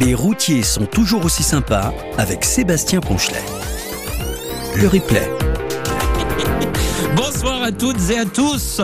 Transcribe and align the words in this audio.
Les 0.00 0.14
routiers 0.14 0.62
sont 0.62 0.86
toujours 0.86 1.24
aussi 1.24 1.42
sympas 1.42 1.92
avec 2.18 2.44
Sébastien 2.44 3.00
Ponchelet. 3.00 3.42
Le 4.76 4.88
replay. 4.88 5.30
Bonsoir 7.16 7.62
à 7.62 7.72
toutes 7.72 8.10
et 8.10 8.18
à 8.18 8.24
tous. 8.24 8.80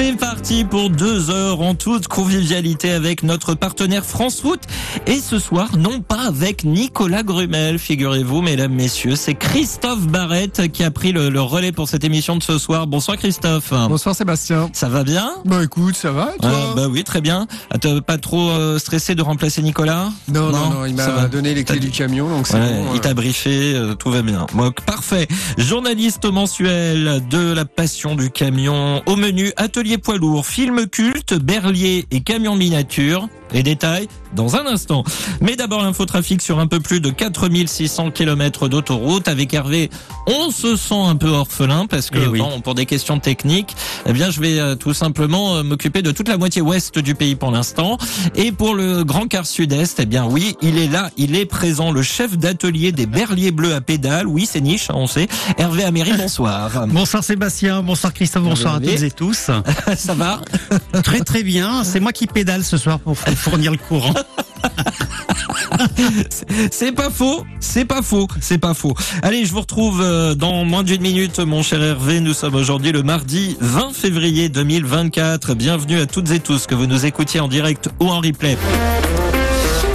C'est 0.00 0.16
parti 0.16 0.64
pour 0.64 0.90
deux 0.90 1.28
heures 1.28 1.60
en 1.60 1.74
toute 1.74 2.06
convivialité 2.06 2.92
avec 2.92 3.24
notre 3.24 3.54
partenaire 3.54 4.04
France 4.04 4.42
Route. 4.42 4.62
Et 5.08 5.18
ce 5.18 5.40
soir, 5.40 5.76
non 5.76 6.02
pas 6.02 6.20
avec 6.28 6.62
Nicolas 6.62 7.24
Grumel, 7.24 7.80
figurez-vous, 7.80 8.40
mesdames, 8.40 8.72
messieurs, 8.72 9.16
c'est 9.16 9.34
Christophe 9.34 10.06
Barrette 10.06 10.70
qui 10.70 10.84
a 10.84 10.92
pris 10.92 11.10
le, 11.10 11.30
le, 11.30 11.40
relais 11.40 11.72
pour 11.72 11.88
cette 11.88 12.04
émission 12.04 12.36
de 12.36 12.44
ce 12.44 12.58
soir. 12.58 12.86
Bonsoir 12.86 13.16
Christophe. 13.16 13.72
Bonsoir 13.88 14.14
Sébastien. 14.14 14.70
Ça 14.72 14.88
va 14.88 15.02
bien? 15.02 15.32
Bah 15.44 15.64
écoute, 15.64 15.96
ça 15.96 16.12
va 16.12 16.32
toi? 16.40 16.48
Euh, 16.48 16.74
Bah 16.76 16.86
oui, 16.88 17.02
très 17.02 17.20
bien. 17.20 17.48
T'as 17.80 18.00
pas 18.00 18.18
trop 18.18 18.50
euh, 18.50 18.78
stressé 18.78 19.16
de 19.16 19.22
remplacer 19.22 19.62
Nicolas? 19.62 20.10
Non, 20.28 20.52
non, 20.52 20.70
non, 20.70 20.86
il 20.86 20.94
m'a 20.94 21.26
donné 21.26 21.54
les 21.54 21.64
clés 21.64 21.80
du 21.80 21.90
camion, 21.90 22.28
donc 22.28 22.46
c'est 22.46 22.54
ouais, 22.54 22.84
bon. 22.84 22.94
Il 22.94 23.00
t'a 23.00 23.14
briefé, 23.14 23.74
euh, 23.74 23.94
tout 23.96 24.12
va 24.12 24.22
bien. 24.22 24.46
Bon, 24.54 24.70
parfait. 24.86 25.26
Journaliste 25.56 26.24
mensuel 26.24 27.20
de 27.28 27.52
la 27.52 27.64
passion 27.64 28.14
du 28.14 28.30
camion. 28.30 29.02
Au 29.04 29.16
menu, 29.16 29.50
atelier 29.56 29.87
poids 29.96 30.18
lourd, 30.18 30.44
film 30.44 30.86
culte, 30.86 31.34
berlier 31.34 32.04
et 32.10 32.20
camion 32.20 32.56
miniature. 32.56 33.28
Les 33.54 33.62
détails 33.62 34.08
dans 34.34 34.56
un 34.56 34.66
instant. 34.66 35.04
Mais 35.40 35.56
d'abord 35.56 35.82
l'infotrafic 35.82 36.42
sur 36.42 36.58
un 36.58 36.66
peu 36.66 36.80
plus 36.80 37.00
de 37.00 37.10
4600 37.10 38.10
km 38.10 38.68
d'autoroute. 38.68 39.28
Avec 39.28 39.54
Hervé, 39.54 39.90
on 40.26 40.50
se 40.50 40.76
sent 40.76 40.94
un 40.94 41.16
peu 41.16 41.28
orphelin 41.28 41.86
parce 41.86 42.10
que 42.10 42.18
oui. 42.26 42.38
bon, 42.38 42.60
pour 42.60 42.74
des 42.74 42.86
questions 42.86 43.18
techniques, 43.18 43.74
eh 44.06 44.12
bien 44.12 44.30
je 44.30 44.40
vais 44.40 44.58
euh, 44.58 44.74
tout 44.74 44.94
simplement 44.94 45.56
euh, 45.56 45.62
m'occuper 45.62 46.02
de 46.02 46.10
toute 46.10 46.28
la 46.28 46.36
moitié 46.36 46.62
ouest 46.62 46.98
du 46.98 47.14
pays 47.14 47.34
pour 47.34 47.50
l'instant. 47.50 47.98
Et 48.34 48.52
pour 48.52 48.74
le 48.74 49.04
Grand 49.04 49.26
Quart 49.26 49.46
Sud-Est, 49.46 50.00
eh 50.00 50.06
bien 50.06 50.26
oui, 50.26 50.56
il 50.62 50.78
est 50.78 50.88
là, 50.88 51.10
il 51.16 51.36
est 51.36 51.46
présent, 51.46 51.90
le 51.90 52.02
chef 52.02 52.36
d'atelier 52.36 52.92
des 52.92 53.06
Berliers 53.06 53.50
Bleus 53.50 53.74
à 53.74 53.80
pédale. 53.80 54.26
Oui, 54.26 54.48
c'est 54.50 54.60
niche, 54.60 54.88
on 54.92 55.06
sait. 55.06 55.28
Hervé 55.56 55.84
Améry, 55.84 56.12
bonsoir. 56.18 56.86
Bonsoir 56.88 57.24
Sébastien, 57.24 57.82
bonsoir 57.82 58.12
Christophe, 58.12 58.44
bonsoir 58.44 58.74
à 58.76 58.80
toutes 58.80 59.02
et 59.02 59.10
tous. 59.10 59.50
Ça 59.96 60.14
va 60.14 60.40
Très 61.02 61.20
très 61.20 61.42
bien, 61.42 61.84
c'est 61.84 62.00
moi 62.00 62.12
qui 62.12 62.26
pédale 62.26 62.64
ce 62.64 62.76
soir 62.76 62.98
pour 62.98 63.16
fournir 63.16 63.72
le 63.72 63.78
courant. 63.78 64.14
C'est 66.70 66.92
pas 66.92 67.10
faux, 67.10 67.44
c'est 67.60 67.84
pas 67.84 68.02
faux, 68.02 68.26
c'est 68.40 68.58
pas 68.58 68.74
faux. 68.74 68.94
Allez, 69.22 69.44
je 69.44 69.52
vous 69.52 69.60
retrouve 69.60 70.00
euh, 70.02 70.34
dans 70.34 70.64
moins 70.64 70.82
d'une 70.82 71.02
minute, 71.02 71.38
mon 71.38 71.62
cher 71.62 71.82
Hervé. 71.82 72.20
Nous 72.20 72.32
sommes 72.32 72.54
aujourd'hui 72.54 72.92
le 72.92 73.02
mardi 73.02 73.56
20 73.60 73.92
février 73.92 74.48
2024. 74.48 75.54
Bienvenue 75.54 76.00
à 76.00 76.06
toutes 76.06 76.30
et 76.30 76.40
tous 76.40 76.66
que 76.66 76.74
vous 76.74 76.86
nous 76.86 77.06
écoutiez 77.06 77.40
en 77.40 77.48
direct 77.48 77.88
ou 78.00 78.08
en 78.08 78.20
replay. 78.20 78.56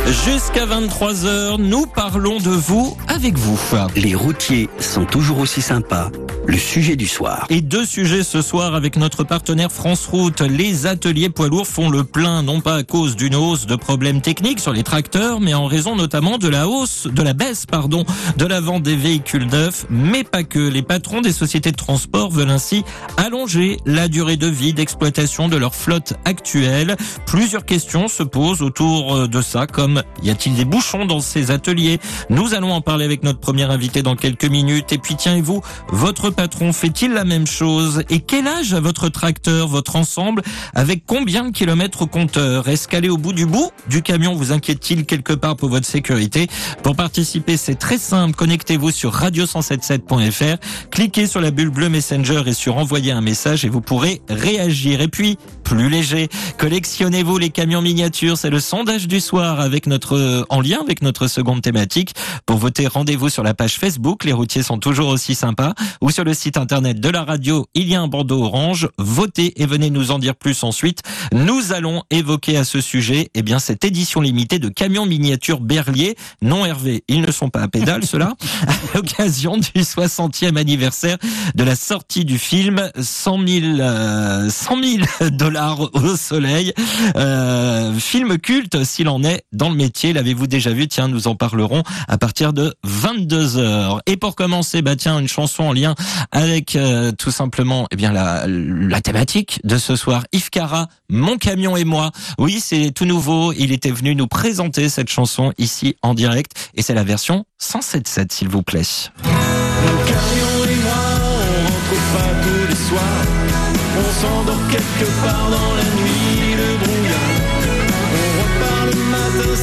Jusqu'à 0.06 0.66
23h, 0.66 1.62
nous 1.62 1.86
parlons 1.86 2.38
de 2.38 2.50
vous 2.50 2.98
avec 3.08 3.38
vous. 3.38 3.58
Les 3.96 4.16
routiers 4.16 4.70
sont 4.78 5.06
toujours 5.06 5.40
aussi 5.40 5.62
sympas. 5.62 6.12
Le 6.46 6.58
sujet 6.58 6.98
du 6.98 7.08
soir. 7.08 7.46
Et 7.50 7.62
deux 7.62 7.86
sujets 7.86 8.22
ce 8.24 8.42
soir 8.42 8.76
avec 8.76 8.98
notre 8.98 9.24
partenaire 9.24 9.72
France 9.72 10.06
Route. 10.06 10.42
Les 10.42 10.86
ateliers 10.86 11.30
poids 11.30 11.48
lourds 11.48 11.68
font 11.68 11.90
le 11.90 12.04
plein, 12.04 12.44
non 12.44 12.60
pas 12.60 12.76
à 12.76 12.84
cause 12.84 13.16
d'une 13.16 13.34
hausse 13.34 13.66
de 13.66 13.78
problèmes 13.78 14.20
techniques 14.20 14.60
sur 14.60 14.74
les 14.74 14.84
tracteurs, 14.84 15.40
mais 15.40 15.54
en 15.54 15.68
raison 15.68 15.96
notamment 15.96 16.38
de 16.38 16.50
la 16.50 16.68
hausse, 16.68 17.08
de 17.08 17.22
la 17.22 17.32
baisse, 17.32 17.66
pardon, 17.66 18.04
de 18.36 18.46
la 18.46 18.60
vente 18.60 18.84
des 18.84 18.98
véhicules 18.98 19.48
neufs, 19.48 19.86
mais 19.90 20.26
pas 20.26 20.44
que. 20.44 20.60
Les 20.60 20.82
patrons 20.82 21.22
des 21.22 21.32
sociétés 21.32 21.72
de 21.72 21.78
transport 21.78 22.30
veulent 22.30 22.50
ainsi 22.50 22.84
allonger 23.16 23.78
la 23.86 24.10
durée 24.10 24.38
de 24.38 24.48
vie 24.48 24.74
d'exploitation 24.74 25.48
de 25.48 25.56
leur 25.56 25.74
flotte 25.74 26.14
actuelle. 26.26 26.98
Plusieurs 27.26 27.66
questions 27.66 28.10
se 28.10 28.24
posent 28.24 28.62
autour 28.62 29.16
euh, 29.16 29.28
de 29.30 29.42
ça, 29.42 29.66
comme 29.66 29.93
y 30.22 30.30
a-t-il 30.30 30.56
des 30.56 30.66
bouchons 30.66 31.06
dans 31.06 31.20
ces 31.20 31.52
ateliers? 31.52 32.00
Nous 32.30 32.54
allons 32.54 32.72
en 32.72 32.82
parler 32.82 33.06
avec 33.06 33.24
notre 33.24 33.40
premier 33.40 33.64
invité 33.64 34.02
dans 34.02 34.16
quelques 34.16 34.46
minutes. 34.46 34.92
Et 34.94 34.98
puis 34.98 35.16
tiens, 35.16 35.36
et 35.36 35.42
vous, 35.42 35.62
votre 35.90 36.30
patron 36.30 36.74
fait-il 36.74 37.12
la 37.12 37.24
même 37.24 37.48
chose? 37.48 38.04
Et 38.10 38.20
quel 38.20 38.48
âge 38.48 38.74
a 38.74 38.80
votre 38.80 39.10
tracteur, 39.10 39.68
votre 39.68 39.96
ensemble? 39.96 40.42
Avec 40.74 41.04
combien 41.06 41.46
de 41.46 41.52
kilomètres 41.52 42.04
au 42.04 42.08
compteur? 42.08 42.68
Est-ce 42.68 42.88
qu'aller 42.88 43.10
au 43.10 43.18
bout 43.18 43.34
du 43.34 43.46
bout 43.46 43.72
du 43.88 44.02
camion 44.02 44.36
vous 44.36 44.52
inquiète-t-il 44.52 45.06
quelque 45.06 45.34
part 45.34 45.56
pour 45.56 45.70
votre 45.70 45.86
sécurité? 45.86 46.48
Pour 46.82 46.96
participer, 46.96 47.58
c'est 47.58 47.76
très 47.76 47.98
simple. 47.98 48.36
Connectez-vous 48.36 48.92
sur 48.92 49.16
radio177.fr, 49.16 50.58
cliquez 50.92 51.28
sur 51.28 51.42
la 51.42 51.52
bulle 51.52 51.70
bleue 51.70 51.90
Messenger 51.90 52.44
et 52.46 52.54
sur 52.54 52.78
envoyer 52.78 53.12
un 53.12 53.22
message 53.22 53.66
et 53.66 53.70
vous 53.70 53.82
pourrez 53.82 54.22
réagir. 54.30 55.02
Et 55.02 55.08
puis, 55.08 55.38
plus 55.64 55.90
léger, 55.90 56.30
collectionnez-vous 56.58 57.38
les 57.38 57.50
camions 57.50 57.82
miniatures. 57.82 58.38
C'est 58.38 58.50
le 58.50 58.60
sondage 58.60 59.08
du 59.08 59.20
soir 59.20 59.60
avec 59.60 59.83
notre, 59.88 60.46
en 60.50 60.62
lien 60.62 60.80
avec 60.82 61.02
notre 61.02 61.28
seconde 61.28 61.62
thématique. 61.62 62.14
Pour 62.46 62.58
voter, 62.58 62.88
rendez-vous 62.88 63.30
sur 63.30 63.44
la 63.44 63.54
page 63.54 63.76
Facebook. 63.78 64.24
Les 64.24 64.34
routiers 64.34 64.64
sont 64.64 64.78
toujours 64.78 65.08
aussi 65.08 65.36
sympas 65.36 65.74
ou 66.02 66.12
sur 66.12 66.24
le 66.24 66.34
site 66.34 66.58
internet 66.58 67.00
de 67.00 67.10
la 67.10 67.24
radio. 67.24 67.66
Il 67.74 67.88
y 67.88 67.96
a 67.96 68.02
un 68.02 68.08
bandeau 68.08 68.44
orange. 68.44 68.88
Votez 68.98 69.62
et 69.62 69.66
venez 69.66 69.90
nous 69.90 70.12
en 70.12 70.20
dire 70.20 70.36
plus 70.36 70.64
ensuite. 70.64 71.02
Nous 71.34 71.74
allons 71.74 72.04
évoquer 72.10 72.58
à 72.58 72.64
ce 72.64 72.82
sujet, 72.82 73.30
eh 73.34 73.42
bien, 73.42 73.60
cette 73.60 73.84
édition 73.86 74.22
limitée 74.22 74.60
de 74.60 74.70
camions 74.70 75.06
miniatures 75.06 75.60
Berlier. 75.60 76.16
Non 76.42 76.66
Hervé, 76.66 77.04
ils 77.08 77.22
ne 77.22 77.32
sont 77.32 77.50
pas 77.50 77.62
à 77.62 77.68
pédale, 77.68 78.06
cela. 78.06 78.34
À 78.68 78.96
l'occasion 78.96 79.58
du 79.58 79.82
60e 79.82 80.58
anniversaire 80.58 81.18
de 81.56 81.64
la 81.64 81.76
sortie 81.76 82.26
du 82.26 82.38
film 82.38 82.90
100 83.00 83.48
000, 83.48 83.66
euh, 83.80 84.50
100 84.50 84.84
000 85.20 85.30
dollars 85.32 85.82
au 85.94 86.16
soleil. 86.16 86.74
Euh, 87.16 87.94
film 87.96 88.38
culte 88.38 88.84
s'il 88.84 89.10
en 89.10 89.24
est 89.24 89.44
dans 89.52 89.70
le 89.70 89.73
métier. 89.74 90.14
L'avez-vous 90.14 90.48
déjà 90.48 90.72
vu? 90.72 90.88
Tiens, 90.88 91.08
nous 91.08 91.28
en 91.28 91.36
parlerons 91.36 91.84
à 92.08 92.18
partir 92.18 92.54
de 92.54 92.74
22 92.84 93.58
heures. 93.58 94.02
Et 94.06 94.18
pour 94.18 94.36
commencer, 94.36 94.82
bah 94.82 94.96
tiens, 94.96 95.20
une 95.20 95.28
chanson 95.28 95.64
en 95.64 95.74
lien 95.74 95.96
avec 96.32 96.76
euh, 96.76 97.12
tout 97.12 97.32
simplement 97.32 97.88
eh 97.92 97.96
bien 97.96 98.12
la, 98.12 99.02
thématique 99.02 99.60
de 99.64 99.78
ce 99.78 99.96
soir. 99.96 100.24
Yves 100.32 100.50
Cara, 100.50 100.88
Mon 101.10 101.38
camion 101.38 101.76
et 101.76 101.84
moi. 101.84 102.12
Oui, 102.38 102.60
c'est 102.60 102.92
tout 102.92 103.06
nouveau. 103.06 103.54
Il 103.54 103.72
était 103.72 103.92
venu 103.92 104.16
nous 104.16 104.28
présenter 104.28 104.90
cette 104.90 105.10
chanson 105.10 105.54
ici 105.58 105.96
en 106.02 106.14
direct 106.14 106.72
et 106.76 106.82
c'est 106.82 106.94
la 106.94 107.04
version 107.04 107.46
107.7 107.62 108.34
s'il 108.34 108.50
vous 108.50 108.64
plaît. 108.64 108.84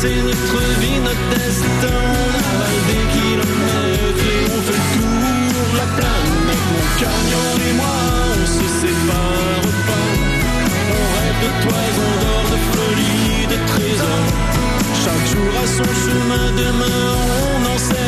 C'est 0.00 0.22
notre 0.22 0.60
vie, 0.80 0.98
notre 1.08 1.26
destin. 1.30 2.00
On 2.56 2.78
des 2.88 3.04
kilomètres 3.14 4.26
et 4.34 4.44
on 4.54 4.60
fait 4.66 4.80
le 4.80 4.88
tour, 4.94 5.66
la 5.80 5.88
planète. 5.96 6.64
Mon 6.72 6.84
camion 7.00 7.48
et 7.68 7.74
moi, 7.80 7.98
on 8.32 8.46
se 8.56 8.66
sépare 8.80 9.70
pas. 9.88 10.08
On 10.96 11.04
rêve 11.16 11.38
de 11.44 11.50
toison 11.64 12.10
d'or, 12.22 12.44
de 12.54 12.58
folie, 12.72 13.42
de 13.52 13.58
trésors. 13.72 14.28
Chaque 15.02 15.26
jour 15.32 15.52
a 15.62 15.66
son 15.78 15.90
chemin, 16.04 16.46
demain 16.62 17.00
on 17.52 17.58
n'en 17.64 17.78
sait 17.78 17.99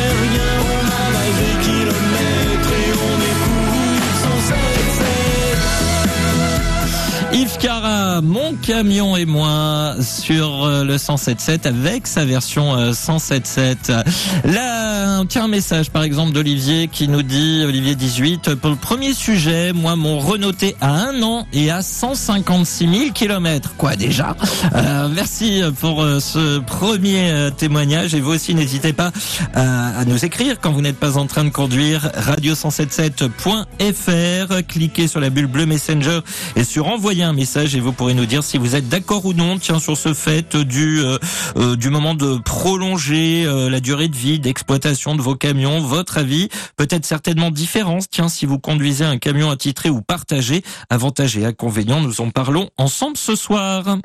Yves 7.33 7.57
Cara, 7.57 8.21
mon 8.21 8.53
camion 8.53 9.17
et 9.17 9.25
moi 9.25 9.95
sur 10.01 10.65
euh, 10.65 10.83
le 10.83 10.97
107.7 10.97 11.67
avec 11.67 12.05
sa 12.05 12.25
version 12.25 12.77
euh, 12.77 12.91
107.7. 12.91 14.03
Là, 14.45 15.23
tiens 15.27 15.47
message 15.47 15.89
par 15.89 16.03
exemple 16.03 16.31
d'Olivier 16.31 16.87
qui 16.87 17.07
nous 17.07 17.23
dit, 17.23 17.63
Olivier 17.65 17.95
18, 17.95 18.53
pour 18.55 18.69
le 18.69 18.75
premier 18.75 19.13
sujet, 19.13 19.73
moi 19.73 19.95
mon 19.95 20.19
renoté 20.19 20.75
à 20.79 20.91
un 20.91 21.23
an 21.23 21.47
et 21.53 21.71
à 21.71 21.81
156 21.81 22.87
000 22.87 23.11
kilomètres. 23.13 23.73
Quoi 23.77 23.95
déjà? 23.95 24.35
Euh, 24.75 25.09
Merci 25.13 25.63
pour 25.79 26.03
euh, 26.03 26.19
ce 26.19 26.59
premier 26.59 27.31
euh, 27.31 27.49
témoignage 27.49 28.13
et 28.13 28.19
vous 28.19 28.33
aussi 28.33 28.53
n'hésitez 28.53 28.93
pas 28.93 29.11
à, 29.55 29.97
à 29.99 30.05
nous 30.05 30.23
écrire 30.23 30.57
quand 30.61 30.71
vous 30.71 30.81
n'êtes 30.81 30.99
pas 30.99 31.17
en 31.17 31.25
train 31.25 31.45
de 31.45 31.49
conduire 31.49 32.11
radio177.fr 32.15 34.67
cliquez 34.67 35.07
sur 35.07 35.19
la 35.19 35.31
bulle 35.31 35.47
bleue 35.47 35.65
Messenger 35.65 36.19
et 36.55 36.63
sur 36.63 36.87
envoyer 36.87 37.22
un 37.23 37.33
message 37.33 37.75
et 37.75 37.79
vous 37.79 37.91
pourrez 37.91 38.13
nous 38.13 38.25
dire 38.25 38.43
si 38.43 38.57
vous 38.57 38.75
êtes 38.75 38.89
d'accord 38.89 39.25
ou 39.25 39.33
non 39.33 39.57
tiens 39.57 39.79
sur 39.79 39.97
ce 39.97 40.13
fait 40.13 40.55
du 40.55 40.99
euh, 40.99 41.17
euh, 41.57 41.75
du 41.75 41.89
moment 41.89 42.15
de 42.15 42.37
prolonger 42.37 43.45
euh, 43.45 43.69
la 43.69 43.79
durée 43.79 44.07
de 44.07 44.15
vie 44.15 44.39
d'exploitation 44.39 45.15
de 45.15 45.21
vos 45.21 45.35
camions 45.35 45.79
votre 45.79 46.17
avis 46.17 46.49
peut-être 46.75 47.05
certainement 47.05 47.51
différent 47.51 47.99
tiens 48.09 48.29
si 48.29 48.45
vous 48.45 48.59
conduisez 48.59 49.05
un 49.05 49.17
camion 49.17 49.49
attitré 49.49 49.89
ou 49.89 50.01
partagé 50.01 50.63
avantages 50.89 51.37
et 51.37 51.45
inconvénients 51.45 52.01
nous 52.01 52.21
en 52.21 52.29
parlons 52.29 52.69
ensemble 52.77 53.17
ce 53.17 53.35
soir 53.35 53.97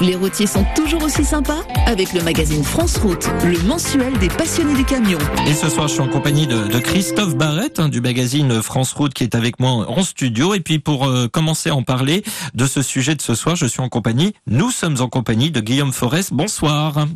Les 0.00 0.16
routiers 0.16 0.46
sont 0.46 0.66
toujours 0.74 1.02
aussi 1.04 1.24
sympas 1.24 1.62
avec 1.86 2.12
le 2.12 2.22
magazine 2.22 2.62
France 2.62 2.98
Route, 2.98 3.26
le 3.44 3.58
mensuel 3.62 4.18
des 4.18 4.28
passionnés 4.28 4.74
des 4.74 4.84
camions. 4.84 5.18
Et 5.46 5.54
ce 5.54 5.70
soir, 5.70 5.88
je 5.88 5.94
suis 5.94 6.02
en 6.02 6.08
compagnie 6.08 6.46
de, 6.46 6.66
de 6.66 6.78
Christophe 6.78 7.36
Barrette 7.36 7.78
hein, 7.78 7.88
du 7.88 8.00
magazine 8.00 8.60
France 8.60 8.92
Route 8.92 9.14
qui 9.14 9.22
est 9.22 9.34
avec 9.34 9.60
moi 9.60 9.88
en 9.88 10.02
studio. 10.02 10.52
Et 10.52 10.60
puis 10.60 10.78
pour 10.78 11.06
euh, 11.06 11.23
commencer 11.26 11.70
à 11.70 11.74
en 11.74 11.82
parler, 11.82 12.22
de 12.54 12.66
ce 12.66 12.82
sujet 12.82 13.14
de 13.14 13.22
ce 13.22 13.34
soir. 13.34 13.56
Je 13.56 13.66
suis 13.66 13.80
en 13.80 13.88
compagnie, 13.88 14.34
nous 14.46 14.70
sommes 14.70 15.00
en 15.00 15.08
compagnie 15.08 15.50
de 15.50 15.60
Guillaume 15.60 15.92
Forest. 15.92 16.32
Bonsoir. 16.32 17.06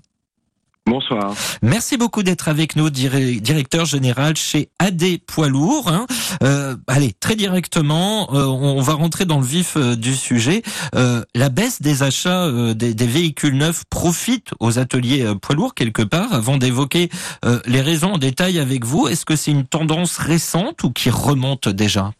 Bonsoir. 0.88 1.34
Merci 1.60 1.98
beaucoup 1.98 2.22
d'être 2.22 2.48
avec 2.48 2.74
nous, 2.74 2.88
directeur 2.88 3.84
général 3.84 4.36
chez 4.36 4.70
AD 4.78 5.18
Poids 5.26 5.48
Lourds. 5.48 5.88
Hein. 5.88 6.06
Euh, 6.42 6.76
allez, 6.86 7.12
très 7.20 7.36
directement, 7.36 8.32
euh, 8.32 8.46
on 8.46 8.80
va 8.80 8.94
rentrer 8.94 9.26
dans 9.26 9.38
le 9.38 9.44
vif 9.44 9.76
euh, 9.76 9.96
du 9.96 10.14
sujet. 10.14 10.62
la 10.94 11.48
baisse 11.50 11.82
des 11.82 12.02
achats 12.02 12.50
des, 12.74 12.94
des, 12.94 13.06
véhicules 13.06 13.56
neufs 13.56 13.84
profite 13.90 14.52
aux 14.60 14.78
ateliers 14.78 15.26
poids 15.42 15.54
lourds 15.54 15.74
quelque 15.74 16.02
part. 16.02 16.32
Avant 16.32 16.56
d'évoquer 16.56 17.10
les 17.66 17.80
raisons 17.80 18.14
en 18.14 18.18
détail 18.18 18.58
avec 18.58 18.84
vous, 18.84 19.08
est-ce 19.08 19.24
que 19.24 19.36
c'est 19.36 19.50
une 19.50 19.66
tendance 19.66 20.16
récente 20.16 20.84
ou 20.84 20.90
qui 20.90 21.10
remonte 21.10 21.68
déjà? 21.68 22.12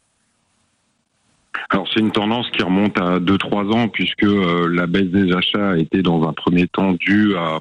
Alors 1.70 1.88
c'est 1.92 2.00
une 2.00 2.12
tendance 2.12 2.50
qui 2.50 2.62
remonte 2.62 2.98
à 2.98 3.18
2-3 3.18 3.72
ans 3.72 3.88
puisque 3.88 4.22
la 4.22 4.86
baisse 4.86 5.08
des 5.08 5.32
achats 5.32 5.70
a 5.70 5.76
été 5.76 6.02
dans 6.02 6.28
un 6.28 6.32
premier 6.32 6.66
temps 6.66 6.92
due 6.92 7.36
à 7.36 7.60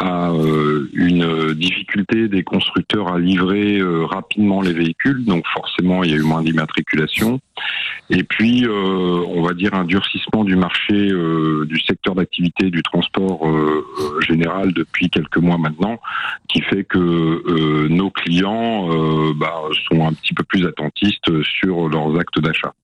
à 0.00 0.30
euh, 0.30 0.88
une 0.94 1.52
difficulté 1.54 2.28
des 2.28 2.42
constructeurs 2.42 3.12
à 3.12 3.18
livrer 3.18 3.78
euh, 3.78 4.04
rapidement 4.06 4.62
les 4.62 4.72
véhicules, 4.72 5.24
donc 5.24 5.46
forcément 5.52 6.02
il 6.02 6.10
y 6.10 6.14
a 6.14 6.16
eu 6.16 6.22
moins 6.22 6.42
d'immatriculation. 6.42 7.40
Et 8.08 8.24
puis, 8.24 8.64
euh, 8.64 9.24
on 9.28 9.42
va 9.42 9.52
dire 9.52 9.74
un 9.74 9.84
durcissement 9.84 10.44
du 10.44 10.56
marché 10.56 10.92
du 10.94 11.80
secteur 11.86 12.14
d'activité 12.14 12.70
du 12.70 12.82
transport 12.82 13.40
général 14.20 14.72
depuis 14.72 15.08
quelques 15.08 15.38
mois 15.38 15.56
maintenant, 15.56 15.98
qui 16.48 16.60
fait 16.62 16.84
que 16.84 17.88
nos 17.88 18.10
clients 18.10 18.88
bah, 19.34 19.54
sont 19.88 20.06
un 20.06 20.12
petit 20.12 20.34
peu 20.34 20.42
plus 20.44 20.66
attentistes 20.66 21.42
sur 21.42 21.88
leurs 21.88 22.18
actes 22.18 22.40
d'achat. 22.40 22.74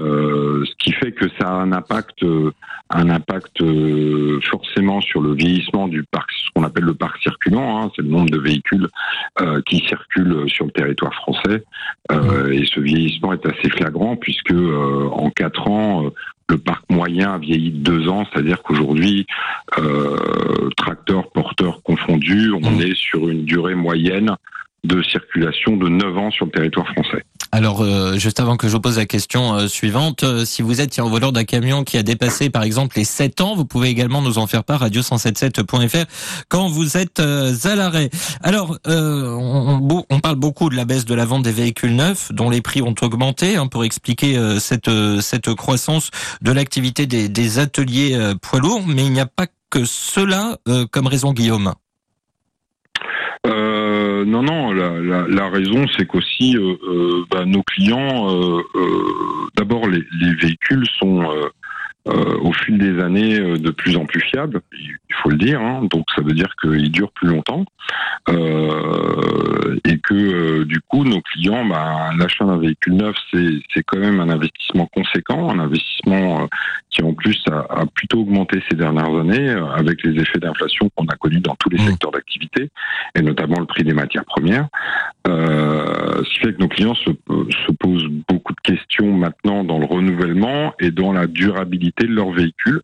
Euh, 0.00 0.64
ce 0.64 0.74
qui 0.78 0.92
fait 0.92 1.12
que 1.12 1.26
ça 1.38 1.48
a 1.48 1.52
un 1.52 1.72
impact, 1.72 2.24
un 2.90 3.10
impact 3.10 3.62
forcément 4.42 5.00
sur 5.00 5.20
le 5.20 5.34
vieillissement 5.34 5.88
du 5.88 6.02
parc, 6.04 6.30
ce 6.32 6.50
qu'on 6.54 6.64
appelle 6.64 6.84
le 6.84 6.94
parc 6.94 7.18
circulant, 7.22 7.82
hein, 7.82 7.90
c'est 7.94 8.02
le 8.02 8.08
nombre 8.08 8.30
de 8.30 8.38
véhicules 8.38 8.88
euh, 9.40 9.60
qui 9.66 9.84
circulent 9.88 10.48
sur 10.48 10.66
le 10.66 10.70
territoire 10.70 11.14
français. 11.14 11.64
Euh, 12.12 12.52
et 12.52 12.64
ce 12.66 12.80
vieillissement 12.80 13.32
est 13.32 13.46
assez 13.46 13.68
flagrant 13.70 14.16
puisque 14.16 14.52
euh, 14.52 15.08
en 15.12 15.30
quatre 15.30 15.68
ans, 15.68 16.10
le 16.48 16.58
parc 16.58 16.84
moyen 16.90 17.34
a 17.34 17.38
vieilli 17.38 17.70
de 17.70 17.78
deux 17.78 18.08
ans, 18.08 18.26
c'est-à-dire 18.30 18.62
qu'aujourd'hui, 18.62 19.26
tracteurs, 20.76 21.30
porteurs 21.30 21.82
confondus, 21.82 22.52
on 22.52 22.78
est 22.80 22.94
sur 22.94 23.28
une 23.28 23.44
durée 23.44 23.74
moyenne 23.74 24.36
de 24.84 25.02
circulation 25.02 25.76
de 25.76 25.88
9 25.88 26.18
ans 26.18 26.30
sur 26.30 26.46
le 26.46 26.52
territoire 26.52 26.86
français. 26.88 27.24
Alors, 27.52 27.82
euh, 27.82 28.16
juste 28.18 28.40
avant 28.40 28.56
que 28.56 28.66
je 28.68 28.72
vous 28.72 28.80
pose 28.80 28.98
la 28.98 29.06
question 29.06 29.54
euh, 29.54 29.68
suivante, 29.68 30.24
euh, 30.24 30.44
si 30.44 30.60
vous 30.60 30.80
êtes 30.80 30.98
en 30.98 31.08
d'un 31.30 31.44
camion 31.44 31.84
qui 31.84 31.96
a 31.96 32.02
dépassé, 32.02 32.50
par 32.50 32.64
exemple, 32.64 32.96
les 32.96 33.04
7 33.04 33.40
ans, 33.40 33.54
vous 33.54 33.64
pouvez 33.64 33.88
également 33.88 34.20
nous 34.22 34.38
en 34.38 34.46
faire 34.46 34.64
part, 34.64 34.84
radio177.fr, 34.84 36.04
quand 36.48 36.68
vous 36.68 36.96
êtes 36.96 37.20
à 37.20 37.74
l'arrêt. 37.76 38.10
Alors, 38.42 38.76
on, 38.86 40.04
on, 40.10 40.20
parle 40.20 40.34
beaucoup 40.34 40.68
de 40.68 40.74
la 40.74 40.84
baisse 40.84 41.04
de 41.04 41.14
la 41.14 41.24
vente 41.24 41.44
des 41.44 41.52
véhicules 41.52 41.94
neufs, 41.94 42.32
dont 42.32 42.50
les 42.50 42.60
prix 42.60 42.82
ont 42.82 42.94
augmenté, 43.02 43.56
hein, 43.56 43.68
pour 43.68 43.84
expliquer 43.84 44.36
cette, 44.58 44.90
cette 45.20 45.54
croissance 45.54 46.10
de 46.42 46.50
l'activité 46.50 47.06
des, 47.06 47.28
des 47.28 47.58
ateliers 47.58 48.18
poids 48.42 48.58
lourds, 48.58 48.82
mais 48.86 49.06
il 49.06 49.12
n'y 49.12 49.20
a 49.20 49.26
pas 49.26 49.46
que 49.70 49.84
cela 49.84 50.58
comme 50.90 51.06
raison, 51.06 51.32
Guillaume. 51.32 51.74
Euh, 54.14 54.24
non, 54.24 54.42
non, 54.42 54.72
la, 54.72 55.48
raison, 55.48 55.86
c'est 55.96 56.06
qu'aussi 56.06 56.56
euh, 56.56 56.76
euh, 56.88 57.24
bah, 57.30 57.44
nos 57.44 57.62
clients, 57.62 58.28
d'abord, 59.56 59.88
les, 59.88 60.04
les, 60.20 60.34
véhicules 60.34 60.86
sont 60.98 61.28
au 62.06 62.52
fil 62.52 62.76
des 62.76 63.00
années 63.02 63.38
de 63.38 63.70
plus 63.70 63.96
en 63.96 64.04
plus 64.04 64.20
fiable, 64.20 64.60
il 64.78 65.14
faut 65.22 65.30
le 65.30 65.38
dire. 65.38 65.60
Hein. 65.60 65.88
donc 65.90 66.04
ça 66.14 66.22
veut 66.22 66.34
dire 66.34 66.52
qu'il 66.60 66.90
dure 66.90 67.10
plus 67.12 67.28
longtemps 67.28 67.64
et 68.28 69.98
que 69.98 70.64
du 70.64 70.80
coup 70.88 71.04
nos 71.04 71.22
clients, 71.22 71.64
bah, 71.64 72.10
l'achat 72.18 72.44
d'un 72.44 72.58
véhicule 72.58 72.94
neuf, 72.94 73.16
c'est 73.32 73.82
quand 73.86 73.98
même 73.98 74.20
un 74.20 74.28
investissement 74.28 74.86
conséquent, 74.94 75.50
un 75.50 75.58
investissement 75.58 76.46
qui 76.94 77.02
en 77.02 77.12
plus 77.12 77.42
a, 77.50 77.66
a, 77.68 77.86
plutôt 77.86 78.20
augmenté 78.20 78.62
ces 78.70 78.76
dernières 78.76 79.14
années 79.14 79.50
avec 79.76 80.02
les 80.04 80.20
effets 80.20 80.38
d'inflation 80.38 80.88
qu'on 80.94 81.06
a 81.06 81.16
connus 81.16 81.40
dans 81.40 81.56
tous 81.56 81.68
les 81.70 81.78
mmh. 81.78 81.86
secteurs 81.88 82.12
d'activité 82.12 82.70
et 83.16 83.22
notamment 83.22 83.58
le 83.58 83.66
prix 83.66 83.82
des 83.82 83.94
matières 83.94 84.24
premières. 84.24 84.68
ce 85.26 86.28
qui 86.34 86.38
fait 86.38 86.54
que 86.54 86.60
nos 86.60 86.68
clients 86.68 86.94
se, 86.94 87.10
se 87.10 87.72
posent 87.72 88.08
beaucoup 88.28 88.52
de 88.52 88.60
questions 88.60 89.12
maintenant 89.12 89.64
dans 89.64 89.78
le 89.78 89.86
renouvellement 89.86 90.72
et 90.78 90.90
dans 90.90 91.12
la 91.12 91.26
durabilité 91.26 92.06
de 92.06 92.12
leur 92.12 92.30
véhicule, 92.30 92.82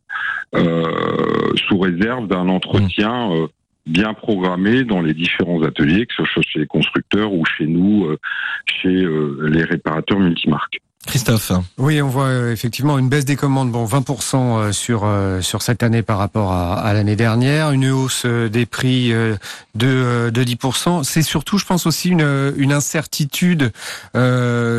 euh, 0.55 1.53
sous 1.69 1.79
réserve 1.79 2.27
d'un 2.27 2.49
entretien 2.49 3.29
mmh. 3.29 3.33
euh, 3.33 3.47
bien 3.87 4.15
programmé 4.15 4.85
dans 4.85 5.01
les 5.01 5.15
différents 5.15 5.63
ateliers, 5.63 6.07
que 6.07 6.15
ce 6.15 6.25
soit 6.25 6.43
chez 6.43 6.59
les 6.59 6.67
constructeurs 6.67 7.33
ou 7.33 7.45
chez 7.45 7.67
nous, 7.67 8.07
euh, 8.07 8.19
chez 8.67 9.07
les 9.49 9.65
réparateurs 9.65 10.19
multimarques. 10.19 10.81
Christophe. 11.07 11.53
Oui, 11.79 12.03
on 12.03 12.09
voit 12.09 12.27
euh, 12.27 12.53
effectivement 12.53 12.99
une 12.99 13.09
baisse 13.09 13.25
des 13.25 13.35
commandes, 13.35 13.73
bon 13.73 13.87
20% 13.87 14.35
euh, 14.37 14.73
sur 14.73 15.03
euh, 15.05 15.41
sur 15.41 15.63
cette 15.63 15.83
année 15.83 16.03
par 16.03 16.19
rapport 16.19 16.53
à, 16.53 16.75
à 16.75 16.93
l'année 16.93 17.17
dernière, 17.17 17.71
une 17.71 17.89
hausse 17.91 18.27
des 18.27 18.67
prix 18.67 19.11
de 19.11 20.31
de 20.31 20.45
10%. 20.45 21.03
C'est 21.03 21.23
surtout, 21.23 21.57
je 21.57 21.65
pense 21.65 21.87
aussi 21.87 22.11
une 22.11 22.53
une 22.57 22.73
incertitude 22.73 23.73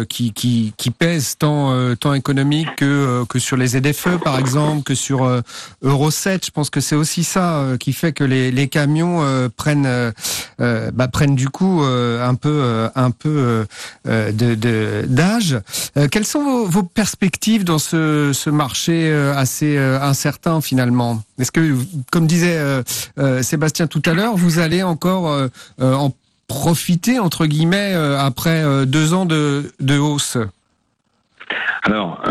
qui 0.10 0.34
qui 0.34 0.74
qui 0.78 0.92
pèse 0.92 1.38
tant 1.40 1.96
tant 1.96 2.14
économique 2.14 2.76
que 2.76 3.26
que 3.28 3.40
sur 3.40 3.58
les 3.58 3.70
ZFE 3.70 4.20
par 4.24 4.38
exemple, 4.38 4.84
que 4.84 4.96
sur 4.96 5.42
Euro 5.82 6.12
7. 6.12 6.46
Je 6.46 6.52
pense 6.52 6.70
que 6.70 6.82
c'est 6.82 6.96
aussi 6.96 7.24
ça 7.24 7.66
qui 7.80 7.94
fait 7.94 8.14
que 8.14 8.24
les 8.24 8.52
les 8.52 8.68
camions 8.68 9.50
prennent 9.58 10.14
bah, 10.60 11.08
prennent 11.12 11.36
du 11.36 11.50
coup 11.50 11.82
un 11.82 12.36
peu 12.36 12.90
un 12.96 13.12
peu 13.12 13.66
de 14.06 15.06
d'âge. 15.08 15.60
Quelles 16.12 16.26
sont 16.26 16.66
vos, 16.66 16.84
perspectives 16.84 17.64
dans 17.64 17.80
ce, 17.80 18.50
marché 18.50 19.10
euh, 19.10 19.34
assez 19.34 19.78
euh, 19.78 20.00
incertain 20.02 20.60
finalement? 20.60 21.24
Est-ce 21.40 21.52
que, 21.52 21.76
comme 22.12 22.28
disait 22.28 22.58
euh, 22.58 23.42
Sébastien 23.42 23.88
tout 23.88 24.02
à 24.06 24.14
l'heure, 24.14 24.36
vous 24.36 24.60
allez 24.60 24.84
encore 24.84 25.50
en 25.80 26.14
profiter 26.48 27.20
entre 27.20 27.46
guillemets 27.46 27.94
après 27.94 28.86
deux 28.86 29.14
ans 29.14 29.26
de, 29.26 29.72
hausse? 29.98 30.38
Alors, 31.84 32.22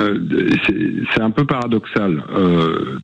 c'est 0.67 1.21
un 1.21 1.31
peu 1.31 1.47
paradoxal. 1.47 2.23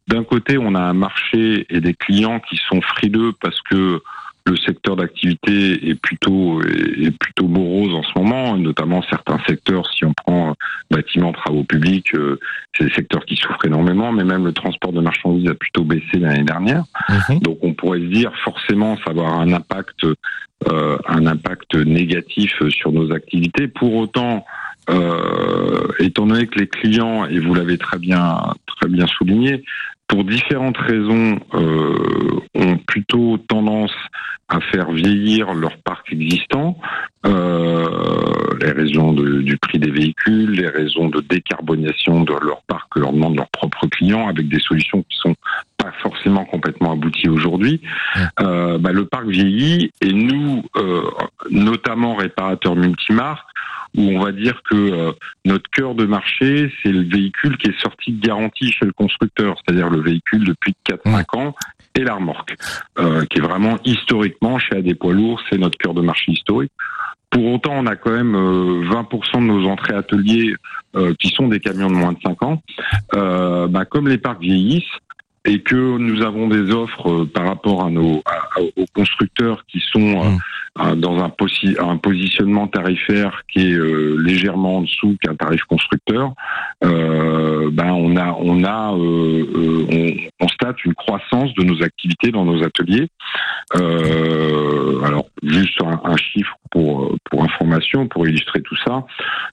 D'un 0.09 0.25
côté, 0.25 0.59
on 0.59 0.75
a 0.75 0.81
un 0.81 0.95
marché 0.95 1.67
et 1.71 1.81
des 1.81 1.95
clients 1.95 2.41
qui 2.41 2.61
sont 2.69 2.81
frileux 2.83 3.33
parce 3.41 3.61
que 3.63 4.03
le 4.47 4.57
secteur 4.57 4.97
d'activité 4.97 5.89
est 5.89 5.95
plutôt 5.97 6.63
est 6.63 7.11
plutôt 7.19 7.49
morose 7.49 7.95
en 7.95 8.03
ce 8.03 8.17
moment, 8.17 8.57
notamment 8.57 9.03
certains 9.11 9.39
secteurs. 9.47 9.91
Si 9.93 10.05
on 10.05 10.13
prend 10.13 10.55
bâtiments, 10.91 11.33
travaux 11.33 11.65
publics, 11.65 12.15
euh, 12.15 12.39
c'est 12.77 12.85
des 12.85 12.93
secteurs 12.93 13.25
qui 13.25 13.37
souffrent 13.37 13.65
énormément, 13.65 14.13
mais 14.13 14.25
même 14.25 14.45
le 14.45 14.53
transport 14.53 14.93
de 14.93 15.01
marchandises 15.01 15.49
a 15.49 15.55
plutôt 15.55 15.83
baissé 15.83 16.19
l'année 16.19 16.45
dernière. 16.45 16.85
Mhm. 17.09 17.41
Donc 17.41 17.59
on 17.63 17.75
pourrait 17.75 18.01
se 18.01 18.07
dire 18.07 18.33
forcément 18.45 18.97
ça 18.99 19.13
va 19.13 19.23
avoir 19.23 19.41
un 19.41 19.53
impact 19.53 20.05
euh, 20.69 20.97
un 21.07 21.27
impact 21.27 21.75
négatif 21.75 22.55
sur 22.71 22.91
nos 22.91 23.13
activités. 23.13 23.69
Pour 23.69 23.95
autant, 23.95 24.47
euh, 24.89 25.89
étant 25.99 26.27
donné 26.27 26.47
que 26.47 26.59
les 26.59 26.69
clients, 26.69 27.27
et 27.27 27.39
vous 27.41 27.53
l'avez 27.53 27.77
très 27.79 27.99
bien 27.99 28.55
très 28.67 28.89
bien 28.89 29.07
souligné, 29.07 29.65
pour 30.09 30.25
différentes 30.25 30.79
raisons, 30.79 31.39
euh, 31.55 32.41
ont 32.55 32.77
plutôt 32.79 33.39
tendance 33.49 33.95
à 34.49 34.61
faire 34.61 34.93
vieillir 34.93 35.53
leur 35.55 35.77
parc 35.79 36.13
existant. 36.13 36.79
Euh, 37.27 37.87
les 38.61 38.71
raisons 38.71 39.13
de, 39.13 39.43
du 39.43 39.57
prix 39.57 39.79
des 39.79 39.91
véhicules, 39.91 40.53
les 40.53 40.69
raisons 40.69 41.09
de 41.09 41.21
décarbonisation 41.21 42.23
de 42.23 42.33
leur 42.33 42.63
parc 42.69 42.95
que 42.95 43.01
leur 43.01 43.13
demandent 43.13 43.37
leurs 43.37 43.51
propres 43.51 43.87
clients, 43.89 44.29
avec 44.29 44.49
des 44.49 44.61
solutions 44.61 45.03
qui 45.03 45.19
sont 45.19 45.35
pas 45.77 45.91
forcément 46.01 46.45
complètement 46.45 46.93
abouties 46.93 47.29
aujourd'hui. 47.29 47.81
Euh, 48.41 48.79
bah, 48.79 48.93
le 48.93 49.07
parc 49.07 49.27
vieillit 49.27 49.91
et 50.01 50.13
nous, 50.13 50.63
euh, 50.77 51.03
notamment 51.51 52.15
réparateurs 52.15 52.77
multimarques, 52.77 53.49
où 53.97 54.03
on 54.03 54.21
va 54.23 54.33
dire 54.33 54.61
que 54.69 54.75
euh, 54.77 55.13
notre 55.45 55.69
cœur 55.71 55.95
de 55.95 56.05
marché, 56.05 56.73
c'est 56.83 56.93
le 56.93 57.03
véhicule 57.03 57.57
qui 57.57 57.71
est 57.71 57.81
sorti 57.81 58.13
de 58.13 58.27
garantie 58.27 58.71
chez 58.73 58.85
le 58.85 58.93
constructeur, 58.93 59.57
c'est-à-dire 59.65 59.89
le 59.91 60.01
véhicule 60.01 60.45
depuis 60.45 60.75
4-5 60.89 61.39
ans 61.39 61.55
et 61.95 62.01
la 62.05 62.15
remorque, 62.15 62.55
euh, 62.99 63.25
qui 63.27 63.39
est 63.39 63.43
vraiment 63.43 63.79
historiquement 63.85 64.59
chez 64.59 64.77
AD 64.77 64.95
Poids 64.99 65.15
Lourds, 65.15 65.41
c'est 65.49 65.59
notre 65.59 65.79
cœur 65.79 65.95
de 65.95 66.03
marché 66.03 66.33
historique. 66.33 66.73
Pour 67.31 67.45
autant, 67.55 67.73
on 67.75 67.87
a 67.87 67.97
quand 67.97 68.13
même 68.13 68.35
20% 68.35 68.37
euh, 68.37 69.41
de 69.41 69.45
nos 69.45 69.67
entrées 69.69 69.95
ateliers 69.95 70.55
qui 71.19 71.29
sont 71.29 71.49
des 71.49 71.61
camions 71.61 71.89
de 71.89 71.95
moins 71.95 72.13
de 72.13 72.19
5 72.25 72.43
ans. 72.43 72.63
Bah, 73.13 73.85
comme 73.85 74.09
les 74.09 74.17
parcs 74.17 74.41
vieillissent, 74.41 74.85
et 75.45 75.61
que 75.61 75.99
nous 75.99 76.23
avons 76.23 76.49
des 76.49 76.73
offres 76.73 77.25
par 77.27 77.47
rapport 77.47 77.85
à 77.85 77.91
nos 77.91 78.23
aux 78.77 78.87
constructeurs 78.95 79.65
qui 79.67 79.81
sont 79.93 80.23
un- 80.23 80.39
dans 80.97 81.19
un, 81.23 81.29
posi- 81.29 81.77
un 81.81 81.97
positionnement 81.97 82.67
tarifaire 82.69 83.43
qui 83.53 83.71
est 83.71 83.75
euh, 83.75 84.17
légèrement 84.19 84.79
en 84.79 84.83
dessous 84.83 85.17
qu'un 85.23 85.35
tarif 85.35 85.63
constructeur, 85.65 86.33
euh, 86.85 87.71
ben 87.73 87.93
on 87.93 88.17
a, 88.17 88.37
on 88.39 88.65
a, 88.65 88.95
euh, 88.95 89.47
euh, 89.55 89.87
on 90.39 90.45
constate 90.45 90.85
une 90.85 90.95
croissance 90.95 91.55
de 91.55 91.65
nos 91.65 91.83
activités 91.83 92.31
dans 92.31 92.45
nos 92.45 92.63
ateliers. 92.63 93.09
Euh, 93.77 95.03
alors 95.03 95.27
juste 95.43 95.81
un, 95.83 96.01
un 96.05 96.17
chiffre 96.17 96.57
pour 98.11 98.27
illustrer 98.27 98.61
tout 98.63 98.77
ça, 98.85 99.05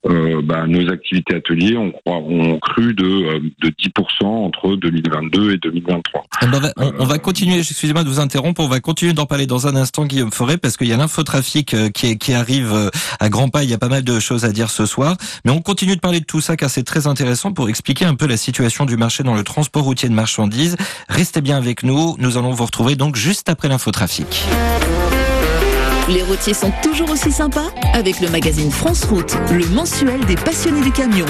euh, 0.08 0.42
ben, 0.44 0.68
nos 0.68 0.90
activités 0.92 1.36
ateliers 1.36 1.78
ont, 1.78 1.94
ont 2.06 2.60
cru 2.60 2.94
de 2.94 3.04
euh, 3.06 3.40
de 3.62 3.70
10% 3.70 4.26
entre 4.26 4.76
2022 4.76 5.54
et 5.54 5.58
2023. 5.58 6.26
Eh 6.42 6.46
ben, 6.48 6.52
on, 6.56 6.60
va, 6.60 6.74
on- 6.78 6.94
on 7.00 7.06
va 7.06 7.18
continuer, 7.20 7.60
excusez-moi 7.60 8.04
de 8.04 8.10
vous 8.10 8.20
interrompre, 8.20 8.62
on 8.62 8.68
va 8.68 8.80
continuer 8.80 9.14
d'en 9.14 9.26
parler 9.26 9.46
dans 9.48 9.68
un 9.68 9.76
instant, 9.76 10.06
Guillaume 10.06 10.32
Forêt, 10.32 10.58
parce 10.58 10.78
qu'il 10.78 10.88
y 10.88 10.94
a 10.94 10.98
l'infotrafic 10.98 11.74
euh, 11.74 11.90
qui, 11.90 12.34
arrive 12.34 12.90
à 13.20 13.30
grands 13.30 13.50
pas, 13.50 13.64
il 13.64 13.70
y 13.70 13.74
a 13.74 13.78
pas 13.78 13.90
mal 13.90 14.04
de 14.04 14.20
choses 14.20 14.46
à 14.46 14.52
dire 14.52 14.70
ce 14.70 14.86
soir. 14.86 15.16
Mais 15.46 15.52
on 15.52 15.62
continue 15.62 15.96
de 15.96 16.02
parler 16.02 16.20
de 16.20 16.26
tout 16.26 16.42
ça 16.42 16.56
car 16.58 16.70
c'est 16.70 16.84
très 16.84 17.08
intéressant 17.08 17.52
pour 17.54 17.70
expliquer 17.70 18.06
un 18.06 18.16
peu 18.16 18.28
la 18.28 18.38
situation 18.38 18.86
du 18.86 18.98
marché 18.98 19.24
dans 19.24 19.36
le 19.36 19.44
transport 19.44 19.84
routier 19.84 20.10
de 20.10 20.14
marchandises. 20.14 20.76
Restez 21.10 21.42
bien 21.42 21.58
avec 21.58 21.84
nous, 21.84 22.16
nous 22.20 22.38
allons 22.38 22.52
vous 22.52 22.66
retrouver 22.66 22.96
donc 22.96 23.16
juste 23.16 23.50
après 23.50 23.68
l'infotrafic. 23.68 24.46
Les 26.10 26.22
routiers 26.22 26.54
sont 26.54 26.72
toujours 26.84 27.10
aussi 27.10 27.32
sympas 27.32 27.72
avec 27.94 28.20
le 28.20 28.30
magazine 28.30 28.70
France 28.70 29.06
Route, 29.06 29.38
le 29.54 29.66
mensuel 29.68 30.26
des 30.26 30.36
passionnés 30.36 30.82
du 30.82 30.92
camion. 30.92 31.26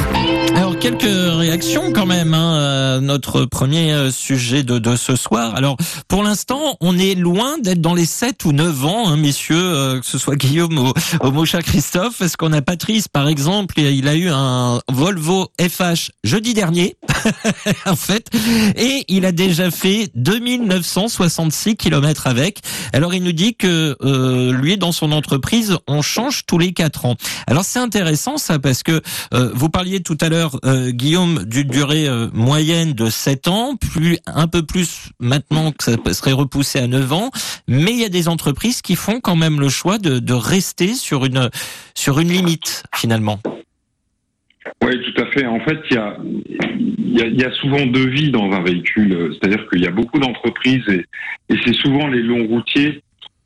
Alors 0.55 0.79
quelques 0.79 1.03
réactions 1.03 1.91
quand 1.93 2.07
même, 2.07 2.33
hein, 2.33 2.95
à 2.97 2.99
notre 2.99 3.45
premier 3.45 3.93
euh, 3.93 4.09
sujet 4.09 4.63
de, 4.63 4.79
de 4.79 4.95
ce 4.95 5.15
soir. 5.15 5.53
Alors 5.55 5.77
pour 6.07 6.23
l'instant, 6.23 6.77
on 6.81 6.97
est 6.97 7.13
loin 7.13 7.59
d'être 7.59 7.81
dans 7.81 7.93
les 7.93 8.07
7 8.07 8.45
ou 8.45 8.51
9 8.51 8.85
ans, 8.85 9.09
hein, 9.09 9.17
messieurs, 9.17 9.55
euh, 9.55 9.99
que 9.99 10.05
ce 10.07 10.17
soit 10.17 10.35
Guillaume 10.35 10.77
ou, 10.79 10.91
ou 11.23 11.31
Mocha 11.31 11.61
Christophe, 11.61 12.17
parce 12.17 12.35
qu'on 12.35 12.51
a 12.51 12.63
Patrice 12.63 13.07
par 13.07 13.27
exemple, 13.27 13.79
il 13.79 14.07
a 14.07 14.15
eu 14.15 14.29
un 14.29 14.79
Volvo 14.91 15.49
FH 15.61 16.11
jeudi 16.23 16.55
dernier, 16.55 16.97
en 17.85 17.95
fait, 17.95 18.27
et 18.75 19.05
il 19.07 19.25
a 19.25 19.31
déjà 19.31 19.69
fait 19.69 20.09
2966 20.15 21.75
kilomètres 21.75 22.25
avec. 22.25 22.59
Alors 22.91 23.13
il 23.13 23.21
nous 23.21 23.33
dit 23.33 23.55
que 23.55 23.95
euh, 24.01 24.62
lui, 24.63 24.77
dans 24.77 24.91
son 24.91 25.11
entreprise, 25.11 25.77
on 25.87 26.01
change 26.01 26.45
tous 26.45 26.57
les 26.57 26.73
4 26.73 27.05
ans. 27.05 27.15
Alors 27.47 27.63
c'est 27.63 27.79
intéressant 27.79 28.37
ça, 28.37 28.59
parce 28.59 28.83
que 28.83 29.01
euh, 29.33 29.51
vous 29.53 29.69
parliez 29.69 30.01
tout 30.01 30.17
à 30.21 30.29
l'heure, 30.29 30.57
euh, 30.65 30.91
Guillaume, 30.91 31.45
d'une 31.45 31.67
durée 31.67 32.07
euh, 32.07 32.27
moyenne 32.33 32.93
de 32.93 33.09
7 33.09 33.47
ans, 33.47 33.75
plus 33.75 34.17
un 34.25 34.47
peu 34.47 34.65
plus 34.65 35.09
maintenant 35.19 35.71
que 35.71 35.83
ça 35.83 36.13
serait 36.13 36.31
repoussé 36.31 36.79
à 36.79 36.87
9 36.87 37.13
ans, 37.13 37.29
mais 37.67 37.91
il 37.91 37.99
y 37.99 38.05
a 38.05 38.09
des 38.09 38.27
entreprises 38.27 38.81
qui 38.81 38.95
font 38.95 39.19
quand 39.19 39.35
même 39.35 39.59
le 39.59 39.69
choix 39.69 39.97
de, 39.97 40.33
rester 40.33 40.95
sur 40.95 41.25
une 41.25 41.51
sur 41.93 42.19
une 42.19 42.29
limite 42.29 42.83
finalement. 42.95 43.39
Oui, 44.83 44.99
tout 45.03 45.21
à 45.21 45.27
fait. 45.27 45.45
En 45.45 45.59
fait, 45.59 45.77
il 45.91 47.39
y 47.39 47.43
a 47.43 47.51
souvent 47.61 47.85
deux 47.85 48.09
vies 48.09 48.31
dans 48.31 48.51
un 48.51 48.63
véhicule. 48.63 49.31
C'est-à-dire 49.33 49.69
qu'il 49.69 49.81
y 49.81 49.87
a 49.87 49.91
beaucoup 49.91 50.17
d'entreprises 50.17 50.83
et, 50.89 51.05
et 51.49 51.57
c'est 51.63 51.75
souvent 51.75 52.07
les 52.07 52.23
longs 52.23 52.47
routiers 52.47 53.03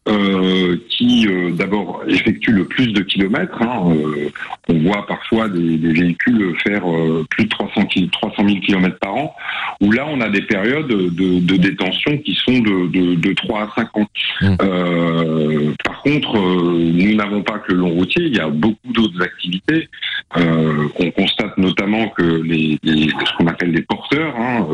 euh, 0.07 0.77
qui, 0.89 1.27
euh, 1.27 1.51
d'abord, 1.51 2.03
effectuent 2.07 2.51
le 2.53 2.65
plus 2.65 2.93
de 2.93 3.01
kilomètres. 3.01 3.61
hein. 3.61 3.91
Euh, 3.91 4.29
on 4.69 4.79
voit 4.79 5.05
parfois 5.07 5.47
des, 5.49 5.77
des 5.77 5.93
véhicules 5.93 6.53
faire 6.63 6.83
euh, 6.89 7.25
plus 7.29 7.45
de 7.45 7.49
300, 7.49 7.85
ki- 7.85 8.09
300 8.11 8.35
000 8.47 8.59
kilomètres 8.59 8.99
par 8.99 9.15
an, 9.15 9.35
où 9.81 9.91
là, 9.91 10.05
on 10.09 10.19
a 10.21 10.29
des 10.29 10.41
périodes 10.41 10.87
de, 10.87 11.39
de 11.39 11.55
détention 11.57 12.17
qui 12.19 12.33
sont 12.35 12.59
de, 12.59 12.87
de, 12.87 13.15
de 13.15 13.33
3 13.33 13.61
à 13.63 13.69
5 13.75 13.97
ans. 13.97 14.07
Mmh. 14.41 14.55
Euh, 14.61 15.71
par 15.83 16.01
contre, 16.01 16.37
euh, 16.37 16.91
nous 16.93 17.15
n'avons 17.15 17.41
pas 17.43 17.59
que 17.59 17.71
le 17.73 17.79
long 17.79 17.89
routier, 17.91 18.23
il 18.25 18.35
y 18.35 18.39
a 18.39 18.47
beaucoup 18.49 18.91
d'autres 18.93 19.21
activités. 19.21 19.89
Euh, 20.37 20.87
on 20.99 21.11
constate 21.11 21.57
notamment 21.57 22.09
que 22.09 22.23
les, 22.23 22.77
les- 22.83 23.09
ce 23.09 23.37
qu'on 23.37 23.47
appelle 23.47 23.71
les 23.71 23.81
porteurs 23.83 24.35
hein, 24.37 24.67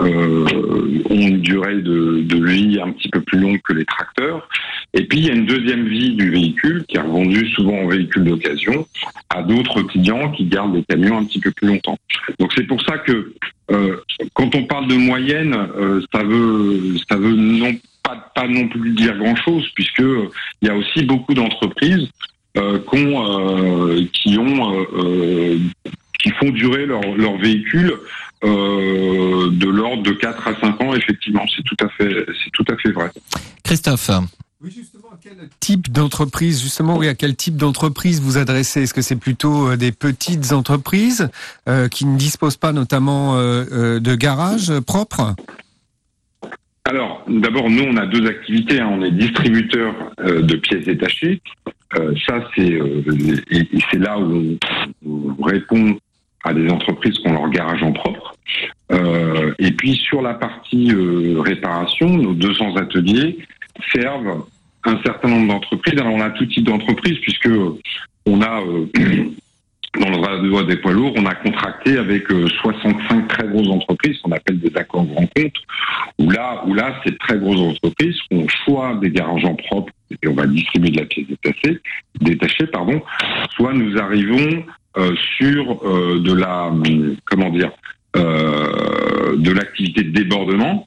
euh, 0.00 0.44
ont 1.10 1.28
une 1.28 1.40
durée 1.40 1.76
de, 1.76 2.22
de 2.22 2.44
vie 2.44 2.80
un 2.80 2.92
petit 2.92 3.08
peu 3.08 3.20
plus 3.20 3.38
longue 3.38 3.60
que 3.62 3.72
les 3.72 3.84
tracteurs. 3.84 4.48
Et 4.94 5.04
puis 5.04 5.18
il 5.18 5.26
y 5.26 5.30
a 5.30 5.34
une 5.34 5.46
deuxième 5.46 5.86
vie 5.86 6.14
du 6.14 6.30
véhicule 6.30 6.84
qui 6.88 6.96
est 6.96 7.00
revendue 7.00 7.48
souvent 7.50 7.78
en 7.78 7.88
véhicule 7.88 8.24
d'occasion 8.24 8.86
à 9.30 9.42
d'autres 9.42 9.82
clients 9.82 10.30
qui 10.32 10.44
gardent 10.44 10.74
des 10.74 10.84
camions 10.84 11.18
un 11.18 11.24
petit 11.24 11.40
peu 11.40 11.50
plus 11.50 11.68
longtemps. 11.68 11.98
Donc 12.38 12.52
c'est 12.56 12.66
pour 12.66 12.80
ça 12.82 12.98
que 12.98 13.32
euh, 13.70 13.96
quand 14.34 14.54
on 14.54 14.64
parle 14.64 14.88
de 14.88 14.96
moyenne, 14.96 15.54
euh, 15.54 16.00
ça 16.12 16.22
veut 16.22 16.96
ça 17.08 17.16
veut 17.16 17.34
non 17.34 17.72
pas, 18.02 18.30
pas 18.34 18.48
non 18.48 18.68
plus 18.68 18.92
dire 18.92 19.16
grand 19.18 19.36
chose 19.36 19.68
puisque 19.74 20.00
euh, 20.00 20.30
il 20.62 20.68
y 20.68 20.70
a 20.70 20.74
aussi 20.74 21.02
beaucoup 21.02 21.34
d'entreprises 21.34 22.08
euh, 22.56 22.78
qui 24.12 24.38
ont 24.38 24.86
euh, 24.96 25.58
qui 26.18 26.30
font 26.30 26.50
durer 26.50 26.86
leur, 26.86 27.02
leur 27.16 27.36
véhicule 27.36 27.92
euh, 28.44 29.50
de 29.50 29.68
l'ordre 29.68 30.02
de 30.02 30.12
4 30.12 30.48
à 30.48 30.60
5 30.60 30.80
ans 30.82 30.94
effectivement 30.94 31.44
c'est 31.54 31.62
tout 31.64 31.76
à 31.84 31.88
fait 31.88 32.26
c'est 32.44 32.50
tout 32.52 32.64
à 32.70 32.76
fait 32.76 32.90
vrai 32.92 33.10
Christophe. 33.64 34.10
Oui, 34.60 34.72
justement, 34.76 35.10
à 35.12 35.18
quel 35.22 35.48
type 35.60 35.92
d'entreprise, 35.92 36.60
justement, 36.60 36.96
oui, 36.96 37.06
à 37.06 37.14
quel 37.14 37.36
type 37.36 37.54
d'entreprise 37.56 38.20
vous 38.20 38.38
adressez? 38.38 38.82
Est-ce 38.82 38.92
que 38.92 39.02
c'est 39.02 39.14
plutôt 39.14 39.68
euh, 39.68 39.76
des 39.76 39.92
petites 39.92 40.52
entreprises 40.52 41.28
euh, 41.68 41.86
qui 41.86 42.06
ne 42.06 42.18
disposent 42.18 42.56
pas 42.56 42.72
notamment 42.72 43.36
euh, 43.36 44.00
de 44.00 44.14
garages 44.16 44.72
propres? 44.80 45.36
Alors, 46.86 47.22
d'abord, 47.28 47.70
nous, 47.70 47.84
on 47.84 47.96
a 47.98 48.06
deux 48.06 48.26
activités. 48.26 48.80
hein. 48.80 48.88
On 48.90 49.02
est 49.04 49.12
distributeur 49.12 49.94
euh, 50.20 50.42
de 50.42 50.56
pièces 50.56 50.86
détachées. 50.86 51.40
Euh, 51.96 52.14
ça, 52.26 52.42
c'est 52.56 52.72
euh, 52.72 53.02
et, 53.52 53.58
et 53.60 53.78
c'est 53.92 53.98
là 53.98 54.18
où 54.18 54.56
on, 55.06 55.34
on 55.38 55.42
répond 55.44 55.96
à 56.44 56.54
des 56.54 56.70
entreprises 56.70 57.18
qui 57.18 57.28
ont 57.28 57.32
leur 57.32 57.50
garage 57.50 57.82
en 57.82 57.92
propre. 57.92 58.34
Euh, 58.92 59.54
et 59.58 59.72
puis, 59.72 59.94
sur 59.94 60.22
la 60.22 60.34
partie 60.34 60.90
euh, 60.92 61.40
réparation, 61.40 62.08
nos 62.08 62.34
200 62.34 62.76
ateliers 62.76 63.38
servent 63.92 64.46
un 64.84 65.02
certain 65.04 65.28
nombre 65.28 65.48
d'entreprises. 65.48 66.00
Alors, 66.00 66.14
on 66.14 66.20
a 66.20 66.30
tout 66.30 66.46
type 66.46 66.64
d'entreprises 66.64 67.18
puisque 67.20 67.48
euh, 67.48 67.78
on 68.26 68.40
a 68.42 68.62
dans 69.98 70.10
le 70.10 70.18
radio 70.18 70.62
des 70.64 70.76
poids 70.76 70.92
lourds, 70.92 71.12
on 71.16 71.26
a 71.26 71.34
contracté 71.34 71.96
avec 71.98 72.30
euh, 72.30 72.46
65 72.48 73.28
très 73.28 73.48
grosses 73.48 73.68
entreprises 73.68 74.18
qu'on 74.20 74.32
appelle 74.32 74.58
des 74.58 74.76
accords 74.76 75.04
grand 75.04 75.26
compte 75.34 75.54
où 76.18 76.30
là, 76.30 76.62
où 76.66 76.74
là, 76.74 77.00
ces 77.04 77.16
très 77.16 77.38
grosses 77.38 77.60
entreprises 77.60 78.16
font 78.30 78.46
choix 78.48 78.94
des 79.00 79.10
garages 79.10 79.44
en 79.44 79.54
propre 79.54 79.92
et 80.22 80.28
on 80.28 80.34
va 80.34 80.46
distribuer 80.46 80.90
de 80.90 81.00
la 81.00 81.06
pièce 81.06 81.26
détachée, 81.26 81.80
détachée 82.20 82.66
pardon, 82.66 83.00
soit 83.50 83.72
nous 83.72 83.98
arrivons 83.98 84.64
sur 85.36 85.80
euh, 85.86 86.20
de 86.20 86.32
la, 86.32 86.72
comment 87.26 87.50
dire, 87.50 87.70
euh, 88.16 89.36
de 89.36 89.50
l'activité 89.52 90.02
de 90.02 90.10
débordement 90.10 90.86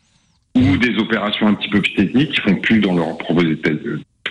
ou 0.56 0.78
des 0.78 0.98
opérations 0.98 1.48
un 1.48 1.54
petit 1.54 1.70
peu 1.70 1.82
plus 1.82 1.94
techniques 1.94 2.32
qui 2.34 2.42
font 2.42 2.56
plus 2.56 2.80
dans 2.80 2.94
leurs 2.96 3.18
propres, 3.18 3.44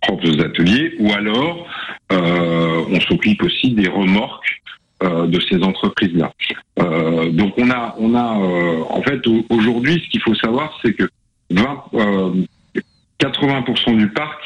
propres 0.03 0.41
ateliers, 0.45 0.95
ou 0.99 1.13
alors 1.13 1.67
euh, 2.13 2.83
on 2.91 3.01
s'occupe 3.01 3.43
aussi 3.43 3.71
des 3.73 3.89
remorques 3.89 4.61
euh, 5.03 5.27
de 5.27 5.41
ces 5.41 5.63
entreprises-là. 5.63 6.33
Euh, 6.81 7.31
donc 7.31 7.55
on 7.57 7.71
a, 7.71 7.95
on 7.99 8.15
a, 8.15 8.39
euh, 8.39 8.83
en 8.91 9.03
fait, 9.03 9.27
au- 9.27 9.47
aujourd'hui, 9.49 10.03
ce 10.05 10.11
qu'il 10.11 10.21
faut 10.21 10.35
savoir, 10.35 10.79
c'est 10.85 10.93
que 10.93 11.05
20, 11.51 11.85
euh, 11.95 12.33
80% 13.19 13.97
du 13.97 14.09
parc 14.09 14.41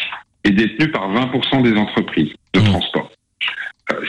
est 0.44 0.50
détenu 0.50 0.90
par 0.90 1.08
20% 1.12 1.62
des 1.62 1.76
entreprises 1.76 2.32
de 2.54 2.60
Mmh. 2.60 2.64
transport. 2.64 3.10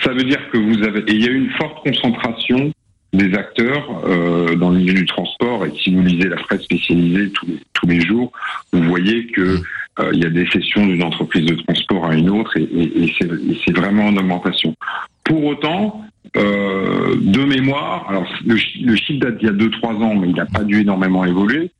Ça 0.03 0.13
veut 0.13 0.23
dire 0.23 0.39
que 0.51 0.57
vous 0.57 0.83
avez, 0.83 0.99
et 1.01 1.13
il 1.13 1.25
y 1.25 1.27
a 1.27 1.31
une 1.31 1.49
forte 1.51 1.83
concentration 1.83 2.71
des 3.13 3.33
acteurs 3.33 4.01
euh, 4.05 4.55
dans 4.55 4.69
le 4.69 4.77
milieu 4.77 4.93
du 4.93 5.05
transport. 5.05 5.65
Et 5.65 5.71
si 5.81 5.93
vous 5.93 6.01
lisez 6.01 6.29
la 6.29 6.37
presse 6.37 6.61
spécialisée 6.63 7.29
tous 7.31 7.45
les, 7.47 7.59
tous 7.73 7.87
les 7.87 8.01
jours, 8.01 8.31
vous 8.73 8.83
voyez 8.83 9.27
que 9.27 9.59
euh, 9.99 10.09
il 10.13 10.21
y 10.21 10.25
a 10.25 10.29
des 10.29 10.45
cessions 10.47 10.85
d'une 10.85 11.03
entreprise 11.03 11.45
de 11.45 11.55
transport 11.55 12.05
à 12.05 12.15
une 12.15 12.29
autre, 12.29 12.57
et, 12.57 13.13
c'est 13.19 13.77
vraiment 13.77 14.07
en 14.07 14.17
augmentation. 14.17 14.75
Pour 15.23 15.43
autant, 15.45 16.01
euh, 16.35 17.15
de 17.17 17.45
mémoire, 17.45 18.05
alors 18.09 18.27
le, 18.45 18.55
le 18.83 18.95
chiffre 18.95 19.19
date 19.19 19.37
d'il 19.37 19.47
y 19.47 19.49
a 19.49 19.53
2-3 19.53 20.03
ans, 20.03 20.15
mais 20.15 20.29
il 20.29 20.35
n'a 20.35 20.45
pas 20.45 20.63
dû 20.63 20.81
énormément 20.81 21.23
évoluer. 21.23 21.71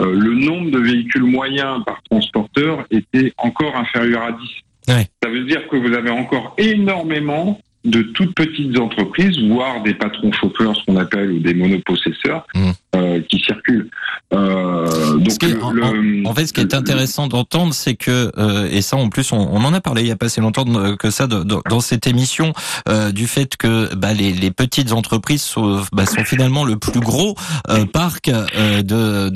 euh, 0.00 0.12
le 0.12 0.34
nombre 0.34 0.70
de 0.70 0.78
véhicules 0.78 1.24
moyens 1.24 1.84
par 1.84 2.00
transporteur 2.04 2.86
était 2.90 3.32
encore 3.38 3.76
inférieur 3.76 4.22
à 4.22 4.32
10. 4.32 4.38
Ça 4.86 5.28
veut 5.28 5.44
dire 5.44 5.68
que 5.68 5.76
vous 5.76 5.94
avez 5.94 6.10
encore 6.10 6.54
énormément 6.58 7.60
de 7.86 8.02
toutes 8.02 8.34
petites 8.34 8.78
entreprises, 8.78 9.38
voire 9.48 9.82
des 9.82 9.94
patrons 9.94 10.32
chauffeurs, 10.32 10.74
ce 10.76 10.84
qu'on 10.84 10.96
appelle, 10.96 11.30
ou 11.32 11.38
des 11.38 11.54
monopossesseurs, 11.54 12.46
Mmh. 12.54 12.70
euh, 12.96 13.20
qui 13.30 13.38
circulent. 13.38 13.88
Euh, 14.34 15.14
Donc, 15.18 15.62
en, 15.62 15.70
le- 15.70 15.82
en- 16.26 16.30
en 16.30 16.34
fait, 16.34 16.46
ce 16.46 16.52
qui 16.52 16.60
est 16.60 16.74
intéressant 16.74 17.26
d'entendre, 17.28 17.72
c'est 17.72 17.94
que, 17.94 18.32
euh, 18.38 18.68
et 18.70 18.82
ça 18.82 18.96
en 18.96 19.08
plus, 19.08 19.32
on, 19.32 19.36
on 19.38 19.64
en 19.64 19.72
a 19.72 19.80
parlé 19.80 20.02
il 20.02 20.08
y 20.08 20.10
a 20.10 20.16
pas 20.16 20.28
si 20.28 20.40
longtemps 20.40 20.64
que 20.98 21.10
ça 21.10 21.26
de- 21.26 21.42
de- 21.44 21.56
dans 21.70 21.80
cette 21.80 22.06
émission, 22.06 22.52
euh, 22.88 23.12
du 23.12 23.26
fait 23.26 23.56
que 23.56 23.94
bah, 23.94 24.12
les, 24.12 24.32
les 24.32 24.50
petites 24.50 24.92
entreprises 24.92 25.42
sont, 25.42 25.82
bah, 25.92 26.06
sont 26.06 26.24
finalement 26.24 26.64
le 26.64 26.76
plus 26.76 27.00
gros 27.00 27.34
euh, 27.70 27.84
parc 27.86 28.28
euh, 28.28 28.82
de, 28.82 29.28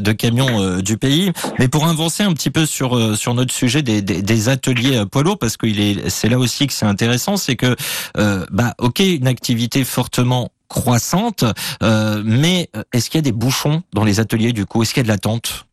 de, 0.00 0.12
camions 0.12 0.78
du 0.80 0.96
pays. 0.96 1.30
Mais 1.58 1.68
pour 1.68 1.86
avancer 1.86 2.22
un 2.22 2.32
petit 2.32 2.50
peu 2.50 2.64
sur 2.66 3.16
sur 3.16 3.34
notre 3.34 3.52
sujet 3.54 3.82
des, 3.82 4.00
des, 4.02 4.22
des 4.22 4.48
ateliers 4.48 5.02
poids 5.10 5.22
lourds, 5.22 5.38
parce 5.38 5.56
que 5.56 5.66
il 5.66 5.80
est, 5.80 6.08
c'est 6.08 6.28
là 6.28 6.38
aussi 6.38 6.66
que 6.66 6.72
c'est 6.72 6.86
intéressant, 6.86 7.36
c'est 7.36 7.56
que, 7.56 7.76
euh, 8.16 8.44
bah, 8.50 8.74
ok, 8.78 9.00
une 9.00 9.26
activité 9.28 9.84
fortement 9.84 10.50
croissante, 10.68 11.44
euh, 11.82 12.22
mais 12.24 12.68
est-ce 12.92 13.08
qu'il 13.10 13.18
y 13.18 13.22
a 13.22 13.22
des 13.22 13.32
bouchons 13.32 13.82
dans 13.94 14.04
les 14.04 14.20
ateliers 14.20 14.52
du 14.52 14.66
coup? 14.66 14.82
Est-ce 14.82 14.92
qu'il 14.92 15.00
y 15.00 15.04
a 15.04 15.04
de 15.04 15.08
l'attente? 15.08 15.66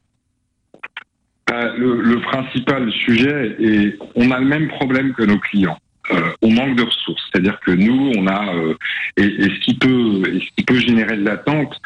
Euh, 1.52 1.74
le, 1.78 2.02
le 2.02 2.22
principal 2.22 2.92
sujet 2.92 3.56
est, 3.60 4.00
on 4.16 4.32
a 4.32 4.40
le 4.40 4.46
même 4.46 4.68
problème 4.70 5.14
que 5.14 5.24
nos 5.24 5.38
clients. 5.38 5.78
Euh, 6.12 6.32
on 6.42 6.52
manque 6.52 6.76
de 6.76 6.84
ressources, 6.84 7.22
c'est-à-dire 7.32 7.60
que 7.66 7.72
nous, 7.72 8.12
on 8.18 8.28
a 8.28 8.54
euh, 8.56 8.76
et, 9.18 9.24
et 9.24 9.50
ce 9.50 9.60
qui 9.66 9.74
peut, 9.74 10.22
et 10.28 10.40
ce 10.40 10.46
qui 10.56 10.64
peut 10.64 10.80
générer 10.80 11.18
de 11.18 11.24
l'attente, 11.26 11.80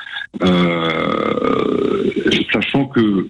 euh, 0.44 2.04
sachant 2.54 2.86
que 2.86 3.28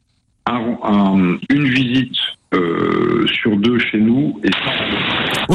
un- 0.47 0.77
un- 0.83 1.37
une 1.49 1.69
visite 1.69 2.15
euh, 2.55 3.27
sur 3.27 3.55
deux 3.57 3.77
chez 3.77 3.99
nous 3.99 4.39
est 4.43 4.53
sans 4.53 5.45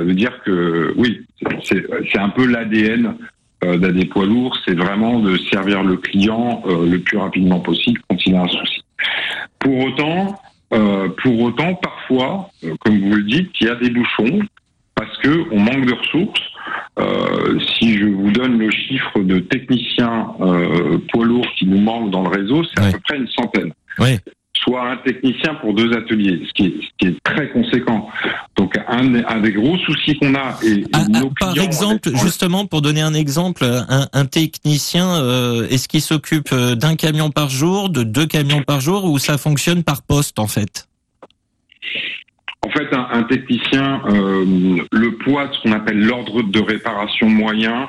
ça 0.00 0.06
veut 0.06 0.14
dire 0.14 0.42
que 0.46 0.94
oui, 0.96 1.26
c'est 1.62 2.18
un 2.18 2.30
peu 2.30 2.46
l'ADN 2.46 3.16
euh, 3.64 3.76
d'AD 3.76 4.08
poids 4.08 4.24
lourds, 4.24 4.56
c'est 4.64 4.74
vraiment 4.74 5.20
de 5.20 5.36
servir 5.52 5.82
le 5.82 5.98
client 5.98 6.62
euh, 6.66 6.88
le 6.88 7.00
plus 7.00 7.18
rapidement 7.18 7.60
possible 7.60 8.00
quand 8.08 8.16
il 8.24 8.34
a 8.34 8.42
un 8.44 8.48
souci. 8.48 8.82
Pour 9.58 9.76
autant, 9.84 10.40
euh, 10.72 11.10
pour 11.22 11.38
autant, 11.42 11.74
parfois, 11.74 12.48
comme 12.82 12.98
vous 12.98 13.14
le 13.14 13.24
dites, 13.24 13.50
il 13.60 13.66
y 13.66 13.70
a 13.70 13.74
des 13.74 13.90
bouchons 13.90 14.40
parce 14.94 15.18
que 15.18 15.44
on 15.52 15.60
manque 15.60 15.84
de 15.84 15.92
ressources. 15.92 16.40
Euh, 16.98 17.58
si 17.78 17.98
je 17.98 18.06
vous 18.06 18.30
donne 18.30 18.58
le 18.58 18.70
chiffre 18.70 19.20
de 19.20 19.38
techniciens 19.38 20.28
euh, 20.40 20.98
poids 21.12 21.26
lourds 21.26 21.46
qui 21.58 21.66
nous 21.66 21.80
manquent 21.80 22.10
dans 22.10 22.22
le 22.22 22.30
réseau, 22.30 22.64
c'est 22.64 22.82
à 22.82 22.90
peu 22.90 23.00
près 23.00 23.18
une 23.18 23.28
centaine. 23.28 23.72
Oui. 23.98 24.18
Soit 24.62 24.90
un 24.90 24.96
technicien 24.98 25.54
pour 25.54 25.72
deux 25.72 25.90
ateliers, 25.96 26.42
ce 26.46 26.52
qui 26.52 26.66
est, 26.66 26.74
ce 26.82 26.88
qui 26.98 27.06
est 27.08 27.22
très 27.24 27.48
conséquent. 27.48 28.08
Donc 28.56 28.76
un, 28.88 29.14
un 29.24 29.40
des 29.40 29.52
gros 29.52 29.76
soucis 29.78 30.18
qu'on 30.18 30.34
a 30.34 30.58
et, 30.62 30.80
et 30.80 30.84
Ah, 30.92 31.04
ah, 31.14 31.20
nos 31.20 31.30
par 31.30 31.58
exemple, 31.58 32.10
justement, 32.22 32.66
pour 32.66 32.82
donner 32.82 33.00
un 33.00 33.14
exemple, 33.14 33.64
un, 33.64 34.06
un 34.12 34.26
technicien, 34.26 35.08
euh, 35.22 35.66
est-ce 35.68 35.88
qu'il 35.88 36.02
s'occupe 36.02 36.52
euh, 36.52 36.74
d'un 36.74 36.94
camion 36.94 37.30
par 37.30 37.48
jour, 37.48 37.88
de 37.88 38.02
deux 38.02 38.26
camions 38.26 38.62
par 38.62 38.80
jour, 38.80 39.04
ou 39.06 39.18
ça 39.18 39.38
fonctionne 39.38 39.82
par 39.82 40.02
poste 40.02 40.38
en 40.38 40.46
fait? 40.46 40.86
En 42.66 42.70
fait, 42.70 42.94
un, 42.94 43.08
un 43.12 43.22
technicien, 43.22 44.02
euh, 44.10 44.44
le 44.92 45.16
poids 45.16 45.46
de 45.46 45.54
ce 45.54 45.62
qu'on 45.62 45.72
appelle 45.72 45.98
l'ordre 46.04 46.42
de 46.42 46.60
réparation 46.60 47.28
moyen, 47.30 47.88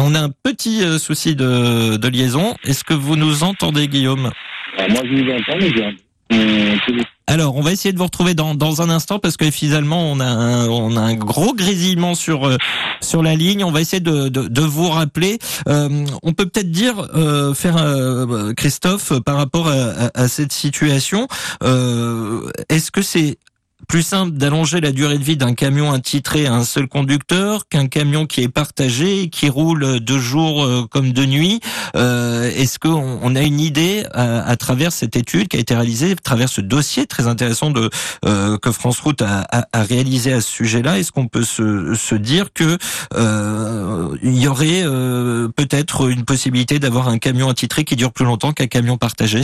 On 0.00 0.14
a 0.14 0.20
un 0.20 0.30
petit 0.30 0.82
euh, 0.84 0.98
souci 0.98 1.34
de, 1.34 1.96
de 1.96 2.08
liaison. 2.08 2.54
Est-ce 2.64 2.84
que 2.84 2.94
vous 2.94 3.16
nous 3.16 3.42
entendez, 3.42 3.88
Guillaume? 3.88 4.30
Alors, 4.78 4.90
moi, 4.90 5.02
je 5.04 5.22
vous 5.22 5.30
entends, 5.30 5.58
mais 5.60 5.72
téléphone. 5.72 7.04
Alors, 7.26 7.56
on 7.56 7.60
va 7.60 7.72
essayer 7.72 7.92
de 7.92 7.98
vous 7.98 8.04
retrouver 8.04 8.32
dans, 8.34 8.54
dans 8.54 8.80
un 8.80 8.88
instant 8.88 9.18
parce 9.18 9.36
que 9.36 9.50
finalement, 9.50 10.10
on 10.10 10.18
a 10.20 10.24
un, 10.26 10.66
on 10.68 10.96
a 10.96 11.00
un 11.00 11.14
gros 11.14 11.52
grésillement 11.54 12.14
sur 12.14 12.46
euh, 12.46 12.56
sur 13.02 13.22
la 13.22 13.34
ligne. 13.34 13.64
On 13.64 13.70
va 13.70 13.80
essayer 13.82 14.00
de, 14.00 14.28
de, 14.28 14.48
de 14.48 14.60
vous 14.62 14.88
rappeler. 14.88 15.38
Euh, 15.68 16.06
on 16.22 16.32
peut 16.32 16.46
peut-être 16.46 16.70
dire, 16.70 16.94
euh, 17.14 17.52
faire 17.52 17.76
euh, 17.76 18.54
Christophe, 18.54 19.12
par 19.20 19.36
rapport 19.36 19.68
à, 19.68 19.74
à- 20.14 20.22
à 20.22 20.28
cette 20.28 20.52
situation, 20.52 21.28
euh, 21.62 22.50
est-ce 22.70 22.90
que 22.90 23.02
c'est 23.02 23.36
plus 23.88 24.02
simple 24.02 24.36
d'allonger 24.36 24.80
la 24.80 24.92
durée 24.92 25.18
de 25.18 25.24
vie 25.24 25.38
d'un 25.38 25.54
camion 25.54 25.92
attitré 25.92 26.46
à 26.46 26.52
un 26.52 26.64
seul 26.64 26.88
conducteur 26.88 27.68
qu'un 27.68 27.86
camion 27.86 28.26
qui 28.26 28.42
est 28.42 28.48
partagé 28.48 29.22
et 29.22 29.28
qui 29.30 29.48
roule 29.48 30.00
de 30.00 30.18
jour 30.18 30.62
euh, 30.62 30.86
comme 30.90 31.12
de 31.12 31.24
nuit. 31.24 31.60
Euh, 31.96 32.50
Est-ce 32.54 32.78
qu'on 32.78 33.18
on 33.22 33.34
a 33.34 33.40
une 33.40 33.60
idée 33.60 34.04
à, 34.12 34.46
à 34.46 34.56
travers 34.56 34.92
cette 34.92 35.16
étude 35.16 35.48
qui 35.48 35.56
a 35.56 35.60
été 35.60 35.74
réalisée, 35.74 36.12
à 36.12 36.16
travers 36.16 36.50
ce 36.50 36.60
dossier 36.60 37.06
très 37.06 37.26
intéressant 37.26 37.70
de 37.70 37.88
euh, 38.26 38.58
que 38.58 38.72
France 38.72 39.00
Route 39.00 39.22
a, 39.22 39.46
réalisé 39.74 40.34
à 40.34 40.42
ce 40.42 40.50
sujet-là 40.50 40.98
Est-ce 40.98 41.10
qu'on 41.10 41.28
peut 41.28 41.44
se, 41.44 41.94
se 41.94 42.14
dire 42.14 42.52
que 42.52 42.76
euh, 43.14 44.16
y 44.22 44.46
aurait 44.48 44.82
euh, 44.84 45.48
peut-être 45.48 46.10
une 46.10 46.24
possibilité 46.24 46.78
d'avoir 46.78 47.08
un 47.08 47.18
camion 47.18 47.48
attitré 47.48 47.84
qui 47.84 47.96
dure 47.96 48.12
plus 48.12 48.26
longtemps 48.26 48.52
qu'un 48.52 48.66
camion 48.66 48.98
partagé? 48.98 49.42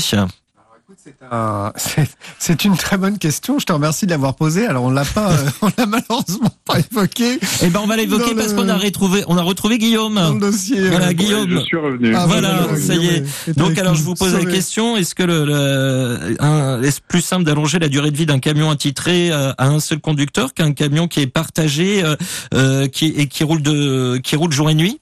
C'est 1.05 1.15
un- 1.31 1.71
C'est 1.77 2.09
c'est 2.39 2.65
une 2.65 2.77
très 2.79 2.97
bonne 2.97 3.19
question. 3.19 3.59
Je 3.59 3.67
te 3.67 3.73
remercie 3.75 4.07
de 4.07 4.11
l'avoir 4.11 4.35
posée. 4.37 4.67
Alors 4.67 4.85
on 4.85 4.91
l'a 4.91 5.05
pas, 5.05 5.33
euh, 5.39 5.49
on 5.61 5.69
l'a 5.77 5.85
malheureusement 5.85 6.51
pas 6.65 6.79
évoqué 6.79 7.39
Eh 7.63 7.69
ben 7.69 7.81
on 7.83 7.87
va 7.87 7.97
l'évoquer 7.97 8.35
parce 8.35 8.53
le- 8.53 8.57
qu'on 8.57 8.69
a 8.71 8.77
retrouvé, 8.79 9.23
on 9.29 9.37
a 9.37 9.43
retrouvé 9.43 9.77
Guillaume. 9.77 10.15
dans 10.15 10.33
le 10.35 10.41
dossier. 10.41 10.89
Voilà, 10.89 11.09
euh, 11.09 11.13
Guillaume. 11.13 11.51
je 11.51 11.59
suis 11.59 11.77
revenu. 11.77 12.15
Ah, 12.17 12.25
Voilà, 12.27 12.63
voilà, 12.63 12.79
ça 12.81 12.95
y 12.95 13.07
est. 13.07 13.51
Donc 13.59 13.77
alors 13.77 13.95
je 13.95 14.03
vous 14.03 14.15
pose 14.15 14.33
la 14.33 14.45
question 14.47 14.97
est-ce 14.97 15.15
que 15.15 15.23
le, 15.25 15.45
le- 15.45 16.37
un- 16.43 16.81
est-ce 16.83 17.01
plus 17.07 17.21
simple 17.21 17.45
d'allonger 17.45 17.79
la 17.79 17.89
durée 17.89 18.11
de 18.11 18.17
vie 18.17 18.27
d'un 18.27 18.39
camion 18.39 18.71
attitré 18.71 19.31
à, 19.31 19.51
à 19.59 19.67
un 19.67 19.81
seul 19.81 20.01
conducteur 20.01 20.55
qu'un 20.55 20.73
camion 20.73 21.07
qui 21.07 21.21
est 21.21 21.27
partagé 21.27 22.03
euh, 22.03 22.17
euh, 22.55 22.89
qui 22.89 23.07
et 23.09 23.29
qui 23.29 23.45
roule 23.45 23.61
de 23.63 24.17
qui 24.25 24.37
roule 24.37 24.53
jour 24.53 24.71
et 24.71 24.75
nuit? 24.75 25.01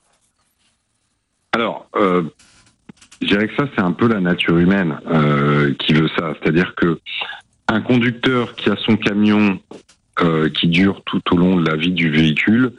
Alors, 1.54 1.86
euh, 1.96 2.22
je 3.22 3.26
dirais 3.26 3.48
que 3.48 3.54
ça, 3.56 3.68
c'est 3.74 3.82
un 3.82 3.92
peu 3.92 4.08
la 4.08 4.20
nature 4.20 4.58
humaine 4.58 4.98
euh, 5.10 5.72
qui 5.78 5.92
veut 5.92 6.08
ça. 6.18 6.34
C'est-à-dire 6.40 6.74
que 6.76 6.98
un 7.68 7.80
conducteur 7.80 8.54
qui 8.56 8.68
a 8.68 8.76
son 8.76 8.96
camion 8.96 9.58
euh, 10.20 10.48
qui 10.50 10.68
dure 10.68 11.02
tout 11.06 11.22
au 11.32 11.36
long 11.36 11.56
de 11.56 11.68
la 11.68 11.76
vie 11.76 11.92
du 11.92 12.10
véhicule, 12.10 12.72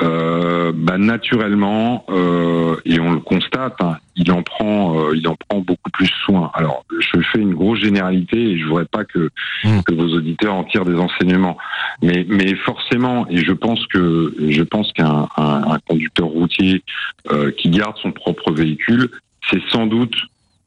euh, 0.00 0.70
bah, 0.74 0.96
naturellement, 0.96 2.04
euh, 2.08 2.76
et 2.84 3.00
on 3.00 3.12
le 3.12 3.18
constate, 3.18 3.74
hein, 3.80 3.96
il 4.14 4.30
en 4.30 4.44
prend, 4.44 4.96
euh, 4.96 5.16
il 5.16 5.26
en 5.26 5.34
prend 5.34 5.58
beaucoup 5.58 5.90
plus 5.90 6.10
soin. 6.24 6.52
Alors, 6.54 6.84
je 7.00 7.20
fais 7.32 7.40
une 7.40 7.54
grosse 7.54 7.80
généralité 7.80 8.38
et 8.52 8.58
je 8.58 8.64
voudrais 8.64 8.84
pas 8.84 9.04
que, 9.04 9.30
Mm. 9.64 9.80
que 9.82 9.94
vos 9.94 10.14
auditeurs 10.14 10.54
en 10.54 10.62
tirent 10.62 10.84
des 10.84 10.94
enseignements, 10.94 11.58
mais, 12.00 12.24
mais 12.28 12.54
forcément, 12.54 13.26
et 13.28 13.38
je 13.38 13.52
pense 13.52 13.84
que, 13.88 14.32
je 14.48 14.62
pense 14.62 14.92
qu'un 14.92 15.26
un, 15.36 15.72
un 15.72 15.78
conducteur 15.80 16.28
routier 16.28 16.84
euh, 17.32 17.50
qui 17.50 17.68
garde 17.68 17.96
son 18.00 18.12
propre 18.12 18.52
véhicule, 18.52 19.10
c'est 19.50 19.62
sans 19.70 19.86
doute 19.86 20.14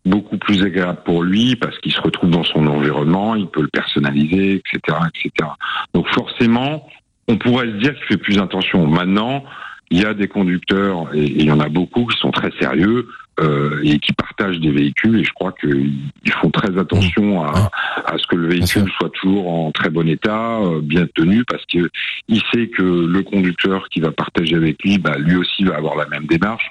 beaucoup 0.05 0.37
plus 0.37 0.63
agréable 0.63 0.99
pour 1.05 1.23
lui 1.23 1.55
parce 1.55 1.77
qu'il 1.79 1.91
se 1.91 2.01
retrouve 2.01 2.31
dans 2.31 2.43
son 2.43 2.65
environnement, 2.67 3.35
il 3.35 3.47
peut 3.47 3.61
le 3.61 3.67
personnaliser, 3.67 4.55
etc., 4.55 4.97
etc. 5.07 5.51
Donc 5.93 6.07
forcément, 6.09 6.87
on 7.27 7.37
pourrait 7.37 7.67
se 7.67 7.77
dire 7.77 7.95
qu'il 7.95 8.05
fait 8.05 8.17
plus 8.17 8.39
attention. 8.39 8.87
Maintenant, 8.87 9.43
il 9.91 10.01
y 10.01 10.05
a 10.05 10.13
des 10.13 10.27
conducteurs 10.27 11.13
et 11.13 11.21
et 11.21 11.41
il 11.41 11.45
y 11.45 11.51
en 11.51 11.59
a 11.59 11.69
beaucoup 11.69 12.05
qui 12.07 12.17
sont 12.17 12.31
très 12.31 12.51
sérieux 12.59 13.07
euh, 13.39 13.79
et 13.83 13.99
qui 13.99 14.11
partagent 14.13 14.59
des 14.59 14.71
véhicules 14.71 15.19
et 15.19 15.23
je 15.23 15.33
crois 15.33 15.51
qu'ils 15.53 16.11
font 16.41 16.49
très 16.49 16.77
attention 16.77 17.43
à, 17.43 17.69
à 18.05 18.17
ce 18.17 18.25
que 18.27 18.35
le 18.35 18.47
véhicule 18.47 18.89
soit 18.97 19.09
toujours 19.21 19.47
en 19.49 19.71
très 19.71 19.89
bon 19.89 20.07
état, 20.07 20.57
euh, 20.59 20.81
bien 20.81 21.05
tenu, 21.15 21.43
parce 21.45 21.63
que 21.71 21.89
il 22.27 22.41
sait 22.53 22.67
que 22.67 22.83
le 22.83 23.21
conducteur 23.23 23.87
qui 23.89 23.99
va 24.01 24.11
partager 24.11 24.55
avec 24.55 24.81
lui, 24.83 24.97
bah, 24.97 25.15
lui 25.17 25.35
aussi 25.35 25.63
va 25.63 25.75
avoir 25.75 25.95
la 25.95 26.07
même 26.07 26.25
démarche. 26.25 26.67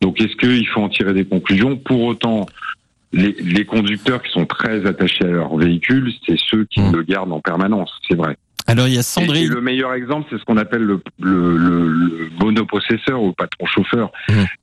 Donc 0.00 0.20
est-ce 0.20 0.36
qu'il 0.36 0.66
faut 0.68 0.82
en 0.82 0.88
tirer 0.88 1.12
des 1.14 1.24
conclusions? 1.24 1.76
Pour 1.76 2.02
autant, 2.02 2.46
les, 3.12 3.32
les 3.40 3.64
conducteurs 3.64 4.22
qui 4.22 4.30
sont 4.32 4.46
très 4.46 4.86
attachés 4.86 5.24
à 5.24 5.28
leur 5.28 5.56
véhicule, 5.56 6.12
c'est 6.26 6.38
ceux 6.38 6.64
qui 6.64 6.80
Mm. 6.80 6.92
le 6.96 7.02
gardent 7.02 7.32
en 7.32 7.40
permanence, 7.40 7.92
c'est 8.08 8.16
vrai. 8.16 8.36
Alors 8.70 8.86
il 8.86 8.94
y 8.94 8.96
a 8.96 8.98
Et, 8.98 9.00
et 9.00 9.02
Sandrine. 9.02 9.48
le 9.48 9.60
meilleur 9.60 9.92
exemple, 9.94 10.28
c'est 10.30 10.38
ce 10.38 10.44
qu'on 10.44 10.56
appelle 10.56 10.82
le, 10.82 11.00
le, 11.18 11.56
le, 11.56 11.88
le 11.88 12.30
monopossesseur 12.40 13.20
ou 13.20 13.32
patron 13.32 13.66
chauffeur, 13.66 14.12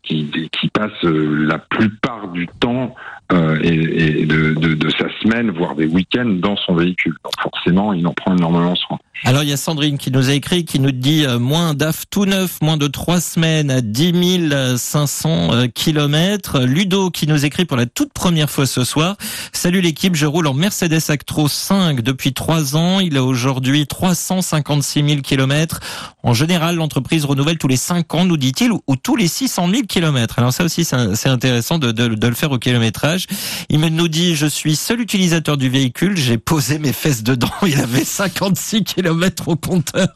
qui, 0.04 0.50
qui 0.52 0.70
passe 0.70 0.92
euh, 1.04 1.46
la 1.46 1.60
plupart 1.60 2.30
du 2.30 2.48
temps 2.60 2.96
euh, 3.34 3.60
et, 3.62 4.22
et 4.22 4.26
de, 4.26 4.54
de, 4.54 4.74
de 4.74 4.90
sa 4.92 5.08
semaine, 5.22 5.52
voire 5.52 5.76
des 5.76 5.86
week-ends, 5.86 6.26
dans 6.26 6.56
son 6.56 6.76
véhicule. 6.76 7.16
Donc 7.24 7.34
forcément, 7.42 7.92
il 7.94 8.08
en 8.08 8.14
prend 8.14 8.36
énormément 8.36 8.76
soin. 8.76 8.98
Alors 9.24 9.44
il 9.44 9.50
y 9.50 9.54
a 9.54 9.58
Sandrine 9.58 9.98
qui 9.98 10.12
nous 10.12 10.30
a 10.30 10.34
écrit, 10.34 10.64
qui 10.64 10.80
nous 10.80 10.92
dit 10.92 11.26
euh, 11.26 11.40
moins 11.40 11.74
DAF 11.74 12.06
tout 12.10 12.26
neuf, 12.26 12.60
moins 12.62 12.78
de 12.78 12.88
trois 12.88 13.20
semaines 13.20 13.72
à 13.72 13.82
10 13.82 14.78
500 14.78 15.54
euh, 15.54 15.68
kilomètres. 15.68 16.60
Ludo 16.62 17.10
qui 17.10 17.28
nous 17.28 17.44
écrit 17.44 17.66
pour 17.66 17.78
la 17.78 17.88
toute 17.88 18.14
première 18.14 18.50
fois 18.50 18.66
ce 18.66 18.84
soir. 18.84 19.18
Salut 19.52 19.82
l'équipe, 19.82 20.16
je 20.16 20.26
roule 20.26 20.48
en 20.48 20.54
Mercedes 20.54 21.10
Actros 21.10 21.48
5 21.48 22.02
depuis 22.02 22.34
trois 22.34 22.76
ans. 22.76 23.00
Il 23.00 23.18
a 23.18 23.24
aujourd'hui 23.24 23.88
356 23.88 25.04
000 25.10 25.22
kilomètres. 25.22 25.80
En 26.28 26.34
général, 26.34 26.76
l'entreprise 26.76 27.24
renouvelle 27.24 27.58
tous 27.58 27.70
les 27.70 27.78
5 27.78 28.14
ans, 28.14 28.26
nous 28.26 28.36
dit-il, 28.36 28.74
ou, 28.74 28.82
ou 28.86 28.98
tous 28.98 29.16
les 29.16 29.30
600 29.30 29.70
000 29.70 29.82
kilomètres. 29.88 30.40
Alors 30.40 30.52
ça 30.52 30.66
aussi, 30.66 30.84
c'est 30.84 31.30
intéressant 31.30 31.80
de, 31.80 31.94
de- 31.94 32.16
de 32.16 32.28
le 32.28 32.36
faire 32.36 32.52
au 32.52 32.58
kilométrage. 32.60 33.28
Il 33.70 33.80
nous 33.80 34.08
dit, 34.10 34.36
je 34.36 34.46
suis 34.46 34.76
seul 34.76 35.00
utilisateur 35.00 35.56
du 35.56 35.70
véhicule, 35.70 36.18
j'ai 36.18 36.38
posé 36.38 36.80
mes 36.80 36.92
fesses 36.92 37.24
dedans, 37.24 37.50
il 37.66 37.80
avait 37.80 38.04
56 38.04 38.84
kilomètres 38.84 39.48
au 39.48 39.56
compteur. 39.56 40.10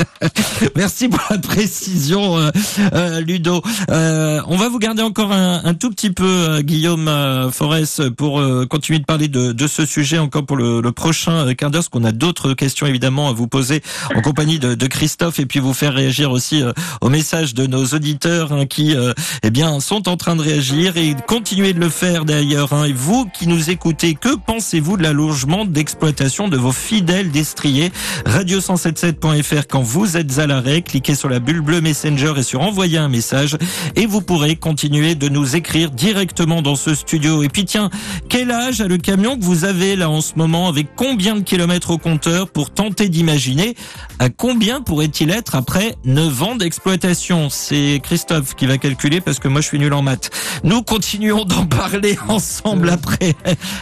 Merci 0.74 1.08
pour 1.08 1.20
la 1.28 1.36
précision, 1.36 2.38
euh, 2.38 2.50
euh, 2.94 3.20
Ludo. 3.20 3.62
Euh, 3.90 4.40
on 4.46 4.56
va 4.56 4.70
vous 4.70 4.78
garder 4.78 5.02
encore 5.02 5.32
un, 5.32 5.60
un 5.64 5.74
tout 5.74 5.90
petit 5.90 6.10
peu, 6.10 6.24
euh, 6.24 6.62
Guillaume 6.62 7.10
Forest, 7.52 8.08
pour 8.08 8.40
continuer 8.70 9.00
de 9.00 9.04
parler 9.04 9.28
de, 9.28 9.52
de 9.52 9.66
ce 9.66 9.84
sujet 9.84 10.18
encore 10.18 10.46
pour 10.46 10.56
le, 10.56 10.80
le 10.80 10.92
prochain 10.92 11.52
quart 11.54 11.70
d'heure, 11.70 11.82
parce 11.82 11.90
qu'on 11.90 12.04
a 12.04 12.12
d'autres 12.12 12.54
questions 12.54 12.86
évidemment 12.86 13.28
à 13.28 13.32
vous 13.32 13.48
poser 13.48 13.82
en 14.14 14.22
compagnie 14.22 14.58
de, 14.58 14.74
de 14.74 14.86
Christophe 14.86 15.40
et 15.42 15.46
puis 15.46 15.58
vous 15.58 15.74
faire 15.74 15.92
réagir 15.92 16.30
aussi 16.30 16.62
euh, 16.62 16.72
aux 17.00 17.08
messages 17.08 17.52
de 17.52 17.66
nos 17.66 17.84
auditeurs 17.84 18.52
hein, 18.52 18.66
qui 18.66 18.96
euh, 18.96 19.12
eh 19.42 19.50
bien 19.50 19.80
sont 19.80 20.08
en 20.08 20.16
train 20.16 20.36
de 20.36 20.40
réagir 20.40 20.96
et 20.96 21.16
continuez 21.26 21.72
de 21.72 21.80
le 21.80 21.88
faire 21.88 22.24
d'ailleurs. 22.24 22.72
Hein. 22.72 22.84
Et 22.84 22.92
vous 22.92 23.26
qui 23.26 23.48
nous 23.48 23.70
écoutez, 23.70 24.14
que 24.14 24.36
pensez-vous 24.36 24.96
de 24.96 25.02
l'allongement 25.02 25.64
d'exploitation 25.64 26.48
de 26.48 26.56
vos 26.56 26.72
fidèles 26.72 27.30
destriers? 27.30 27.90
Radio177.fr 28.26 29.66
quand 29.68 29.82
vous 29.82 30.16
êtes 30.16 30.38
à 30.38 30.46
l'arrêt, 30.46 30.82
cliquez 30.82 31.16
sur 31.16 31.28
la 31.28 31.40
bulle 31.40 31.60
bleue 31.60 31.80
Messenger 31.80 32.34
et 32.36 32.42
sur 32.44 32.60
envoyer 32.60 32.98
un 32.98 33.08
message 33.08 33.56
et 33.96 34.06
vous 34.06 34.20
pourrez 34.20 34.54
continuer 34.54 35.16
de 35.16 35.28
nous 35.28 35.56
écrire 35.56 35.90
directement 35.90 36.62
dans 36.62 36.76
ce 36.76 36.94
studio. 36.94 37.42
Et 37.42 37.48
puis 37.48 37.64
tiens, 37.64 37.90
quel 38.28 38.52
âge 38.52 38.80
a 38.80 38.86
le 38.86 38.98
camion 38.98 39.36
que 39.36 39.44
vous 39.44 39.64
avez 39.64 39.96
là 39.96 40.08
en 40.08 40.20
ce 40.20 40.34
moment? 40.36 40.68
Avec 40.68 40.94
combien 40.94 41.34
de 41.34 41.40
kilomètres 41.40 41.90
au 41.90 41.98
compteur 41.98 42.48
pour 42.48 42.70
tenter 42.70 43.08
d'imaginer? 43.08 43.74
À 44.20 44.28
combien 44.28 44.80
pourrait-il 44.80 45.31
après 45.52 45.94
9 46.04 46.42
ans 46.42 46.56
d'exploitation 46.56 47.48
C'est 47.50 48.00
Christophe 48.02 48.54
qui 48.54 48.66
va 48.66 48.78
calculer 48.78 49.20
parce 49.20 49.38
que 49.38 49.48
moi 49.48 49.60
je 49.60 49.66
suis 49.66 49.78
nul 49.78 49.92
en 49.94 50.02
maths. 50.02 50.30
Nous 50.64 50.82
continuons 50.82 51.44
d'en 51.44 51.64
parler 51.64 52.18
ensemble 52.28 52.90
après. 52.90 53.34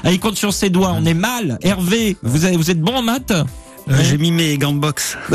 Ah, 0.05 0.13
il 0.13 0.21
compte 0.21 0.37
sur 0.37 0.53
ses 0.53 0.71
doigts, 0.71 0.93
on 0.97 1.05
est 1.05 1.15
mal. 1.15 1.59
Hervé, 1.63 2.17
vous, 2.23 2.45
avez, 2.45 2.57
vous 2.57 2.71
êtes 2.71 2.81
bon 2.81 2.97
en 2.97 3.03
maths? 3.03 3.33
Euh, 3.33 3.99
J'ai 4.03 4.19
mis 4.19 4.31
mes 4.31 4.57
gants 4.59 4.73
de 4.73 4.79
boxe. 4.79 5.17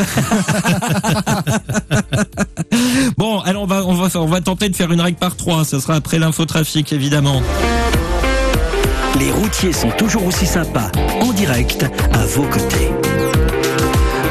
Bon, 3.18 3.40
alors 3.40 3.64
on 3.64 3.68
va, 3.68 3.86
on 3.86 3.94
va, 3.94 4.20
on 4.20 4.26
va 4.26 4.42
tenter 4.42 4.68
de 4.70 4.76
faire 4.76 4.92
une 4.92 5.00
règle 5.00 5.18
par 5.18 5.36
trois. 5.38 5.64
Ce 5.64 5.80
sera 5.80 5.96
après 5.96 6.20
l'infotrafic, 6.20 6.92
évidemment. 6.92 7.42
Les 9.20 9.32
routiers 9.32 9.72
sont 9.72 9.92
toujours 9.92 10.26
aussi 10.26 10.46
sympas, 10.46 10.92
en 11.22 11.32
direct, 11.32 11.86
à 12.14 12.26
vos 12.26 12.44
côtés. 12.44 12.90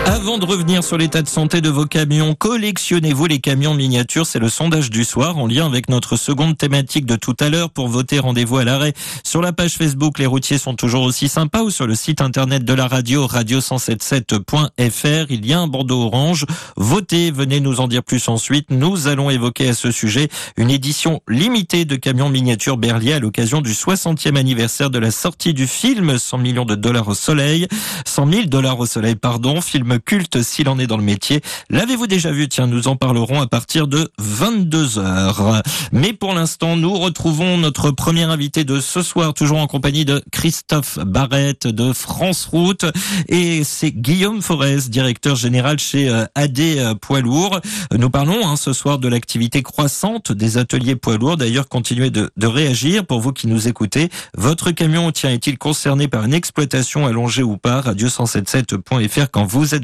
Avant 0.06 0.36
de 0.36 0.44
revenir 0.44 0.84
sur 0.84 0.98
l'état 0.98 1.22
de 1.22 1.28
santé 1.28 1.62
de 1.62 1.70
vos 1.70 1.86
camions, 1.86 2.34
collectionnez-vous 2.34 3.24
les 3.24 3.38
camions 3.38 3.72
miniatures 3.72 4.26
C'est 4.26 4.38
le 4.38 4.50
sondage 4.50 4.90
du 4.90 5.02
soir 5.02 5.38
en 5.38 5.46
lien 5.46 5.64
avec 5.64 5.88
notre 5.88 6.16
seconde 6.16 6.58
thématique 6.58 7.06
de 7.06 7.16
tout 7.16 7.34
à 7.40 7.48
l'heure. 7.48 7.70
Pour 7.70 7.88
voter, 7.88 8.18
rendez-vous 8.18 8.58
à 8.58 8.64
l'arrêt 8.64 8.92
sur 9.24 9.40
la 9.40 9.54
page 9.54 9.76
Facebook 9.76 10.18
Les 10.18 10.26
routiers 10.26 10.58
sont 10.58 10.74
toujours 10.74 11.04
aussi 11.04 11.28
sympas 11.28 11.62
ou 11.62 11.70
sur 11.70 11.86
le 11.86 11.94
site 11.94 12.20
internet 12.20 12.66
de 12.66 12.74
la 12.74 12.86
radio 12.86 13.26
radio177.fr. 13.26 15.26
Il 15.30 15.46
y 15.46 15.54
a 15.54 15.60
un 15.60 15.68
bandeau 15.68 16.02
orange. 16.02 16.44
Votez, 16.76 17.30
venez 17.30 17.60
nous 17.60 17.80
en 17.80 17.88
dire 17.88 18.02
plus 18.02 18.28
ensuite. 18.28 18.70
Nous 18.70 19.08
allons 19.08 19.30
évoquer 19.30 19.70
à 19.70 19.74
ce 19.74 19.90
sujet 19.90 20.28
une 20.58 20.70
édition 20.70 21.22
limitée 21.28 21.86
de 21.86 21.96
camions 21.96 22.28
miniatures 22.28 22.76
Berlier 22.76 23.14
à 23.14 23.20
l'occasion 23.20 23.62
du 23.62 23.72
60e 23.72 24.36
anniversaire 24.36 24.90
de 24.90 24.98
la 24.98 25.10
sortie 25.10 25.54
du 25.54 25.66
film 25.66 26.18
100 26.18 26.36
millions 26.38 26.66
de 26.66 26.74
dollars 26.74 27.08
au 27.08 27.14
soleil. 27.14 27.68
100 28.04 28.30
000 28.30 28.42
dollars 28.48 28.78
au 28.78 28.84
soleil, 28.86 29.16
pardon, 29.16 29.62
film 29.62 29.93
culte 29.98 30.42
s'il 30.42 30.68
en 30.68 30.78
est 30.78 30.87
dans 30.87 30.96
le 30.96 31.02
métier. 31.02 31.40
L'avez-vous 31.70 32.07
déjà 32.07 32.30
vu? 32.30 32.48
Tiens, 32.48 32.66
nous 32.66 32.88
en 32.88 32.96
parlerons 32.96 33.40
à 33.40 33.46
partir 33.46 33.87
de 33.87 34.11
22 34.18 34.98
heures. 34.98 35.62
Mais 35.92 36.12
pour 36.12 36.35
l'instant, 36.35 36.76
nous 36.76 36.94
retrouvons 36.94 37.59
notre 37.59 37.90
premier 37.90 38.24
invité 38.24 38.64
de 38.64 38.80
ce 38.80 39.02
soir, 39.02 39.35
toujours 39.35 39.59
en 39.59 39.66
compagnie 39.66 40.04
de 40.04 40.22
Christophe 40.33 40.98
Barrette 40.98 41.66
de 41.66 41.92
France 41.92 42.46
Route. 42.46 42.85
Et 43.28 43.64
c'est 43.64 43.92
Guillaume 43.92 44.42
Forest, 44.42 44.90
directeur 44.90 45.37
général 45.37 45.78
chez 45.78 46.09
euh, 46.09 46.24
AD 46.35 46.61
euh, 46.61 46.94
Poids 46.94 47.20
Lourd. 47.20 47.61
Nous 47.96 48.11
parlons 48.11 48.46
hein, 48.46 48.57
ce 48.57 48.72
soir 48.72 48.98
de 48.98 49.09
l'activité 49.09 49.62
croissante 49.62 50.33
des 50.33 50.59
ateliers 50.59 50.96
poids 50.96 51.16
lourds. 51.16 51.37
D'ailleurs, 51.37 51.68
continuez 51.68 52.11
de, 52.11 52.30
de 52.37 52.46
réagir 52.46 53.07
pour 53.07 53.20
vous 53.20 53.33
qui 53.33 53.46
nous 53.46 53.68
écoutez. 53.68 54.09
Votre 54.37 54.70
camion, 54.70 55.11
tiens, 55.12 55.30
est-il 55.30 55.59
concerné 55.59 56.09
par 56.09 56.24
une 56.24 56.35
exploitation 56.35 57.07
allongée 57.07 57.42
ou 57.42 57.57
pas? 57.57 57.80
Radio177.fr 57.80 59.30
quand 59.30 59.44
vous 59.44 59.74
êtes 59.74 59.84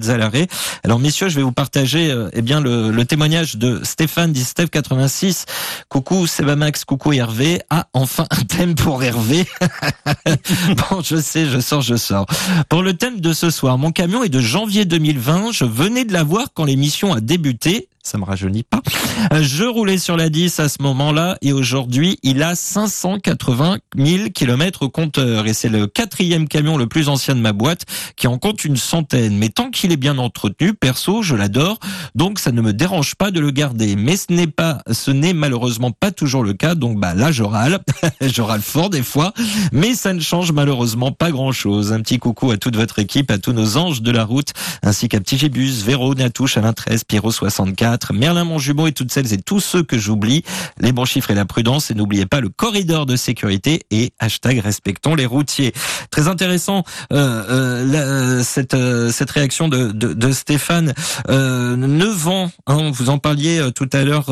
Alors, 0.85 0.99
messieurs, 0.99 1.29
je 1.29 1.37
vais 1.37 1.43
vous 1.43 1.53
partager 1.53 2.11
euh, 2.11 2.29
eh 2.33 2.43
bien 2.43 2.61
le, 2.61 2.91
le 2.91 3.05
témoignage 3.05 3.57
de 3.57 3.81
Stéphane 3.85 4.33
d'Istef86. 4.33 5.45
Coucou 5.89 6.27
Sebamax, 6.27 6.85
coucou 6.85 7.13
Hervé. 7.13 7.61
Ah, 7.71 7.89
enfin 7.93 8.27
un 8.31 8.43
thème 8.45 8.75
pour 8.75 9.03
Hervé. 9.03 9.47
bon, 10.91 11.03
je 11.03 11.17
sais, 11.17 11.47
je 11.47 11.61
sors, 11.61 11.83
je 11.83 11.97
sors. 11.97 12.27
Pour 12.69 12.83
le 12.83 12.95
thème 12.95 13.21
de 13.21 13.33
ce 13.33 13.51
soir, 13.51 13.79
mon 13.79 13.93
camion 13.93 14.23
est 14.23 14.29
de 14.29 14.41
janvier 14.41 14.85
2020. 14.85 15.53
Je 15.53 15.65
venais 15.65 16.05
de 16.05 16.13
l'avoir 16.13 16.49
quand 16.55 16.65
l'émission 16.65 17.13
a 17.13 17.21
débuté. 17.21 17.89
Ça 18.03 18.17
me 18.17 18.25
rajeunit 18.25 18.63
pas. 18.63 18.81
Euh, 19.33 19.43
Je 19.43 19.65
roulais 19.65 19.99
sur 19.99 20.17
la 20.17 20.31
10 20.31 20.59
à 20.59 20.69
ce 20.71 20.83
moment-là 20.83 21.37
et 21.43 21.53
aujourd'hui, 21.53 22.19
il 22.23 22.43
a 22.43 22.55
580 22.55 23.77
000 23.95 24.31
kilomètres 24.31 24.83
au 24.83 24.89
compteur 24.89 25.47
et 25.47 25.53
c'est 25.53 25.69
le 25.69 25.87
quatrième 25.87 26.49
camion 26.49 26.79
le 26.79 26.87
plus 26.87 27.11
ancien 27.11 27.35
de 27.35 27.41
ma 27.41 27.53
boîte 27.53 27.85
qui 28.17 28.27
en 28.27 28.39
compte 28.39 28.65
une 28.65 28.79
centaine. 28.79 29.37
Mais 29.37 29.51
tant 29.51 29.71
qu'il 29.71 29.93
est 29.93 29.99
bien 29.99 30.17
entretenu, 30.17 30.73
perso, 30.73 31.23
je 31.23 31.35
l'adore, 31.37 31.79
donc 32.15 32.39
ça 32.39 32.53
ne 32.53 32.63
me 32.63 32.73
dérange 32.73 33.17
pas 33.17 33.31
de 33.31 33.39
le 33.39 33.51
garder. 33.51 33.97
Mais 33.97 34.17
ce 34.17 34.33
n'est 34.33 34.47
pas, 34.47 34.83
ce 34.91 35.11
n'est 35.11 35.35
malheureusement 35.35 35.91
pas 35.91 36.11
toujours 36.11 36.43
le 36.43 36.55
cas. 36.55 36.75
Donc 36.75 36.99
bah 36.99 37.13
là, 37.15 37.31
je 37.33 37.43
râle, 37.43 37.81
je 38.23 38.41
râle 38.41 38.63
fort 38.63 38.89
des 38.89 39.03
fois, 39.03 39.35
mais 39.73 39.95
ça 39.95 40.15
ne 40.15 40.21
change 40.21 40.53
malheureusement 40.53 41.13
pas 41.13 41.31
grand-chose. 41.31 41.93
Un 41.93 42.01
petit 42.01 42.19
coucou 42.19 42.51
à 42.51 42.57
toute 42.57 42.77
votre 42.77 42.99
équipe, 42.99 43.31
à 43.31 43.37
tous 43.37 43.53
nos 43.53 43.77
anges 43.77 44.01
de 44.01 44.11
la 44.11 44.25
route, 44.25 44.55
ainsi 44.83 45.09
qu'à 45.09 45.21
Petit 45.21 45.37
Gébus, 45.37 45.83
Véro, 45.85 46.15
Natouche, 46.15 46.57
Alain 46.57 46.73
13, 46.73 47.05
Pierrot 47.05 47.31
64, 47.31 47.90
Merlin 48.13 48.45
Monjumeau 48.45 48.87
et 48.87 48.93
toutes 48.93 49.13
celles 49.13 49.33
et 49.33 49.39
tous 49.39 49.61
ceux 49.61 49.83
que 49.83 49.99
j'oublie. 49.99 50.43
Les 50.79 50.93
bons 50.93 51.05
chiffres 51.05 51.31
et 51.31 51.35
la 51.35 51.45
prudence 51.45 51.91
et 51.91 51.95
n'oubliez 51.95 52.27
pas 52.27 52.41
le 52.41 52.49
corridor 52.49 53.07
de 53.07 53.17
sécurité 53.17 53.83
et 53.91 54.13
hashtag 54.19 54.59
respectons 54.59 55.15
les 55.15 55.27
routiers. 55.27 55.73
Très 56.11 56.29
intéressant 56.29 56.85
euh, 57.13 57.85
euh, 57.95 58.43
cette 58.43 58.75
euh, 58.75 59.11
cette 59.11 59.31
réaction 59.31 59.69
de, 59.69 59.93
de, 59.93 60.33
Stéphane. 60.33 60.95
Euh, 61.29 61.77
9 61.77 62.29
ans, 62.29 62.51
hein, 62.67 62.91
vous 62.93 63.11
en 63.11 63.19
parliez 63.19 63.71
tout 63.75 63.89
à 63.93 64.05
l'heure, 64.05 64.31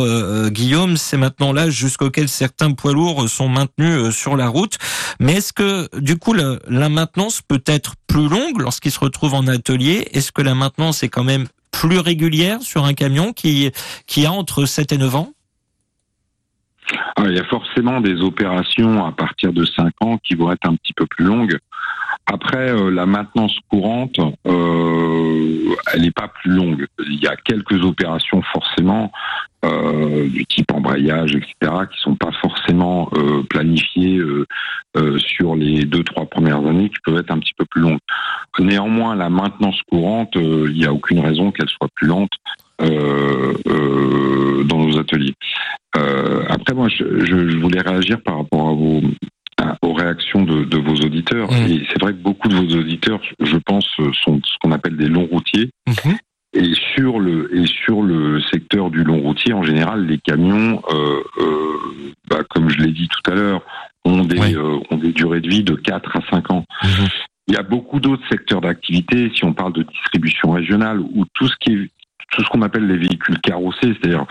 Guillaume, 0.51 0.97
c'est 0.97 1.17
maintenant 1.17 1.53
l'âge 1.53 1.73
jusqu'auquel 1.73 2.29
certains 2.29 2.73
poids 2.73 2.93
lourds 2.93 3.29
sont 3.29 3.49
maintenus 3.49 4.15
sur 4.15 4.37
la 4.37 4.49
route. 4.49 4.79
Mais 5.21 5.35
est-ce 5.35 5.53
que 5.53 5.89
du 5.99 6.19
coup 6.19 6.33
la, 6.33 6.59
la 6.69 6.89
maintenance 6.89 7.41
peut 7.47 7.63
être 7.67 7.95
plus 8.07 8.29
longue 8.29 8.61
lorsqu'il 8.61 8.93
se 8.93 9.01
retrouve 9.01 9.35
en 9.35 9.47
atelier? 9.47 10.09
Est-ce 10.13 10.33
que 10.33 10.43
la 10.43 10.55
maintenance 10.55 11.03
est 11.03 11.09
quand 11.09 11.25
même 11.25 11.47
plus 11.71 11.99
régulière 11.99 12.63
sur 12.63 12.85
un 12.85 12.95
camion 12.95 13.33
qui 13.33 13.73
a 14.25 14.33
entre 14.33 14.65
7 14.65 14.93
et 14.93 14.99
9 14.99 15.17
ans 15.17 15.33
Ah, 17.17 17.25
Il 17.27 17.35
y 17.35 17.39
a 17.39 17.45
forcément 17.45 18.01
des 18.01 18.21
opérations 18.21 19.05
à 19.05 19.13
partir 19.13 19.53
de 19.53 19.65
5 19.65 19.93
ans 20.01 20.19
qui 20.19 20.35
vont 20.35 20.51
être 20.53 20.67
un 20.69 20.77
petit 20.77 20.93
peu 20.93 21.07
plus 21.07 21.25
longues. 21.25 21.59
Après, 22.31 22.71
euh, 22.71 22.91
la 22.91 23.07
maintenance 23.07 23.57
courante, 23.71 24.19
euh, 24.47 25.75
elle 25.95 26.03
n'est 26.03 26.11
pas 26.11 26.29
plus 26.29 26.51
longue. 26.51 26.87
Il 27.07 27.23
y 27.23 27.27
a 27.27 27.37
quelques 27.37 27.83
opérations 27.83 28.43
forcément 28.53 29.11
euh, 29.65 30.29
du 30.29 30.45
type 30.47 30.71
embrayage, 30.73 31.35
etc., 31.35 31.55
qui 31.91 31.99
sont 32.01 32.15
pas 32.17 32.31
forcément 32.43 33.09
euh, 33.15 33.43
planifiées 33.49 34.19
euh, 34.19 34.45
euh, 34.99 35.19
sur 35.19 35.57
les 35.57 35.85
deux 35.85 36.05
trois 36.05 36.27
premières 36.27 36.65
années, 36.67 36.91
qui 36.91 36.97
peuvent 37.05 37.17
être 37.19 37.31
un 37.33 37.39
petit 37.39 37.55
peu 37.57 37.65
plus 37.71 37.81
longues. 37.81 37.99
Néanmoins, 38.59 39.15
la 39.17 39.31
maintenance 39.31 39.81
courante, 39.91 40.35
il 40.37 40.75
n'y 40.75 40.85
a 40.85 40.93
aucune 40.93 41.21
raison 41.21 41.51
qu'elle 41.51 41.69
soit 41.71 41.89
plus 41.95 42.09
lente 42.09 42.31
dans 44.65 44.79
nos 44.79 44.99
ateliers. 44.99 45.35
Après, 45.95 46.75
moi, 46.75 46.89
je, 46.89 47.05
je- 47.25 47.49
je 47.49 47.57
voulais 47.59 47.81
réagir 47.81 48.21
par 48.23 48.37
rapport 48.39 48.69
à 48.69 48.73
vos 48.73 49.01
aux 49.83 49.93
réactions 49.93 50.43
de, 50.43 50.65
de 50.65 50.79
vos 50.79 50.95
auditeurs. 50.95 51.51
Mm. 51.51 51.71
Et 51.71 51.87
c'est 51.91 52.01
vrai 52.01 52.13
que 52.13 52.19
beaucoup 52.19 52.49
de 52.49 52.55
vos 52.55 52.77
auditeurs, 52.77 53.21
je 53.41 53.57
pense, 53.57 53.87
sont 54.25 54.41
ce 54.45 54.59
qu'on 54.61 54.73
appelle 54.73 54.97
des 54.97 55.09
longs 55.09 55.27
routiers. 55.27 55.71
Et 56.55 56.73
sur 56.95 57.21
le 57.21 57.55
et 57.55 57.67
sur 57.67 58.03
le 58.03 58.41
secteur 58.41 58.91
du 58.91 59.05
long 59.05 59.21
routier, 59.21 59.53
en 59.53 59.63
général, 59.63 60.07
les 60.07 60.19
camions, 60.19 60.83
euh, 60.91 61.23
euh, 61.41 62.13
bah, 62.29 62.39
comme 62.49 62.71
je 62.71 62.79
l'ai 62.79 62.93
dit 62.93 63.07
tout 63.07 63.31
à 63.31 63.35
l'heure, 63.35 63.61
ont 64.07 64.25
des 64.25 64.57
euh, 64.57 64.79
ont 64.91 64.97
des 64.97 65.13
durées 65.13 65.43
de 65.43 65.49
vie 65.49 65.63
de 65.63 65.75
4 65.75 66.17
à 66.17 66.21
5 66.31 66.51
ans. 66.51 66.65
Il 67.49 67.55
y 67.55 67.57
a 67.57 67.63
beaucoup 67.63 68.01
d'autres 68.01 68.27
secteurs 68.31 68.63
d'activité, 68.63 69.31
si 69.35 69.45
on 69.45 69.53
parle 69.53 69.75
de 69.75 69.83
distribution 69.83 70.53
régionale, 70.53 71.01
ou 71.01 71.27
tout 71.35 71.49
ce 71.49 71.55
qui 71.61 71.73
est 71.73 71.91
tout 72.31 72.43
ce 72.45 72.49
qu'on 72.51 72.63
appelle 72.63 72.87
les 72.87 72.97
véhicules 72.97 73.39
carrossés, 73.41 73.95
c'est-à-dire 74.01 74.27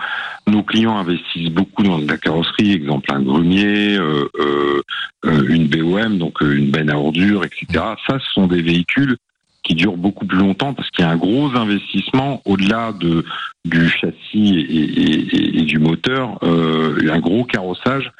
nos 0.46 0.62
clients 0.62 0.96
investissent 0.96 1.50
beaucoup 1.50 1.82
dans 1.82 1.98
de 1.98 2.08
la 2.08 2.16
carrosserie, 2.16 2.72
exemple 2.72 3.12
un 3.12 3.22
grenier, 3.22 3.96
euh, 3.96 4.28
euh, 4.38 4.82
euh, 5.24 5.46
une 5.48 5.66
BOM, 5.66 6.18
donc 6.18 6.40
une 6.40 6.70
benne 6.70 6.90
à 6.90 6.98
ordures, 6.98 7.44
etc. 7.44 7.66
Ça, 8.06 8.18
ce 8.18 8.32
sont 8.32 8.46
des 8.46 8.62
véhicules 8.62 9.16
qui 9.64 9.74
dure 9.74 9.96
beaucoup 9.96 10.24
plus 10.26 10.38
longtemps 10.38 10.72
parce 10.74 10.88
qu'il 10.90 11.04
y 11.04 11.08
a 11.08 11.10
un 11.10 11.16
gros 11.16 11.54
investissement 11.56 12.40
au-delà 12.44 12.92
de 12.92 13.24
du 13.64 13.88
châssis 13.90 14.66
et, 14.70 15.62
du 15.62 15.78
moteur, 15.78 16.38
un 16.42 17.18
gros 17.18 17.44
carrossage 17.44 18.10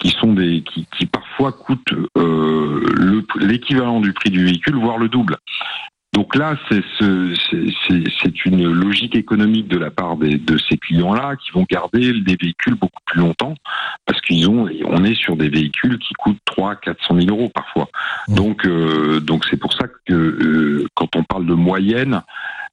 qui 0.00 0.08
sont 0.10 0.32
des 0.32 0.62
qui, 0.62 1.06
parfois 1.06 1.52
coûtent 1.52 1.92
le- 2.16 3.24
l'équivalent 3.40 4.00
du 4.00 4.12
prix 4.12 4.30
du 4.30 4.44
véhicule, 4.44 4.76
voire 4.76 4.98
le 4.98 5.08
double. 5.08 5.36
Donc 6.18 6.34
là, 6.34 6.56
c'est 6.68 6.82
ce- 6.98 7.32
c'est- 7.48 7.72
c'est 7.86 8.02
c'est 8.20 8.44
une 8.44 8.64
logique 8.72 9.14
économique 9.14 9.68
de 9.68 9.78
la 9.78 9.92
part 9.92 10.16
des- 10.16 10.36
de 10.36 10.58
ces 10.58 10.76
clients-là 10.76 11.36
qui 11.36 11.52
vont 11.52 11.64
garder 11.70 12.12
des 12.12 12.34
véhicules 12.34 12.74
beaucoup 12.74 13.00
plus 13.06 13.20
longtemps 13.20 13.54
parce 14.04 14.20
qu'ils 14.22 14.48
ont, 14.50 14.68
on 14.86 15.04
est 15.04 15.14
sur 15.14 15.36
des 15.36 15.48
véhicules 15.48 15.96
qui 16.00 16.14
coûtent 16.14 16.40
3 16.44 16.74
400 16.74 17.14
000 17.20 17.28
euros 17.28 17.52
parfois. 17.54 17.88
Donc 18.26 18.66
euh, 18.66 19.20
donc 19.20 19.44
c'est 19.48 19.58
pour 19.60 19.72
ça 19.74 19.86
que 20.06 20.12
euh, 20.12 20.88
quand 20.94 21.14
on 21.14 21.22
parle 21.22 21.46
de 21.46 21.54
moyenne, 21.54 22.20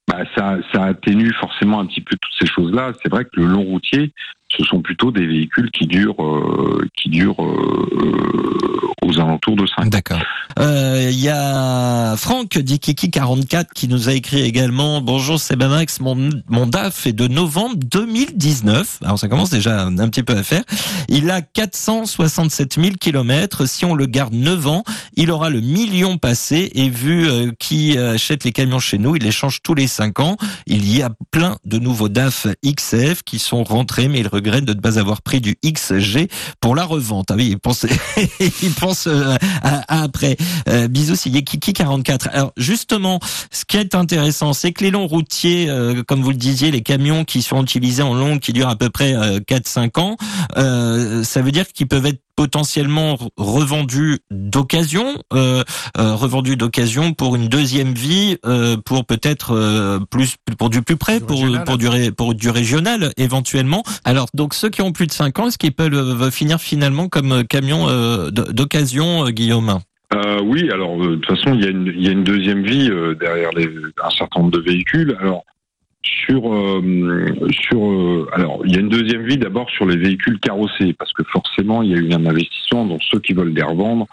bah, 0.08 0.24
ça, 0.34 0.58
ça 0.72 0.82
atténue 0.82 1.32
forcément 1.34 1.78
un 1.78 1.86
petit 1.86 2.00
peu 2.00 2.16
toutes 2.20 2.34
ces 2.40 2.46
choses-là. 2.52 2.94
C'est 3.00 3.08
vrai 3.08 3.26
que 3.26 3.30
le 3.40 3.46
long 3.46 3.62
routier, 3.62 4.12
ce 4.56 4.64
sont 4.64 4.80
plutôt 4.80 5.10
des 5.10 5.26
véhicules 5.26 5.70
qui 5.70 5.86
durent 5.86 6.22
euh, 6.22 6.86
qui 6.96 7.08
durent 7.08 7.44
euh, 7.44 8.92
aux 9.02 9.18
alentours 9.18 9.56
de 9.56 9.66
5 9.66 9.90
D'accord. 9.90 10.20
Euh, 10.58 11.08
Il 11.10 11.20
y 11.20 11.28
a 11.28 12.16
Franck 12.16 12.56
Dikiki44 12.56 13.66
qui 13.74 13.88
nous 13.88 14.08
a 14.08 14.12
écrit 14.12 14.42
également 14.42 15.00
Bonjour 15.00 15.38
Sebamax, 15.38 16.00
mon, 16.00 16.30
mon 16.48 16.66
DAF 16.66 17.06
est 17.06 17.12
de 17.12 17.28
novembre 17.28 17.76
2019. 17.76 18.98
Alors 19.02 19.18
ça 19.18 19.28
commence 19.28 19.50
déjà 19.50 19.82
un, 19.82 20.08
petit 20.08 20.22
peu 20.22 20.36
à 20.36 20.42
faire. 20.42 20.62
Il 21.08 21.30
a 21.30 21.42
467 21.42 22.80
000 22.80 22.88
kilomètres. 22.98 23.66
Si 23.68 23.84
on 23.84 23.94
le 23.94 24.06
garde 24.06 24.34
9 24.34 24.66
ans, 24.66 24.84
il 25.16 25.30
aura 25.30 25.50
le 25.50 25.60
million 25.60 26.18
passé. 26.18 26.70
Et 26.74 26.88
vu 26.88 27.28
qui 27.58 27.98
achète 27.98 28.44
les 28.44 28.52
camions 28.52 28.78
chez 28.78 28.98
nous, 28.98 29.16
il 29.16 29.22
les 29.22 29.32
change 29.32 29.62
tous 29.62 29.74
les 29.74 29.86
5 29.86 30.20
ans. 30.20 30.36
Il 30.66 30.94
y 30.94 31.02
a 31.02 31.10
plein 31.30 31.56
de 31.64 31.78
nouveaux 31.78 32.08
DAF 32.08 32.46
XF 32.64 33.22
qui 33.22 33.38
sont 33.38 33.64
rentrés, 33.64 34.08
mais 34.08 34.20
il 34.20 34.28
de 34.46 34.74
ne 34.74 34.80
pas 34.80 34.98
avoir 34.98 35.22
pris 35.22 35.40
du 35.40 35.56
XG 35.64 36.28
pour 36.60 36.74
la 36.74 36.84
revente. 36.84 37.30
Ah 37.30 37.34
oui, 37.36 37.48
il 37.50 37.58
pense, 37.58 37.86
il 38.62 38.72
pense 38.72 39.06
euh, 39.06 39.36
à, 39.62 39.98
à 40.00 40.02
après. 40.02 40.36
Euh, 40.68 40.88
bisous, 40.88 41.16
c'est 41.16 41.30
Kiki 41.30 41.72
44. 41.72 42.28
Alors 42.32 42.52
justement, 42.56 43.20
ce 43.50 43.64
qui 43.64 43.76
est 43.76 43.94
intéressant, 43.94 44.52
c'est 44.52 44.72
que 44.72 44.84
les 44.84 44.90
longs 44.90 45.06
routiers, 45.06 45.68
euh, 45.68 46.02
comme 46.02 46.22
vous 46.22 46.30
le 46.30 46.36
disiez, 46.36 46.70
les 46.70 46.82
camions 46.82 47.24
qui 47.24 47.42
sont 47.42 47.62
utilisés 47.62 48.02
en 48.02 48.14
long, 48.14 48.38
qui 48.38 48.52
durent 48.52 48.68
à 48.68 48.76
peu 48.76 48.90
près 48.90 49.14
euh, 49.14 49.40
4-5 49.40 50.00
ans, 50.00 50.16
euh, 50.56 51.24
ça 51.24 51.42
veut 51.42 51.52
dire 51.52 51.66
qu'ils 51.68 51.88
peuvent 51.88 52.06
être 52.06 52.20
potentiellement 52.36 53.14
re- 53.14 53.28
revendus 53.36 54.18
d'occasion, 54.30 55.16
euh, 55.32 55.64
euh, 55.98 56.14
revendus 56.14 56.56
d'occasion 56.56 57.12
pour 57.12 57.34
une 57.36 57.48
deuxième 57.48 57.92
vie, 57.94 58.36
euh, 58.46 58.76
pour 58.84 59.04
peut-être 59.06 59.52
euh, 59.54 59.98
plus 60.10 60.36
pour 60.58 60.70
du 60.70 60.82
plus 60.82 60.96
près, 60.96 61.18
Du 61.18 61.26
pour 61.26 61.40
régional. 61.40 61.64
pour 61.64 61.78
du 61.78 61.88
ré- 61.88 62.10
pour 62.12 62.34
du 62.34 62.50
régional 62.50 63.12
éventuellement. 63.16 63.82
Alors 64.04 64.26
donc 64.34 64.54
ceux 64.54 64.68
qui 64.68 64.82
ont 64.82 64.92
plus 64.92 65.06
de 65.06 65.12
5 65.12 65.38
ans, 65.38 65.48
est-ce 65.48 65.58
qu'ils 65.58 65.72
peuvent 65.72 65.92
euh, 65.94 66.30
finir 66.30 66.60
finalement 66.60 67.08
comme 67.08 67.32
euh, 67.32 67.42
camions 67.42 67.88
euh, 67.88 68.30
d- 68.30 68.42
d'occasion, 68.52 69.26
euh, 69.26 69.30
Guillaume? 69.30 69.78
Euh, 70.14 70.40
oui, 70.44 70.70
alors 70.70 71.02
euh, 71.02 71.10
de 71.10 71.14
toute 71.16 71.26
façon, 71.36 71.54
il 71.54 71.64
y 71.64 71.66
a 71.66 71.70
une, 71.70 71.86
il 71.96 72.04
y 72.04 72.08
a 72.08 72.12
une 72.12 72.22
deuxième 72.22 72.62
vie 72.64 72.88
euh, 72.90 73.14
derrière 73.18 73.50
les, 73.56 73.66
un 74.04 74.10
certain 74.10 74.40
nombre 74.40 74.52
de 74.52 74.60
véhicules. 74.60 75.16
Alors 75.20 75.42
sur 76.06 76.52
euh, 76.52 77.34
sur 77.50 77.90
euh, 77.90 78.28
alors 78.32 78.60
il 78.64 78.74
y 78.74 78.76
a 78.76 78.80
une 78.80 78.88
deuxième 78.88 79.24
vie 79.24 79.38
d'abord 79.38 79.68
sur 79.70 79.86
les 79.86 79.96
véhicules 79.96 80.38
carrossés 80.38 80.94
parce 80.96 81.12
que 81.12 81.24
forcément 81.24 81.82
il 81.82 81.90
y 81.90 81.94
a 81.94 81.98
eu 81.98 82.12
un 82.12 82.26
investissement 82.26 82.84
donc 82.86 83.02
ceux 83.10 83.18
qui 83.18 83.32
veulent 83.32 83.52
les 83.52 83.62
revendre 83.62 84.06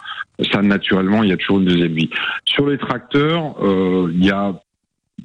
ça 0.50 0.60
naturellement 0.62 1.22
il 1.22 1.30
y 1.30 1.32
a 1.32 1.36
toujours 1.36 1.58
une 1.58 1.66
deuxième 1.66 1.92
vie. 1.92 2.10
Sur 2.44 2.68
les 2.68 2.78
tracteurs 2.78 3.54
euh, 3.62 4.10
il 4.12 4.24
y 4.24 4.30
a 4.30 4.54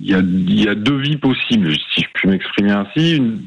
il 0.01 0.09
y, 0.09 0.13
a, 0.13 0.19
il 0.19 0.63
y 0.63 0.67
a 0.67 0.75
deux 0.75 0.97
vies 0.97 1.17
possibles, 1.17 1.73
si 1.93 2.01
je 2.01 2.07
puis 2.13 2.29
m'exprimer 2.29 2.71
ainsi. 2.71 3.17
Une- 3.17 3.41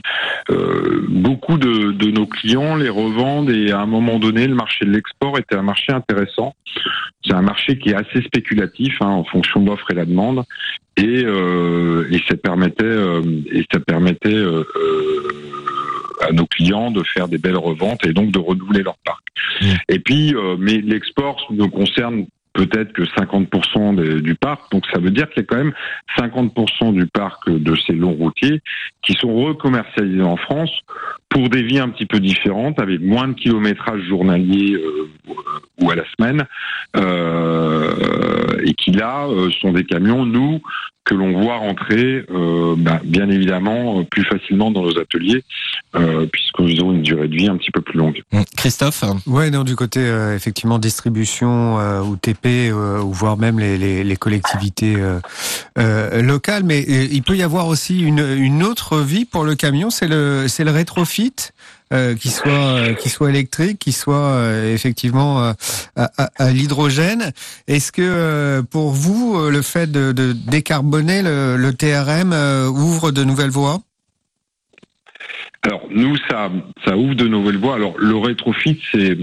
euh, 0.51 1.07
beaucoup 1.09 1.57
de, 1.57 1.93
de 1.93 2.11
nos 2.11 2.27
clients 2.27 2.77
les 2.77 2.89
revendent 2.89 3.51
et 3.51 3.71
à 3.73 3.81
un 3.81 3.87
moment 3.87 4.19
donné, 4.19 4.47
le 4.47 4.55
marché 4.55 4.85
de 4.85 4.91
l'export 4.91 5.39
était 5.39 5.57
un 5.57 5.63
marché 5.63 5.93
intéressant. 5.93 6.55
C'est 7.25 7.35
un 7.35 7.43
marché 7.43 7.79
qui 7.79 7.91
est 7.91 7.95
assez 7.95 8.23
spéculatif 8.23 8.95
hein, 9.01 9.07
en 9.07 9.25
fonction 9.25 9.61
de 9.61 9.67
l'offre 9.69 9.91
et 9.91 9.95
la 9.95 10.05
demande, 10.05 10.45
et, 10.97 11.23
euh, 11.25 12.07
et 12.11 12.21
ça 12.29 12.37
permettait 12.37 12.85
euh, 12.85 13.23
et 13.51 13.65
ça 13.73 13.81
permettait 13.81 14.35
euh, 14.35 14.65
euh, 14.77 16.29
à 16.29 16.33
nos 16.33 16.47
clients 16.47 16.91
de 16.91 17.03
faire 17.03 17.29
des 17.29 17.39
belles 17.39 17.57
reventes 17.57 18.05
et 18.07 18.13
donc 18.13 18.31
de 18.31 18.39
renouveler 18.39 18.83
leur 18.83 18.97
parc. 19.05 19.23
Mmh. 19.61 19.67
Et 19.89 19.99
puis, 20.01 20.35
euh, 20.35 20.57
mais 20.59 20.79
l'export 20.79 21.47
ne 21.51 21.67
concerne 21.67 22.27
peut-être 22.55 22.93
que 22.93 23.05
50% 23.05 23.95
des- 23.95 24.21
du 24.21 24.35
parc, 24.35 24.71
donc 24.73 24.85
ça 24.93 25.01
veut 25.01 25.11
dire 25.11 25.29
qu'il 25.31 25.43
y 25.43 25.45
a 25.45 25.49
quand 25.49 25.57
même 25.57 25.73
50% 26.19 26.93
du 26.93 27.07
parc 27.07 27.49
de 27.51 27.75
ces 27.87 27.93
longs 27.95 28.13
routiers 28.13 28.61
qui 29.03 29.15
sont 29.15 29.35
recommercialisés 29.35 30.23
en 30.23 30.37
France 30.37 30.71
pour 31.29 31.49
des 31.49 31.63
vies 31.63 31.79
un 31.79 31.89
petit 31.89 32.07
peu 32.07 32.21
différentes, 32.21 32.79
avec 32.79 33.01
moins 33.01 33.29
de 33.29 33.33
kilométrage 33.35 34.03
journalier 34.03 34.75
euh, 34.75 35.09
ou 35.81 35.91
à 35.91 35.95
la 35.95 36.05
semaine, 36.19 36.45
euh, 36.97 38.61
et 38.65 38.75
qui 38.75 38.93
là 38.93 39.27
euh, 39.29 39.51
sont 39.61 39.73
des 39.73 39.85
camions, 39.85 40.25
nous, 40.27 40.61
que 41.05 41.15
l'on 41.15 41.33
voit 41.43 41.57
rentrer, 41.57 42.25
euh, 42.31 42.75
bah, 42.79 43.01
bien 43.05 43.29
évidemment, 43.29 43.99
euh, 44.01 44.05
plus 44.05 44.23
facilement 44.25 44.71
dans 44.71 44.83
nos 44.83 44.99
ateliers, 45.01 45.43
euh, 45.97 46.27
puisqu'ils 46.33 46.83
ont 46.85 46.93
une 46.93 47.03
durée 47.03 47.27
de 47.27 47.35
vie 47.35 47.49
un 47.49 47.57
petit 47.57 47.73
peu 47.73 47.81
plus 47.81 47.99
longue. 47.99 48.23
Christophe? 48.57 49.03
Ouais, 49.27 49.51
non, 49.51 49.65
du 49.65 49.75
côté 49.75 49.99
euh, 50.01 50.37
effectivement 50.37 50.79
distribution 50.79 51.81
euh, 51.81 52.03
ou 52.03 52.17
TP 52.17 52.42
euh, 52.47 53.01
ou 53.01 53.13
voire 53.13 53.37
même 53.37 53.59
les, 53.59 54.17
collectivités 54.17 54.95
euh, 54.97 55.21
euh, 55.79 56.23
locales, 56.23 56.65
mais 56.65 56.83
il 56.83 57.23
peut 57.23 57.37
y 57.37 57.43
avoir 57.43 57.67
aussi 57.69 58.01
une, 58.01 58.21
une 58.37 58.63
autre 58.63 58.99
vie 58.99 59.25
pour 59.25 59.45
le 59.45 59.55
camion, 59.55 59.91
c'est 59.91 60.09
le 60.09 60.47
c'est 60.49 60.65
le 60.65 60.71
rétrofit. 60.71 61.35
Euh, 61.93 62.15
qui 62.15 62.31
soit 62.31 62.95
qui 62.95 63.11
soit 63.11 63.29
électrique, 63.29 63.79
qui 63.79 63.93
soit 63.93 64.41
effectivement 64.65 65.53
à, 65.95 66.51
l'hydrogène. 66.51 67.33
Est-ce 67.69 67.93
que 67.93 68.63
pour 68.71 68.93
vous 68.93 69.51
le 69.51 69.61
fait 69.61 69.93
de, 69.93 70.33
décarboner 70.33 71.21
le, 71.21 71.59
le 71.59 71.75
TRM 71.75 72.33
ouvre 72.71 73.11
de 73.11 73.25
nouvelles 73.25 73.51
voies? 73.51 73.83
Alors 75.65 75.83
nous, 75.91 76.17
ça, 76.29 76.51
ça 76.85 76.97
ouvre 76.97 77.15
de 77.15 77.29
nouvelles 77.29 77.59
voies. 77.59 77.75
Alors 77.75 77.95
le 77.99 78.17
rétrofit, 78.17 78.81
c'est, 78.91 79.17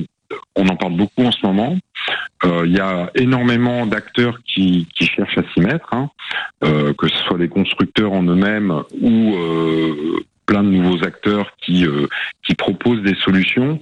on 0.56 0.68
en 0.68 0.76
parle 0.76 0.96
beaucoup 0.96 1.24
en 1.24 1.32
ce 1.32 1.46
moment. 1.46 1.78
Euh, 2.46 2.64
Il 2.66 2.74
y 2.74 2.80
a 2.80 3.12
énormément 3.16 3.86
d'acteurs 3.86 4.40
qui, 4.46 4.88
qui 4.96 5.06
cherchent 5.06 5.38
à 5.38 5.44
s'y 5.54 5.62
mettre, 5.62 5.94
hein. 5.94 6.10
Euh, 6.64 6.94
que 6.94 7.08
ce 7.08 7.18
soit 7.24 7.38
des 7.38 7.50
constructeurs 7.50 8.14
en 8.14 8.24
eux-mêmes 8.24 8.84
ou 9.02 9.36
euh, 9.36 10.24
plein 10.46 10.64
de 10.64 10.70
nouveaux 10.70 11.04
acteurs 11.04 11.52
qui 11.62 11.86
euh, 11.86 12.08
qui 12.46 12.56
proposent 12.56 13.02
des 13.02 13.16
solutions. 13.16 13.80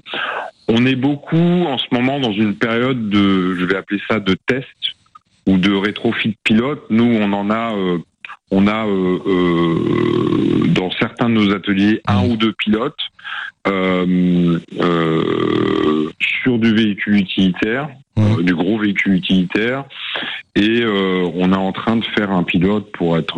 On 0.68 0.86
est 0.86 0.96
beaucoup 0.96 1.38
en 1.38 1.78
ce 1.78 1.86
moment 1.92 2.20
dans 2.20 2.34
une 2.34 2.56
période 2.56 3.10
de, 3.10 3.56
je 3.56 3.66
vais 3.66 3.78
appeler 3.78 4.02
ça 4.10 4.20
de 4.20 4.36
test 4.46 4.68
ou 5.48 5.58
de 5.58 5.74
rétrofit 5.74 6.36
pilote. 6.44 6.84
Nous, 6.90 7.06
on 7.06 7.32
en 7.34 7.50
a. 7.52 7.74
on 8.52 8.68
a 8.68 8.86
euh, 8.88 9.20
euh, 9.28 10.68
dans 10.70 10.90
certains 10.92 11.30
de 11.30 11.34
nos 11.36 11.52
ateliers 11.54 12.02
un 12.08 12.26
ou 12.28 12.38
deux 12.38 12.54
pilotes 12.54 12.96
euh, 13.68 14.60
sur 16.20 16.58
du 16.60 16.74
véhicule 16.74 17.16
utilitaire, 17.18 17.90
euh, 18.18 18.42
du 18.42 18.56
gros 18.56 18.78
véhicule 18.80 19.14
utilitaire, 19.16 19.84
et 20.56 20.84
on 20.86 21.52
est 21.52 21.58
en 21.58 21.72
train 21.72 21.98
de 21.98 22.06
faire 22.18 22.32
un 22.32 22.44
pilote 22.44 22.92
pour 22.94 23.18
être 23.18 23.38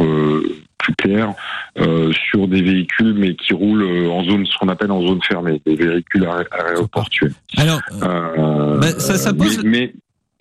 plus 0.77 0.95
clair 0.95 1.33
euh, 1.79 2.11
sur 2.29 2.47
des 2.47 2.61
véhicules 2.61 3.13
mais 3.13 3.35
qui 3.35 3.53
roulent 3.53 3.83
en 4.09 4.23
zone, 4.23 4.45
ce 4.45 4.57
qu'on 4.57 4.69
appelle 4.69 4.91
en 4.91 5.01
zone 5.05 5.19
fermée, 5.27 5.61
des 5.65 5.75
véhicules 5.75 6.23
aé- 6.23 6.47
aéroportuels. 6.69 7.33
Alors, 7.57 7.81
Euh, 8.03 8.77
Bah, 8.79 8.87
ça- 8.99 9.17
ça 9.17 9.33
pose- 9.33 9.61
mais, 9.63 9.69
mais- 9.69 9.93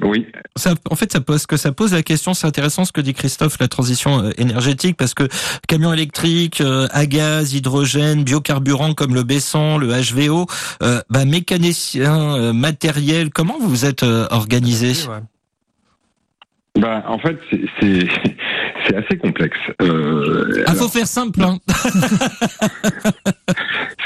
oui. 0.02 0.26
ça, 0.56 0.74
en 0.90 0.94
fait, 0.96 1.12
ça 1.12 1.20
pose 1.20 1.46
que 1.46 1.56
ça 1.56 1.72
pose 1.72 1.92
la 1.92 2.02
question. 2.02 2.34
C'est 2.34 2.46
intéressant 2.46 2.84
ce 2.84 2.92
que 2.92 3.00
dit 3.00 3.14
Christophe, 3.14 3.56
la 3.60 3.68
transition 3.68 4.22
euh, 4.24 4.30
énergétique, 4.38 4.96
parce 4.96 5.14
que 5.14 5.24
camion 5.66 5.92
électrique, 5.92 6.60
euh, 6.60 6.86
à 6.92 7.06
gaz, 7.06 7.52
hydrogène, 7.54 8.22
biocarburant 8.24 8.94
comme 8.94 9.14
le 9.14 9.22
Besson, 9.24 9.76
le 9.78 9.88
HVO, 9.88 10.46
euh, 10.82 11.00
bah, 11.10 11.24
mécanicien, 11.24 12.36
euh, 12.36 12.52
matériel. 12.52 13.30
Comment 13.30 13.58
vous 13.58 13.68
vous 13.68 13.84
êtes 13.86 14.02
euh, 14.04 14.26
organisé 14.30 14.92
Bah, 16.78 17.02
en 17.08 17.18
fait, 17.18 17.38
c'est- 17.80 18.06
assez 18.96 19.18
complexe. 19.18 19.58
Euh, 19.82 20.62
Ah, 20.66 20.70
alors, 20.70 20.84
faut 20.84 20.88
faire 20.88 21.06
simple. 21.06 21.42
Hein. 21.42 21.58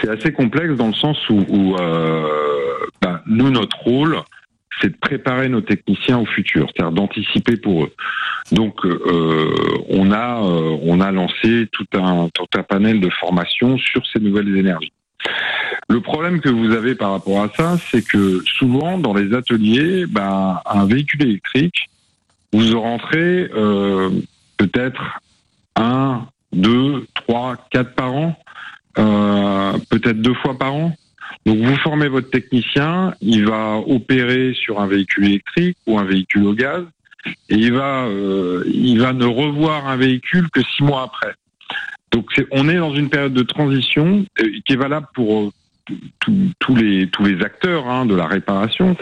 c'est 0.01 0.09
assez 0.11 0.33
complexe 0.33 0.75
dans 0.75 0.89
le 0.89 0.95
sens 0.95 1.17
où, 1.29 1.45
où, 1.49 1.77
euh, 1.77 2.27
bah, 3.01 3.23
nous, 3.27 3.51
notre 3.51 3.77
rôle, 3.79 4.19
c'est 4.83 4.91
de 4.91 4.97
préparer 4.97 5.49
nos 5.49 5.61
techniciens 5.61 6.19
au 6.19 6.27
futur, 6.27 6.69
c'est-à-dire 6.75 6.93
d'anticiper 6.93 7.57
pour 7.57 7.85
eux. 7.85 7.93
Donc, 8.51 8.85
euh, 8.85 9.55
on 9.89 10.11
a 10.11 10.43
euh, 10.43 10.77
on 10.83 11.01
a 11.01 11.13
lancé 11.13 11.69
tout 11.73 11.87
un 11.95 12.29
tout 12.35 12.47
un 12.57 12.63
panel 12.63 13.01
de 13.01 13.09
formation 13.09 13.79
sur 13.79 14.05
ces 14.07 14.19
nouvelles 14.19 14.57
énergies. 14.57 14.93
Le 15.89 16.01
problème 16.01 16.41
que 16.41 16.49
vous 16.49 16.73
avez 16.73 16.95
par 16.95 17.13
rapport 17.13 17.43
à 17.43 17.49
ça, 17.57 17.77
c'est 17.91 18.05
que 18.05 18.41
souvent 18.59 18.99
dans 18.99 19.15
les 19.15 19.35
ateliers, 19.35 20.07
bah, 20.07 20.63
un 20.67 20.87
véhicule 20.87 21.23
électrique, 21.23 21.89
vous 22.53 22.81
rentrez, 22.81 23.49
euh, 23.55 24.11
peut-être 24.57 25.21
un, 25.77 26.27
deux, 26.53 27.07
trois, 27.15 27.57
quatre 27.71 27.95
par 27.95 28.15
an, 28.15 28.37
euh, 28.99 29.73
peut-être 29.91 30.21
deux 30.21 30.35
fois 30.35 30.59
par 30.59 30.75
an. 30.75 30.93
Donc 31.45 31.59
vous 31.59 31.77
formez 31.77 32.09
votre 32.09 32.31
technicien, 32.31 33.15
il 33.21 33.47
va 33.47 33.77
opérer 33.79 34.55
sur 34.55 34.81
un 34.81 34.87
véhicule 34.87 35.25
électrique 35.27 35.77
ou 35.87 35.99
un 35.99 36.05
véhicule 36.05 36.45
au 36.45 36.55
gaz, 36.55 36.85
et 37.49 37.55
il 37.55 37.73
va, 37.73 38.05
euh, 38.05 38.63
il 38.67 39.01
va 39.01 39.13
ne 39.13 39.25
revoir 39.25 39.89
un 39.89 39.97
véhicule 39.97 40.49
que 40.51 40.61
six 40.61 40.83
mois 40.85 41.03
après. 41.03 41.35
Donc 42.13 42.27
on 42.51 42.69
est 42.69 42.77
dans 42.77 42.95
une 42.95 43.09
période 43.09 43.33
de 43.33 43.43
transition 43.43 44.25
euh, 44.41 44.45
qui 44.65 44.75
est 44.75 44.77
valable 44.77 45.07
pour 45.15 45.43
euh, 45.43 45.51
tous- 46.61 46.77
les 46.77 47.09
tous 47.09 47.25
les 47.25 47.43
acteurs 47.43 47.89
hein, 47.89 48.07
de 48.07 48.15
la 48.15 48.27
réparation. 48.27 48.97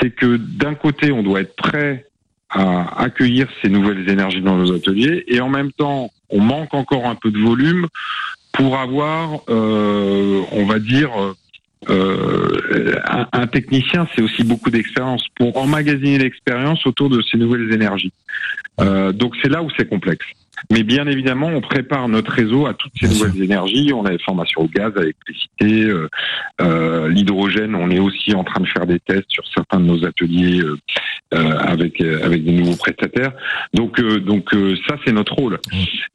C'est 0.00 0.10
que 0.10 0.36
d'un 0.36 0.74
côté 0.74 1.10
on 1.10 1.22
doit 1.22 1.40
être 1.40 1.56
prêt 1.56 2.06
à 2.50 3.02
accueillir 3.02 3.48
ces 3.62 3.68
nouvelles 3.68 4.08
énergies 4.08 4.42
dans 4.42 4.56
nos 4.56 4.72
ateliers 4.72 5.24
et 5.26 5.40
en 5.40 5.48
même 5.48 5.72
temps 5.72 6.10
on 6.30 6.40
manque 6.40 6.72
encore 6.74 7.06
un 7.06 7.16
peu 7.16 7.30
de 7.32 7.38
volume 7.38 7.88
pour 8.52 8.78
avoir, 8.78 9.40
euh, 9.48 10.42
on 10.52 10.64
va 10.66 10.78
dire, 10.78 11.10
euh, 11.90 12.94
un, 13.06 13.26
un 13.32 13.46
technicien, 13.46 14.06
c'est 14.14 14.22
aussi 14.22 14.44
beaucoup 14.44 14.70
d'expérience 14.70 15.26
pour 15.36 15.56
emmagasiner 15.56 16.18
l'expérience 16.18 16.86
autour 16.86 17.10
de 17.10 17.20
ces 17.22 17.36
nouvelles 17.38 17.72
énergies. 17.72 18.12
Euh, 18.80 19.12
donc 19.12 19.34
c'est 19.42 19.48
là 19.48 19.62
où 19.62 19.68
c'est 19.76 19.88
complexe. 19.88 20.26
Mais 20.70 20.82
bien 20.82 21.06
évidemment, 21.06 21.48
on 21.48 21.60
prépare 21.60 22.08
notre 22.08 22.30
réseau 22.32 22.66
à 22.66 22.74
toutes 22.74 22.92
ces 22.98 23.06
Bien 23.08 23.16
sûr. 23.16 23.26
nouvelles 23.26 23.42
énergies. 23.42 23.92
On 23.92 24.04
a 24.04 24.10
des 24.10 24.18
formations 24.18 24.62
au 24.62 24.68
gaz, 24.68 24.92
à 24.96 25.00
l'électricité, 25.00 25.82
euh, 25.84 26.08
euh, 26.60 27.08
l'hydrogène. 27.08 27.74
On 27.74 27.90
est 27.90 27.98
aussi 27.98 28.34
en 28.34 28.44
train 28.44 28.60
de 28.62 28.66
faire 28.68 28.86
des 28.86 29.00
tests 29.00 29.28
sur 29.28 29.44
certains 29.52 29.80
de 29.80 29.84
nos 29.84 30.04
ateliers 30.06 30.60
euh, 30.60 30.78
euh, 31.34 31.58
avec 31.58 32.00
avec 32.00 32.44
des 32.44 32.52
nouveaux 32.52 32.76
prestataires. 32.76 33.32
Donc 33.74 34.00
euh, 34.00 34.20
donc 34.20 34.54
euh, 34.54 34.76
ça 34.88 34.96
c'est 35.04 35.12
notre 35.12 35.34
rôle. 35.34 35.58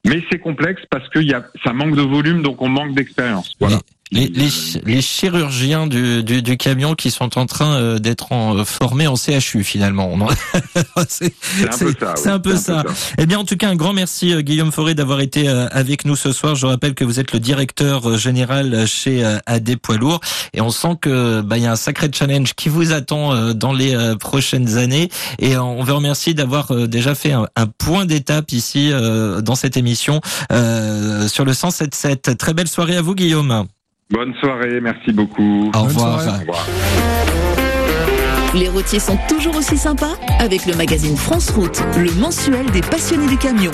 Mais 0.05 0.23
c'est 0.31 0.39
complexe 0.39 0.81
parce 0.89 1.07
que 1.09 1.19
y 1.19 1.33
a 1.33 1.45
ça 1.63 1.73
manque 1.73 1.95
de 1.95 2.01
volume, 2.01 2.41
donc 2.41 2.61
on 2.61 2.69
manque 2.69 2.95
d'expérience. 2.95 3.55
Voilà. 3.59 3.77
Les, 4.11 4.27
les, 4.27 4.49
les 4.85 5.01
chirurgiens 5.01 5.85
du, 5.85 6.23
du, 6.23 6.41
du 6.41 6.57
camion 6.57 6.95
qui 6.95 7.11
sont 7.11 7.37
en 7.37 7.45
train 7.45 7.75
euh, 7.75 7.99
d'être 7.99 8.31
en- 8.31 8.57
euh, 8.57 8.63
formés 8.65 9.05
en 9.05 9.15
CHU 9.15 9.63
finalement. 9.63 10.17
C'est 11.07 11.33
un 11.63 11.77
peu 11.77 11.93
ça. 11.99 12.13
oui, 12.25 12.31
un 12.31 12.39
peu 12.39 12.55
ça. 12.57 12.83
Eh 13.19 13.25
bien, 13.27 13.37
en 13.39 13.43
tout 13.45 13.55
cas, 13.55 13.69
un 13.69 13.75
grand 13.75 13.93
merci 13.93 14.33
euh, 14.33 14.41
Guillaume 14.41 14.71
Forêt 14.71 14.95
d'avoir 14.95 15.19
été 15.21 15.47
euh, 15.47 15.67
avec 15.71 16.05
nous 16.05 16.15
ce 16.15 16.31
soir. 16.31 16.55
Je 16.55 16.65
rappelle 16.65 16.95
que 16.95 17.03
vous 17.03 17.19
êtes 17.19 17.31
le 17.33 17.39
directeur 17.39 18.09
euh, 18.09 18.17
général 18.17 18.87
chez 18.87 19.23
euh, 19.23 19.37
AD 19.45 19.75
Poids 19.77 19.97
Lourds 19.97 20.21
et 20.53 20.61
on 20.61 20.71
sent 20.71 20.95
que 21.01 21.41
bah 21.41 21.57
il 21.57 21.63
y 21.63 21.67
a 21.67 21.71
un 21.71 21.75
sacré 21.75 22.09
challenge 22.11 22.53
qui 22.55 22.69
vous 22.69 22.91
attend 22.93 23.33
euh, 23.33 23.53
dans 23.53 23.73
les 23.73 23.95
euh, 23.95 24.15
prochaines 24.15 24.77
années. 24.77 25.09
Et 25.37 25.55
euh, 25.55 25.61
on 25.61 25.83
vous 25.83 25.95
remercie 25.95 26.33
d'avoir 26.33 26.71
euh, 26.71 26.87
déjà 26.87 27.13
fait 27.13 27.31
un, 27.33 27.47
un 27.55 27.67
point 27.67 28.05
d'étape 28.05 28.51
ici 28.53 28.89
euh, 28.91 29.41
dans 29.41 29.55
cette 29.55 29.77
émission 29.77 30.19
euh, 30.51 31.27
sur 31.27 31.45
le 31.45 31.51
107.7. 31.51 32.35
Très 32.37 32.53
belle 32.55 32.67
soirée 32.67 32.97
à 32.97 33.01
vous, 33.03 33.13
Guillaume. 33.15 33.67
Bonne 34.11 34.33
soirée, 34.41 34.81
merci 34.81 35.11
beaucoup. 35.11 35.71
Au 35.75 35.83
revoir. 35.83 36.19
Les 38.55 38.67
routiers 38.67 38.99
sont 38.99 39.19
toujours 39.27 39.55
aussi 39.55 39.77
sympas 39.77 40.17
avec 40.39 40.65
le 40.65 40.75
magazine 40.75 41.15
France 41.15 41.51
Route, 41.51 41.79
le 41.95 42.11
mensuel 42.19 42.65
des 42.71 42.81
passionnés 42.81 43.27
du 43.27 43.37
camion. 43.37 43.71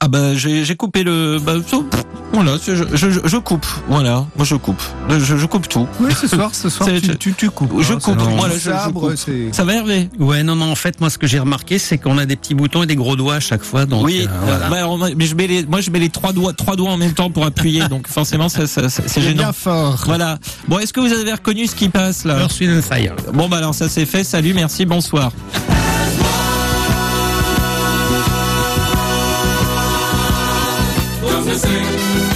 Ah 0.00 0.08
bah 0.08 0.34
j'ai 0.34 0.64
j'ai 0.64 0.76
coupé 0.76 1.02
le 1.02 1.38
bah, 1.40 1.54
tout. 1.68 1.86
voilà 2.32 2.56
je, 2.66 2.74
je, 2.74 2.84
je, 3.10 3.20
je 3.24 3.36
coupe 3.38 3.64
voilà 3.88 4.26
moi 4.36 4.44
je 4.44 4.54
coupe 4.56 4.82
je, 5.08 5.18
je 5.36 5.46
coupe 5.46 5.66
tout 5.68 5.86
Oui, 6.00 6.12
ce 6.20 6.26
soir, 6.28 6.50
ce 6.54 6.68
soir, 6.68 6.88
tu, 7.02 7.16
tu, 7.16 7.32
tu 7.32 7.50
coupes. 7.50 7.80
Je 7.80 7.92
hein, 7.94 7.98
coupe, 8.02 8.18
c'est 8.20 8.34
moi, 8.34 8.48
le 8.48 8.54
là, 8.54 8.58
je- 8.58 8.64
je 8.70 8.74
sabre, 8.76 9.08
coupe. 9.12 9.52
ça 9.52 9.64
va 9.64 9.74
Hervé? 9.74 10.08
Ouais, 10.18 10.42
non, 10.42 10.56
non, 10.56 10.70
en 10.70 10.74
fait, 10.74 11.00
moi, 11.00 11.08
ce 11.10 11.16
que 11.18 11.26
j'ai 11.26 11.38
remarqué, 11.38 11.78
c'est 11.78 11.96
qu'on 11.98 12.18
a 12.18 12.26
des 12.26 12.36
petits 12.36 12.54
boutons 12.54 12.82
et 12.82 12.86
des 12.86 12.96
gros 12.96 13.16
doigts 13.16 13.36
à 13.36 13.40
chaque 13.40 13.62
fois. 13.62 13.86
Donc, 13.86 14.04
oui 14.04 14.26
euh, 14.28 14.32
euh, 14.32 14.68
voilà. 14.68 14.86
bah, 14.98 15.06
mais 15.16 15.26
je 15.26 15.34
mets 15.34 15.46
les 15.46 15.64
moi 15.64 15.80
je 15.80 15.90
mets 15.90 16.00
les 16.00 16.10
trois 16.10 16.32
doigts 16.32 16.52
trois 16.52 16.76
doigts 16.76 16.90
en 16.90 16.96
même 16.98 17.12
temps 17.14 17.30
pour 17.30 17.46
appuyer 17.46 17.86
donc 17.88 18.08
forcément 18.08 18.48
ça, 18.48 18.66
ça, 18.66 18.88
ça- 18.88 19.02
c'est 19.06 19.20
gênant 19.22 19.42
bien 19.44 19.52
fort. 19.52 20.02
voilà 20.06 20.38
bon 20.68 20.78
est-ce 20.80 20.92
que 20.92 21.00
vous 21.00 21.12
avez 21.12 21.32
reconnu 21.32 21.66
ce 21.66 21.74
qui 21.74 21.88
passe 21.88 22.24
là? 22.24 22.40
Earth, 22.40 22.58
Wind 22.60 22.82
Fire. 22.82 23.14
bon 23.32 23.48
bah 23.48 23.58
alors 23.58 23.74
ça 23.74 23.88
c'est 23.88 24.06
fait 24.06 24.24
salut 24.24 24.52
merci 24.54 24.84
bonsoir 24.86 25.30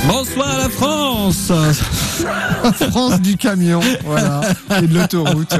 Bonsoir 0.06 0.58
la 0.58 0.68
France 0.68 1.52
France 2.90 3.20
du 3.20 3.36
camion, 3.36 3.80
voilà, 4.04 4.40
et 4.80 4.86
de 4.86 4.98
l'autoroute. 4.98 5.54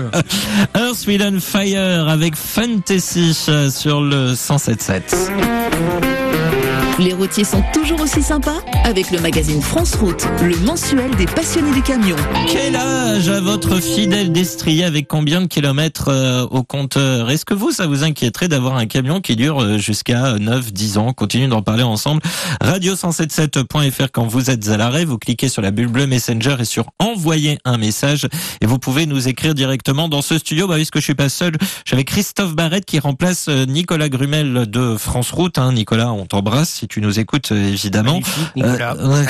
Earth, 0.76 1.06
Wind 1.06 1.40
Fire 1.40 2.08
avec 2.08 2.36
Fantasy 2.36 3.36
euh, 3.48 3.70
sur 3.70 4.00
le 4.00 4.34
107.7. 4.34 6.67
Les 6.98 7.12
routiers 7.12 7.44
sont 7.44 7.62
toujours 7.72 8.00
aussi 8.00 8.22
sympas 8.22 8.60
avec 8.82 9.12
le 9.12 9.20
magazine 9.20 9.62
France 9.62 9.94
Route, 9.94 10.26
le 10.42 10.56
mensuel 10.66 11.14
des 11.14 11.26
passionnés 11.26 11.72
du 11.72 11.80
camion. 11.80 12.16
Quel 12.50 12.74
âge 12.74 13.28
a 13.28 13.40
votre 13.40 13.80
fidèle 13.80 14.32
destrier 14.32 14.84
avec 14.84 15.06
combien 15.06 15.40
de 15.40 15.46
kilomètres 15.46 16.08
euh, 16.08 16.44
au 16.50 16.64
compteur 16.64 17.30
Est-ce 17.30 17.44
que 17.44 17.54
vous, 17.54 17.70
ça 17.70 17.86
vous 17.86 18.02
inquiéterait 18.02 18.48
d'avoir 18.48 18.76
un 18.76 18.86
camion 18.86 19.20
qui 19.20 19.36
dure 19.36 19.62
euh, 19.62 19.78
jusqu'à 19.78 20.38
9, 20.40 20.72
10 20.72 20.98
ans? 20.98 21.12
Continue 21.12 21.46
d'en 21.46 21.62
parler 21.62 21.84
ensemble. 21.84 22.20
Radio177.fr 22.64 24.08
quand 24.12 24.26
vous 24.26 24.50
êtes 24.50 24.68
à 24.68 24.76
l'arrêt, 24.76 25.04
vous 25.04 25.18
cliquez 25.18 25.48
sur 25.48 25.62
la 25.62 25.70
bulle 25.70 25.88
bleue 25.88 26.08
Messenger 26.08 26.56
et 26.58 26.64
sur 26.64 26.86
envoyer 26.98 27.58
un 27.64 27.78
message 27.78 28.26
et 28.60 28.66
vous 28.66 28.80
pouvez 28.80 29.06
nous 29.06 29.28
écrire 29.28 29.54
directement 29.54 30.08
dans 30.08 30.22
ce 30.22 30.36
studio. 30.36 30.66
Bah, 30.66 30.74
puisque 30.74 30.96
je 30.96 31.04
suis 31.04 31.14
pas 31.14 31.28
seul, 31.28 31.52
j'avais 31.84 32.04
Christophe 32.04 32.56
Barrette 32.56 32.86
qui 32.86 32.98
remplace 32.98 33.46
euh, 33.48 33.66
Nicolas 33.66 34.08
Grumel 34.08 34.66
de 34.68 34.96
France 34.96 35.30
Route. 35.30 35.58
Hein. 35.58 35.74
Nicolas, 35.74 36.10
on 36.10 36.26
t'embrasse 36.26 36.82
si 36.88 36.94
tu 36.94 37.00
nous 37.00 37.20
écoutes 37.20 37.52
euh, 37.52 37.68
évidemment. 37.68 38.20
Nicolas. 38.56 38.96
Euh, 38.98 39.24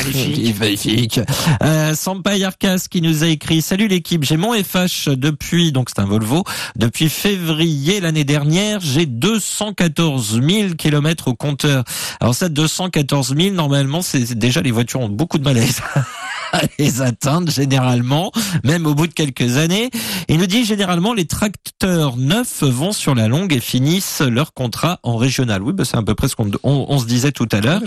magnifique. 0.59 1.21
Euh, 1.62 1.94
Sampaï 1.94 2.44
Arcas 2.44 2.87
qui 2.88 3.03
nous 3.03 3.25
a 3.25 3.27
écrit 3.27 3.62
Salut 3.62 3.88
l'équipe, 3.88 4.23
j'ai 4.23 4.37
mon 4.37 4.53
FH 4.53 5.09
depuis, 5.09 5.73
donc 5.73 5.90
c'est 5.90 6.01
un 6.01 6.07
Volvo, 6.07 6.44
depuis 6.77 7.09
février 7.09 8.01
l'année 8.01 8.25
dernière, 8.25 8.81
j'ai 8.81 9.07
214 9.07 10.40
000 10.40 10.75
kilomètres 10.75 11.29
au 11.29 11.35
compteur. 11.35 11.85
Alors 12.21 12.35
ça, 12.35 12.49
214 12.49 13.35
000, 13.37 13.55
normalement, 13.55 14.03
c'est 14.03 14.35
déjà 14.35 14.62
les 14.62 14.71
voitures 14.71 15.01
ont 15.01 15.09
beaucoup 15.09 15.38
de 15.38 15.44
mal 15.44 15.59
à 16.53 16.61
les, 16.79 17.03
atteindre 17.03 17.51
généralement, 17.51 18.31
même 18.64 18.87
au 18.87 18.94
bout 18.94 19.07
de 19.07 19.12
quelques 19.12 19.57
années. 19.57 19.90
Il 20.29 20.38
nous 20.38 20.47
dit 20.47 20.64
généralement 20.64 21.12
les 21.12 21.27
tracteurs 21.27 22.16
neufs 22.16 22.62
vont 22.62 22.92
sur 22.92 23.14
la 23.14 23.29
longue 23.29 23.53
et 23.53 23.61
finissent 23.61 24.21
leur 24.21 24.55
contrat 24.55 25.01
en 25.03 25.16
régional. 25.16 25.62
Oui, 25.62 25.73
bah, 25.73 25.85
c'est 25.85 25.97
à 25.97 26.03
peu 26.03 26.14
près 26.14 26.29
ce 26.29 26.37
qu'on 26.37 26.51
on, 26.62 26.87
on 26.88 26.99
se 26.99 27.07
disait 27.07 27.33
tout 27.33 27.48
à 27.53 27.61
l'heure. 27.61 27.81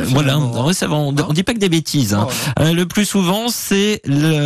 Euh, 0.00 0.04
voilà, 0.08 0.36
va, 0.86 0.94
on, 0.94 1.14
on 1.28 1.32
dit 1.32 1.42
pas 1.42 1.54
que 1.54 1.58
des 1.58 1.68
bêtises. 1.68 2.14
hein. 2.14 2.26
Oh, 2.28 2.60
Euh, 2.60 2.72
le 2.72 2.86
plus 2.86 3.04
souvent, 3.04 3.48
c'est 3.48 4.00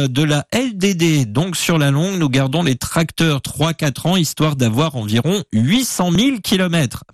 de 0.08 0.22
la 0.22 0.46
LDD. 0.52 1.30
Donc 1.30 1.56
sur 1.56 1.78
la 1.78 1.90
longue, 1.90 2.18
nous 2.18 2.28
gardons 2.28 2.62
les 2.62 2.76
tracteurs 2.76 3.40
3-4 3.40 4.08
ans, 4.08 4.16
histoire 4.16 4.56
d'avoir 4.56 4.96
environ 4.96 5.42
800 5.52 6.10
000 6.12 6.36
kilomètres. 6.42 7.04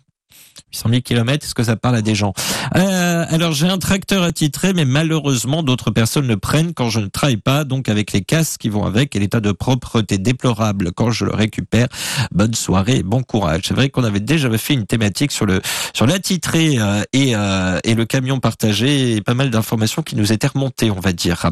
800 0.73 0.89
000 0.89 1.01
kilomètres, 1.03 1.47
est-ce 1.47 1.55
que 1.55 1.63
ça 1.63 1.77
parle 1.77 1.97
à 1.97 2.03
des 2.03 2.15
gens? 2.15 2.33
Euh, 2.77 3.25
Alors 3.29 3.53
j'ai 3.53 3.69
un 3.69 3.79
tracteur 3.79 4.23
attitré, 4.23 4.73
mais 4.73 4.85
malheureusement 4.85 5.63
d'autres 5.63 5.91
personnes 5.91 6.27
le 6.27 6.37
prennent 6.37 6.73
quand 6.75 6.91
je 6.91 7.01
ne 7.01 7.07
travaille 7.07 7.37
pas, 7.37 7.65
donc 7.65 7.89
avec 7.89 8.13
les 8.13 8.23
casques 8.23 8.61
qui 8.61 8.69
vont 8.69 8.85
avec 8.85 9.17
et 9.17 9.19
l'état 9.19 9.41
de 9.41 9.53
propreté 9.53 10.19
déplorable 10.19 10.93
quand 10.93 11.11
je 11.11 11.25
le 11.25 11.33
récupère. 11.33 11.89
Bonne 12.33 12.55
soirée, 12.55 12.99
et 12.99 13.03
bon 13.03 13.23
courage. 13.23 13.63
C'est 13.67 13.75
vrai 13.75 13.91
qu'on 13.91 14.05
avait 14.05 14.21
déjà 14.21 14.51
fait 14.59 14.75
une 14.75 14.87
thématique 14.87 15.33
sur 15.33 15.47
le 15.47 15.61
sur 15.95 16.07
l'attitré 16.07 16.77
euh, 16.79 17.03
et 17.13 17.35
euh, 17.35 17.79
et 17.85 17.95
le 17.95 18.05
camion 18.05 18.41
partagé 18.41 19.17
et 19.17 19.21
pas 19.21 19.35
mal 19.35 19.51
d'informations 19.51 20.03
qui 20.03 20.17
nous 20.17 20.33
étaient 20.33 20.47
remontées, 20.47 20.91
on 20.91 21.01
va 21.01 21.13
dire. 21.13 21.47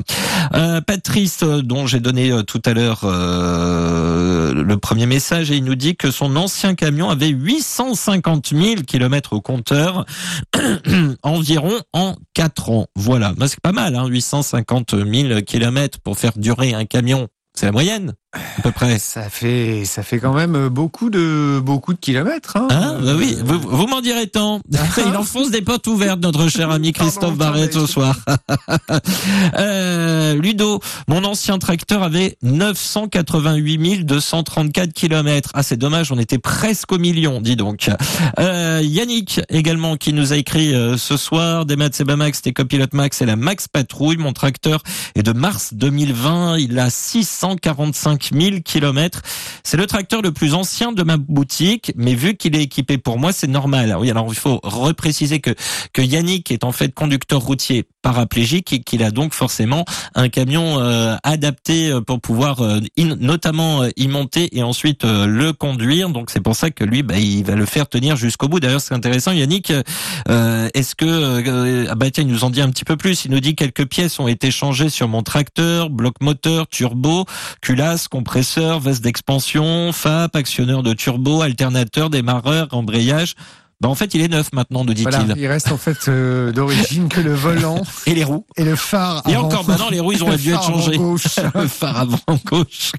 Euh, 0.54 0.80
Patrice, 0.80 1.42
euh, 1.42 1.62
dont 1.62 1.86
j'ai 1.86 2.00
donné 2.00 2.30
euh, 2.30 2.42
tout 2.42 2.62
à 2.64 2.72
l'heure 2.72 3.00
le 3.04 4.76
premier 4.76 5.06
message, 5.06 5.50
et 5.50 5.56
il 5.56 5.64
nous 5.64 5.74
dit 5.74 5.96
que 5.96 6.10
son 6.10 6.36
ancien 6.36 6.74
camion 6.74 7.10
avait 7.10 7.28
850 7.28 8.48
000 8.54 8.82
kilomètres 8.86 9.07
au 9.32 9.40
compteur 9.40 10.04
environ 11.22 11.78
en 11.92 12.14
4 12.34 12.70
ans. 12.70 12.86
Voilà, 12.96 13.32
Bah, 13.36 13.48
c'est 13.48 13.60
pas 13.60 13.72
mal, 13.72 13.96
hein, 13.96 14.06
850 14.06 14.94
000 14.96 15.40
kilomètres 15.42 16.00
pour 16.00 16.18
faire 16.18 16.32
durer 16.36 16.74
un 16.74 16.84
camion. 16.84 17.28
C'est 17.54 17.66
la 17.66 17.72
moyenne, 17.72 18.14
à 18.34 18.62
peu 18.62 18.72
près. 18.72 18.98
Ça 18.98 19.30
fait, 19.30 19.84
ça 19.84 20.02
fait 20.02 20.18
quand 20.18 20.34
même 20.34 20.68
beaucoup 20.68 21.08
de, 21.08 21.60
beaucoup 21.60 21.94
de 21.94 21.98
kilomètres. 21.98 22.56
Hein, 22.56 22.68
Hein 22.70 22.98
bah 23.02 23.14
oui, 23.16 23.36
vous, 23.42 23.58
vous 23.58 23.86
m'en 23.86 24.00
direz 24.00 24.26
tant. 24.26 24.60
Il 24.98 25.16
enfonce 25.16 25.50
des 25.50 25.62
portes 25.62 25.86
ouvertes, 25.86 26.20
notre 26.20 26.48
cher 26.48 26.70
ami 26.70 26.92
Christophe 26.92 27.36
Pardon, 27.36 27.36
Barrett 27.36 27.72
ce 27.72 27.86
soir. 27.86 28.16
euh, 29.58 30.34
Ludo, 30.34 30.80
mon 31.08 31.24
ancien 31.24 31.58
tracteur 31.58 32.02
avait 32.02 32.36
988 32.42 34.04
234 34.04 34.92
kilomètres. 34.92 35.50
Ah, 35.54 35.62
c'est 35.62 35.76
dommage, 35.76 36.12
on 36.12 36.18
était 36.18 36.38
presque 36.38 36.92
au 36.92 36.98
million, 36.98 37.40
dis 37.40 37.56
donc. 37.56 37.90
Euh, 38.38 38.80
Yannick, 38.82 39.40
également, 39.48 39.96
qui 39.96 40.12
nous 40.12 40.32
a 40.32 40.36
écrit 40.36 40.74
euh, 40.74 40.96
ce 40.96 41.16
soir, 41.16 41.64
des 41.64 41.76
Maths 41.76 42.00
et 42.00 42.04
Bamax, 42.04 42.42
des 42.42 42.52
copilotes 42.52 42.92
Max 42.92 43.22
et 43.22 43.26
la 43.26 43.36
Max 43.36 43.68
Patrouille. 43.68 44.18
Mon 44.18 44.32
tracteur 44.32 44.82
est 45.14 45.22
de 45.22 45.32
mars 45.32 45.72
2020. 45.74 46.58
Il 46.58 46.78
a 46.78 46.90
645 46.90 48.17
5000 48.18 48.62
km. 48.62 49.22
C'est 49.62 49.76
le 49.76 49.86
tracteur 49.86 50.22
le 50.22 50.32
plus 50.32 50.54
ancien 50.54 50.92
de 50.92 51.02
ma 51.02 51.16
boutique, 51.16 51.92
mais 51.96 52.14
vu 52.14 52.36
qu'il 52.36 52.56
est 52.56 52.62
équipé 52.62 52.98
pour 52.98 53.18
moi, 53.18 53.32
c'est 53.32 53.46
normal. 53.46 53.96
Oui, 53.98 54.10
alors 54.10 54.26
il 54.28 54.38
faut 54.38 54.60
repréciser 54.62 55.40
que, 55.40 55.54
que 55.92 56.02
Yannick 56.02 56.50
est 56.50 56.64
en 56.64 56.72
fait 56.72 56.94
conducteur 56.94 57.40
routier 57.40 57.86
paraplégique 58.02 58.72
et 58.72 58.80
qu'il 58.80 59.02
a 59.02 59.10
donc 59.10 59.34
forcément 59.34 59.84
un 60.14 60.28
camion 60.28 60.80
euh, 60.80 61.16
adapté 61.24 61.90
euh, 61.90 62.00
pour 62.00 62.20
pouvoir 62.20 62.62
euh, 62.62 62.80
notamment 62.96 63.82
y 63.96 64.08
monter 64.08 64.56
et 64.56 64.62
ensuite 64.62 65.04
le 65.04 65.52
conduire. 65.52 66.08
Donc 66.08 66.30
c'est 66.30 66.40
pour 66.40 66.56
ça 66.56 66.70
que 66.70 66.84
lui, 66.84 67.02
bah, 67.02 67.18
il 67.18 67.44
va 67.44 67.54
le 67.54 67.66
faire 67.66 67.88
tenir 67.88 68.16
jusqu'au 68.16 68.48
bout. 68.48 68.60
D'ailleurs, 68.60 68.80
c'est 68.80 68.94
intéressant, 68.94 69.32
Yannick. 69.32 69.72
Est-ce 70.28 70.94
que 70.94 71.88
ah 71.88 71.94
bah 71.94 72.10
tiens, 72.10 72.24
il 72.24 72.30
nous 72.30 72.44
en 72.44 72.50
dit 72.50 72.60
un 72.60 72.70
petit 72.70 72.84
peu 72.84 72.96
plus. 72.96 73.24
Il 73.24 73.30
nous 73.30 73.40
dit 73.40 73.54
quelques 73.54 73.86
pièces 73.86 74.18
ont 74.20 74.28
été 74.28 74.50
changées 74.50 74.88
sur 74.88 75.08
mon 75.08 75.22
tracteur, 75.22 75.90
bloc 75.90 76.14
moteur, 76.20 76.66
turbo, 76.68 77.24
culasse, 77.60 78.07
compresseur, 78.08 78.80
veste 78.80 79.02
d'expansion, 79.02 79.92
FAP, 79.92 80.34
actionneur 80.36 80.82
de 80.82 80.92
turbo, 80.92 81.42
alternateur, 81.42 82.10
démarreur, 82.10 82.68
embrayage. 82.72 83.34
Bah 83.80 83.88
en 83.88 83.94
fait, 83.94 84.12
il 84.14 84.20
est 84.22 84.28
neuf 84.28 84.48
maintenant, 84.52 84.84
nous 84.84 84.92
dit-il. 84.92 85.08
Voilà, 85.08 85.34
il 85.36 85.46
reste 85.46 85.70
en 85.70 85.76
fait 85.76 86.08
euh, 86.08 86.50
d'origine 86.50 87.08
que 87.08 87.20
le 87.20 87.32
volant 87.32 87.80
Et 88.06 88.14
les 88.14 88.24
roues. 88.24 88.44
et 88.56 88.64
le 88.64 88.74
phare. 88.74 89.22
Et 89.28 89.34
avant- 89.36 89.46
encore 89.46 89.64
maintenant, 89.68 89.88
les 89.88 90.00
roues, 90.00 90.10
ils 90.12 90.24
ont 90.24 90.34
dû 90.34 90.52
être 90.52 90.62
changés. 90.66 90.96
gauche. 90.96 91.36
le 91.54 91.68
phare 91.68 91.96
avant 92.00 92.18
gauche, 92.44 92.90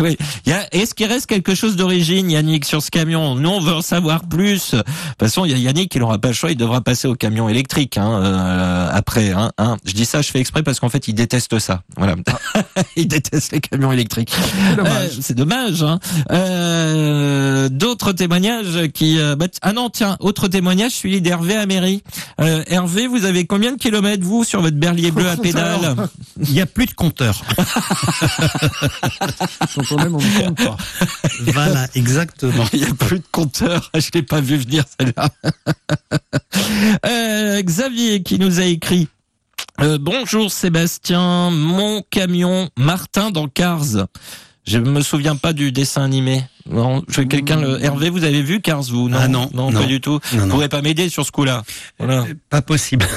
oui. 0.00 0.16
Il 0.46 0.50
y 0.50 0.52
a- 0.54 0.66
Est-ce 0.74 0.94
qu'il 0.94 1.06
reste 1.06 1.26
quelque 1.26 1.54
chose 1.54 1.76
d'origine, 1.76 2.30
Yannick, 2.30 2.64
sur 2.64 2.82
ce 2.82 2.90
camion? 2.90 3.34
Nous, 3.34 3.50
on 3.50 3.60
veut 3.60 3.74
en 3.74 3.82
savoir 3.82 4.26
plus. 4.26 4.70
De 4.72 4.78
toute 4.78 4.86
façon, 5.20 5.44
Yannick, 5.44 5.94
il 5.94 6.00
n'aura 6.00 6.18
pas 6.18 6.28
le 6.28 6.34
choix, 6.34 6.50
il 6.50 6.56
devra 6.56 6.80
passer 6.80 7.06
au 7.06 7.14
camion 7.14 7.50
électrique 7.50 7.98
hein, 7.98 8.22
euh, 8.22 8.88
après. 8.90 9.30
Hein, 9.32 9.50
hein. 9.58 9.76
Je 9.84 9.92
dis 9.92 10.06
ça, 10.06 10.22
je 10.22 10.30
fais 10.30 10.40
exprès 10.40 10.62
parce 10.62 10.80
qu'en 10.80 10.88
fait, 10.88 11.06
il 11.06 11.14
déteste 11.14 11.58
ça. 11.58 11.82
Voilà, 11.98 12.14
il 12.96 13.08
déteste 13.08 13.52
les 13.52 13.60
camions 13.60 13.92
électriques. 13.92 14.32
C'est 14.34 14.76
dommage. 14.76 15.10
Euh, 15.12 15.18
c'est 15.20 15.34
dommage. 15.34 15.84
D'autres 17.90 18.12
témoignages 18.12 18.86
qui. 18.94 19.18
euh, 19.18 19.34
bah, 19.34 19.48
ah 19.62 19.72
non, 19.72 19.90
tiens, 19.90 20.16
autre 20.20 20.46
témoignage, 20.46 20.92
celui 20.92 21.20
d'Hervé 21.20 21.56
à 21.56 21.66
Mairie. 21.66 22.04
Euh, 22.40 22.62
Hervé, 22.68 23.08
vous 23.08 23.24
avez 23.24 23.46
combien 23.46 23.72
de 23.72 23.78
kilomètres 23.78 24.22
vous 24.22 24.44
sur 24.44 24.60
votre 24.60 24.76
berlier 24.76 25.10
bleu 25.10 25.28
à 25.28 25.36
pédale 25.36 25.96
Il 26.40 26.52
n'y 26.52 26.60
a 26.60 26.66
plus 26.66 26.86
de 26.86 26.92
compteur. 26.92 27.42
Quand 29.74 29.82
on 29.90 29.98
aime, 29.98 30.14
on 30.14 30.20
ne 30.20 30.44
compte 30.44 30.56
pas. 30.58 30.76
voilà, 31.48 31.88
exactement. 31.96 32.64
Il 32.72 32.82
n'y 32.82 32.86
a 32.86 32.94
plus 32.94 33.18
de 33.18 33.24
compteur. 33.32 33.90
Je 33.98 34.08
l'ai 34.14 34.22
pas 34.22 34.40
vu 34.40 34.56
venir 34.56 34.84
celle-là. 35.00 35.28
Euh, 37.06 37.60
Xavier 37.62 38.22
qui 38.22 38.38
nous 38.38 38.60
a 38.60 38.64
écrit. 38.64 39.08
Euh, 39.80 39.98
bonjour 40.00 40.52
Sébastien, 40.52 41.50
mon 41.50 42.02
camion 42.08 42.68
Martin 42.76 43.30
dans 43.30 43.48
Cars. 43.48 44.06
Je 44.64 44.78
me 44.78 45.00
souviens 45.02 45.36
pas 45.36 45.52
du 45.52 45.72
dessin 45.72 46.02
animé. 46.04 46.44
Non, 46.68 47.02
je 47.08 47.22
quelqu'un 47.22 47.60
le 47.60 47.82
Hervé, 47.82 48.10
vous 48.10 48.24
avez 48.24 48.42
vu 48.42 48.60
Cars 48.60 48.82
vous 48.82 49.08
Non, 49.08 49.18
Ah 49.20 49.28
non, 49.28 49.50
non, 49.54 49.70
non. 49.70 49.80
pas 49.80 49.86
du 49.86 50.00
tout. 50.00 50.18
Non, 50.34 50.42
Vous 50.44 50.48
pourrez 50.48 50.68
pas 50.68 50.82
m'aider 50.82 51.08
sur 51.08 51.24
ce 51.24 51.32
coup-là. 51.32 51.62
Voilà. 51.98 52.22
Euh, 52.22 52.34
Pas 52.48 52.62
possible. 52.62 53.06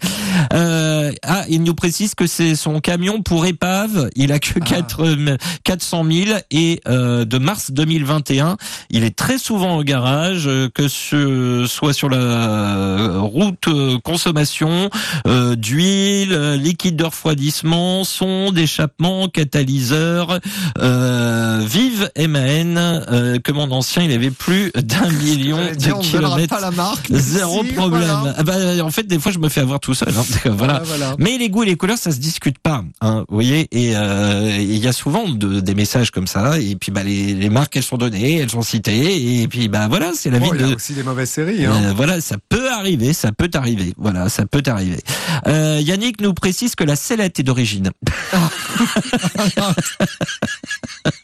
Euh, 0.54 1.12
ah, 1.24 1.44
il 1.50 1.64
nous 1.64 1.74
précise 1.76 2.16
que 2.16 2.26
c'est 2.28 2.56
son 2.56 2.80
camion 2.80 3.22
pour 3.22 3.46
épave. 3.46 4.10
Il 4.16 4.32
a 4.32 4.40
que 4.40 4.60
4, 4.60 5.04
euh, 5.06 5.38
400 5.64 6.04
000 6.10 6.40
et 6.52 6.82
euh, 6.88 7.26
de 7.26 7.38
mars 7.38 7.72
2021, 7.72 8.58
il 8.90 9.04
est 9.04 9.16
très 9.16 9.38
souvent 9.38 9.78
au 9.78 9.84
garage, 9.84 10.48
euh, 10.48 10.70
que 10.74 10.88
ce 10.88 11.66
soit 11.68 11.94
sur 11.94 12.10
la 12.10 13.12
route 13.20 13.68
consommation 14.04 14.90
euh, 15.28 15.56
d'huile, 15.56 16.54
liquide 16.62 16.96
de 16.96 17.06
refroidissement, 17.06 18.04
sonde, 18.04 18.58
échappement, 18.58 19.28
catalyseur. 19.28 20.40
Euh, 20.80 21.28
vive 21.65 22.09
MAN, 22.17 22.75
euh, 22.77 23.39
que 23.39 23.51
mon 23.51 23.69
ancien, 23.71 24.03
il 24.03 24.11
avait 24.11 24.32
plus 24.32 24.71
d'un 24.75 25.09
million 25.23 25.59
dire, 25.77 25.97
de 25.97 26.03
kilomètres. 26.03 26.55
pas 26.55 26.61
la 26.61 26.71
marque. 26.71 27.07
Zéro 27.11 27.63
Si, 27.63 27.73
problème. 27.73 28.01
voilà. 28.09 28.36
Ah 28.38 28.43
bah, 28.43 28.53
en 28.84 28.89
fait, 28.91 29.03
des 29.03 29.19
fois, 29.19 29.32
je 29.32 29.39
me 29.39 29.49
fais 29.49 29.61
avoir 29.61 29.80
tout 29.80 29.93
seul. 29.93 30.09
hein. 30.09 30.23
voilà. 30.45 30.53
Voilà, 30.55 30.80
voilà. 30.84 31.15
Mais 31.19 31.38
les 31.38 31.49
goûts 31.49 31.63
et 31.63 31.67
les 31.67 31.75
couleurs, 31.77 31.97
ça 31.97 32.11
se 32.11 32.17
discute 32.19 32.59
pas. 32.59 32.84
Hein, 33.01 33.25
vous 33.30 33.36
voyez, 33.36 33.67
et 33.71 33.95
euh, 33.95 34.55
il 34.59 34.77
y 34.77 34.88
a 34.88 34.93
souvent 34.93 35.27
de- 35.30 35.59
des 35.59 35.75
messages 35.75 36.11
comme 36.11 36.27
ça. 36.27 36.59
Et 36.59 36.75
puis, 36.75 36.91
bah, 36.91 37.03
les, 37.03 37.34
les 37.34 37.49
marques, 37.49 37.75
elles 37.77 37.84
sont 37.84 37.97
données, 37.97 38.38
elles 38.38 38.49
sont 38.51 38.61
citées. 38.61 39.41
Et 39.41 39.47
puis, 39.47 39.67
bah, 39.67 39.88
voilà, 39.89 40.11
c'est 40.15 40.30
la 40.30 40.39
vie 40.39 40.49
il 40.53 40.61
y 40.61 40.63
a 40.63 40.67
de. 40.69 40.75
aussi 40.75 40.93
des 40.93 41.03
mauvaises 41.03 41.30
séries. 41.30 41.65
Hein. 41.65 41.73
Euh, 41.86 41.93
voilà, 41.95 42.21
ça 42.21 42.36
peut 42.49 42.69
arriver, 42.71 43.13
ça 43.13 43.32
peut 43.32 43.49
arriver. 43.53 43.93
Voilà, 43.97 44.30
ça 44.30 44.45
peut 44.45 44.63
arriver. 44.67 44.99
Euh, 45.47 45.80
Yannick 45.82 46.21
nous 46.21 46.34
précise 46.34 46.75
que 46.75 46.84
la 46.84 46.95
sellette 46.95 47.39
est 47.39 47.43
d'origine. 47.43 47.89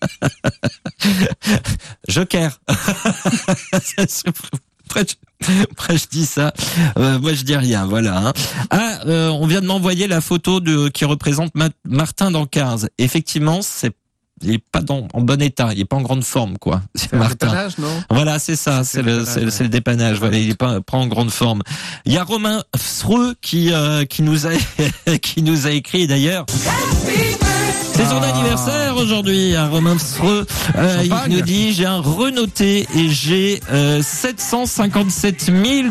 Joker. 2.07 2.59
Après, 4.87 5.05
je, 5.07 5.63
après, 5.71 5.97
je 5.97 6.07
dis 6.09 6.25
ça. 6.25 6.53
Euh, 6.97 7.19
moi, 7.19 7.33
je 7.33 7.43
dis 7.43 7.55
rien. 7.55 7.85
Voilà. 7.85 8.17
hein. 8.27 8.33
Ah, 8.69 8.99
euh, 9.07 9.29
on 9.29 9.47
vient 9.47 9.61
de 9.61 9.67
m'envoyer 9.67 10.07
la 10.07 10.21
photo 10.21 10.59
de 10.59 10.89
qui 10.89 11.05
représente 11.05 11.53
Ma- 11.55 11.69
Martin 11.87 12.31
dans 12.31 12.45
15. 12.45 12.89
Effectivement, 12.97 13.61
c'est 13.61 13.91
il 14.41 14.55
est 14.55 14.63
pas 14.71 14.81
dans, 14.81 15.07
en 15.13 15.21
bon 15.21 15.41
état, 15.41 15.69
il 15.71 15.79
est 15.79 15.85
pas 15.85 15.95
en 15.95 16.01
grande 16.01 16.23
forme, 16.25 16.57
quoi. 16.57 16.81
C'est 16.95 17.13
Martin. 17.13 17.47
dépannage, 17.47 17.77
non? 17.77 18.03
Voilà, 18.09 18.37
c'est 18.37 18.57
ça, 18.57 18.83
c'est 18.83 19.01
le 19.01 19.19
le, 19.19 19.67
dépannage, 19.69 20.15
ouais. 20.15 20.15
le. 20.15 20.19
Voilà, 20.19 20.37
il 20.39 20.49
est 20.49 20.55
pas, 20.55 20.81
pas 20.81 20.97
en 20.97 21.07
grande 21.07 21.31
forme. 21.31 21.61
Il 22.05 22.11
y 22.11 22.17
a 22.17 22.23
Romain 22.25 22.61
Sreux 22.75 23.35
qui 23.41 23.71
euh, 23.71 24.03
qui 24.03 24.23
nous 24.23 24.45
a 24.45 24.49
qui 25.21 25.41
nous 25.41 25.67
a 25.67 25.71
écrit 25.71 26.05
d'ailleurs. 26.07 26.45
C'est 27.95 28.05
son 28.05 28.19
Ah. 28.21 28.27
anniversaire 28.27 28.97
aujourd'hui, 28.97 29.55
hein, 29.55 29.69
Romain 29.69 29.97
Sreux. 29.97 30.45
Euh, 30.75 31.03
il 31.05 31.33
nous 31.33 31.41
dit 31.41 31.71
j'ai 31.73 31.85
un 31.85 31.99
Renaulté 31.99 32.87
et 32.93 33.07
j'ai 33.09 33.61
euh, 33.71 34.01
757 34.01 35.49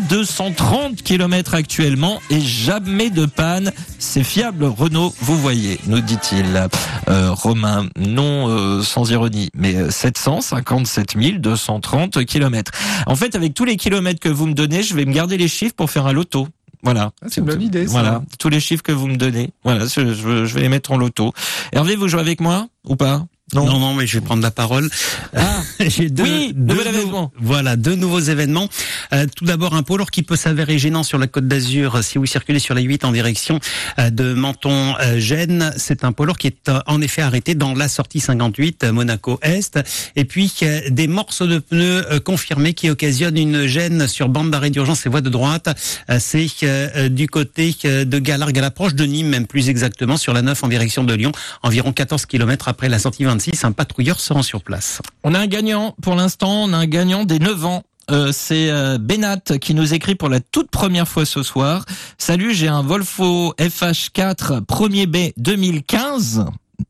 230 0.08 1.02
kilomètres 1.02 1.54
actuellement 1.54 2.20
et 2.28 2.40
jamais 2.40 3.08
de 3.08 3.24
panne. 3.24 3.72
C'est 3.98 4.22
fiable, 4.22 4.64
Renault, 4.66 5.14
vous 5.20 5.38
voyez, 5.38 5.80
nous 5.86 6.00
dit-il. 6.00 6.68
Euh, 7.08 7.30
Romain, 7.32 7.86
non 7.98 8.48
euh, 8.48 8.82
sans 8.82 9.10
ironie, 9.10 9.48
mais 9.56 9.74
euh, 9.74 9.90
757 9.90 11.40
230 11.40 12.24
kilomètres. 12.26 12.72
En 13.06 13.16
fait, 13.16 13.34
avec 13.34 13.54
tous 13.54 13.64
les 13.64 13.76
kilomètres 13.76 14.20
que 14.20 14.28
vous 14.28 14.46
me 14.46 14.54
donnez, 14.54 14.82
je 14.82 14.94
vais 14.94 15.06
me 15.06 15.12
garder 15.12 15.38
les 15.38 15.48
chiffres 15.48 15.74
pour 15.74 15.90
faire 15.90 16.06
un 16.06 16.12
loto. 16.12 16.48
Voilà. 16.84 17.10
Ah, 17.22 17.26
c'est 17.28 17.40
une 17.40 17.46
bonne 17.46 17.62
idée, 17.62 17.86
ça. 17.86 17.92
Voilà. 17.92 18.22
Tous 18.38 18.48
les 18.48 18.60
chiffres 18.60 18.82
que 18.82 18.92
vous 18.92 19.06
me 19.08 19.16
donnez. 19.16 19.50
Voilà. 19.64 19.86
Je, 19.86 20.12
je- 20.14 20.44
je 20.44 20.54
vais 20.54 20.60
les 20.60 20.68
mettre 20.68 20.92
en 20.92 20.96
loto. 20.98 21.32
Hervé, 21.72 21.96
vous 21.96 22.08
jouez 22.08 22.20
avec 22.20 22.40
moi 22.40 22.68
ou 22.84 22.94
pas? 22.96 23.26
Non, 23.54 23.78
non, 23.78 23.94
mais 23.94 24.06
je 24.06 24.18
vais 24.18 24.24
prendre 24.24 24.42
la 24.42 24.50
parole. 24.50 24.88
Ah, 25.36 25.62
J'ai 25.80 26.10
deux, 26.10 26.22
Oui, 26.22 26.52
deux 26.54 26.74
nouvel 26.74 26.92
nou- 26.92 26.98
événement. 26.98 27.32
Voilà, 27.40 27.76
deux 27.76 27.94
nouveaux 27.94 28.20
événements. 28.20 28.68
Euh, 29.12 29.26
tout 29.34 29.44
d'abord, 29.44 29.74
un 29.74 29.82
lourd 29.96 30.10
qui 30.10 30.22
peut 30.22 30.36
s'avérer 30.36 30.78
gênant 30.78 31.02
sur 31.02 31.18
la 31.18 31.26
Côte 31.26 31.46
d'Azur 31.46 31.96
euh, 31.96 32.02
si 32.02 32.18
vous 32.18 32.26
circulez 32.26 32.58
sur 32.58 32.74
la 32.74 32.80
8 32.80 33.04
en 33.04 33.12
direction 33.12 33.60
euh, 33.98 34.10
de 34.10 34.34
Menton-Gênes. 34.34 35.72
C'est 35.76 36.04
un 36.04 36.12
lourd 36.18 36.38
qui 36.38 36.48
est 36.48 36.68
euh, 36.68 36.80
en 36.86 37.00
effet 37.00 37.22
arrêté 37.22 37.54
dans 37.54 37.74
la 37.74 37.88
sortie 37.88 38.20
58 38.20 38.84
euh, 38.84 38.92
Monaco-Est. 38.92 39.78
Et 40.16 40.24
puis, 40.24 40.52
euh, 40.62 40.80
des 40.90 41.06
morceaux 41.06 41.46
de 41.46 41.58
pneus 41.58 42.04
euh, 42.10 42.20
confirmés 42.20 42.74
qui 42.74 42.90
occasionnent 42.90 43.38
une 43.38 43.66
gêne 43.66 44.08
sur 44.08 44.28
bande 44.28 44.50
d'arrêt 44.50 44.70
d'urgence 44.70 45.06
et 45.06 45.08
voie 45.08 45.20
de 45.20 45.30
droite. 45.30 45.68
Euh, 46.10 46.18
C'est 46.20 46.46
euh, 46.64 47.08
du 47.08 47.28
côté 47.28 47.74
euh, 47.84 48.04
de 48.04 48.18
Galargue 48.18 48.58
à 48.58 48.62
l'approche 48.62 48.94
de 48.94 49.04
Nîmes, 49.04 49.28
même 49.28 49.46
plus 49.46 49.68
exactement, 49.68 50.16
sur 50.16 50.32
la 50.32 50.42
9 50.42 50.64
en 50.64 50.68
direction 50.68 51.04
de 51.04 51.14
Lyon, 51.14 51.32
environ 51.62 51.92
14 51.92 52.26
km 52.26 52.68
après 52.68 52.88
la 52.88 52.98
sortie 52.98 53.24
26. 53.24 53.43
Un 53.62 53.72
patrouilleur 53.72 54.20
se 54.20 54.32
rend 54.32 54.42
sur 54.42 54.62
place. 54.62 55.00
On 55.22 55.34
a 55.34 55.38
un 55.38 55.46
gagnant 55.46 55.94
pour 56.02 56.14
l'instant. 56.14 56.64
On 56.64 56.72
a 56.72 56.76
un 56.78 56.86
gagnant 56.86 57.24
des 57.24 57.38
9 57.38 57.64
ans. 57.64 57.82
Euh, 58.10 58.32
c'est 58.32 58.68
euh, 58.70 58.98
Benat 58.98 59.40
qui 59.60 59.72
nous 59.74 59.94
écrit 59.94 60.14
pour 60.14 60.28
la 60.28 60.40
toute 60.40 60.70
première 60.70 61.08
fois 61.08 61.24
ce 61.24 61.42
soir. 61.42 61.86
Salut, 62.18 62.52
j'ai 62.54 62.68
un 62.68 62.82
Volvo 62.82 63.54
FH4 63.58 64.60
premier 64.62 65.06
B 65.06 65.16
2015. 65.38 66.44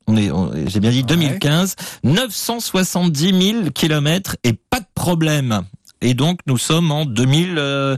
On 0.09 0.17
est, 0.17 0.31
on- 0.33 0.51
j'ai 0.67 0.81
bien 0.81 0.91
dit 0.91 1.05
2015. 1.05 1.77
970 2.03 3.53
000 3.53 3.71
kilomètres 3.71 4.37
et 4.45 4.53
pas 4.55 4.81
de 4.81 4.87
problème. 4.95 5.63
Et 6.01 6.15
donc 6.15 6.41
nous 6.47 6.59
sommes 6.59 6.91
en 6.91 7.05
2000. 7.05 7.55
euh, 7.59 7.97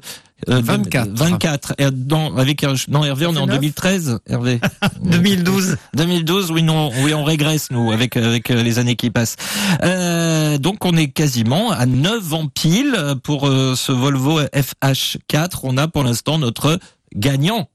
euh, 0.49 0.61
24. 0.63 1.09
24. 1.11 1.75
Et 1.79 1.91
dans, 1.91 2.37
avec 2.37 2.65
non 2.89 3.05
Hervé, 3.05 3.27
on 3.27 3.35
est 3.35 3.39
en 3.39 3.47
neuf 3.47 3.57
2013. 3.57 4.19
Hervé. 4.29 4.61
2012. 5.03 5.77
2012, 5.95 6.51
oui, 6.53 6.63
non, 6.63 6.91
oui, 7.03 7.15
on 7.15 7.25
régresse 7.25 7.71
nous 7.71 7.91
avec 7.93 8.17
avec 8.17 8.51
euh, 8.51 8.63
les 8.63 8.79
années 8.79 8.97
qui 8.97 9.11
passent. 9.11 9.37
Euh, 9.83 10.59
donc 10.59 10.85
on 10.85 10.97
est 10.97 11.09
quasiment 11.09 11.71
à 11.71 11.87
9 11.87 12.35
ans 12.35 12.49
pile 12.49 12.97
pour 13.23 13.49
euh, 13.49 13.75
ce 13.77 13.93
Volvo 13.93 14.41
FH4. 14.41 15.61
On 15.63 15.77
a 15.77 15.89
pour 15.89 16.05
l'instant 16.05 16.39
notre 16.39 16.79
gagnant. 17.15 17.69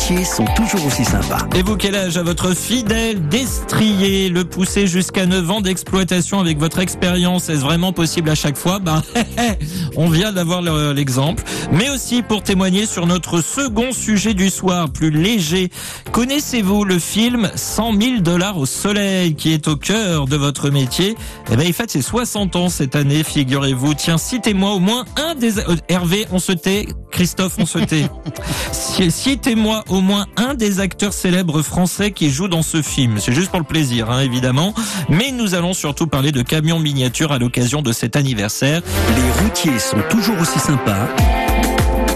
Routiers 0.00 0.24
sont 0.24 0.46
toujours 0.56 0.86
aussi 0.86 1.04
sympas. 1.04 1.46
Et 1.54 1.62
vous, 1.62 1.76
quel 1.76 1.94
âge 1.94 2.16
à 2.16 2.22
votre 2.22 2.54
fidèle 2.56 3.28
destrier 3.28 4.30
Le 4.30 4.44
pousser 4.44 4.86
jusqu'à 4.86 5.26
9 5.26 5.50
ans 5.50 5.60
d'exploitation 5.60 6.40
avec 6.40 6.58
votre 6.58 6.78
expérience, 6.78 7.50
est-ce 7.50 7.60
vraiment 7.60 7.92
possible 7.92 8.30
à 8.30 8.34
chaque 8.34 8.56
fois? 8.56 8.78
Ben, 8.78 9.02
on 9.96 10.08
vient 10.08 10.32
d'avoir 10.32 10.62
le- 10.62 10.92
l'exemple. 10.92 11.42
Mais 11.72 11.90
aussi 11.90 12.22
pour 12.22 12.42
témoigner 12.42 12.86
sur 12.86 13.06
notre 13.06 13.42
second 13.42 13.92
sujet 13.92 14.32
du 14.32 14.48
soir, 14.48 14.88
plus 14.90 15.10
léger. 15.10 15.68
Connaissez-vous 16.12 16.84
le 16.84 16.98
film 16.98 17.50
100 17.54 17.92
000 18.00 18.20
dollars 18.20 18.56
au 18.56 18.64
soleil 18.66 19.34
qui 19.34 19.52
est 19.52 19.68
au 19.68 19.76
cœur 19.76 20.26
de 20.26 20.36
votre 20.36 20.70
métier? 20.70 21.14
Eh 21.52 21.56
ben, 21.56 21.64
il 21.66 21.74
fête 21.74 21.90
ses 21.90 22.02
60 22.02 22.56
ans 22.56 22.68
cette 22.70 22.96
année, 22.96 23.22
figurez-vous. 23.22 23.92
Tiens, 23.94 24.16
citez-moi 24.18 24.72
au 24.72 24.78
moins 24.80 25.04
un 25.16 25.34
des... 25.34 25.58
euh, 25.58 25.76
Hervé, 25.88 26.26
on 26.32 26.38
se 26.38 26.52
tait. 26.52 26.86
Christophe, 27.12 27.56
on 27.58 27.66
se 27.66 27.78
tait. 27.80 28.06
Citez-moi 28.72 29.84
au 29.92 30.00
moins 30.00 30.26
un 30.36 30.54
des 30.54 30.80
acteurs 30.80 31.12
célèbres 31.12 31.62
français 31.62 32.12
qui 32.12 32.30
joue 32.30 32.48
dans 32.48 32.62
ce 32.62 32.82
film. 32.82 33.18
C'est 33.18 33.32
juste 33.32 33.50
pour 33.50 33.60
le 33.60 33.64
plaisir, 33.66 34.10
hein, 34.10 34.20
évidemment. 34.20 34.74
Mais 35.08 35.32
nous 35.32 35.54
allons 35.54 35.74
surtout 35.74 36.06
parler 36.06 36.32
de 36.32 36.42
camions 36.42 36.78
miniatures 36.78 37.32
à 37.32 37.38
l'occasion 37.38 37.82
de 37.82 37.92
cet 37.92 38.16
anniversaire. 38.16 38.82
Les 39.16 39.42
routiers 39.42 39.78
sont 39.78 40.02
toujours 40.08 40.40
aussi 40.40 40.58
sympas 40.58 41.08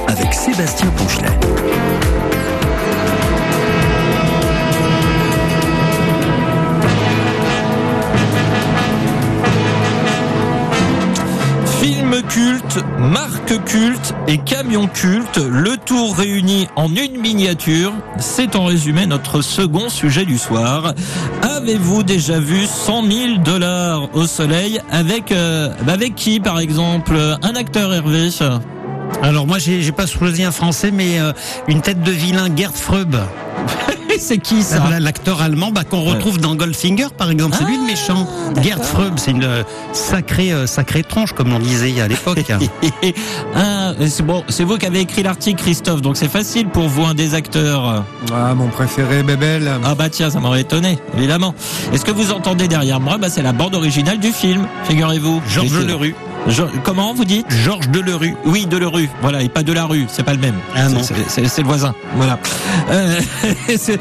avec 0.06 0.32
Sébastien 0.32 0.88
Ponchelet. 0.96 1.93
Culte, 12.74 12.84
marque 12.98 13.64
culte 13.64 14.14
et 14.26 14.38
camion 14.38 14.86
culte, 14.86 15.38
le 15.38 15.76
tout 15.76 16.08
réuni 16.08 16.68
en 16.76 16.88
une 16.88 17.20
miniature. 17.20 17.92
C'est 18.18 18.56
en 18.56 18.64
résumé 18.64 19.06
notre 19.06 19.42
second 19.42 19.88
sujet 19.88 20.24
du 20.24 20.38
soir. 20.38 20.94
Avez-vous 21.42 22.02
déjà 22.02 22.38
vu 22.38 22.66
100 22.66 23.04
000 23.04 23.38
dollars 23.44 24.08
au 24.14 24.26
soleil 24.26 24.80
avec 24.90 25.32
euh, 25.32 25.70
avec 25.86 26.14
qui 26.14 26.40
par 26.40 26.58
exemple? 26.58 27.16
Un 27.42 27.54
acteur 27.54 27.92
Hervé? 27.92 28.30
Alors 29.22 29.46
moi, 29.46 29.58
j'ai 29.58 29.82
j'ai 29.82 29.92
pas 29.92 30.06
choisi 30.06 30.42
un 30.44 30.52
français, 30.52 30.90
mais 30.90 31.20
euh, 31.20 31.32
une 31.68 31.80
tête 31.80 32.02
de 32.02 32.10
vilain, 32.10 32.48
Gerd 32.54 32.74
Freub. 32.74 33.16
C'est 34.18 34.38
qui 34.38 34.62
ça 34.62 34.78
Voilà, 34.80 35.00
L'acteur 35.00 35.42
allemand 35.42 35.70
bah, 35.70 35.82
qu'on 35.84 36.02
retrouve 36.02 36.38
dans 36.38 36.54
Goldfinger, 36.54 37.08
par 37.16 37.30
exemple. 37.30 37.56
C'est 37.58 37.64
lui 37.64 37.76
le 37.76 37.84
méchant. 37.84 38.26
Gerd 38.62 38.82
Freub, 38.82 39.14
c'est 39.18 39.32
une 39.32 39.44
euh, 39.44 39.62
sacrée, 39.92 40.52
euh, 40.52 40.66
sacrée 40.66 41.02
tronche, 41.02 41.32
comme 41.32 41.52
on 41.52 41.58
disait 41.58 42.00
à 42.00 42.08
l'époque. 42.08 42.38
Ah, 43.56 43.92
c'est 44.08 44.24
bon, 44.24 44.42
c'est 44.48 44.64
vous 44.64 44.76
qui 44.78 44.86
avez 44.86 45.00
écrit 45.00 45.22
l'article 45.22 45.62
Christophe, 45.62 46.02
donc 46.02 46.16
c'est 46.16 46.28
facile 46.30 46.68
pour 46.68 46.88
vous 46.88 47.04
un 47.04 47.14
des 47.14 47.34
acteurs. 47.34 48.04
Ah, 48.32 48.54
mon 48.54 48.68
préféré, 48.68 49.22
Bébel. 49.22 49.70
Ah 49.84 49.94
bah 49.94 50.08
tiens, 50.08 50.30
ça 50.30 50.40
m'aurait 50.40 50.62
étonné, 50.62 50.98
évidemment. 51.16 51.54
Est-ce 51.92 52.04
que 52.04 52.10
vous 52.10 52.32
entendez 52.32 52.66
derrière 52.68 53.00
moi? 53.00 53.18
Bah 53.18 53.28
c'est 53.30 53.42
la 53.42 53.52
bande 53.52 53.74
originale 53.74 54.18
du 54.18 54.32
film, 54.32 54.66
figurez-vous. 54.84 55.40
Georges 55.48 55.68
J'étais- 55.68 56.14
Comment 56.82 57.14
vous 57.14 57.24
dites? 57.24 57.46
Georges 57.64 57.88
Delerue. 57.88 58.36
Oui, 58.44 58.66
de 58.66 58.76
Leroux. 58.76 59.08
Voilà, 59.22 59.42
et 59.42 59.48
pas 59.48 59.62
de 59.62 59.72
la 59.72 59.86
rue, 59.86 60.04
c'est 60.08 60.22
pas 60.22 60.34
le 60.34 60.40
même. 60.40 60.56
Ah 60.74 60.88
non. 60.90 61.00
C'est- 61.02 61.58
le 61.62 61.66
voisin. 61.66 61.94
Voilà. 62.16 62.38
Euh, 62.90 63.18
c'est 63.78 63.98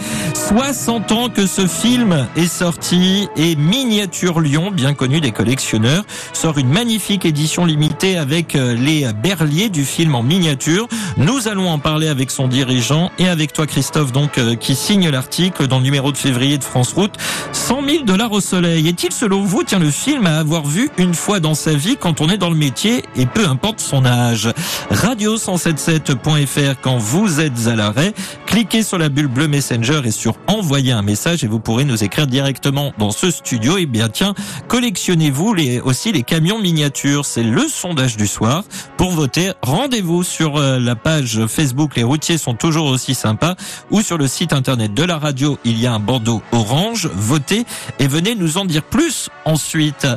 60 0.49 1.11
ans 1.13 1.29
que 1.29 1.47
ce 1.47 1.67
film 1.67 2.27
est 2.35 2.47
sorti 2.47 3.29
et 3.37 3.55
Miniature 3.55 4.41
Lyon, 4.41 4.71
bien 4.71 4.93
connu 4.93 5.21
des 5.21 5.31
collectionneurs, 5.31 6.03
sort 6.33 6.57
une 6.57 6.67
magnifique 6.69 7.25
édition 7.25 7.63
limitée 7.65 8.17
avec 8.17 8.55
euh, 8.55 8.75
les 8.75 9.07
berliers 9.13 9.69
du 9.69 9.85
film 9.85 10.13
en 10.15 10.23
miniature. 10.23 10.87
Nous 11.17 11.47
allons 11.47 11.69
en 11.69 11.79
parler 11.79 12.09
avec 12.09 12.29
son 12.29 12.47
dirigeant 12.49 13.11
et 13.19 13.29
avec 13.29 13.53
toi 13.53 13.65
Christophe, 13.67 14.11
donc 14.11 14.37
euh, 14.37 14.55
qui 14.55 14.75
signe 14.75 15.09
l'article 15.09 15.67
dans 15.67 15.77
le 15.77 15.83
numéro 15.83 16.11
de 16.11 16.17
février 16.17 16.57
de 16.57 16.63
France 16.63 16.91
Route. 16.93 17.13
100 17.53 17.81
000 17.87 18.03
dollars 18.03 18.31
au 18.33 18.41
soleil. 18.41 18.87
Est-il 18.89 19.13
selon 19.13 19.43
vous, 19.43 19.63
tiens, 19.63 19.79
le 19.79 19.91
film 19.91 20.27
à 20.27 20.39
avoir 20.39 20.65
vu 20.65 20.89
une 20.97 21.13
fois 21.13 21.39
dans 21.39 21.55
sa 21.55 21.73
vie 21.73 21.95
quand 21.97 22.19
on 22.19 22.29
est 22.29 22.32
dans 22.37 22.49
le 22.49 22.55
métier 22.55 23.03
et 23.15 23.25
peu 23.25 23.47
importe 23.47 23.79
son 23.79 24.05
âge 24.05 24.49
Radio177.fr 24.91 26.75
quand 26.81 26.97
vous 26.97 27.39
êtes 27.39 27.67
à 27.67 27.75
l'arrêt. 27.75 28.13
Cliquez 28.45 28.83
sur 28.83 28.97
la 28.97 29.09
bulle 29.09 29.27
bleue 29.27 29.47
Messenger 29.47 30.01
et 30.05 30.11
sur 30.11 30.35
envoyer 30.47 30.91
un 30.91 31.01
message 31.01 31.43
et 31.43 31.47
vous 31.47 31.59
pourrez 31.59 31.85
nous 31.85 32.03
écrire 32.03 32.27
directement 32.27 32.93
dans 32.97 33.11
ce 33.11 33.31
studio. 33.31 33.77
Et 33.77 33.85
bien 33.85 34.09
tiens, 34.09 34.33
collectionnez-vous 34.67 35.53
les, 35.53 35.79
aussi 35.79 36.11
les 36.11 36.23
camions 36.23 36.59
miniatures. 36.59 37.25
C'est 37.25 37.43
le 37.43 37.67
sondage 37.67 38.17
du 38.17 38.27
soir. 38.27 38.63
Pour 38.97 39.11
voter, 39.11 39.51
rendez-vous 39.61 40.23
sur 40.23 40.57
euh, 40.57 40.79
la 40.79 40.95
page 40.95 41.45
Facebook 41.47 41.95
Les 41.95 42.03
routiers 42.03 42.37
sont 42.37 42.53
toujours 42.53 42.87
aussi 42.87 43.15
sympas 43.15 43.55
ou 43.91 44.01
sur 44.01 44.17
le 44.17 44.27
site 44.27 44.53
internet 44.53 44.93
de 44.93 45.03
la 45.03 45.17
radio. 45.17 45.57
Il 45.63 45.79
y 45.79 45.87
a 45.87 45.93
un 45.93 45.99
bandeau 45.99 46.41
orange. 46.51 47.09
Votez 47.13 47.65
et 47.99 48.07
venez 48.07 48.35
nous 48.35 48.57
en 48.57 48.65
dire 48.65 48.83
plus 48.83 49.29
ensuite. 49.45 50.07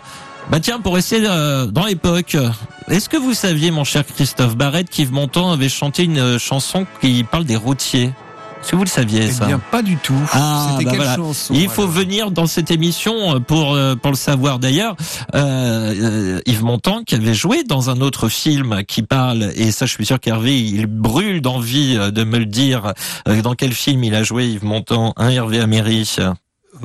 Bah 0.51 0.61
tiens, 0.61 0.80
pour 0.80 0.97
essayer 0.97 1.26
euh, 1.28 1.66
dans 1.66 1.86
l'époque, 1.86 2.36
est-ce 2.88 3.09
que 3.09 3.16
vous 3.16 3.34
saviez, 3.34 3.70
mon 3.72 3.82
cher 3.84 4.05
Christophe 4.07 4.57
Barrette, 4.57 4.88
qu'Yves 4.90 5.12
Montand 5.12 5.51
avait 5.51 5.68
chanté 5.68 6.05
une 6.05 6.18
euh, 6.18 6.38
chanson 6.38 6.86
qui 7.01 7.24
parle 7.24 7.44
des 7.44 7.57
routiers? 7.57 8.12
Est-ce 8.62 8.70
que 8.70 8.76
vous 8.76 8.84
le 8.84 8.88
saviez 8.88 9.24
Eh 9.28 9.32
ça? 9.32 9.47
bien, 9.47 9.59
pas 9.59 9.82
du 9.82 9.97
tout. 9.97 10.14
Ah, 10.32 10.68
C'était 10.70 10.84
bah 10.84 10.90
quelle 10.92 11.01
voilà. 11.01 11.16
chanson 11.16 11.53
Il 11.55 11.68
faut 11.68 11.82
alors? 11.82 11.92
venir 11.94 12.30
dans 12.30 12.47
cette 12.47 12.70
émission 12.70 13.40
pour 13.40 13.74
euh, 13.74 13.97
pour 13.97 14.12
le 14.12 14.16
savoir. 14.16 14.59
D'ailleurs, 14.61 14.97
euh, 15.34 15.94
euh, 16.01 16.40
Yves 16.47 16.64
Montand 16.64 17.03
qui 17.05 17.16
avait 17.16 17.34
joué 17.34 17.64
dans 17.64 17.90
un 17.90 18.01
autre 18.01 18.28
film 18.28 18.82
qui 18.86 19.03
parle 19.03 19.51
et 19.57 19.70
ça, 19.72 19.86
je 19.86 19.92
suis 19.92 20.07
sûr 20.07 20.18
qu'Hervé 20.20 20.61
il 20.61 20.86
brûle 20.86 21.40
d'envie 21.42 21.97
euh, 21.99 22.11
de 22.12 22.22
me 22.24 22.38
le 22.38 22.47
dire. 22.47 22.92
euh, 23.28 23.42
Dans 23.42 23.55
quel 23.55 23.72
film 23.72 24.03
il 24.05 24.14
a 24.14 24.22
joué 24.22 24.47
Yves 24.47 24.64
Montand 24.64 25.12
Un 25.16 25.28
Hervé 25.28 25.61
Améry. 25.61 26.16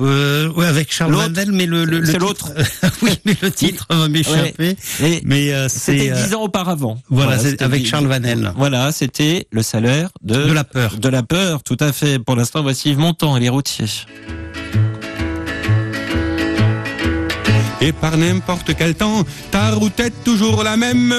Euh, 0.00 0.50
ouais, 0.52 0.66
avec 0.66 0.92
Charles. 0.92 1.12
Vandel, 1.12 1.52
mais 1.52 1.66
le, 1.66 1.84
le, 1.84 2.00
le 2.00 2.06
C'est 2.06 2.18
l'autre. 2.18 2.52
oui, 3.02 3.10
mais 3.24 3.36
le 3.42 3.50
titre 3.50 3.86
va 3.90 4.08
m'échapper. 4.08 4.76
Mais 5.24 5.52
euh, 5.52 5.68
c'était 5.68 5.98
c'est 5.98 6.10
euh, 6.10 6.24
dix 6.26 6.34
ans 6.34 6.42
auparavant. 6.42 6.98
voilà, 7.08 7.38
c'était 7.38 7.64
avec 7.64 7.82
dix- 7.82 7.88
Charles 7.88 8.06
Vanel. 8.06 8.52
Voilà, 8.56 8.92
c'était 8.92 9.46
le 9.50 9.62
salaire 9.62 10.10
de 10.22 10.34
de 10.46 10.52
la 10.52 10.64
peur. 10.64 10.96
de 10.96 11.08
la 11.08 11.22
peur, 11.22 11.62
tout 11.62 11.76
à 11.80 11.92
fait. 11.92 12.18
Pour 12.18 12.36
l'instant, 12.36 12.62
voici 12.62 12.90
Yves 12.90 12.98
Montand 12.98 13.36
et 13.36 13.40
les 13.40 13.48
routiers. 13.48 13.86
Et 17.84 17.90
par 17.92 18.16
n'importe 18.16 18.74
quel 18.78 18.94
temps, 18.94 19.24
ta 19.50 19.70
route 19.72 19.98
est 19.98 20.12
toujours 20.24 20.62
la 20.62 20.76
même 20.76 21.12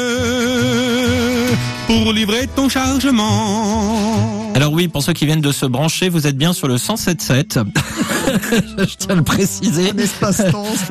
pour 1.87 2.13
livrer 2.13 2.47
ton 2.55 2.69
chargement. 2.69 4.39
Alors 4.55 4.71
oui, 4.71 4.87
pour 4.87 5.01
ceux 5.03 5.13
qui 5.13 5.25
viennent 5.25 5.41
de 5.41 5.51
se 5.51 5.65
brancher, 5.65 6.09
vous 6.09 6.27
êtes 6.27 6.37
bien 6.37 6.53
sur 6.53 6.67
le 6.67 6.75
107.7. 6.75 7.63
Je 8.77 8.95
tiens 8.97 9.09
à 9.09 9.15
le 9.15 9.23
préciser. 9.23 9.91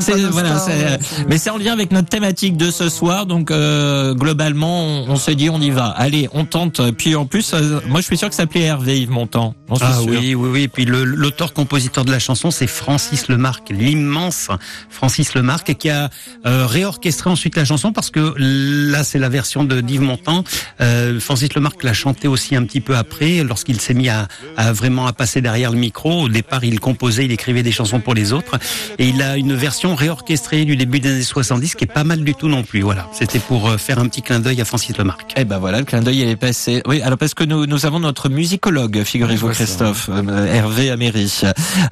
C'est- 0.01 0.19
voilà, 0.31 0.59
c'est- 0.59 0.99
mais 1.29 1.39
c'est 1.39 1.49
en 1.51 1.57
lien 1.59 1.73
avec 1.73 1.93
notre 1.93 2.09
thématique 2.09 2.57
de 2.57 2.71
ce 2.73 2.89
soir, 2.89 3.25
donc 3.27 3.51
euh, 3.51 4.15
globalement, 4.15 4.85
on, 4.85 5.11
on 5.13 5.17
s'est 5.17 5.37
dit 5.37 5.49
on 5.49 5.61
y 5.61 5.71
va. 5.71 5.87
Allez, 5.87 6.29
on 6.33 6.45
tente. 6.45 6.91
Puis 6.93 7.15
en 7.15 7.25
plus, 7.25 7.55
euh, 7.55 7.81
moi 7.89 8.01
je 8.01 8.07
suis 8.07 8.19
sûr 8.19 8.29
que 8.29 8.35
ça 8.35 8.47
plaît 8.47 8.63
Hervé 8.63 9.01
Yves 9.01 9.11
Montand. 9.11 9.55
Ah 9.81 9.95
sûr. 9.95 10.07
oui, 10.09 10.35
oui, 10.35 10.49
oui. 10.53 10.63
Et 10.65 10.69
puis 10.69 10.85
le- 10.85 11.05
l'auteur-compositeur 11.05 12.05
de 12.05 12.11
la 12.11 12.19
chanson, 12.19 12.51
c'est 12.51 12.67
Francis 12.67 13.29
Lemarque, 13.29 13.71
l'immense 13.71 14.49
Francis 14.91 15.35
Lemarque, 15.35 15.62
qui 15.65 15.91
a 15.91 16.11
euh, 16.47 16.67
réorchestré 16.67 17.31
ensuite 17.31 17.57
la 17.57 17.65
chanson 17.65 17.93
parce 17.93 18.11
que 18.11 18.35
là, 18.37 19.05
c'est 19.05 19.19
la 19.19 19.29
version 19.29 19.65
de 19.65 19.81
d'Yves 19.81 20.03
Montand. 20.03 20.45
Euh, 20.81 21.21
Francis 21.21 21.55
Lemarque 21.55 21.83
l'a 21.83 21.93
chanté 21.93 22.29
aussi 22.29 22.57
un 22.57 22.65
petit 22.65 22.81
peu 22.81 22.97
après, 22.97 23.43
lorsqu'il 23.43 23.81
s'est 23.81 23.95
mis 23.95 24.09
à, 24.09 24.29
à 24.57 24.73
vraiment 24.73 25.07
à 25.07 25.13
passer 25.13 25.41
derrière 25.41 25.71
le 25.71 25.79
micro. 25.79 26.23
Au 26.23 26.29
départ, 26.29 26.65
il 26.65 26.81
composait, 26.81 27.25
il 27.25 27.33
écrivait 27.33 27.63
des 27.63 27.73
chansons 27.73 28.01
pour 28.01 28.15
les 28.15 28.33
autres, 28.33 28.59
et 28.99 29.09
il 29.09 29.23
a 29.23 29.37
une 29.37 29.55
version 29.55 29.95
réorchestrée 29.95 30.65
du 30.65 30.77
début 30.77 31.01
des 31.01 31.11
années 31.11 31.23
70 31.23 31.75
qui 31.75 31.85
est 31.85 31.87
pas 31.87 32.05
mal 32.05 32.25
du 32.25 32.35
tout 32.35 32.49
non 32.49 32.63
plus. 32.63 32.81
Voilà, 32.81 33.09
c'était 33.13 33.39
pour 33.39 33.69
euh, 33.69 33.77
faire 33.77 33.99
un 33.99 34.09
petit 34.09 34.23
clin 34.23 34.41
d'œil 34.41 34.61
à 34.61 34.65
Francis 34.65 34.97
Lemarque. 34.97 35.33
Eh 35.37 35.45
ben 35.45 35.59
voilà, 35.59 35.79
le 35.79 35.85
clin 35.85 36.01
d'œil 36.01 36.21
il 36.21 36.29
est 36.29 36.37
passé. 36.37 36.83
Oui, 36.87 37.01
alors 37.03 37.19
parce 37.19 37.35
que 37.35 37.45
nous 37.45 37.67
nous 37.67 37.87
avons 37.87 38.01
notre 38.01 38.29
musicologue, 38.29 39.03
figurez-vous. 39.05 39.49
Christophe, 39.49 40.09
euh, 40.11 40.47
Hervé 40.47 40.91
Améry. 40.91 41.43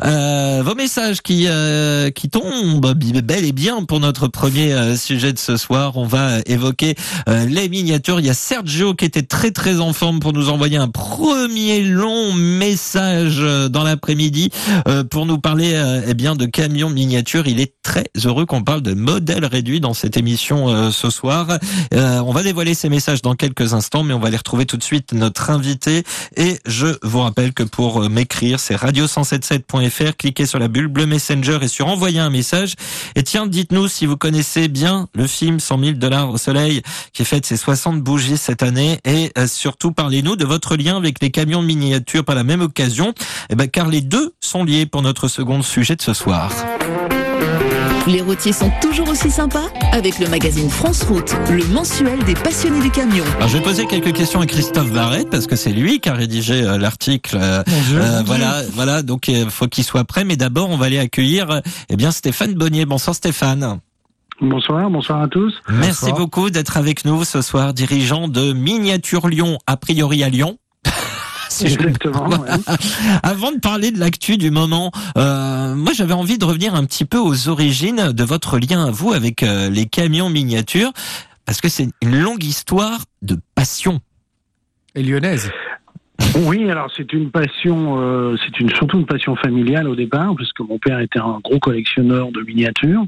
Euh, 0.05 0.63
vos 0.65 0.75
messages 0.75 1.21
qui 1.23 1.47
euh, 1.49 2.11
qui 2.11 2.29
tombent 2.29 2.95
bel 2.95 3.45
et 3.45 3.53
bien 3.53 3.60
pour 3.87 4.01
notre 4.01 4.27
premier 4.27 4.73
euh, 4.73 4.97
sujet 4.97 5.35
de 5.35 5.39
ce 5.39 5.59
soir. 5.59 5.99
On 5.99 6.07
va 6.07 6.29
euh, 6.29 6.43
évoquer 6.47 6.95
euh, 7.29 7.45
les 7.45 7.69
miniatures. 7.69 8.19
Il 8.19 8.25
y 8.25 8.31
a 8.31 8.35
Sergio 8.35 8.95
qui 8.95 9.05
était 9.05 9.23
très 9.23 9.51
très 9.51 9.81
en 9.81 9.93
forme 9.93 10.19
pour 10.19 10.33
nous 10.33 10.49
envoyer 10.49 10.79
un 10.79 10.89
premier 10.89 11.83
long 11.83 12.33
message 12.33 13.43
dans 13.71 13.83
l'après-midi 13.83 14.51
pour 15.11 15.27
nous 15.27 15.39
parler 15.39 15.81
eh 16.07 16.15
bien 16.15 16.37
de 16.37 16.47
camions 16.47 16.91
miniatures. 16.91 17.47
Il 17.47 17.61
est 17.61 17.75
très 17.83 18.05
heureux 18.25 18.47
qu'on 18.47 18.63
parle 18.63 18.81
de 18.81 18.95
modèles 18.95 19.45
réduits 19.45 19.81
dans 19.81 19.95
cette 19.95 20.17
émission 20.17 20.91
ce 20.91 21.11
soir. 21.11 21.59
On 21.93 22.33
va 22.33 22.43
dévoiler 22.43 22.75
ces 22.75 22.89
messages 22.89 23.23
dans 23.23 23.35
quelques 23.35 23.75
instants, 23.75 24.03
mais 24.03 24.15
on 24.15 24.19
va 24.19 24.31
les 24.31 24.37
retrouver 24.37 24.67
tout 24.67 24.77
de 24.77 24.83
suite 24.83 25.13
notre 25.13 25.51
invité. 25.51 26.05
Et 26.37 26.59
je 26.67 26.87
vous 27.03 27.21
rappelle 27.21 27.53
que 27.53 27.63
pour 27.63 28.09
m'écrire, 28.09 28.61
c'est 28.61 28.77
radio177.fr. 28.77 30.17
Cliquez 30.17 30.47
sur 30.47 30.59
la 30.59 30.69
bulle 30.69 30.89
bleue 30.89 31.07
Messenger 31.07 31.59
et 31.63 31.69
sur 31.69 31.89
envoyer 31.89 32.21
un 32.21 32.31
message. 32.31 32.75
Et 33.17 33.23
tiens, 33.23 33.40
dites-nous 33.47 33.89
si 33.89 34.07
vous 34.07 34.17
connaissez 34.17 34.69
bien 34.69 35.09
le 35.15 35.27
film 35.27 35.61
100 35.61 35.79
000 35.79 35.93
dollars 35.93 36.31
au 36.31 36.39
soleil 36.39 36.83
qui 37.13 37.25
fête 37.25 37.47
ses 37.47 37.57
60 37.57 38.01
bougies 38.01 38.37
cette 38.37 38.63
année. 38.63 38.99
Et 39.05 39.31
euh, 39.39 39.47
surtout, 39.47 39.93
parlez-nous 39.93 40.37
de 40.37 40.45
votre 40.45 40.77
lien 40.77 40.97
avec 40.97 41.21
les 41.21 41.31
camions 41.31 41.63
miniatures 41.63 42.25
par 42.25 42.35
la 42.35 42.45
même 42.45 42.61
occasion 42.61 43.15
Eh 43.51 43.55
ben, 43.55 43.69
car 43.69 43.89
les 43.89 44.01
deux 44.01 44.35
sont 44.41 44.65
liés 44.65 44.87
pour 44.87 45.03
notre 45.03 45.29
second 45.29 45.63
sujet 45.63 45.97
de 45.97 46.03
ce 46.03 46.15
soir. 46.15 46.51
Les 48.07 48.21
routiers 48.23 48.53
sont 48.53 48.71
toujours 48.81 49.09
aussi 49.09 49.31
sympas 49.31 49.69
avec 49.93 50.19
le 50.19 50.29
magazine 50.29 50.69
France 50.71 51.03
Route, 51.03 51.35
le 51.51 51.65
mensuel 51.73 52.23
des 52.25 52.35
passionnés 52.35 52.81
du 52.81 52.91
camion. 52.91 53.25
Alors, 53.37 53.49
je 53.49 53.59
vais 53.59 53.63
poser 53.63 53.87
quelques 53.87 54.13
questions 54.13 54.41
à 54.41 54.47
Christophe 54.47 54.91
Barrette 54.91 55.31
parce 55.31 55.47
que 55.47 55.55
c'est 55.55 55.73
lui 55.73 56.01
qui 56.01 56.09
a 56.09 56.15
rédigé 56.15 56.63
euh, 56.63 56.79
l'article. 56.79 57.37
euh, 57.41 57.63
euh, 57.93 58.23
voilà, 58.25 58.63
voilà. 58.73 59.03
Donc, 59.03 59.29
il 59.29 59.51
faut 59.51 59.67
qu'il 59.69 59.85
soit 59.85 60.05
prêt. 60.05 60.25
Mais 60.25 60.37
d'abord, 60.37 60.71
on 60.71 60.77
va 60.77 60.87
aller 60.87 60.99
accueillir, 60.99 61.51
euh, 61.51 61.61
eh 61.89 61.97
bien, 61.97 62.11
Stéphane 62.11 62.55
Bonnier. 62.55 62.87
Bonsoir, 62.87 63.15
Stéphane. 63.15 63.81
Bonsoir, 64.41 64.89
bonsoir 64.89 65.21
à 65.23 65.29
tous. 65.29 65.53
Merci 65.69 66.13
beaucoup 66.13 66.49
d'être 66.49 66.79
avec 66.79 67.05
nous 67.05 67.25
ce 67.25 67.43
soir, 67.43 67.75
dirigeant 67.75 68.27
de 68.27 68.55
Miniature 68.55 69.29
Lyon, 69.29 69.59
a 69.67 69.77
priori 69.77 70.25
à 70.25 70.31
Lyon. 70.31 70.57
Si 71.51 71.67
je- 71.69 71.75
Exactement. 71.75 72.29
ouais. 72.29 72.49
Avant 73.23 73.51
de 73.53 73.59
parler 73.59 73.91
de 73.91 73.99
l'actu 73.99 74.37
du 74.39 74.51
moment, 74.51 74.93
euh, 75.19 75.75
moi 75.75 75.93
j'avais 75.93 76.13
envie 76.15 76.39
de 76.39 76.45
revenir 76.45 76.75
un 76.75 76.85
petit 76.85 77.05
peu 77.05 77.19
aux 77.19 77.49
origines 77.49 78.13
de 78.13 78.25
votre 78.25 78.59
lien 78.59 78.87
à 78.87 78.91
vous 78.91 79.13
avec 79.13 79.43
euh, 79.43 79.69
les 79.69 79.87
camions 79.87 80.31
miniatures, 80.31 80.93
parce 81.47 81.61
que 81.61 81.69
c'est 81.69 81.89
une 82.03 82.21
longue 82.23 82.45
histoire 82.45 83.01
de 83.23 83.37
passion. 83.57 84.01
Et 84.95 85.03
lyonnaise. 85.03 85.51
Oui, 86.47 86.71
alors 86.71 86.91
c'est 86.97 87.13
une 87.13 87.31
passion, 87.31 88.01
euh, 88.01 88.37
c'est 88.45 88.61
une 88.61 88.71
surtout 88.71 88.99
une 88.99 89.07
passion 89.07 89.37
familiale 89.37 89.89
au 89.89 89.97
départ, 89.97 90.35
puisque 90.37 90.61
mon 90.61 90.79
père 90.79 91.01
était 91.01 91.19
un 91.19 91.41
gros 91.43 91.59
collectionneur 91.59 92.31
de 92.33 92.41
miniatures. 92.43 93.05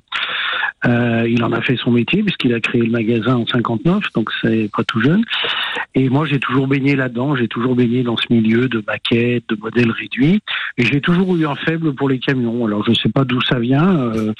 Euh, 0.85 1.29
il 1.29 1.45
en 1.45 1.53
a 1.53 1.61
fait 1.61 1.77
son 1.77 1.93
métier 1.93 2.25
puisqu'il 2.25 2.53
a 2.55 2.61
créé 2.61 2.83
le 2.83 2.91
magasin 2.91 3.37
en 3.37 3.47
59, 3.47 4.03
donc 4.15 4.31
c'est 4.41 4.69
pas 4.77 4.83
tout 4.83 5.01
jeune. 5.01 5.23
Et 5.95 6.09
moi, 6.09 6.27
j'ai 6.27 6.41
toujours 6.41 6.67
baigné 6.67 6.97
là-dedans, 6.97 7.37
j'ai 7.37 7.47
toujours 7.49 7.77
baigné 7.77 8.03
dans 8.03 8.17
ce 8.17 8.25
milieu 8.31 8.69
de 8.69 8.83
maquettes, 8.87 9.45
de 9.49 9.57
modèles 9.61 9.91
réduits, 9.91 10.41
et 10.79 10.85
j'ai 10.85 11.01
toujours 11.01 11.37
eu 11.37 11.47
un 11.47 11.55
faible 11.55 11.95
pour 11.95 12.09
les 12.09 12.19
camions. 12.19 12.67
Alors 12.67 12.85
je 12.85 12.93
sais 12.95 13.11
pas 13.11 13.25
d'où 13.25 13.41
ça 13.43 13.59
vient, 13.61 13.97
euh, 13.97 14.33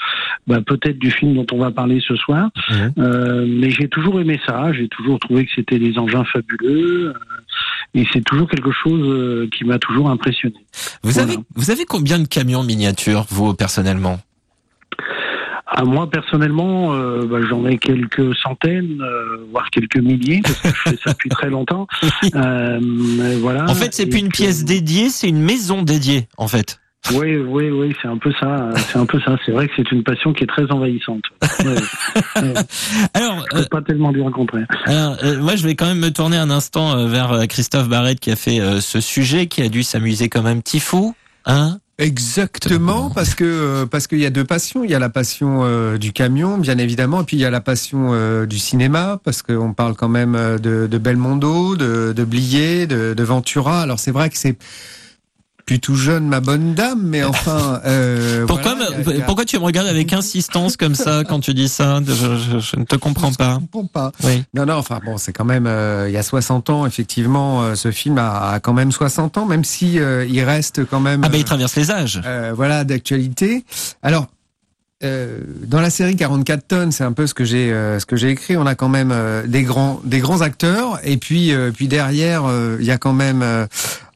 bah, 0.47 0.59
peut-être 0.65 0.99
du 0.99 1.11
film 1.11 1.35
dont 1.35 1.45
on 1.53 1.59
va 1.59 1.71
parler 1.71 2.01
ce 2.05 2.15
soir, 2.15 2.49
Mhm. 2.69 2.93
Euh, 2.97 3.45
mais 3.47 3.69
j'ai 3.69 3.87
toujours 3.87 4.19
aimé 4.19 4.39
ça. 4.45 4.73
J'ai 4.73 4.87
toujours 4.87 5.19
trouvé 5.19 5.45
que 5.45 5.51
c'était 5.55 5.79
des 5.79 5.97
engins 5.97 6.23
fabuleux. 6.25 7.13
Et 7.93 8.05
c'est 8.11 8.23
toujours 8.23 8.47
quelque 8.49 8.71
chose 8.71 9.01
euh, 9.07 9.47
qui 9.55 9.63
m'a 9.65 9.77
toujours 9.79 10.09
impressionné. 10.09 10.55
Vous 11.03 11.11
Voilà. 11.11 11.33
avez 11.33 11.39
vous 11.55 11.71
avez 11.71 11.85
combien 11.85 12.19
de 12.19 12.27
camions 12.27 12.63
miniatures 12.63 13.25
vous 13.29 13.53
personnellement? 13.53 14.19
À 15.75 15.85
moi 15.85 16.07
personnellement, 16.09 16.93
euh, 16.93 17.25
bah, 17.25 17.39
j'en 17.49 17.65
ai 17.65 17.77
quelques 17.79 18.35
centaines, 18.35 19.01
euh, 19.01 19.37
voire 19.51 19.71
quelques 19.71 19.97
milliers, 19.97 20.41
parce 20.43 20.59
que 20.61 20.67
je 20.69 20.73
fais 20.91 20.97
ça 21.03 21.13
depuis 21.13 21.29
très 21.29 21.49
longtemps. 21.49 21.87
Euh, 22.35 22.79
voilà. 23.41 23.65
En 23.69 23.73
fait, 23.75 23.93
c'est 23.93 24.05
plus 24.05 24.19
une 24.19 24.27
que- 24.29 24.37
pièce 24.37 24.63
dédiée, 24.65 25.09
c'est 25.09 25.27
une 25.29 25.41
maison 25.41 25.81
dédiée 25.81 26.27
en 26.37 26.47
fait. 26.47 26.79
Oui, 27.11 27.35
oui, 27.37 27.69
oui, 27.69 27.95
c'est 28.01 28.07
un 28.07 28.17
peu 28.17 28.31
ça. 28.39 28.69
C'est 28.91 28.97
un 28.97 29.05
peu 29.05 29.19
ça. 29.21 29.35
C'est 29.45 29.51
vrai 29.51 29.67
que 29.67 29.73
c'est 29.75 29.91
une 29.91 30.03
passion 30.03 30.31
qui 30.33 30.43
est 30.43 30.47
très 30.47 30.69
envahissante. 30.71 31.23
Ouais, 31.63 32.41
ouais. 32.41 32.53
Alors, 33.13 33.45
Je 33.53 33.59
peux 33.59 33.65
pas 33.65 33.81
tellement 33.81 34.11
dire 34.11 34.25
le 34.25 34.31
contraire. 34.31 34.65
Alors, 34.85 35.17
euh, 35.23 35.39
moi, 35.39 35.55
je 35.55 35.65
vais 35.65 35.75
quand 35.75 35.85
même 35.85 35.99
me 35.99 36.11
tourner 36.11 36.37
un 36.37 36.49
instant 36.49 36.97
euh, 36.97 37.07
vers 37.07 37.31
euh, 37.31 37.45
Christophe 37.45 37.87
Barrette 37.87 38.19
qui 38.19 38.31
a 38.31 38.35
fait 38.35 38.59
euh, 38.59 38.81
ce 38.81 38.99
sujet, 38.99 39.47
qui 39.47 39.61
a 39.61 39.69
dû 39.69 39.83
s'amuser 39.83 40.29
comme 40.29 40.45
un 40.45 40.59
petit 40.59 40.79
fou, 40.79 41.13
hein? 41.45 41.77
Exactement, 41.99 43.11
parce 43.11 43.35
que 43.35 43.43
euh, 43.43 43.85
parce 43.85 44.07
qu'il 44.07 44.19
y 44.19 44.25
a 44.25 44.31
deux 44.31 44.43
passions. 44.43 44.83
Il 44.83 44.89
y 44.89 44.95
a 44.95 44.99
la 44.99 45.09
passion 45.09 45.59
euh, 45.63 45.97
du 45.99 46.11
camion, 46.11 46.57
bien 46.57 46.77
évidemment, 46.79 47.21
et 47.21 47.23
puis 47.23 47.37
il 47.37 47.39
y 47.39 47.45
a 47.45 47.51
la 47.51 47.61
passion 47.61 48.09
euh, 48.13 48.45
du 48.47 48.57
cinéma, 48.57 49.19
parce 49.23 49.43
qu'on 49.43 49.73
parle 49.73 49.93
quand 49.95 50.09
même 50.09 50.35
euh, 50.35 50.57
de, 50.57 50.87
de 50.87 50.97
Belmondo, 50.97 51.75
de, 51.75 52.11
de 52.13 52.23
Blier, 52.23 52.87
de, 52.87 53.13
de 53.13 53.23
Ventura. 53.23 53.81
Alors 53.81 53.99
c'est 53.99 54.11
vrai 54.11 54.29
que 54.31 54.37
c'est 54.37 54.57
plus 55.65 55.79
tout 55.79 55.95
jeune, 55.95 56.27
ma 56.27 56.39
bonne 56.41 56.73
dame, 56.75 57.01
mais 57.03 57.23
enfin. 57.23 57.79
Euh, 57.85 58.45
Pourquoi, 58.47 58.75
voilà, 58.75 58.89
me- 58.97 59.01
il 59.01 59.05
y 59.05 59.09
a- 59.09 59.13
il 59.13 59.19
y 59.19 59.21
a- 59.21 59.25
pourquoi 59.25 59.45
tu 59.45 59.57
me 59.57 59.63
regardes 59.63 59.87
avec 59.87 60.11
insistance 60.11 60.75
comme 60.77 60.93
ça 60.95 61.23
quand 61.27 61.39
tu 61.39 61.53
dis 61.53 61.69
ça 61.69 61.99
je, 62.05 62.13
je- 62.13 62.59
je 62.59 62.75
ne 62.79 62.83
te 62.83 62.95
comprends 62.97 63.31
Je 63.31 63.37
pas. 63.37 63.55
comprends 63.71 63.85
pas. 63.85 64.11
Oui. 64.23 64.43
Non, 64.53 64.65
non, 64.65 64.73
enfin 64.75 64.99
bon, 65.05 65.17
c'est 65.17 65.31
quand 65.31 65.45
même, 65.45 65.65
euh, 65.67 66.07
il 66.09 66.13
y 66.13 66.17
a 66.17 66.23
60 66.23 66.69
ans, 66.69 66.85
effectivement, 66.85 67.63
euh, 67.63 67.75
ce 67.75 67.91
film 67.91 68.17
a, 68.17 68.51
a 68.51 68.59
quand 68.59 68.73
même 68.73 68.91
60 68.91 69.37
ans, 69.37 69.45
même 69.45 69.63
si 69.63 69.93
il 69.93 70.43
reste 70.43 70.85
quand 70.85 70.99
même. 70.99 71.21
Ah 71.23 71.29
ben, 71.29 71.37
il 71.37 71.43
traverse 71.45 71.75
les 71.75 71.91
âges. 71.91 72.21
voilà, 72.55 72.83
d'actualité. 72.83 73.63
Alors, 74.01 74.27
dans 75.01 75.81
la 75.81 75.89
série 75.89 76.15
44 76.15 76.65
tonnes, 76.67 76.91
c'est 76.93 77.03
un 77.03 77.11
peu 77.11 77.27
ce 77.27 77.33
que 77.33 77.43
j'ai 77.43 77.69
ce 77.99 78.05
que 78.05 78.15
j'ai 78.15 78.29
écrit. 78.29 78.55
On 78.55 78.65
a 78.65 78.73
quand 78.75 78.87
même 78.87 79.13
des 79.47 79.63
grands 79.63 79.99
des 80.05 80.19
grands 80.19 80.39
acteurs 80.41 80.99
et 81.03 81.17
puis 81.17 81.51
puis 81.73 81.87
derrière 81.89 82.43
il 82.79 82.85
y 82.85 82.91
a 82.91 82.97
quand 82.97 83.11
même 83.11 83.43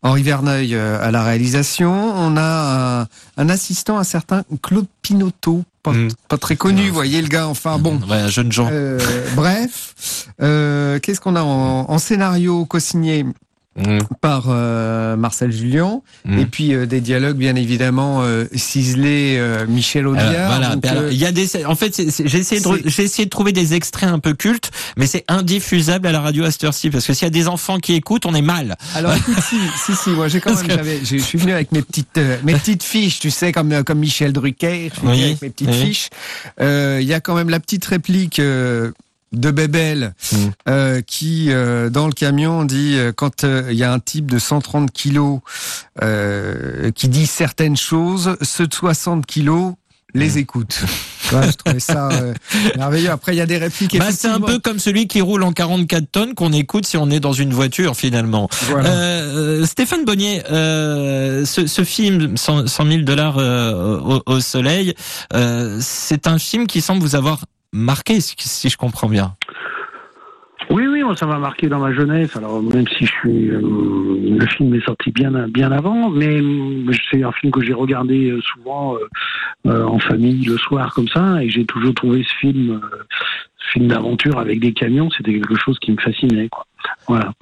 Henri 0.03 0.23
Verneuil 0.23 0.75
euh, 0.75 0.99
à 1.01 1.11
la 1.11 1.23
réalisation. 1.23 1.91
On 1.93 2.37
a 2.37 3.01
un, 3.01 3.07
un 3.37 3.49
assistant, 3.49 3.97
un 3.97 4.03
certain 4.03 4.43
Claude 4.61 4.85
Pinotto, 5.01 5.63
pas, 5.83 5.91
Mm. 5.93 6.09
pas 6.27 6.37
très 6.37 6.55
connu, 6.55 6.89
vous 6.89 6.93
voyez 6.93 7.21
le 7.21 7.27
gars. 7.29 7.47
Enfin 7.47 7.77
bon. 7.79 7.99
Ouais, 8.09 8.29
jeune 8.29 8.51
gens. 8.51 8.69
Euh, 8.71 8.99
bref, 9.35 10.27
euh, 10.41 10.99
qu'est-ce 10.99 11.19
qu'on 11.21 11.35
a 11.35 11.41
en, 11.43 11.89
en 11.89 11.97
scénario 11.97 12.65
co-signé? 12.65 13.25
Mm, 13.77 13.99
par 14.21 14.45
euh, 14.47 15.15
Marcel 15.17 15.51
Julien 15.51 16.01
mm. 16.25 16.39
et 16.39 16.45
puis 16.47 16.73
euh, 16.73 16.87
des 16.87 16.99
dialogues 16.99 17.37
bien 17.37 17.55
évidemment 17.55 18.23
euh, 18.23 18.45
ciselés 18.55 19.35
euh, 19.37 19.67
Michel 19.67 20.07
Audiard. 20.07 20.31
Euh, 20.31 20.47
voilà. 20.47 20.69
donc, 20.73 20.81
Ben 20.81 20.89
alors, 20.89 21.03
euh, 21.03 21.11
il 21.11 21.17
y 21.17 21.27
a 21.27 21.31
des. 21.31 21.63
En 21.63 21.75
fait, 21.75 21.95
j'ai 21.95 22.39
essayé 22.39 22.59
de 22.59 22.81
j'ai 22.85 23.03
essayé 23.03 23.25
de 23.25 23.29
trouver 23.29 23.51
des 23.51 23.75
extraits 23.75 24.09
un 24.09 24.17
peu 24.17 24.33
cultes, 24.33 24.71
mais 24.97 25.05
c'est 25.05 25.23
indiffusable 25.27 26.07
à 26.07 26.11
la 26.11 26.21
radio 26.21 26.43
à 26.43 26.49
cette 26.49 26.63
heure-ci 26.63 26.89
parce 26.89 27.05
que 27.05 27.13
s'il 27.13 27.25
y 27.25 27.27
a 27.27 27.29
des 27.29 27.47
enfants 27.47 27.77
qui 27.77 27.93
écoutent, 27.93 28.25
on 28.25 28.33
est 28.33 28.41
mal. 28.41 28.77
alors 28.95 29.13
écoute, 29.15 29.37
si, 29.47 29.57
si, 29.85 29.95
si, 29.95 30.09
moi 30.09 30.27
j'ai 30.27 30.39
quand 30.39 30.55
même, 30.55 30.65
que- 30.65 31.05
je 31.05 31.17
suis 31.17 31.37
venu 31.37 31.51
avec 31.51 31.71
mes 31.71 31.83
petites, 31.83 32.19
mes 32.43 32.53
petites 32.53 32.81
fiches, 32.81 33.19
tu 33.19 33.29
sais, 33.29 33.51
comme 33.51 33.83
comme 33.83 33.99
Michel 33.99 34.33
Drucker, 34.33 34.89
je 34.89 34.99
suis 34.99 35.07
venu 35.07 35.23
avec 35.23 35.41
mes 35.43 35.49
petites 35.51 35.69
oui. 35.69 35.85
fiches. 35.85 36.09
Euh, 36.59 36.97
Il 36.99 37.07
y 37.07 37.13
a 37.13 37.19
quand 37.19 37.35
même 37.35 37.49
la 37.49 37.59
petite 37.59 37.85
réplique. 37.85 38.41
De 39.33 39.51
Bébel 39.51 40.13
Mm. 40.31 40.35
euh, 40.69 41.01
qui 41.01 41.47
euh, 41.51 41.89
dans 41.89 42.07
le 42.07 42.13
camion 42.13 42.63
dit 42.65 42.93
euh, 42.95 43.11
quand 43.15 43.43
euh, 43.43 43.67
il 43.71 43.77
y 43.77 43.83
a 43.83 43.91
un 43.91 43.99
type 43.99 44.29
de 44.31 44.39
130 44.39 44.91
kilos 44.91 45.39
euh, 46.01 46.91
qui 46.91 47.07
dit 47.09 47.27
certaines 47.27 47.77
choses 47.77 48.35
ceux 48.41 48.67
de 48.67 48.73
60 48.73 49.25
kilos 49.25 49.73
les 50.13 50.35
Mm. 50.35 50.37
écoutent 50.37 50.79
Ouais, 51.33 51.45
je 51.51 51.57
trouvais 51.57 51.79
ça 51.81 52.07
euh, 52.13 52.33
merveilleux 52.77 53.09
après 53.11 53.33
il 53.35 53.37
y 53.37 53.41
a 53.41 53.45
des 53.45 53.57
répliques 53.57 53.99
Bah, 53.99 54.05
c'est 54.11 54.29
un 54.29 54.39
peu 54.39 54.59
comme 54.59 54.79
celui 54.79 55.07
qui 55.07 55.19
roule 55.19 55.43
en 55.43 55.51
44 55.51 56.05
tonnes 56.09 56.33
qu'on 56.35 56.53
écoute 56.53 56.85
si 56.85 56.95
on 56.95 57.09
est 57.09 57.19
dans 57.19 57.33
une 57.33 57.53
voiture 57.53 57.97
finalement. 57.97 58.47
Voilà. 58.69 58.89
Euh, 58.91 59.65
Stéphane 59.65 60.05
Bonnier, 60.05 60.41
euh, 60.49 61.43
ce, 61.45 61.67
ce 61.67 61.83
film 61.83 62.37
100, 62.37 62.67
100 62.67 62.85
000 62.85 63.01
dollars 63.01 63.39
euh, 63.39 63.99
au, 63.99 64.23
au 64.25 64.39
soleil, 64.39 64.93
euh, 65.33 65.79
c'est 65.81 66.27
un 66.27 66.39
film 66.39 66.65
qui 66.65 66.79
semble 66.79 67.01
vous 67.01 67.15
avoir 67.15 67.41
marqué, 67.77 68.19
si, 68.19 68.69
je 68.69 68.77
comprends 68.77 69.07
bien. 69.07 69.35
Oui, 70.69 70.85
oui, 70.85 71.01
ça 71.15 71.25
m'a 71.25 71.37
marqué 71.37 71.67
dans 71.67 71.79
ma 71.79 71.93
jeunesse. 71.93 72.35
Alors, 72.35 72.61
même 72.61 72.87
si 72.87 73.05
je 73.05 73.11
suis, 73.11 73.49
euh, 73.49 73.61
le 73.61 74.45
film 74.47 74.73
est 74.75 74.83
sorti 74.83 75.11
bien, 75.11 75.31
bien 75.47 75.71
avant, 75.71 76.09
mais 76.09 76.41
euh, 76.41 76.91
c'est 77.09 77.23
un 77.23 77.31
film 77.31 77.51
que 77.53 77.63
j'ai 77.63 77.73
regardé 77.73 78.31
euh, 78.31 78.41
souvent 78.41 78.97
en 79.65 79.99
famille 79.99 80.45
le 80.45 80.57
soir 80.57 80.93
comme 80.93 81.07
ça, 81.09 81.43
et 81.43 81.49
j'ai 81.49 81.65
toujours 81.65 81.93
trouvé 81.93 82.23
ce 82.23 82.33
film, 82.39 82.81
film 83.73 83.87
d'aventure 83.87 84.39
avec 84.39 84.59
des 84.61 84.71
camions, 84.71 85.09
c'était 85.09 85.33
quelque 85.33 85.55
chose 85.55 85.77
qui 85.79 85.91
me 85.91 85.97
fascinait. 85.97 86.49
Voilà. 87.07 87.33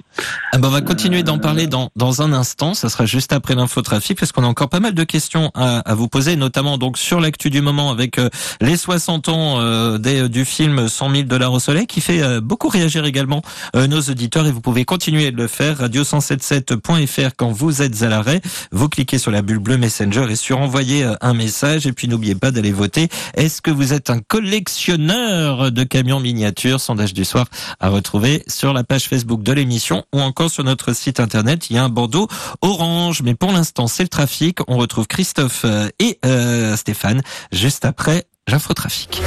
Ah 0.52 0.58
ben, 0.58 0.68
on 0.68 0.70
va 0.70 0.80
continuer 0.80 1.22
d'en 1.22 1.38
parler 1.38 1.66
dans, 1.66 1.90
dans 1.96 2.22
un 2.22 2.32
instant. 2.32 2.74
Ça 2.74 2.88
sera 2.88 3.06
juste 3.06 3.32
après 3.32 3.54
l'infotrafic 3.54 4.18
parce 4.18 4.32
qu'on 4.32 4.44
a 4.44 4.46
encore 4.46 4.68
pas 4.68 4.80
mal 4.80 4.94
de 4.94 5.04
questions 5.04 5.50
à, 5.54 5.78
à 5.80 5.94
vous 5.94 6.08
poser, 6.08 6.36
notamment 6.36 6.78
donc 6.78 6.98
sur 6.98 7.20
l'actu 7.20 7.50
du 7.50 7.60
moment 7.60 7.90
avec 7.90 8.18
euh, 8.18 8.28
les 8.60 8.76
60 8.76 9.28
ans 9.28 9.60
euh, 9.60 9.98
des, 9.98 10.28
du 10.28 10.44
film 10.44 10.88
100 10.88 11.10
000 11.10 11.22
dollars 11.24 11.52
au 11.52 11.60
soleil 11.60 11.86
qui 11.86 12.00
fait 12.00 12.22
euh, 12.22 12.40
beaucoup 12.40 12.68
réagir 12.68 13.04
également 13.04 13.42
euh, 13.74 13.86
nos 13.86 14.00
auditeurs 14.00 14.46
et 14.46 14.52
vous 14.52 14.60
pouvez 14.60 14.84
continuer 14.84 15.30
de 15.30 15.36
le 15.36 15.48
faire. 15.48 15.82
Radio177.fr 15.82 17.30
quand 17.36 17.50
vous 17.50 17.82
êtes 17.82 18.02
à 18.02 18.08
l'arrêt. 18.08 18.40
Vous 18.72 18.88
cliquez 18.88 19.18
sur 19.18 19.30
la 19.30 19.42
bulle 19.42 19.58
bleue 19.58 19.78
Messenger 19.78 20.26
et 20.30 20.36
sur 20.36 20.58
envoyer 20.58 21.04
euh, 21.04 21.14
un 21.20 21.34
message 21.34 21.86
et 21.86 21.92
puis 21.92 22.08
n'oubliez 22.08 22.34
pas 22.34 22.50
d'aller 22.50 22.72
voter. 22.72 23.08
Est-ce 23.34 23.60
que 23.60 23.70
vous 23.70 23.92
êtes 23.92 24.10
un 24.10 24.20
collectionneur 24.20 25.70
de 25.72 25.84
camions 25.84 26.20
miniatures? 26.20 26.80
Sondage 26.80 27.14
du 27.14 27.24
soir 27.24 27.46
à 27.80 27.88
retrouver 27.88 28.42
sur 28.48 28.72
la 28.72 28.84
page 28.84 29.04
Facebook 29.08 29.42
de 29.42 29.52
l'émission 29.52 30.04
ou 30.14 30.20
encore 30.20 30.50
sur 30.50 30.64
notre 30.64 30.92
site 30.92 31.20
internet. 31.20 31.70
Il 31.70 31.76
y 31.76 31.78
a 31.78 31.84
un 31.84 31.88
bandeau 31.88 32.28
orange, 32.60 33.22
mais 33.22 33.34
pour 33.34 33.52
l'instant 33.52 33.86
c'est 33.86 34.02
le 34.02 34.08
trafic. 34.08 34.58
On 34.68 34.76
retrouve 34.76 35.06
Christophe 35.06 35.62
euh, 35.64 35.88
et 35.98 36.18
euh, 36.24 36.76
Stéphane 36.76 37.22
juste 37.52 37.84
après 37.84 38.24
l'infotrafic. 38.48 39.22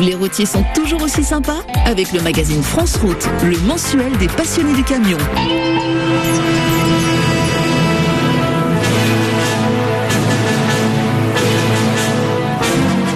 Les 0.00 0.14
routiers 0.14 0.46
sont 0.46 0.64
toujours 0.74 1.02
aussi 1.02 1.22
sympas 1.22 1.60
avec 1.84 2.12
le 2.12 2.22
magazine 2.22 2.62
France 2.62 2.96
Route, 2.96 3.28
le 3.44 3.58
mensuel 3.58 4.16
des 4.16 4.28
passionnés 4.28 4.74
du 4.74 4.82
camion. 4.82 5.18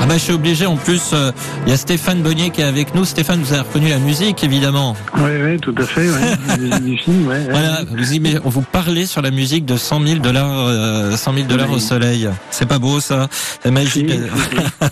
Ah 0.05 0.07
bah 0.07 0.19
je 0.19 0.25
suis 0.25 0.35
obligé 0.35 0.67
en 0.67 0.77
plus, 0.77 1.01
euh, 1.15 1.33
il 1.65 1.71
y 1.71 1.73
a 1.73 1.79
Stéphane 1.79 2.21
Bonnier 2.21 2.51
qui 2.51 2.61
est 2.61 2.65
avec 2.65 2.95
nous. 2.95 3.07
Stéphane, 3.07 3.41
vous 3.41 3.55
avez 3.55 3.63
reconnu 3.63 3.89
la 3.89 3.99
musique 3.99 4.45
évidemment. 4.45 4.95
Oui, 5.17 5.31
oui, 5.43 5.59
tout 5.59 5.75
à 5.79 5.85
fait. 5.85 6.11
Ouais. 6.11 6.79
du 6.81 6.99
film, 6.99 7.27
ouais, 7.27 7.37
ouais. 7.39 7.47
Voilà, 7.49 7.85
vous, 7.91 8.13
y- 8.13 8.39
vous 8.45 8.61
parlez 8.61 9.07
sur 9.07 9.23
la 9.23 9.31
musique 9.31 9.65
de 9.65 9.79
100 9.79 10.07
000 10.07 10.19
dollars, 10.21 10.67
euh, 10.69 11.17
100 11.17 11.33
000 11.33 11.47
dollars 11.47 11.71
Oui. 11.71 11.77
au 11.77 11.79
soleil. 11.79 12.29
C'est 12.51 12.69
pas 12.69 12.79
beau 12.79 13.01
ça 13.01 13.29
C'est 13.63 13.71
magique. 13.71 14.11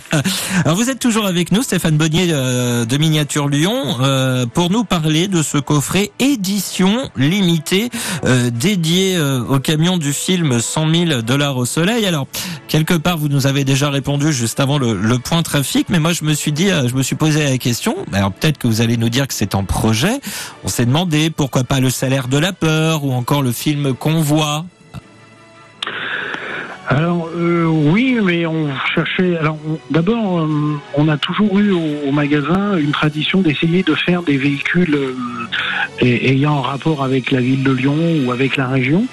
Alors 0.65 0.75
vous 0.75 0.89
êtes 0.89 0.97
toujours 0.97 1.27
avec 1.27 1.51
nous, 1.51 1.61
Stéphane 1.61 1.95
Bonnier 1.95 2.29
euh, 2.31 2.85
de 2.85 2.97
Miniature 2.97 3.49
Lyon, 3.49 3.97
euh, 4.01 4.47
pour 4.47 4.71
nous 4.71 4.83
parler 4.83 5.27
de 5.27 5.43
ce 5.43 5.59
coffret 5.59 6.09
édition 6.19 7.07
limitée 7.15 7.91
euh, 8.25 8.49
dédié 8.49 9.15
euh, 9.17 9.43
au 9.47 9.59
camion 9.59 9.97
du 9.97 10.11
film 10.11 10.59
100 10.59 10.91
000 11.07 11.21
dollars 11.21 11.57
au 11.57 11.65
soleil. 11.65 12.07
Alors 12.07 12.25
quelque 12.67 12.95
part 12.95 13.19
vous 13.19 13.27
nous 13.29 13.45
avez 13.45 13.63
déjà 13.63 13.91
répondu 13.91 14.33
juste 14.33 14.59
avant 14.59 14.79
le, 14.79 15.02
le 15.03 15.19
point 15.19 15.43
trafic, 15.43 15.89
mais 15.89 15.99
moi 15.99 16.13
je 16.13 16.23
me 16.23 16.33
suis 16.33 16.51
dit, 16.51 16.71
euh, 16.71 16.87
je 16.87 16.95
me 16.95 17.03
suis 17.03 17.15
posé 17.15 17.43
la 17.43 17.57
question. 17.57 17.95
Alors 18.13 18.31
peut-être 18.31 18.57
que 18.57 18.67
vous 18.67 18.81
allez 18.81 18.97
nous 18.97 19.09
dire 19.09 19.27
que 19.27 19.33
c'est 19.33 19.53
en 19.53 19.63
projet. 19.65 20.19
On 20.63 20.69
s'est 20.69 20.85
demandé 20.85 21.29
pourquoi 21.29 21.63
pas 21.63 21.79
le 21.79 21.89
salaire 21.89 22.27
de 22.27 22.37
la 22.37 22.53
peur 22.53 23.03
ou 23.03 23.11
encore 23.11 23.41
le 23.41 23.51
film 23.51 23.93
Convoi. 23.93 24.65
Alors 26.87 27.29
euh, 27.35 27.65
oui, 27.65 28.17
mais 28.23 28.45
on 28.45 28.69
cherchait. 28.95 29.37
Alors 29.37 29.57
d'abord, 29.89 30.39
euh, 30.39 30.79
on 30.95 31.09
a 31.09 31.17
toujours 31.17 31.59
eu 31.59 31.71
au, 31.71 32.11
magasin 32.11 32.77
une 32.77 32.91
tradition 32.91 33.41
d'essayer 33.41 33.83
de 33.83 33.95
faire 33.95 34.23
des 34.23 34.37
véhicules 34.37 34.97
ayant 36.01 36.59
un 36.59 36.61
rapport 36.61 37.03
avec 37.03 37.31
la 37.31 37.41
ville 37.41 37.63
de 37.63 37.71
Lyon 37.71 37.97
ou 38.25 38.31
avec 38.31 38.55
la 38.55 38.67
région. 38.67 39.05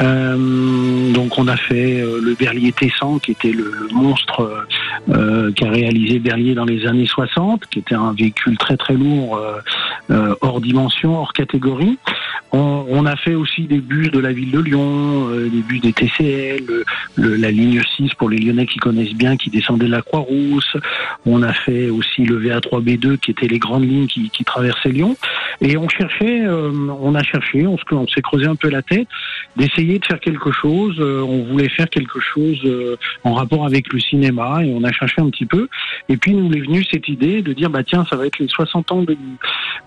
Euh, 0.00 1.12
donc 1.12 1.38
on 1.38 1.48
a 1.48 1.56
fait 1.56 2.00
euh, 2.00 2.20
le 2.22 2.34
Berlier 2.34 2.72
Tessan, 2.72 3.18
qui 3.18 3.32
était 3.32 3.52
le, 3.52 3.72
monstre 3.92 4.66
euh, 5.08 5.52
qu'a 5.52 5.70
réalisé 5.70 6.18
Berlier 6.18 6.54
dans 6.54 6.64
les 6.64 6.86
années 6.86 7.06
60, 7.06 7.66
qui 7.66 7.78
était 7.78 7.94
un 7.94 8.12
véhicule 8.12 8.58
très 8.58 8.76
très 8.76 8.94
lourd, 8.94 9.36
euh, 9.36 9.58
euh, 10.10 10.34
hors 10.40 10.60
dimension, 10.60 11.18
hors 11.18 11.32
catégorie. 11.32 11.98
On, 12.52 13.04
a 13.04 13.16
fait 13.16 13.34
aussi 13.34 13.62
des 13.62 13.80
bus 13.80 14.10
de 14.10 14.18
la 14.18 14.32
ville 14.32 14.50
de 14.50 14.58
Lyon, 14.58 15.28
des 15.28 15.60
bus 15.60 15.82
des 15.82 15.92
TCL, 15.92 16.64
la 17.18 17.50
ligne 17.50 17.82
6 17.96 18.14
pour 18.14 18.30
les 18.30 18.38
Lyonnais 18.38 18.64
qui 18.66 18.78
connaissent 18.78 19.12
bien, 19.12 19.36
qui 19.36 19.50
descendait 19.50 19.84
de 19.84 19.90
la 19.90 20.00
Croix-Rousse. 20.00 20.76
On 21.26 21.42
a 21.42 21.52
fait 21.52 21.90
aussi 21.90 22.24
le 22.24 22.40
VA3B2 22.40 23.18
qui 23.18 23.32
étaient 23.32 23.48
les 23.48 23.58
grandes 23.58 23.84
lignes 23.84 24.06
qui, 24.06 24.44
traversaient 24.46 24.88
Lyon. 24.88 25.16
Et 25.60 25.76
on 25.76 25.86
cherchait, 25.90 26.46
on 26.48 27.14
a 27.14 27.22
cherché, 27.22 27.66
on, 27.66 27.76
on 27.90 28.08
s'est 28.08 28.22
creusé 28.22 28.46
un 28.46 28.56
peu 28.56 28.70
la 28.70 28.80
tête, 28.80 29.08
d'essayer 29.56 29.85
de 29.86 30.04
faire 30.04 30.20
quelque 30.20 30.52
chose. 30.52 30.96
Euh, 30.98 31.22
on 31.22 31.44
voulait 31.44 31.68
faire 31.68 31.88
quelque 31.88 32.20
chose 32.20 32.58
euh, 32.64 32.96
en 33.24 33.34
rapport 33.34 33.64
avec 33.64 33.92
le 33.92 34.00
cinéma 34.00 34.64
et 34.64 34.72
on 34.72 34.84
a 34.84 34.92
cherché 34.92 35.20
un 35.20 35.30
petit 35.30 35.46
peu. 35.46 35.68
Et 36.08 36.16
puis 36.16 36.34
nous 36.34 36.52
est 36.52 36.60
venue 36.60 36.84
cette 36.84 37.08
idée 37.08 37.42
de 37.42 37.52
dire, 37.52 37.70
bah 37.70 37.82
tiens, 37.84 38.04
ça 38.08 38.16
va 38.16 38.26
être 38.26 38.38
les 38.38 38.48
60 38.48 38.92
ans 38.92 39.04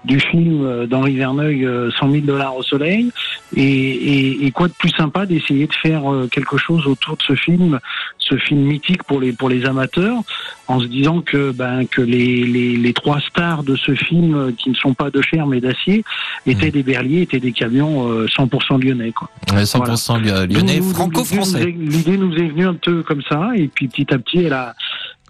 du 0.05 0.19
film 0.19 0.65
euh, 0.65 0.87
d'Henri 0.87 1.17
Verneuil, 1.17 1.65
euh, 1.65 1.91
100 1.91 2.11
000 2.11 2.25
dollars 2.25 2.55
au 2.55 2.63
soleil. 2.63 3.11
Et, 3.55 3.61
et, 3.61 4.45
et 4.45 4.51
quoi 4.51 4.67
de 4.67 4.73
plus 4.73 4.91
sympa 4.91 5.25
d'essayer 5.25 5.67
de 5.67 5.73
faire 5.73 6.03
quelque 6.31 6.57
chose 6.57 6.85
autour 6.87 7.17
de 7.17 7.23
ce 7.23 7.35
film, 7.35 7.79
ce 8.17 8.35
film 8.37 8.61
mythique 8.61 9.03
pour 9.03 9.19
les 9.19 9.33
pour 9.33 9.49
les 9.49 9.65
amateurs, 9.65 10.21
en 10.69 10.79
se 10.79 10.85
disant 10.85 11.21
que 11.21 11.51
ben 11.51 11.85
que 11.85 12.01
les 12.01 12.43
les, 12.45 12.77
les 12.77 12.93
trois 12.93 13.19
stars 13.21 13.63
de 13.63 13.75
ce 13.75 13.93
film 13.95 14.35
euh, 14.35 14.51
qui 14.55 14.69
ne 14.69 14.75
sont 14.75 14.93
pas 14.93 15.09
de 15.09 15.21
chair 15.21 15.47
mais 15.47 15.59
d'acier 15.59 16.03
étaient 16.45 16.69
des 16.71 16.83
berliers, 16.83 17.23
étaient 17.23 17.39
des 17.39 17.51
camions 17.51 18.07
euh, 18.07 18.27
100% 18.27 18.81
lyonnais 18.81 19.11
quoi. 19.11 19.29
Ouais, 19.51 19.63
100% 19.63 20.47
lyonnais, 20.47 20.79
franco-français. 20.81 21.75
L'idée 21.77 22.17
nous 22.17 22.33
est 22.35 22.47
venue 22.47 22.67
un 22.67 22.75
peu 22.75 23.01
comme 23.01 23.23
ça 23.27 23.49
et 23.55 23.67
puis 23.67 23.87
petit 23.87 24.13
à 24.13 24.19
petit 24.19 24.43
elle 24.45 24.53
a 24.53 24.75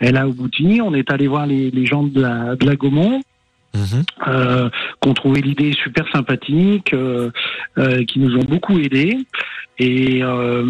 elle 0.01 0.17
a 0.17 0.21
abouti. 0.21 0.81
On 0.83 0.93
est 0.93 1.09
allé 1.11 1.27
voir 1.27 1.45
les, 1.45 1.71
les 1.71 1.85
gens 1.85 2.03
de 2.03 2.21
la, 2.21 2.55
de 2.55 2.65
la 2.65 2.75
Gaumont 2.75 3.21
Mhm. 3.74 4.03
euh, 4.28 4.70
qui 5.01 5.09
ont 5.09 5.34
l'idée 5.34 5.74
super 5.74 6.05
sympathique, 6.11 6.93
euh, 6.93 7.30
euh, 7.78 8.03
qui 8.05 8.20
nous 8.20 8.36
ont 8.36 8.43
beaucoup 8.43 8.80
aidés. 8.80 9.17
Et 9.82 10.22
euh, 10.22 10.63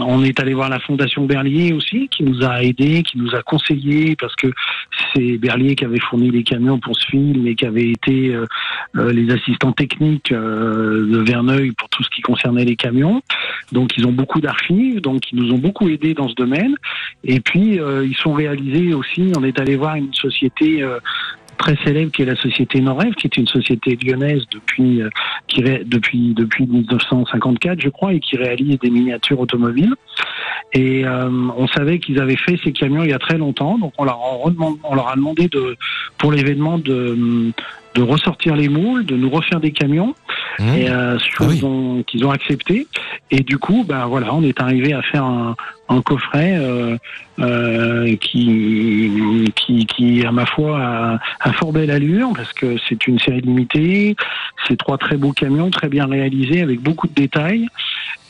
on 0.00 0.22
est 0.22 0.40
allé 0.40 0.54
voir 0.54 0.70
la 0.70 0.78
Fondation 0.78 1.26
Berlier 1.26 1.74
aussi, 1.74 2.08
qui 2.08 2.22
nous 2.22 2.42
a 2.42 2.62
aidés, 2.62 3.02
qui 3.02 3.18
nous 3.18 3.34
a 3.34 3.42
conseillés, 3.42 4.16
parce 4.16 4.34
que 4.36 4.46
c'est 5.12 5.36
Berlier 5.36 5.74
qui 5.74 5.84
avait 5.84 6.00
fourni 6.00 6.30
les 6.30 6.44
camions 6.44 6.78
pour 6.78 6.96
ce 6.96 7.06
film 7.08 7.46
et 7.46 7.54
qui 7.54 7.66
avait 7.66 7.90
été 7.90 8.34
euh, 8.34 8.46
euh, 8.96 9.12
les 9.12 9.30
assistants 9.34 9.72
techniques 9.72 10.32
de 10.32 11.24
Verneuil 11.26 11.72
pour 11.72 11.90
tout 11.90 12.02
ce 12.02 12.08
qui 12.08 12.22
concernait 12.22 12.64
les 12.64 12.76
camions. 12.76 13.20
Donc 13.72 13.98
ils 13.98 14.06
ont 14.06 14.12
beaucoup 14.12 14.40
d'archives, 14.40 15.02
donc 15.02 15.30
ils 15.30 15.38
nous 15.38 15.52
ont 15.52 15.58
beaucoup 15.58 15.88
aidés 15.88 16.14
dans 16.14 16.28
ce 16.28 16.34
domaine. 16.34 16.74
Et 17.24 17.40
puis 17.40 17.78
ils 17.78 18.16
sont 18.16 18.32
réalisés 18.32 18.94
aussi. 18.94 19.32
On 19.36 19.44
est 19.44 19.58
allé 19.60 19.76
voir 19.76 19.96
une 19.96 20.14
société 20.14 20.84
très 21.58 21.76
célèbre 21.84 22.10
qui 22.12 22.22
est 22.22 22.26
la 22.26 22.36
société 22.36 22.80
Norève, 22.80 23.12
qui 23.14 23.26
est 23.26 23.36
une 23.36 23.46
société 23.46 23.98
lyonnaise 24.02 24.42
depuis 24.50 25.02
euh, 25.02 25.10
depuis 25.84 26.34
depuis 26.34 26.66
1954, 26.66 27.80
je 27.80 27.88
crois, 27.88 28.14
et 28.14 28.20
qui 28.20 28.36
réalise 28.36 28.78
des 28.78 28.90
miniatures 28.90 29.40
automobiles. 29.40 29.94
Et 30.72 31.04
euh, 31.04 31.28
on 31.56 31.66
savait 31.68 31.98
qu'ils 31.98 32.20
avaient 32.20 32.36
fait 32.36 32.58
ces 32.62 32.72
camions 32.72 33.02
il 33.02 33.10
y 33.10 33.14
a 33.14 33.18
très 33.18 33.38
longtemps, 33.38 33.78
donc 33.78 33.92
on 33.98 34.04
leur 34.04 34.20
on 34.20 34.94
leur 34.94 35.08
a 35.08 35.16
demandé 35.16 35.48
de 35.48 35.76
pour 36.18 36.32
l'événement 36.32 36.78
de 36.78 37.52
de 37.98 38.02
ressortir 38.02 38.54
les 38.54 38.68
moules, 38.68 39.04
de 39.04 39.16
nous 39.16 39.28
refaire 39.30 39.60
des 39.60 39.72
camions, 39.72 40.14
Mmh. 40.60 40.74
et 40.74 40.90
euh, 40.90 41.16
chose 41.20 41.60
Ah 41.62 41.66
oui. 41.66 42.04
qu'ils 42.08 42.24
ont 42.26 42.30
accepté. 42.32 42.88
Et 43.30 43.40
du 43.44 43.58
coup, 43.58 43.84
ben 43.88 44.06
voilà, 44.06 44.34
on 44.34 44.42
est 44.42 44.60
arrivé 44.60 44.92
à 44.92 45.02
faire 45.02 45.22
un, 45.24 45.54
un 45.88 46.00
coffret 46.02 46.56
euh, 46.58 46.96
euh, 47.38 48.16
qui, 48.16 49.52
qui, 49.54 49.86
qui, 49.86 50.24
à 50.26 50.32
ma 50.32 50.46
foi, 50.46 50.76
a, 50.80 51.18
a 51.40 51.52
fort 51.52 51.72
belle 51.72 51.92
allure 51.92 52.30
parce 52.34 52.52
que 52.52 52.74
c'est 52.88 53.06
une 53.06 53.20
série 53.20 53.40
limitée. 53.40 54.16
C'est 54.66 54.76
trois 54.76 54.98
très 54.98 55.16
beaux 55.16 55.32
camions, 55.32 55.70
très 55.70 55.88
bien 55.88 56.06
réalisés, 56.06 56.60
avec 56.62 56.80
beaucoup 56.80 57.06
de 57.06 57.14
détails 57.14 57.68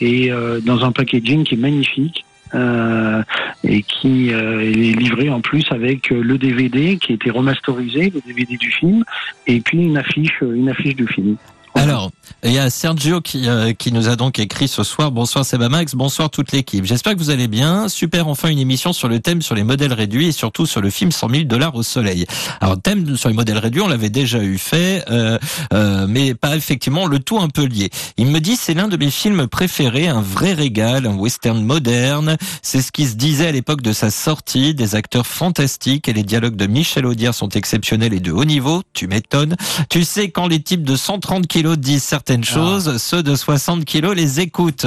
et 0.02 0.30
euh, 0.30 0.60
dans 0.60 0.84
un 0.84 0.92
packaging 0.92 1.44
qui 1.44 1.54
est 1.54 1.58
magnifique. 1.58 2.24
Euh, 2.54 3.22
et 3.64 3.82
qui 3.82 4.32
euh, 4.32 4.60
est 4.60 4.98
livré 4.98 5.28
en 5.30 5.40
plus 5.40 5.64
avec 5.70 6.12
euh, 6.12 6.22
le 6.22 6.38
DVD 6.38 6.96
qui 6.96 7.12
a 7.12 7.14
été 7.14 7.30
remasterisé, 7.30 8.12
le 8.14 8.20
DVD 8.26 8.56
du 8.56 8.70
film, 8.70 9.04
et 9.46 9.60
puis 9.60 9.78
une 9.78 9.96
affiche, 9.96 10.40
une 10.42 10.68
affiche 10.68 10.96
du 10.96 11.06
film. 11.06 11.36
Alors, 11.74 12.10
il 12.44 12.52
y 12.52 12.58
a 12.58 12.70
Sergio 12.70 13.20
qui, 13.20 13.48
euh, 13.48 13.72
qui 13.72 13.92
nous 13.92 14.08
a 14.08 14.16
donc 14.16 14.38
écrit 14.38 14.68
ce 14.68 14.82
soir. 14.82 15.10
Bonsoir 15.10 15.44
Sebamax, 15.44 15.94
bonsoir 15.94 16.30
toute 16.30 16.52
l'équipe. 16.52 16.84
J'espère 16.84 17.14
que 17.14 17.18
vous 17.18 17.30
allez 17.30 17.48
bien. 17.48 17.88
Super, 17.88 18.28
enfin 18.28 18.48
une 18.48 18.58
émission 18.58 18.92
sur 18.92 19.08
le 19.08 19.20
thème 19.20 19.42
sur 19.42 19.54
les 19.54 19.64
modèles 19.64 19.92
réduits 19.92 20.28
et 20.28 20.32
surtout 20.32 20.66
sur 20.66 20.80
le 20.80 20.90
film 20.90 21.10
100 21.10 21.28
000 21.30 21.42
dollars 21.44 21.74
au 21.74 21.82
soleil. 21.82 22.26
Alors, 22.60 22.80
thème 22.80 23.16
sur 23.16 23.28
les 23.28 23.34
modèles 23.34 23.58
réduits, 23.58 23.80
on 23.80 23.88
l'avait 23.88 24.10
déjà 24.10 24.38
eu 24.38 24.58
fait, 24.58 25.04
euh, 25.10 25.38
euh, 25.72 26.06
mais 26.08 26.34
pas 26.34 26.56
effectivement 26.56 27.06
le 27.06 27.18
tout 27.18 27.38
un 27.38 27.48
peu 27.48 27.64
lié. 27.64 27.90
Il 28.16 28.26
me 28.26 28.40
dit 28.40 28.56
c'est 28.56 28.74
l'un 28.74 28.88
de 28.88 28.96
mes 28.96 29.10
films 29.10 29.46
préférés, 29.48 30.08
un 30.08 30.22
vrai 30.22 30.52
régal, 30.52 31.06
un 31.06 31.16
western 31.16 31.62
moderne. 31.62 32.36
C'est 32.62 32.82
ce 32.82 32.92
qui 32.92 33.06
se 33.06 33.16
disait 33.16 33.48
à 33.48 33.52
l'époque 33.52 33.82
de 33.82 33.92
sa 33.92 34.10
sortie, 34.10 34.74
des 34.74 34.94
acteurs 34.94 35.26
fantastiques 35.26 36.08
et 36.08 36.12
les 36.12 36.22
dialogues 36.22 36.56
de 36.56 36.66
Michel 36.66 37.06
Audiard 37.06 37.34
sont 37.34 37.48
exceptionnels 37.50 38.14
et 38.14 38.20
de 38.20 38.32
haut 38.32 38.44
niveau. 38.44 38.82
Tu 38.94 39.06
m'étonnes. 39.06 39.56
Tu 39.90 40.04
sais 40.04 40.30
quand 40.30 40.46
les 40.46 40.62
types 40.62 40.84
de 40.84 40.96
130 40.96 41.46
kilos 41.46 41.78
disent 41.78 42.04
certaines 42.18 42.42
choses, 42.42 42.96
ceux 42.96 43.22
de 43.22 43.36
60 43.36 43.84
kilos 43.84 44.12
les 44.16 44.40
écoutent. 44.40 44.86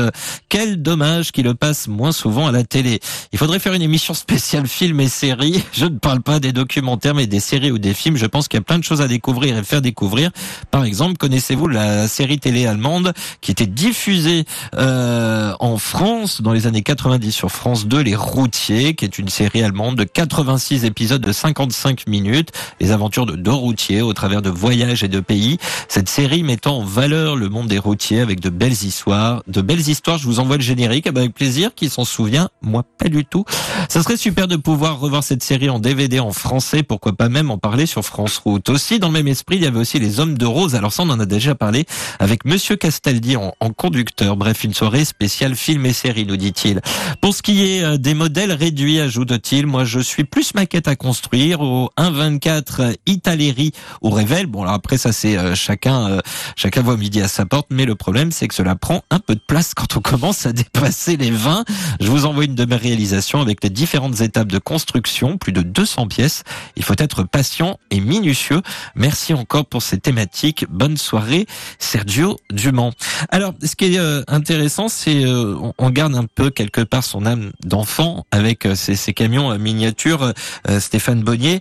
Quel 0.50 0.82
dommage 0.82 1.32
qu'ils 1.32 1.46
le 1.46 1.54
passent 1.54 1.88
moins 1.88 2.12
souvent 2.12 2.46
à 2.46 2.52
la 2.52 2.66
télé. 2.66 3.00
Il 3.32 3.40
faudrait 3.40 3.60
faire 3.60 3.72
une 3.72 3.82
émission 3.82 4.14
spéciale 4.14 4.68
films 4.68 5.00
et 5.00 5.08
séries. 5.08 5.64
Je 5.72 5.86
ne 5.86 5.98
parle 5.98 6.20
pas 6.20 6.42
des 6.42 6.52
documentaires, 6.52 7.16
mais 7.16 7.28
des 7.28 7.40
séries 7.40 7.72
ou 7.72 7.78
des 7.78 7.94
films. 7.94 8.18
Je 8.18 8.26
pense 8.26 8.50
qu'il 8.50 8.58
y 8.58 8.60
a 8.60 8.64
plein 8.66 8.80
de 8.80 8.84
choses 8.84 9.00
à 9.00 9.08
découvrir 9.08 9.58
et 9.58 9.64
faire 9.64 9.82
découvrir. 9.82 10.32
Par 10.72 10.84
exemple, 10.84 11.16
connaissez-vous 11.16 11.70
la 11.70 12.10
série 12.10 12.38
télé 12.38 12.68
allemande 12.68 13.14
qui 13.40 13.52
était 13.52 13.66
diffusée 13.66 14.44
euh, 14.76 15.54
en 15.62 15.78
France 15.78 16.42
dans 16.42 16.52
les 16.52 16.68
années 16.68 16.84
90 16.84 17.32
sur 17.32 17.50
France 17.50 17.88
2, 17.88 18.02
Les 18.02 18.16
Routiers, 18.16 18.94
qui 18.94 19.06
est 19.06 19.18
une 19.18 19.30
série 19.30 19.64
allemande 19.64 19.96
de 19.96 20.04
86 20.04 20.84
épisodes 20.84 21.22
de 21.22 21.32
55 21.32 22.08
minutes. 22.08 22.52
Les 22.82 22.92
aventures 22.92 23.26
de 23.26 23.38
deux 23.38 23.54
routiers 23.54 24.02
au 24.02 24.12
travers 24.12 24.42
de 24.42 24.50
voyages 24.50 25.06
et 25.06 25.08
de 25.08 25.22
pays. 25.22 25.60
Cette 25.88 26.10
série 26.10 26.44
mettant 26.44 26.80
en 26.80 26.84
valeur 26.84 27.21
le 27.36 27.50
monde 27.50 27.68
des 27.68 27.80
routiers 27.80 28.20
avec 28.20 28.40
de 28.40 28.50
belles 28.50 28.72
histoires. 28.72 29.44
De 29.48 29.62
belles 29.62 29.88
histoires, 29.88 30.18
je 30.18 30.26
vous 30.26 30.40
envoie 30.40 30.58
le 30.58 30.64
générique 30.64 31.06
eh 31.08 31.12
ben, 31.12 31.22
avec 31.22 31.34
plaisir. 31.34 31.74
Qui 31.76 31.90
s'en 31.90 32.06
souvient 32.06 32.50
Moi, 32.62 32.84
pas 32.98 33.10
du 33.10 33.26
tout. 33.26 33.46
Ça 33.90 34.04
serait 34.04 34.18
super 34.18 34.48
de 34.48 34.56
pouvoir 34.56 35.00
revoir 35.00 35.24
cette 35.24 35.44
série 35.44 35.70
en 35.70 35.80
DVD 35.80 36.20
en 36.20 36.32
français. 36.32 36.84
Pourquoi 36.84 37.14
pas 37.14 37.30
même 37.30 37.52
en 37.52 37.58
parler 37.58 37.86
sur 37.86 38.04
France 38.04 38.38
Route. 38.38 38.70
Aussi, 38.70 39.00
dans 39.00 39.08
le 39.08 39.14
même 39.14 39.28
esprit, 39.28 39.58
il 39.58 39.64
y 39.64 39.68
avait 39.68 39.80
aussi 39.80 40.00
Les 40.00 40.20
Hommes 40.20 40.38
de 40.38 40.46
Rose. 40.46 40.76
Alors 40.76 40.94
ça, 40.94 41.04
on 41.04 41.10
en 41.10 41.20
a 41.20 41.26
déjà 41.26 41.56
parlé 41.56 41.86
avec 42.20 42.46
Monsieur 42.46 42.76
Castaldi 42.76 43.36
en, 43.36 43.52
conducteur. 43.78 44.38
Bref, 44.38 44.64
une 44.64 44.74
soirée 44.74 45.06
spéciale 45.06 45.56
film 45.56 45.86
et 45.86 45.94
série, 45.94 46.26
nous 46.26 46.38
dit-il. 46.38 46.82
Pour 47.22 47.34
ce 47.34 47.42
qui 47.42 47.66
est 47.66 47.84
euh, 47.84 47.98
des 47.98 48.14
modèles 48.14 48.52
réduits, 48.52 49.00
ajoute-t-il, 49.00 49.66
moi 49.66 49.86
je 49.86 50.00
suis 50.00 50.24
plus 50.24 50.54
maquette 50.54 50.88
à 50.88 50.96
construire 50.96 51.62
au 51.62 51.90
1.24 51.98 52.96
Italeri 53.06 53.72
au 54.02 54.10
Revel. 54.10 54.46
Bon, 54.48 54.64
alors 54.64 54.74
après 54.74 54.98
ça 54.98 55.12
c'est 55.12 55.38
euh, 55.38 55.56
chacun 55.56 56.10
euh, 56.10 56.20
chacun 56.56 56.82
voit 56.82 56.98
midi 56.98 57.11
à 57.20 57.28
sa 57.28 57.46
porte, 57.46 57.68
mais 57.70 57.86
le 57.86 57.96
problème 57.96 58.32
c'est 58.32 58.48
que 58.48 58.56
cela 58.56 58.76
prend 58.76 59.02
un 59.10 59.20
peu 59.20 59.36
de 59.36 59.42
place 59.46 59.74
quand 59.74 59.98
on 59.98 60.02
commence 60.02 60.46
à 60.46 60.54
dépasser 60.54 61.18
les 61.18 61.32
20. 61.32 61.66
Je 62.00 62.08
vous 62.08 62.26
envoie 62.26 62.46
une 62.46 62.56
de 62.56 62.66
mes 62.66 62.76
réalisations 62.76 63.42
avec 63.42 63.64
les 63.64 63.70
différentes 63.70 64.22
étapes 64.22 64.48
de 64.48 64.60
construction, 64.60 65.38
plus 65.38 65.52
de 65.52 65.62
200 65.62 66.08
pièces. 66.08 66.44
Il 66.76 66.84
faut 66.84 66.96
être 66.98 67.24
patient 67.24 67.80
et 67.90 68.00
minutieux. 68.00 68.62
Merci 68.96 69.34
encore 69.34 69.66
pour 69.66 69.82
ces 69.82 69.98
thématiques. 69.98 70.66
Bonne 70.70 70.98
soirée, 70.98 71.48
Sergio 71.80 72.38
Dumont. 72.52 72.92
Alors, 73.30 73.54
ce 73.64 73.76
qui 73.76 73.96
est 73.96 74.00
euh, 74.00 74.24
intéressant, 74.28 74.90
c'est 74.90 75.26
euh, 75.26 75.56
on 75.78 75.90
garde 75.90 76.16
un 76.16 76.26
peu 76.26 76.50
quelque 76.50 76.82
part 76.82 77.04
son 77.04 77.26
âme 77.26 77.52
d'enfant 77.64 78.26
avec 78.32 78.66
euh, 78.66 78.76
ces, 78.76 78.96
ces, 78.96 79.14
camions 79.14 79.58
miniatures. 79.58 80.34
Stéphane 80.80 81.22
Bonnier, 81.22 81.60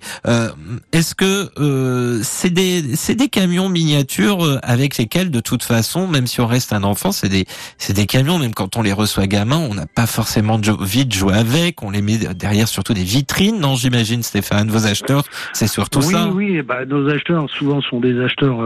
est-ce 0.92 1.14
que 1.14 2.20
c'est 2.22 2.50
des 2.50 2.82
des 2.82 3.28
camions 3.28 3.68
miniatures 3.68 4.60
avec 4.62 4.96
lesquels, 4.96 5.30
de 5.30 5.39
toute 5.40 5.62
façon, 5.62 6.06
même 6.06 6.26
si 6.26 6.40
on 6.40 6.46
reste 6.46 6.72
un 6.72 6.84
enfant, 6.84 7.12
c'est 7.12 7.28
des 7.28 7.46
c'est 7.78 7.92
des 7.92 8.06
camions. 8.06 8.38
Même 8.38 8.54
quand 8.54 8.76
on 8.76 8.82
les 8.82 8.92
reçoit 8.92 9.26
gamin, 9.26 9.58
on 9.58 9.74
n'a 9.74 9.86
pas 9.86 10.06
forcément 10.06 10.58
de 10.58 10.70
envie 10.70 11.06
de 11.06 11.12
jouer 11.12 11.34
avec. 11.34 11.82
On 11.82 11.90
les 11.90 12.02
met 12.02 12.18
derrière 12.34 12.68
surtout 12.68 12.94
des 12.94 13.04
vitrines, 13.04 13.60
non 13.60 13.76
J'imagine, 13.76 14.22
Stéphane. 14.22 14.70
Vos 14.70 14.86
acheteurs, 14.86 15.24
c'est 15.52 15.66
surtout 15.66 16.00
oui, 16.00 16.12
ça. 16.12 16.28
Oui, 16.28 16.50
oui. 16.52 16.62
Bah, 16.62 16.84
nos 16.84 17.08
acheteurs 17.08 17.48
souvent 17.50 17.80
sont 17.80 18.00
des 18.00 18.20
acheteurs 18.20 18.60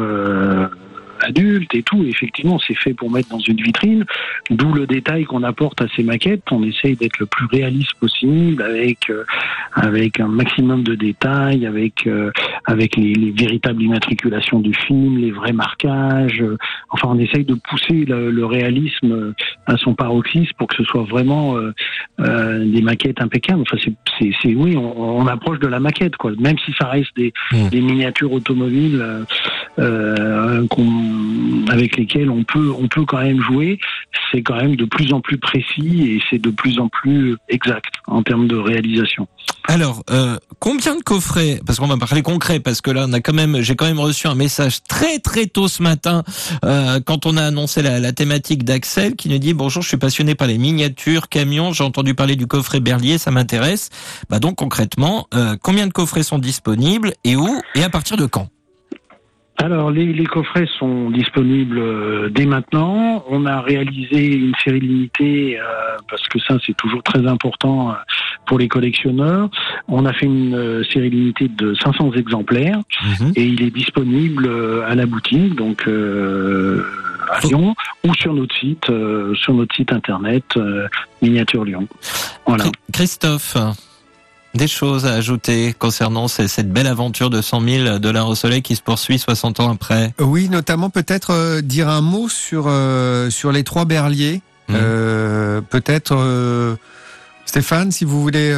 adultes 1.21 1.75
et 1.75 1.83
tout. 1.83 2.05
Effectivement, 2.05 2.59
c'est 2.59 2.75
fait 2.75 2.95
pour 2.95 3.11
mettre 3.11 3.29
dans 3.29 3.39
une 3.39 3.61
vitrine. 3.61 4.05
D'où 4.51 4.73
le 4.73 4.87
détail 4.87 5.25
qu'on 5.25 5.43
apporte 5.43 5.81
à 5.81 5.87
ces 5.95 6.03
maquettes. 6.03 6.43
On 6.51 6.63
essaye 6.63 6.97
d'être 6.97 7.19
le 7.19 7.27
plus 7.27 7.47
réaliste 7.47 7.95
possible, 7.95 8.63
avec 8.63 9.11
euh, 9.11 9.25
avec 9.75 10.21
un 10.21 10.29
maximum 10.29 10.83
de 10.83 10.95
détails, 10.95 11.67
avec 11.67 12.07
euh, 12.07 12.31
avec 12.67 12.97
les, 12.97 13.13
les, 13.15 13.31
véritables 13.31 13.83
immatriculations 13.83 14.61
du 14.61 14.75
film, 14.75 15.19
les 15.19 15.31
vrais 15.31 15.53
marquages. 15.53 16.43
enfin, 16.91 17.09
on 17.11 17.19
essaye 17.19 17.45
de 17.45 17.55
pousser 17.55 18.05
le, 18.05 18.31
le, 18.31 18.47
réalisme 18.47 19.35
à 19.67 19.77
son 19.77 19.95
paroxysme 19.95 20.53
pour 20.59 20.69
que 20.69 20.77
ce 20.77 20.85
soit 20.85 21.05
vraiment 21.05 21.57
euh, 21.57 21.73
euh 22.21 22.65
des 22.65 22.83
maquettes 22.83 23.21
impeccables. 23.21 23.63
Enfin, 23.63 23.77
c'est 24.19 24.55
oui, 24.55 24.77
on, 24.77 25.21
on, 25.21 25.27
approche 25.27 25.59
de 25.59 25.67
la 25.67 25.81
maquette, 25.81 26.17
quoi. 26.17 26.33
Même 26.39 26.59
si 26.59 26.73
ça 26.79 26.87
reste 26.89 27.15
des, 27.17 27.33
mmh. 27.53 27.69
des 27.69 27.81
miniatures 27.81 28.33
automobiles 28.33 29.03
qu'on 29.05 29.25
avec 31.69 31.97
lesquels 31.97 32.31
on 32.31 32.45
peut, 32.45 32.73
on 32.79 32.89
peut 32.89 33.05
quand 33.05 33.23
même 33.23 33.41
jouer, 33.41 33.79
c'est 34.31 34.43
quand 34.43 34.57
même 34.57 34.77
de 34.77 34.85
plus 34.85 35.13
en 35.13 35.21
plus 35.21 35.39
précis 35.39 36.03
et 36.03 36.23
c'est 36.31 36.39
de 36.39 36.51
plus 36.51 36.79
en 36.79 36.89
plus 36.89 37.37
exact 37.49 37.95
en 38.07 38.23
termes 38.23 38.47
de 38.47 38.57
réalisation. 38.57 39.27
Alors, 39.67 40.03
euh, 40.11 40.37
combien 40.59 40.95
de 40.97 41.03
coffrets 41.03 41.61
Parce 41.65 41.79
qu'on 41.79 41.87
va 41.87 41.97
parler 41.97 42.23
concret, 42.23 42.61
parce 42.61 42.81
que 42.81 42.91
là, 42.91 43.07
on 43.09 43.13
a 43.13 43.21
quand 43.21 43.33
même, 43.33 43.61
j'ai 43.61 43.77
quand 43.77 43.87
même 43.87 44.01
reçu 44.01 44.27
un 44.27 44.35
message 44.35 44.83
très 44.89 45.19
très 45.19 45.47
tôt 45.47 45.69
ce 45.69 45.83
matin 45.83 46.23
euh, 46.65 47.01
quand 47.05 47.27
on 47.27 47.37
a 47.37 47.43
annoncé 47.43 47.83
la, 47.83 47.99
la 47.99 48.13
thématique 48.13 48.65
d'Axel, 48.65 49.17
qui 49.17 49.29
nous 49.29 49.39
dit 49.39 49.55
bonjour, 49.55 49.83
je 49.83 49.89
suis 49.89 49.97
passionné 49.97 50.35
par 50.35 50.49
les 50.49 50.59
miniatures, 50.59 51.29
camions, 51.29 51.73
j'ai 51.73 51.85
entendu 51.85 52.15
parler 52.15 52.37
du 52.37 52.47
coffret 52.47 52.81
Berlier, 52.81 53.19
ça 53.19 53.31
m'intéresse. 53.31 53.91
Bah 54.29 54.39
donc 54.39 54.57
concrètement, 54.57 55.27
euh, 55.35 55.57
combien 55.61 55.87
de 55.87 55.93
coffrets 55.93 56.23
sont 56.23 56.39
disponibles 56.39 57.15
et 57.25 57.37
où 57.37 57.61
et 57.75 57.83
à 57.83 57.89
partir 57.89 58.17
de 58.17 58.27
quand? 58.27 58.49
Alors, 59.59 59.91
les, 59.91 60.13
les, 60.13 60.27
coffrets 60.27 60.67
sont 60.79 61.11
disponibles 61.11 61.79
euh, 61.79 62.29
dès 62.29 62.45
maintenant. 62.45 63.25
On 63.29 63.47
a 63.47 63.61
réalisé 63.61 64.35
une 64.35 64.55
série 64.65 64.81
limitée, 64.81 65.59
euh, 65.59 65.63
parce 66.11 66.27
que 66.29 66.41
ça, 66.41 66.57
c'est 66.67 66.77
toujours 66.77 67.03
très 67.05 67.25
important 67.27 67.91
euh, 67.91 67.95
pour 68.47 68.59
les 68.59 68.67
collectionneurs. 68.67 69.49
On 69.87 70.07
a 70.07 70.13
fait 70.13 70.27
une 70.27 70.83
série 70.93 71.11
limitée 71.11 71.49
de 71.49 71.75
500 71.75 72.13
exemplaires 72.13 72.81
mhm. 73.21 73.33
et 73.37 73.45
il 73.45 73.63
est 73.63 73.71
disponible 73.71 74.51
à 74.87 74.95
la 74.95 75.07
boutique, 75.07 75.55
donc 75.55 75.87
à 75.87 77.41
Lyon, 77.47 77.75
ou 78.05 78.15
sur 78.15 78.35
notre 78.35 78.55
site, 78.57 78.87
sur 79.35 79.55
notre 79.55 79.75
site 79.75 79.93
internet 79.93 80.45
Miniature 81.23 81.65
Lyon. 81.65 81.87
Voilà. 82.47 82.65
Christophe 82.93 83.57
des 84.55 84.69
choses 84.69 85.07
à 85.07 85.15
ajouter 85.15 85.75
concernant 85.77 86.29
cette 86.29 86.73
belle 86.73 86.87
aventure 86.87 87.31
de 87.31 87.41
100 87.41 87.61
000 87.61 87.99
dollars 87.99 88.29
au 88.29 88.35
soleil 88.35 88.63
qui 88.63 88.77
se 88.77 88.83
poursuit 88.83 89.19
60 89.19 89.61
ans 89.61 89.73
après 89.73 90.13
Oui, 90.21 90.49
notamment 90.49 90.91
peut-être 90.91 91.31
euh, 91.33 91.61
dire 91.61 91.89
un 91.89 92.01
mot 92.01 92.29
sur, 92.29 92.67
euh, 92.69 93.31
sur 93.31 93.53
les 93.53 93.65
trois 93.65 93.85
berliers. 93.85 94.41
Mmh. 94.69 94.75
Euh, 94.77 95.61
peut-être, 95.61 96.17
Stéphane, 97.45 97.91
si 97.91 98.05
vous 98.05 98.23
voulez 98.23 98.55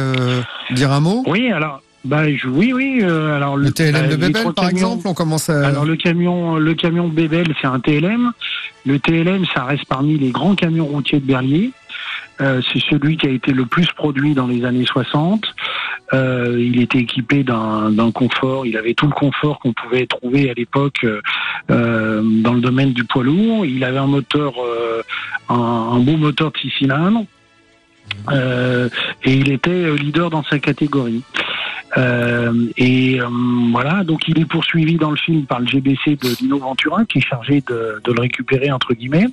dire 0.71 0.91
un 0.91 0.99
mot 0.99 1.23
Oui, 1.27 1.51
alors. 1.51 1.81
Bah, 2.05 2.21
oui, 2.45 2.71
oui. 2.71 3.03
alors 3.03 3.57
le, 3.57 3.69
TLM 3.69 4.07
de 4.07 4.15
Bébel, 4.15 4.53
par 4.55 4.69
exemple, 4.69 5.05
on 5.07 5.13
commence 5.13 5.49
à. 5.49 5.67
Alors 5.67 5.83
le 5.83 5.97
camion, 5.97 6.55
le 6.55 6.73
camion 6.73 7.09
de 7.09 7.13
Bébel, 7.13 7.53
c'est 7.59 7.67
un 7.67 7.81
TLM. 7.81 8.31
Le 8.85 8.99
TLM, 8.99 9.43
ça 9.53 9.65
reste 9.65 9.83
parmi 9.89 10.17
les 10.17 10.29
grands 10.29 10.55
camions 10.55 10.85
routiers 10.85 11.19
de 11.19 11.25
Berlier. 11.25 11.71
Euh, 12.41 12.61
c'est 12.71 12.81
celui 12.89 13.17
qui 13.17 13.27
a 13.27 13.31
été 13.31 13.51
le 13.51 13.65
plus 13.65 13.87
produit 13.93 14.33
dans 14.33 14.47
les 14.47 14.63
années 14.65 14.85
60. 14.85 15.43
Euh, 16.13 16.55
il 16.59 16.81
était 16.81 16.99
équipé 16.99 17.43
d'un 17.43 18.11
confort, 18.13 18.65
il 18.65 18.77
avait 18.77 18.93
tout 18.93 19.07
le 19.07 19.13
confort 19.13 19.59
qu'on 19.59 19.73
pouvait 19.73 20.05
trouver 20.05 20.49
à 20.49 20.53
l'époque 20.53 21.05
euh, 21.69 22.21
dans 22.21 22.53
le 22.53 22.61
domaine 22.61 22.93
du 22.93 23.03
poids 23.03 23.23
lourd. 23.23 23.65
Il 23.65 23.83
avait 23.83 23.97
un 23.97 24.07
moteur, 24.07 24.53
un, 25.49 25.55
un, 25.55 25.99
beau 25.99 26.17
moteur 26.17 26.51
de 26.51 26.57
six 26.57 26.71
cylindres. 26.77 27.25
et 28.31 29.33
il 29.33 29.51
était 29.51 29.93
leader 29.95 30.29
dans 30.29 30.43
sa 30.43 30.59
catégorie. 30.59 31.23
Euh, 31.97 32.53
et 32.77 33.19
euh, 33.19 33.27
voilà, 33.71 34.03
donc 34.03 34.27
il 34.27 34.39
est 34.39 34.45
poursuivi 34.45 34.97
dans 34.97 35.09
le 35.09 35.17
film 35.17 35.45
par 35.45 35.59
le 35.59 35.67
GBC 35.67 36.15
de 36.15 36.35
Dino 36.37 36.59
Ventura, 36.59 37.05
qui 37.05 37.19
est 37.19 37.27
chargé 37.27 37.63
de, 37.67 37.99
de 38.03 38.13
le 38.13 38.21
récupérer 38.21 38.71
entre 38.71 38.93
guillemets. 38.93 39.27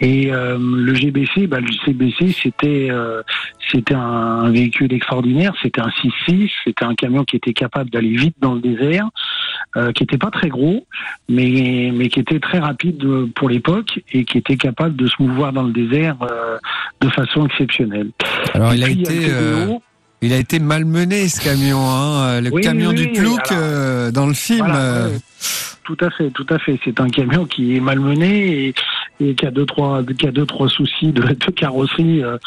Et 0.00 0.32
euh, 0.32 0.58
le 0.58 0.94
GBC, 0.94 1.46
bah, 1.46 1.60
le 1.60 1.70
CBC, 1.84 2.34
c'était 2.42 2.90
c'était 3.70 3.94
un, 3.94 4.50
véhicule 4.50 4.92
extraordinaire. 4.92 5.52
C'était 5.62 5.80
un 5.80 5.90
6-6, 6.28 6.50
c'était 6.64 6.84
un 6.84 6.94
camion 6.94 7.24
qui 7.24 7.36
était 7.36 7.52
capable 7.52 7.90
d'aller 7.90 8.16
vite 8.16 8.36
dans 8.40 8.54
le 8.54 8.60
désert, 8.60 9.08
qui 9.94 10.02
était 10.02 10.18
pas 10.18 10.30
très 10.30 10.48
gros, 10.48 10.86
mais 11.28 11.90
mais 11.94 12.08
qui 12.08 12.20
était 12.20 12.40
très 12.40 12.58
rapide 12.58 13.04
pour 13.34 13.48
l'époque 13.48 14.00
et 14.12 14.24
qui 14.24 14.38
était 14.38 14.56
capable 14.56 14.96
de 14.96 15.06
se 15.06 15.14
mouvoir 15.18 15.52
dans 15.52 15.62
le 15.64 15.72
désert 15.72 16.16
de 17.00 17.08
façon 17.10 17.46
exceptionnelle. 17.46 18.10
Alors 18.54 18.74
il 18.74 18.84
a 18.84 18.88
été 18.88 19.30
il 20.24 20.32
a 20.32 20.38
été 20.38 20.58
malmené 20.58 21.28
ce 21.28 21.40
camion, 21.40 21.86
hein, 21.86 22.40
le 22.40 22.50
camion 22.50 22.92
du 22.92 23.12
plouc 23.12 23.52
euh, 23.52 24.10
dans 24.10 24.26
le 24.26 24.34
film. 24.34 24.72
Euh. 24.74 25.10
Tout 25.84 25.96
à 26.00 26.10
fait, 26.10 26.30
tout 26.30 26.46
à 26.48 26.58
fait. 26.58 26.78
C'est 26.84 26.98
un 27.00 27.08
camion 27.08 27.44
qui 27.44 27.76
est 27.76 27.80
malmené 27.80 28.68
et, 28.68 28.74
et 29.20 29.34
qui 29.34 29.46
a 29.46 29.50
deux 29.50 29.66
trois, 29.66 30.02
qui 30.18 30.26
a 30.26 30.32
deux 30.32 30.46
trois 30.46 30.68
soucis 30.68 31.12
de, 31.12 31.22
de 31.22 31.50
carrosserie 31.50 32.22
euh, 32.22 32.38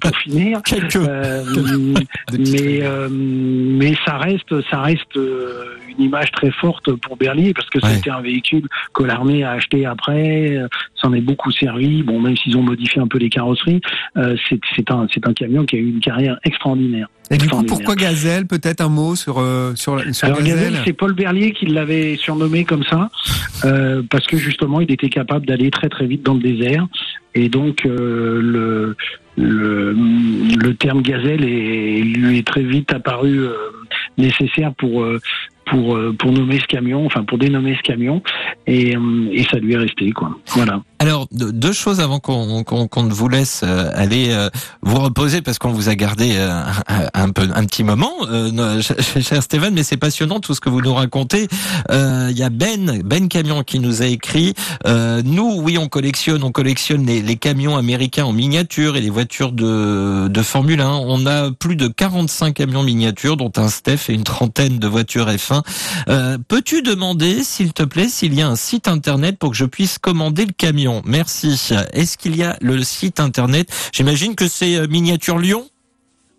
pour 0.00 0.16
finir. 0.18 0.60
mais 2.38 2.82
mais 3.10 3.94
ça 4.04 4.18
reste, 4.18 4.54
ça 4.70 4.80
reste 4.80 5.16
une 5.16 6.04
image 6.04 6.30
très 6.32 6.50
forte 6.52 6.92
pour 6.92 7.16
Berlier 7.16 7.54
parce 7.54 7.68
que 7.70 7.80
c'était 7.80 8.10
un 8.10 8.20
véhicule 8.20 8.68
que 8.92 9.02
l'armée 9.02 9.42
a 9.42 9.52
acheté 9.52 9.84
après. 9.84 10.60
Ça 11.00 11.08
en 11.08 11.12
est 11.12 11.20
beaucoup 11.20 11.50
servi. 11.50 12.02
Bon, 12.02 12.20
même 12.20 12.36
s'ils 12.36 12.56
ont 12.56 12.62
modifié 12.62 13.00
un 13.00 13.08
peu 13.08 13.18
les 13.18 13.30
carrosseries, 13.30 13.80
c'est 14.14 14.90
un, 14.90 15.06
c'est 15.12 15.26
un 15.26 15.32
camion 15.32 15.64
qui 15.64 15.76
a 15.76 15.78
eu 15.80 15.88
une 15.88 16.00
carrière 16.00 16.38
extraordinaire 16.44 17.08
et 17.30 17.38
du 17.38 17.48
coup, 17.48 17.62
pourquoi 17.62 17.94
Gazelle 17.94 18.46
Peut-être 18.46 18.80
un 18.80 18.88
mot 18.88 19.16
sur, 19.16 19.38
euh, 19.38 19.74
sur, 19.74 20.00
sur 20.14 20.26
Alors, 20.26 20.42
Gazelle, 20.42 20.74
c'est 20.84 20.92
Paul 20.92 21.14
Berlier 21.14 21.52
qui 21.52 21.66
l'avait 21.66 22.16
surnommé 22.16 22.64
comme 22.64 22.84
ça, 22.84 23.10
euh, 23.64 24.02
parce 24.10 24.26
que 24.26 24.36
justement, 24.36 24.80
il 24.80 24.90
était 24.92 25.08
capable 25.08 25.46
d'aller 25.46 25.70
très 25.70 25.88
très 25.88 26.06
vite 26.06 26.22
dans 26.22 26.34
le 26.34 26.40
désert. 26.40 26.86
Et 27.34 27.48
donc, 27.48 27.86
euh, 27.86 28.40
le, 28.40 28.96
le, 29.36 29.92
le, 29.92 30.74
terme 30.74 31.02
gazelle 31.02 31.44
est, 31.44 32.00
lui 32.00 32.38
est 32.38 32.46
très 32.46 32.62
vite 32.62 32.92
apparu 32.92 33.40
euh, 33.40 33.54
nécessaire 34.18 34.72
pour, 34.74 35.02
euh, 35.02 35.18
pour, 35.66 35.96
euh, 35.96 36.14
pour 36.16 36.30
nommer 36.30 36.60
ce 36.60 36.66
camion, 36.66 37.04
enfin 37.06 37.24
pour 37.24 37.38
dénommer 37.38 37.74
ce 37.76 37.82
camion, 37.82 38.22
et, 38.66 38.94
et 39.32 39.44
ça 39.50 39.58
lui 39.58 39.72
est 39.72 39.78
resté. 39.78 40.12
Quoi. 40.12 40.38
Voilà. 40.54 40.82
Alors, 41.04 41.28
deux 41.30 41.74
choses 41.74 42.00
avant 42.00 42.18
qu'on 42.18 42.64
qu'on 42.64 43.02
ne 43.02 43.12
vous 43.12 43.28
laisse 43.28 43.60
euh, 43.62 43.90
aller 43.92 44.28
euh, 44.30 44.48
vous 44.80 45.00
reposer 45.00 45.42
parce 45.42 45.58
qu'on 45.58 45.70
vous 45.70 45.90
a 45.90 45.94
gardé 45.94 46.30
euh, 46.38 46.62
un, 47.12 47.28
peu 47.28 47.46
un 47.54 47.66
petit 47.66 47.84
moment, 47.84 48.10
cher 49.20 49.42
Stéphane, 49.42 49.74
mais 49.74 49.82
c'est 49.82 49.98
passionnant 49.98 50.40
tout 50.40 50.54
ce 50.54 50.62
que 50.62 50.70
vous 50.70 50.80
nous 50.80 50.94
racontez. 50.94 51.46
Il 51.90 52.34
y 52.34 52.42
a 52.42 52.48
Ben, 52.48 53.02
Ben 53.04 53.28
Camion 53.28 53.64
qui 53.64 53.80
nous 53.80 54.00
a 54.00 54.06
écrit. 54.06 54.54
nous, 54.86 55.60
oui, 55.60 55.76
on 55.76 55.88
collectionne, 55.88 56.42
on 56.42 56.52
collectionne 56.52 57.04
les, 57.04 57.20
les, 57.20 57.36
camions 57.36 57.76
américains 57.76 58.24
en 58.24 58.32
miniature 58.32 58.96
et 58.96 59.02
les 59.02 59.10
voitures 59.10 59.52
de, 59.52 60.28
de 60.28 60.42
Formule 60.42 60.80
1. 60.80 60.88
On 60.88 61.26
a 61.26 61.50
plus 61.50 61.76
de 61.76 61.86
45 61.86 62.54
camions 62.54 62.82
miniatures, 62.82 63.36
dont 63.36 63.52
un 63.56 63.68
Steph 63.68 64.08
et 64.08 64.14
une 64.14 64.24
trentaine 64.24 64.78
de 64.78 64.88
voitures 64.88 65.28
F1. 65.28 65.60
Peux-tu 66.48 66.80
demander, 66.80 67.42
s'il 67.42 67.74
te 67.74 67.82
plaît, 67.82 68.08
s'il 68.08 68.32
y 68.32 68.40
a 68.40 68.48
un 68.48 68.56
site 68.56 68.88
internet 68.88 69.38
pour 69.38 69.50
que 69.50 69.56
je 69.58 69.66
puisse 69.66 69.98
commander 69.98 70.46
le 70.46 70.52
camion? 70.52 70.93
Merci. 71.04 71.72
Est-ce 71.92 72.18
qu'il 72.18 72.36
y 72.36 72.42
a 72.42 72.56
le 72.60 72.82
site 72.82 73.20
internet? 73.20 73.68
J'imagine 73.92 74.34
que 74.34 74.48
c'est 74.48 74.76
euh, 74.76 74.88
Miniature 74.88 75.38
Lyon? 75.38 75.64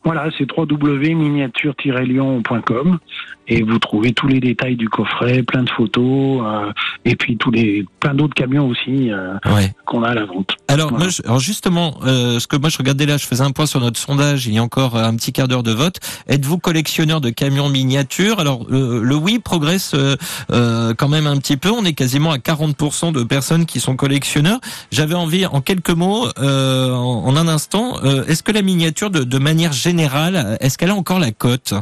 Voilà, 0.03 0.28
c'est 0.38 0.45
www.miniature-lyon.com 0.56 2.99
et 3.48 3.62
vous 3.64 3.80
trouvez 3.80 4.14
tous 4.14 4.28
les 4.28 4.39
détails 4.39 4.76
du 4.76 4.89
coffret, 4.89 5.43
plein 5.43 5.64
de 5.64 5.70
photos, 5.70 6.41
euh, 6.46 6.72
et 7.06 7.16
puis 7.16 7.38
tous 7.38 7.52
les 7.52 7.86
plein 8.00 8.14
d'autres 8.14 8.34
camions 8.34 8.68
aussi 8.68 9.12
euh, 9.12 9.34
Ouais. 9.46 9.72
qu'on 9.86 10.04
a 10.04 10.10
à 10.10 10.14
la 10.14 10.26
vente. 10.26 10.52
Alors, 10.68 10.89
Voilà. 10.89 11.06
moi, 11.06 11.14
je- 11.14 11.22
alors 11.26 11.39
justement, 11.39 11.98
euh, 12.06 12.39
ce 12.39 12.48
que 12.48 12.56
moi 12.58 12.70
je 12.70 12.78
regardais 12.78 13.06
là, 13.06 13.18
je 13.18 13.26
faisais 13.26 13.43
un 13.43 13.52
point 13.52 13.66
sur 13.66 13.80
notre 13.80 14.00
sondage. 14.00 14.48
Il 14.48 14.54
y 14.54 14.58
a 14.58 14.64
encore 14.64 14.96
euh, 14.96 15.04
un 15.04 15.16
petit 15.16 15.32
quart 15.32 15.48
d'heure 15.48 15.64
de 15.64 15.72
vote. 15.72 15.98
Êtes-vous 16.28 16.58
collectionneur 16.58 17.22
de 17.22 17.30
camions 17.30 17.70
miniatures? 17.70 18.39
Alors, 18.39 18.66
euh, 18.72 19.02
le 19.04 19.16
oui 19.16 19.39
progresse 19.39 19.93
euh, 19.96 20.93
quand 20.98 21.10
même 21.10 21.28
un 21.28 21.38
petit 21.38 21.58
peu. 21.58 21.70
On 21.72 21.86
est 21.86 21.93
quasiment 21.93 22.32
à 22.32 22.38
40% 22.38 23.12
de 23.12 23.24
personnes 23.24 23.66
qui 23.66 23.80
sont 23.80 23.96
collectionneurs. 23.96 24.60
J'avais 24.91 25.16
envie, 25.16 25.46
en 25.46 25.62
quelques 25.62 25.89
mots, 25.91 26.28
euh, 26.39 26.91
en, 26.93 27.26
en 27.26 27.36
un 27.36 27.48
instant, 27.48 27.98
euh, 28.04 28.26
est-ce 28.26 28.43
que 28.43 28.52
la 28.52 28.62
miniature, 28.62 29.10
de, 29.12 29.24
de 29.24 29.38
manière 29.38 29.72
générale, 29.74 30.58
est-ce 30.62 30.78
qu'elle 30.78 30.89
a 30.91 30.96
encore 30.96 31.20
la 31.20 31.32
cote? 31.32 31.74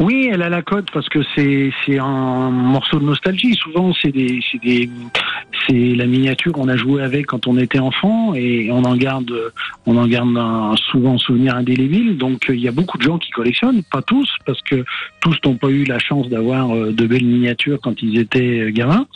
Oui, 0.00 0.30
elle 0.32 0.42
a 0.42 0.48
la 0.48 0.62
cote 0.62 0.90
parce 0.92 1.08
que 1.08 1.18
c'est 1.34 1.72
c'est 1.84 1.98
un 1.98 2.50
morceau 2.50 3.00
de 3.00 3.04
nostalgie. 3.04 3.54
Souvent, 3.54 3.92
c'est 4.00 4.12
des 4.12 4.40
c'est 4.50 4.62
des 4.62 4.88
c'est 5.66 5.94
la 5.96 6.06
miniature 6.06 6.52
qu'on 6.52 6.68
a 6.68 6.76
joué 6.76 7.02
avec 7.02 7.26
quand 7.26 7.48
on 7.48 7.58
était 7.58 7.80
enfant 7.80 8.32
et 8.34 8.70
on 8.70 8.84
en 8.84 8.96
garde 8.96 9.32
on 9.86 9.96
en 9.96 10.06
garde 10.06 10.36
un 10.36 10.76
souvent 10.76 11.18
souvenir 11.18 11.56
indélébile. 11.56 12.16
Donc 12.16 12.46
il 12.48 12.60
y 12.60 12.68
a 12.68 12.72
beaucoup 12.72 12.96
de 12.96 13.02
gens 13.02 13.18
qui 13.18 13.30
collectionnent, 13.32 13.82
pas 13.90 14.02
tous 14.02 14.28
parce 14.46 14.62
que 14.62 14.84
tous 15.20 15.36
n'ont 15.44 15.56
pas 15.56 15.68
eu 15.68 15.82
la 15.82 15.98
chance 15.98 16.28
d'avoir 16.28 16.74
euh, 16.76 16.92
de 16.92 17.06
belles 17.06 17.26
miniatures 17.26 17.80
quand 17.82 18.00
ils 18.00 18.20
étaient 18.20 18.60
euh, 18.60 18.70
gamins. 18.70 19.06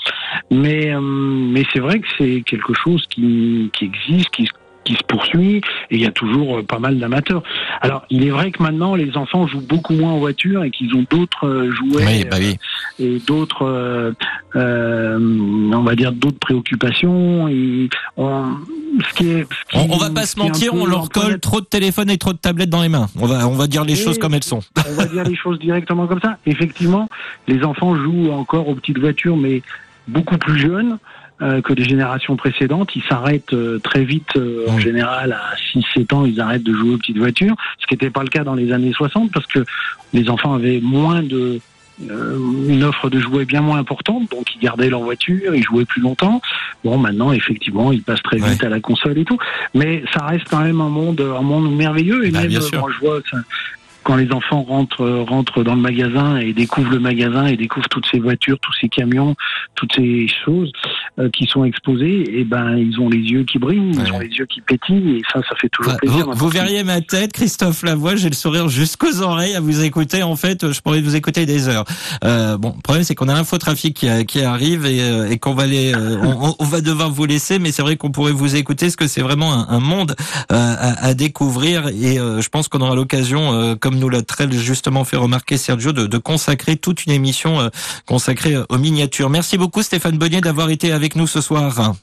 Mais 0.51 0.93
euh, 0.93 1.01
mais 1.01 1.63
c'est 1.73 1.81
vrai 1.81 2.01
que 2.01 2.09
c'est 2.19 2.43
quelque 2.45 2.75
chose 2.75 3.07
qui 3.09 3.71
qui 3.73 3.85
existe, 3.85 4.31
qui 4.31 4.47
se 4.47 4.53
qui 4.85 4.95
se 4.95 5.03
poursuit 5.07 5.57
et 5.91 5.97
il 5.97 6.01
y 6.01 6.07
a 6.07 6.11
toujours 6.11 6.59
euh, 6.59 6.63
pas 6.63 6.79
mal 6.79 6.99
d'amateurs. 6.99 7.43
Alors, 7.81 8.05
il 8.11 8.27
est 8.27 8.31
vrai 8.31 8.51
que 8.51 8.63
maintenant 8.63 8.95
les 8.95 9.17
enfants 9.17 9.47
jouent 9.47 9.61
beaucoup 9.67 9.93
moins 9.95 10.13
en 10.13 10.19
voiture 10.19 10.65
et 10.65 10.71
qu'ils 10.71 10.95
ont 10.97 11.05
d'autres 11.11 11.47
euh, 11.47 11.71
jouets 11.71 12.05
Oui, 12.07 12.25
bah 12.31 12.37
oui. 12.41 12.57
et 12.99 13.19
d'autres, 13.21 13.65
euh, 13.65 14.13
euh, 14.57 15.19
on 15.73 15.83
va 15.83 15.95
dire 15.95 16.13
d'autres 16.13 16.39
préoccupations. 16.39 17.49
Et 17.49 17.89
on, 18.17 18.45
ce 19.09 19.15
qui 19.15 19.29
est, 19.31 19.43
ce 19.45 19.79
qui- 19.79 19.79
On, 19.91 19.95
on 19.95 19.99
va 19.99 20.11
pas 20.11 20.27
se 20.27 20.39
mentir, 20.39 20.75
on 20.75 20.87
leur 20.87 21.09
colle 21.11 21.39
trop 21.41 21.61
de 21.61 21.67
téléphones 21.67 22.11
et 22.11 22.19
trop 22.19 22.33
de 22.33 22.39
tablettes 22.39 22.71
dans 22.71 22.83
les 22.83 22.89
mains. 22.89 23.07
On 23.19 23.27
va, 23.27 23.47
on 23.49 23.53
va 23.55 23.67
dire 23.67 23.85
les 23.85 23.93
Et- 24.01 24.05
choses 24.05 24.19
comme 24.19 24.35
elles 24.35 24.45
sont. 24.45 24.61
on 24.89 24.95
va 24.95 25.07
dire 25.07 25.25
les 25.25 25.37
choses 25.37 25.59
directement 25.59 26.07
comme 26.07 26.21
ça. 26.21 26.39
Effectivement, 26.47 27.09
les 27.49 27.63
enfants 27.65 27.95
jouent 27.97 28.31
encore 28.33 28.69
aux 28.69 28.75
petites 28.75 28.99
voitures, 28.99 29.37
mais 29.37 29.63
beaucoup 30.09 30.37
plus 30.39 30.59
jeunes 30.59 30.93
euh, 30.93 30.97
que 31.63 31.73
les 31.73 31.85
générations 31.85 32.37
précédentes. 32.37 32.91
Ils 32.95 33.03
s'arrêtent 33.03 33.53
euh, 33.53 33.79
très 33.79 34.05
vite, 34.05 34.37
euh, 34.37 34.67
en 34.69 34.79
général, 34.79 35.33
à 35.33 35.55
6-7 35.75 36.15
ans, 36.15 36.25
ils 36.25 36.41
arrêtent 36.41 36.63
de 36.63 36.73
jouer 36.73 36.95
aux 36.95 36.99
petites 36.99 37.19
voitures, 37.19 37.55
ce 37.81 37.87
qui 37.87 37.95
n'était 37.95 38.11
pas 38.11 38.23
le 38.23 38.29
cas 38.29 38.45
dans 38.45 38.55
les 38.55 38.73
années 38.73 38.93
60, 38.93 39.33
parce 39.33 39.47
que 39.47 39.65
les 40.13 40.29
enfants 40.31 40.55
avaient 40.55 40.81
moins 40.81 41.23
de 41.23 41.61
euh, 42.11 42.39
une 42.69 42.85
offre 42.85 43.11
de 43.11 43.21
jouets 43.21 43.45
bien 43.45 43.61
moins 43.61 43.79
importante, 43.79 44.31
donc 44.31 44.55
ils 44.55 44.61
gardaient 44.61 44.89
leur 44.89 45.03
voiture, 45.03 45.55
ils 45.55 45.63
jouaient 45.63 45.85
plus 45.85 46.01
longtemps. 46.01 46.41
Bon, 46.85 46.97
maintenant, 46.99 47.33
effectivement, 47.33 47.93
ils 47.93 48.03
passent 48.03 48.23
très 48.23 48.39
vite 48.39 48.65
à 48.65 48.69
la 48.69 48.81
console 48.81 49.19
et 49.19 49.25
tout, 49.25 49.39
mais 49.75 50.03
ça 50.13 50.25
reste 50.25 50.47
quand 50.49 50.61
même 50.61 50.81
un 50.81 50.89
monde, 50.89 51.21
un 51.21 51.43
monde 51.43 51.75
merveilleux. 51.75 52.27
Et 52.27 52.31
Bah, 52.31 52.43
même 52.43 52.57
euh, 52.57 52.61
quand 52.73 52.89
je 52.89 52.99
vois 52.99 53.21
ça, 53.31 53.39
quand 54.03 54.17
les 54.17 54.33
enfants 54.33 54.63
rentrent 54.63 55.07
rentrent 55.29 55.63
dans 55.63 55.75
le 55.75 55.81
magasin 55.81 56.37
et 56.39 56.53
découvrent 56.53 56.91
le 56.93 57.01
magasin 57.01 57.47
et 57.47 57.57
découvrent 57.57 57.89
toutes 57.89 58.07
ces 58.11 58.19
voitures, 58.19 58.59
tous 58.61 58.73
ces 58.81 58.89
camions, 58.89 59.35
toutes 59.75 59.93
ces 59.95 60.27
choses 60.45 60.73
euh, 61.19 61.29
qui 61.31 61.47
sont 61.47 61.65
exposées, 61.65 62.39
et 62.41 62.45
ben 62.45 62.77
ils 62.77 62.99
ont 63.01 63.09
les 63.09 63.19
yeux 63.19 63.45
qui 63.45 63.59
brillent, 63.59 63.93
ils 63.93 64.13
ont 64.13 64.19
les 64.19 64.29
yeux 64.29 64.47
qui 64.47 64.61
pétillent 64.61 65.17
et 65.19 65.23
ça, 65.33 65.41
ça 65.49 65.55
fait 65.57 65.69
toujours 65.69 65.93
Bah, 65.93 65.99
plaisir. 65.99 66.27
vous, 66.27 66.33
vous 66.37 66.49
verriez 66.49 66.85
ma 66.85 67.01
tête, 67.01 67.33
Christophe 67.33 67.83
Lavoie, 67.83 68.17
j'ai 68.17 68.29
le 68.29 68.35
sourire 68.35 68.69
jusqu'aux 68.69 69.21
oreilles 69.23 69.55
à 69.55 69.61
vous 69.61 69.83
écouter. 69.85 70.23
En 70.23 70.37
fait, 70.37 70.73
je 70.73 70.81
pourrais 70.81 71.01
vous 71.01 71.17
écouter 71.17 71.47
des 71.47 71.69
heures. 71.69 71.85
Euh, 72.25 72.57
bon, 72.59 72.73
le 72.77 72.83
problème 72.83 73.05
c'est 73.05 73.15
qu'on 73.15 73.29
a 73.29 73.35
l'infotrafic 73.35 73.95
qui, 73.97 74.27
qui 74.27 74.43
arrive 74.43 74.87
et, 74.87 75.01
euh, 75.01 75.31
et 75.31 75.39
qu'on 75.39 75.55
va 75.55 75.67
les, 75.67 75.95
on, 75.95 76.65
va 76.65 76.81
devoir 76.81 77.11
vous 77.11 77.25
laisser. 77.25 77.59
Mais 77.59 77.73
c'est 77.73 77.83
vrai 77.83 77.97
qu'on 77.97 78.11
pourrait 78.11 78.33
vous 78.33 78.57
écouter, 78.57 78.87
parce 78.87 78.97
que 78.97 79.07
c'est 79.07 79.23
vraiment 79.23 79.53
un, 79.53 79.67
un 79.69 79.81
monde 79.81 80.15
euh, 80.51 80.55
à, 80.79 81.07
à 81.07 81.15
découvrir. 81.15 81.89
Et 81.89 82.17
je 82.17 82.49
pense 82.49 82.69
qu'on 82.69 82.81
aura 82.81 82.95
l'occasion, 82.95 83.53
euh, 83.53 83.75
comme 83.93 84.01
nous 84.01 84.09
l'a 84.09 84.23
très 84.23 84.51
justement 84.51 85.05
fait 85.05 85.19
remarquer 85.19 85.59
Sergio, 85.59 85.93
de, 85.93 86.19
consacrer 86.19 86.77
toute 86.77 87.05
une 87.05 87.13
émission 87.13 87.61
euh, 87.61 87.69
consacrée 88.07 88.57
aux 88.71 88.79
miniatures. 88.79 89.29
Merci 89.29 89.59
beaucoup 89.59 89.83
Stéphane 89.83 90.17
Bonnier 90.17 90.41
d'avoir 90.41 90.71
été 90.71 90.93
avec 90.93 91.15
nous 91.15 91.27
ce 91.27 91.43
soir. 91.43 91.95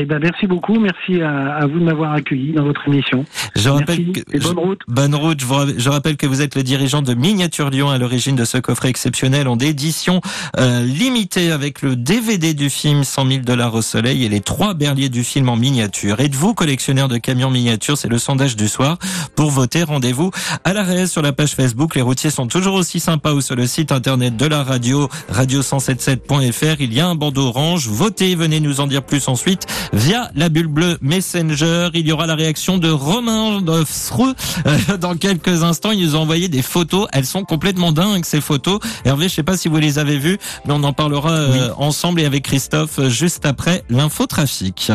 Eh 0.00 0.04
ben 0.04 0.20
merci 0.22 0.46
beaucoup, 0.46 0.78
merci 0.78 1.20
à, 1.20 1.56
à 1.56 1.66
vous 1.66 1.80
de 1.80 1.84
m'avoir 1.84 2.12
accueilli 2.12 2.52
dans 2.52 2.62
votre 2.62 2.86
émission. 2.86 3.24
Je 3.56 3.68
rappelle 3.68 3.98
Merci 4.06 4.12
que 4.12 4.36
et 4.36 4.38
bonne 4.38 4.58
route. 4.58 4.80
Bonne 4.86 5.14
route. 5.16 5.40
Je, 5.40 5.44
vous 5.44 5.54
je 5.76 5.88
rappelle 5.88 6.16
que 6.16 6.26
vous 6.26 6.40
êtes 6.40 6.54
le 6.54 6.62
dirigeant 6.62 7.02
de 7.02 7.14
Miniature 7.14 7.68
Lyon 7.68 7.90
à 7.90 7.98
l'origine 7.98 8.36
de 8.36 8.44
ce 8.44 8.58
coffret 8.58 8.90
exceptionnel 8.90 9.48
en 9.48 9.58
édition 9.58 10.20
euh, 10.56 10.84
limitée 10.84 11.50
avec 11.50 11.82
le 11.82 11.96
DVD 11.96 12.54
du 12.54 12.70
film 12.70 13.02
100 13.02 13.26
000 13.26 13.40
dollars 13.40 13.74
au 13.74 13.82
soleil 13.82 14.24
et 14.24 14.28
les 14.28 14.40
trois 14.40 14.74
berliers 14.74 15.08
du 15.08 15.24
film 15.24 15.48
en 15.48 15.56
miniature. 15.56 16.20
Êtes-vous 16.20 16.54
collectionneur 16.54 17.08
de 17.08 17.18
camions 17.18 17.50
miniatures? 17.50 17.98
C'est 17.98 18.06
le 18.06 18.18
sondage 18.18 18.54
du 18.54 18.68
soir. 18.68 18.98
Pour 19.34 19.50
voter, 19.50 19.82
rendez-vous 19.82 20.30
à 20.62 20.74
l'arrêt 20.74 21.08
sur 21.08 21.22
la 21.22 21.32
page 21.32 21.56
Facebook. 21.56 21.96
Les 21.96 22.02
routiers 22.02 22.30
sont 22.30 22.46
toujours 22.46 22.74
aussi 22.74 23.00
sympas 23.00 23.32
ou 23.32 23.40
sur 23.40 23.56
le 23.56 23.66
site 23.66 23.90
internet 23.90 24.36
de 24.36 24.46
la 24.46 24.62
radio, 24.62 25.08
radio177.fr. 25.32 26.76
Il 26.78 26.94
y 26.94 27.00
a 27.00 27.08
un 27.08 27.16
bandeau 27.16 27.46
orange. 27.48 27.88
Votez, 27.88 28.36
venez 28.36 28.60
nous 28.60 28.80
en 28.80 28.86
dire 28.86 29.02
plus 29.02 29.26
ensuite 29.26 29.66
via 29.92 30.30
la 30.34 30.48
bulle 30.48 30.66
bleue 30.66 30.98
Messenger. 31.00 31.90
Il 31.94 32.06
y 32.06 32.12
aura 32.12 32.26
la 32.26 32.34
réaction 32.34 32.78
de 32.78 32.90
Romain 32.90 33.60
de 33.60 33.84
Sreux 33.84 34.34
euh, 34.66 34.96
dans 34.96 35.16
quelques 35.16 35.62
instants. 35.62 35.90
Il 35.90 36.04
nous 36.04 36.16
a 36.16 36.18
envoyé 36.18 36.48
des 36.48 36.62
photos. 36.62 37.08
Elles 37.12 37.26
sont 37.26 37.44
complètement 37.44 37.92
dingues, 37.92 38.24
ces 38.24 38.40
photos. 38.40 38.80
Hervé, 39.04 39.28
je 39.28 39.34
sais 39.34 39.42
pas 39.42 39.56
si 39.56 39.68
vous 39.68 39.78
les 39.78 39.98
avez 39.98 40.18
vues, 40.18 40.38
mais 40.66 40.72
on 40.74 40.82
en 40.84 40.92
parlera 40.92 41.32
euh, 41.32 41.70
ensemble 41.76 42.20
et 42.20 42.24
avec 42.24 42.44
Christophe 42.44 42.98
euh, 42.98 43.08
juste 43.08 43.46
après 43.46 43.82
l'infotrafic. 43.88 44.90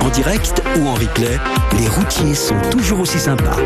En 0.00 0.08
direct 0.10 0.62
ou 0.78 0.86
en 0.86 0.94
replay, 0.94 1.38
les 1.78 1.88
routiers 1.88 2.34
sont 2.34 2.60
toujours 2.70 3.00
aussi 3.00 3.18
sympas. 3.18 3.56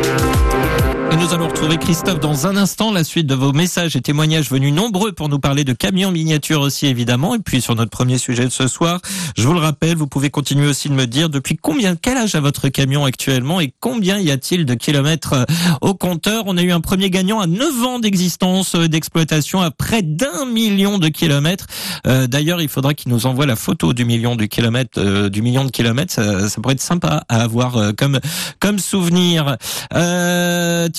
Et 1.11 1.17
nous 1.17 1.33
allons 1.33 1.49
retrouver 1.49 1.77
Christophe 1.77 2.21
dans 2.21 2.47
un 2.47 2.55
instant, 2.55 2.89
la 2.89 3.03
suite 3.03 3.27
de 3.27 3.35
vos 3.35 3.51
messages 3.51 3.97
et 3.97 4.01
témoignages 4.01 4.49
venus 4.49 4.73
nombreux 4.73 5.11
pour 5.11 5.27
nous 5.27 5.39
parler 5.39 5.65
de 5.65 5.73
camions 5.73 6.09
miniatures 6.09 6.61
aussi 6.61 6.87
évidemment. 6.87 7.35
Et 7.35 7.39
puis 7.39 7.59
sur 7.59 7.75
notre 7.75 7.91
premier 7.91 8.17
sujet 8.17 8.45
de 8.45 8.49
ce 8.49 8.69
soir, 8.69 9.01
je 9.37 9.45
vous 9.45 9.53
le 9.53 9.59
rappelle, 9.59 9.97
vous 9.97 10.07
pouvez 10.07 10.29
continuer 10.29 10.67
aussi 10.67 10.87
de 10.87 10.93
me 10.93 11.07
dire 11.07 11.29
depuis 11.29 11.57
combien, 11.57 11.97
quel 11.97 12.15
âge 12.15 12.35
a 12.35 12.39
votre 12.39 12.69
camion 12.69 13.03
actuellement 13.03 13.59
et 13.59 13.73
combien 13.81 14.19
y 14.19 14.31
a-t-il 14.31 14.65
de 14.65 14.73
kilomètres 14.73 15.33
euh, 15.33 15.43
au 15.81 15.95
compteur? 15.95 16.43
On 16.45 16.55
a 16.55 16.61
eu 16.61 16.71
un 16.71 16.79
premier 16.79 17.09
gagnant 17.09 17.41
à 17.41 17.47
9 17.47 17.83
ans 17.83 17.99
d'existence, 17.99 18.75
euh, 18.75 18.87
d'exploitation, 18.87 19.59
à 19.59 19.69
près 19.69 20.03
d'un 20.03 20.45
million 20.45 20.97
de 20.97 21.09
kilomètres. 21.09 21.67
Euh, 22.07 22.27
D'ailleurs, 22.27 22.61
il 22.61 22.69
faudra 22.69 22.93
qu'il 22.93 23.11
nous 23.11 23.25
envoie 23.25 23.45
la 23.45 23.57
photo 23.57 23.91
du 23.91 24.05
million 24.05 24.37
de 24.37 24.45
kilomètres, 24.45 24.97
euh, 24.97 25.27
du 25.27 25.41
million 25.41 25.65
de 25.65 25.71
kilomètres. 25.71 26.13
Ça, 26.13 26.61
pourrait 26.61 26.75
être 26.75 26.81
sympa 26.81 27.25
à 27.27 27.41
avoir 27.41 27.91
comme 27.97 28.19
comme 28.59 28.79
souvenir. 28.79 29.57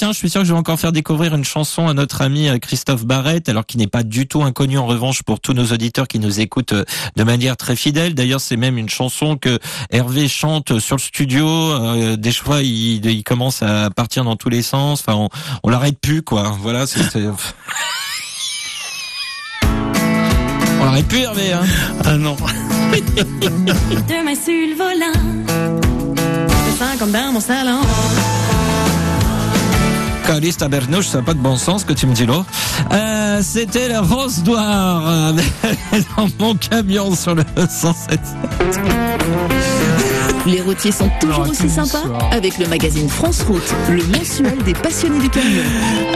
Tiens, 0.03 0.11
je 0.11 0.19
suis 0.19 0.31
sûr 0.31 0.41
que 0.41 0.47
je 0.49 0.53
vais 0.53 0.59
encore 0.59 0.81
faire 0.81 0.91
découvrir 0.91 1.33
une 1.33 1.45
chanson 1.45 1.87
à 1.87 1.95
notre 1.95 2.23
ami 2.23 2.49
euh, 2.49 2.59
Christophe 2.59 3.05
Barrette, 3.05 3.49
alors 3.49 3.65
qui 3.65 3.79
n'est 3.79 3.87
pas 3.87 4.03
du 4.03 4.27
tout 4.27 4.43
inconnu 4.43 4.77
en 4.77 4.85
revanche 4.85 5.23
pour 5.23 5.39
tous 5.39 5.53
nos 5.53 5.67
auditeurs 5.67 6.09
qui 6.09 6.19
nous 6.19 6.41
écoutent 6.41 6.73
euh, 6.73 6.85
de 7.15 7.23
manière 7.23 7.57
très 7.57 7.77
fidèle. 7.77 8.13
D'ailleurs, 8.13 8.41
c'est 8.41 8.57
même 8.57 8.79
une 8.79 8.89
chanson 8.89 9.37
que 9.37 9.61
Hervé 9.91 10.27
chante 10.27 10.81
sur 10.81 10.97
le 10.97 11.01
studio. 11.01 11.47
Euh, 11.47 12.17
des 12.17 12.33
fois, 12.33 12.63
il, 12.63 13.07
il 13.07 13.23
commence 13.23 13.63
à 13.63 13.91
partir 13.91 14.25
dans 14.25 14.35
tous 14.35 14.49
les 14.49 14.63
sens. 14.63 15.05
Enfin, 15.07 15.15
on, 15.15 15.29
on 15.63 15.71
l'arrête 15.71 16.01
plus, 16.01 16.23
quoi. 16.23 16.53
Voilà, 16.61 16.89
c'est. 16.89 16.99
On 20.81 20.85
l'arrête 20.85 21.07
plus, 21.07 21.21
Hervé. 21.21 21.53
Hein 21.53 21.63
ah 22.05 22.17
non. 22.17 22.37
Demain 22.91 24.35
sur 24.35 24.53
le 24.53 24.75
volant. 24.75 25.13
Je 26.67 26.77
sens 26.77 26.99
comme 26.99 27.13
dans 27.13 27.31
mon 27.31 27.41
salon. 27.41 27.83
Caliste 30.27 30.62
à 30.62 30.68
Bernouche, 30.68 31.09
ça 31.09 31.18
n'a 31.18 31.25
pas 31.25 31.35
de 31.35 31.41
bon 31.41 31.57
sens 31.57 31.85
que 31.85 31.93
tu 31.93 32.07
me 32.07 32.14
dis 32.14 32.27
là. 32.27 32.45
Euh, 32.93 33.41
C'était 33.43 33.89
la 33.89 34.01
Rose 34.01 34.43
d'Oire 34.43 35.03
euh, 35.07 35.33
dans 36.16 36.29
mon 36.39 36.55
camion 36.55 37.14
sur 37.14 37.35
le 37.35 37.45
107. 37.68 38.20
Les 40.45 40.61
routiers 40.61 40.90
sont 40.90 41.09
toujours 41.20 41.49
aussi 41.49 41.70
sympas 41.70 42.03
avec 42.32 42.59
le 42.59 42.66
magazine 42.66 43.09
France 43.09 43.43
Route, 43.43 43.62
le 43.88 44.03
mensuel 44.07 44.59
des 44.64 44.72
passionnés 44.72 45.20
du 45.20 45.28
camion. 45.28 45.62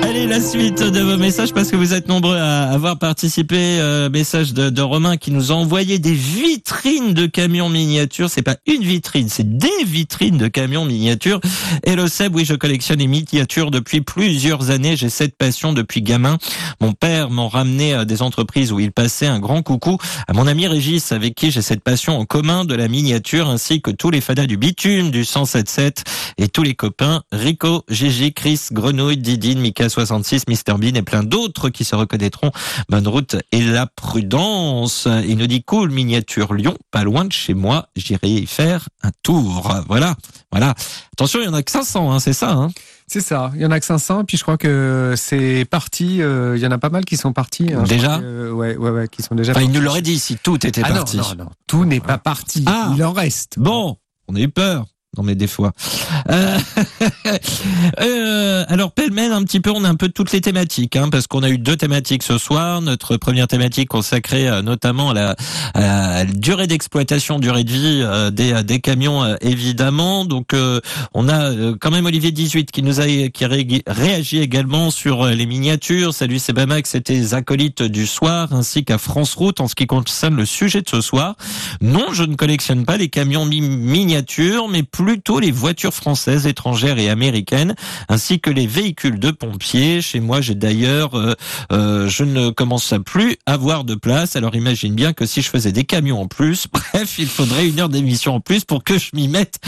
Allez, 0.02 0.26
la 0.26 0.40
suite 0.40 0.82
de 0.82 1.00
vos 1.00 1.16
messages 1.16 1.52
parce 1.52 1.70
que 1.70 1.76
vous 1.76 1.94
êtes 1.94 2.08
nombreux 2.08 2.36
à 2.36 2.64
avoir 2.70 2.98
participé. 2.98 3.56
Euh, 3.56 4.10
message 4.10 4.52
de, 4.52 4.68
de 4.68 4.82
Romain 4.82 5.16
qui 5.16 5.30
nous 5.30 5.52
a 5.52 5.54
envoyé 5.54 6.00
des 6.00 6.12
vitrines 6.12 7.14
de 7.14 7.26
camions 7.26 7.68
miniatures. 7.68 8.28
C'est 8.28 8.42
pas 8.42 8.56
une 8.66 8.82
vitrine, 8.82 9.28
c'est 9.28 9.58
des 9.58 9.84
vitrines 9.84 10.38
de 10.38 10.48
camions 10.48 10.84
miniatures. 10.84 11.40
Et 11.84 11.94
le 11.94 12.08
Seb, 12.08 12.34
oui, 12.34 12.44
je 12.44 12.54
collectionne 12.54 12.98
les 12.98 13.06
miniatures 13.06 13.70
depuis 13.70 14.00
plusieurs 14.00 14.70
années. 14.70 14.96
J'ai 14.96 15.08
cette 15.08 15.36
passion 15.36 15.72
depuis 15.72 16.02
gamin. 16.02 16.38
Mon 16.80 16.92
père 16.92 17.30
m'en 17.30 17.48
ramenait 17.48 17.92
à 17.92 18.04
des 18.04 18.22
entreprises 18.22 18.72
où 18.72 18.80
il 18.80 18.90
passait 18.90 19.26
un 19.26 19.38
grand 19.38 19.62
coucou 19.62 19.98
à 20.26 20.32
mon 20.32 20.48
ami 20.48 20.66
Régis 20.66 21.12
avec 21.12 21.36
qui 21.36 21.52
j'ai 21.52 21.62
cette 21.62 21.84
passion 21.84 22.18
en 22.18 22.24
commun 22.24 22.64
de 22.64 22.74
la 22.74 22.88
miniature 22.88 23.48
ainsi 23.48 23.80
que 23.80 23.92
tous 23.92 24.10
les 24.10 24.15
les 24.16 24.22
fadas 24.22 24.46
du 24.46 24.56
bitume, 24.56 25.10
du 25.10 25.24
177 25.26 26.02
et 26.38 26.48
tous 26.48 26.62
les 26.62 26.74
copains 26.74 27.22
Rico, 27.32 27.84
Gigi, 27.90 28.32
Chris, 28.32 28.60
Grenouille, 28.72 29.18
Didine, 29.18 29.60
Mika 29.60 29.90
66, 29.90 30.44
Mr 30.48 30.78
Bean 30.78 30.94
et 30.94 31.02
plein 31.02 31.22
d'autres 31.22 31.68
qui 31.68 31.84
se 31.84 31.94
reconnaîtront. 31.94 32.50
Bonne 32.88 33.06
route 33.06 33.36
et 33.52 33.60
la 33.62 33.86
prudence. 33.86 35.06
Il 35.26 35.36
nous 35.36 35.46
dit 35.46 35.62
cool 35.62 35.90
miniature 35.90 36.54
Lyon, 36.54 36.76
pas 36.90 37.04
loin 37.04 37.26
de 37.26 37.32
chez 37.32 37.52
moi. 37.54 37.88
J'irai 37.94 38.28
y 38.28 38.46
faire 38.46 38.88
un 39.02 39.10
tour. 39.22 39.70
Voilà, 39.86 40.14
voilà. 40.50 40.74
Attention, 41.12 41.40
il 41.40 41.44
y 41.44 41.48
en 41.48 41.54
a 41.54 41.62
que 41.62 41.70
500, 41.70 42.12
hein, 42.12 42.18
c'est 42.18 42.32
ça. 42.32 42.52
Hein? 42.52 42.70
C'est 43.08 43.20
ça. 43.20 43.52
Il 43.54 43.60
y 43.60 43.66
en 43.66 43.70
a 43.70 43.78
que 43.78 43.86
500. 43.86 44.22
Et 44.22 44.24
puis 44.24 44.36
je 44.36 44.42
crois 44.42 44.56
que 44.56 45.14
c'est 45.16 45.64
parti. 45.70 46.22
euh, 46.22 46.56
il 46.56 46.62
y 46.62 46.66
en 46.66 46.70
a 46.72 46.78
pas 46.78 46.88
mal 46.88 47.04
qui 47.04 47.16
sont 47.16 47.32
partis. 47.32 47.72
hein. 47.72 47.84
Déjà 47.84 48.18
que, 48.18 48.50
Ouais, 48.50 48.76
ouais, 48.76 48.90
ouais, 48.90 49.08
qui 49.08 49.22
sont 49.22 49.34
déjà 49.34 49.52
Enfin, 49.52 49.60
il 49.60 49.66
partis. 49.66 49.78
nous 49.78 49.84
l'aurait 49.84 50.02
dit 50.02 50.18
si 50.18 50.36
tout 50.36 50.66
était 50.66 50.80
Ah 50.84 50.88
non, 50.88 50.94
parti. 50.96 51.16
non, 51.18 51.34
non. 51.38 51.50
Tout 51.68 51.84
n'est 51.84 52.00
pas 52.00 52.18
parti. 52.18 52.64
Ah. 52.66 52.92
Il 52.96 53.04
en 53.04 53.12
reste. 53.12 53.54
Bon, 53.58 53.96
on 54.28 54.34
a 54.34 54.40
eu 54.40 54.50
peur. 54.50 54.86
Non 55.16 55.22
mais 55.22 55.34
des 55.34 55.46
fois. 55.46 55.72
Euh, 56.30 56.58
euh, 58.00 58.64
alors 58.68 58.92
pêle-mêle 58.92 59.32
un 59.32 59.42
petit 59.44 59.60
peu, 59.60 59.70
on 59.70 59.84
a 59.84 59.88
un 59.88 59.94
peu 59.94 60.08
toutes 60.08 60.32
les 60.32 60.40
thématiques, 60.40 60.96
hein, 60.96 61.08
parce 61.10 61.26
qu'on 61.26 61.42
a 61.42 61.48
eu 61.48 61.58
deux 61.58 61.76
thématiques 61.76 62.22
ce 62.22 62.38
soir. 62.38 62.80
Notre 62.80 63.16
première 63.16 63.48
thématique 63.48 63.88
consacrée 63.88 64.48
euh, 64.48 64.62
notamment 64.62 65.10
à 65.10 65.34
la, 65.74 66.24
durée 66.24 66.66
d'exploitation, 66.66 67.38
durée 67.38 67.64
de 67.64 67.70
vie 67.70 68.32
des, 68.32 68.62
des 68.62 68.80
camions, 68.80 69.36
évidemment. 69.40 70.24
Donc 70.24 70.54
on 71.14 71.28
a 71.28 71.52
quand 71.80 71.90
même 71.90 72.06
Olivier 72.06 72.32
18 72.32 72.70
qui 72.70 72.82
nous 72.82 73.00
a 73.00 73.06
qui 73.06 73.44
a 73.44 73.48
ré- 73.48 73.82
réagi 73.86 74.38
également 74.38 74.90
sur 74.90 75.26
les 75.26 75.46
miniatures. 75.46 76.14
Salut 76.14 76.38
Sebamax, 76.38 76.90
c'était 76.90 77.14
les 77.14 77.34
du 77.82 78.06
soir, 78.06 78.52
ainsi 78.52 78.84
qu'à 78.84 78.98
France 78.98 79.34
Route 79.34 79.60
en 79.60 79.68
ce 79.68 79.74
qui 79.74 79.86
concerne 79.86 80.36
le 80.36 80.46
sujet 80.46 80.82
de 80.82 80.88
ce 80.88 81.00
soir. 81.00 81.36
Non, 81.80 82.06
je 82.12 82.22
ne 82.24 82.34
collectionne 82.34 82.84
pas 82.84 82.96
les 82.96 83.08
camions 83.08 83.44
mi- 83.44 83.60
miniatures, 83.60 84.68
mais 84.68 84.82
plutôt 85.06 85.38
les 85.38 85.52
voitures 85.52 85.94
françaises, 85.94 86.48
étrangères 86.48 86.98
et 86.98 87.08
américaines, 87.08 87.76
ainsi 88.08 88.40
que 88.40 88.50
les 88.50 88.66
véhicules 88.66 89.20
de 89.20 89.30
pompiers. 89.30 90.02
Chez 90.02 90.18
moi, 90.18 90.40
j'ai 90.40 90.56
d'ailleurs, 90.56 91.16
euh, 91.16 91.34
euh, 91.70 92.08
je 92.08 92.24
ne 92.24 92.50
commence 92.50 92.92
à 92.92 92.98
plus 92.98 93.36
avoir 93.46 93.84
de 93.84 93.94
place. 93.94 94.34
Alors 94.34 94.56
imagine 94.56 94.94
bien 94.96 95.12
que 95.12 95.24
si 95.24 95.42
je 95.42 95.48
faisais 95.48 95.70
des 95.70 95.84
camions 95.84 96.22
en 96.22 96.26
plus, 96.26 96.66
bref, 96.72 97.20
il 97.20 97.28
faudrait 97.28 97.68
une 97.68 97.78
heure 97.78 97.88
d'émission 97.88 98.34
en 98.34 98.40
plus 98.40 98.64
pour 98.64 98.82
que 98.82 98.98
je 98.98 99.10
m'y 99.14 99.28
mette 99.28 99.60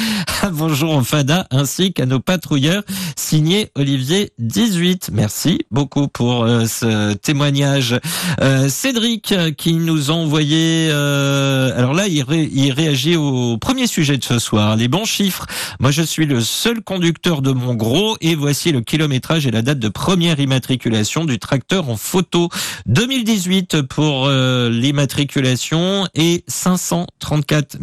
à 0.43 0.51
Bonjour 0.51 0.93
en 0.93 1.05
Fada, 1.05 1.47
ainsi 1.53 1.93
qu'à 1.93 2.05
nos 2.07 2.18
patrouilleurs, 2.18 2.82
signé 3.14 3.70
Olivier 3.76 4.32
18. 4.41 5.11
Merci 5.12 5.61
beaucoup 5.70 6.09
pour 6.09 6.43
euh, 6.43 6.64
ce 6.66 7.12
témoignage. 7.14 7.95
Euh, 8.41 8.68
Cédric 8.68 9.30
euh, 9.30 9.53
qui 9.53 9.74
nous 9.74 10.11
a 10.11 10.14
envoyé. 10.14 10.91
alors 10.91 11.95
là, 11.95 12.09
il, 12.09 12.22
ré- 12.24 12.51
il 12.53 12.72
réagit 12.72 13.14
au 13.14 13.57
premier 13.59 13.86
sujet 13.86 14.16
de 14.16 14.24
ce 14.24 14.41
soir. 14.41 14.74
Les 14.74 14.89
bons 14.89 15.05
chiffres. 15.29 15.47
Moi, 15.79 15.91
je 15.91 16.01
suis 16.03 16.24
le 16.26 16.41
seul 16.41 16.81
conducteur 16.81 17.43
de 17.43 17.53
mon 17.53 17.74
gros 17.74 18.16
et 18.22 18.35
voici 18.35 18.72
le 18.72 18.81
kilométrage 18.81 19.47
et 19.47 19.51
la 19.51 19.61
date 19.62 19.79
de 19.79 19.89
première 19.89 20.41
immatriculation 20.41 21.24
du 21.26 21.39
tracteur 21.39 21.91
en 21.91 21.97
photo. 21.99 22.49
2018 22.87 23.83
pour 23.83 24.26
euh, 24.26 24.70
l'immatriculation 24.70 26.09
et 26.14 26.45
534 26.49 27.76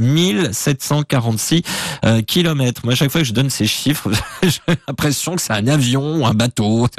746 0.52 1.62
euh, 2.06 2.22
kilomètres. 2.24 2.82
Moi, 2.84 2.94
à 2.94 2.96
chaque 2.96 3.12
fois 3.12 3.22
que 3.22 3.28
je 3.28 3.34
donne 3.34 3.50
ces 3.52 3.68
chiffres, 3.68 4.10
j'ai 4.44 4.60
l'impression 4.88 5.36
que 5.36 5.42
c'est 5.42 5.54
un 5.54 5.68
avion 5.68 6.18
ou 6.22 6.26
un 6.26 6.34
bateau. 6.34 6.88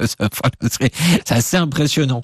C'est 0.71 0.93
c'est 1.25 1.35
assez 1.35 1.57
impressionnant. 1.57 2.21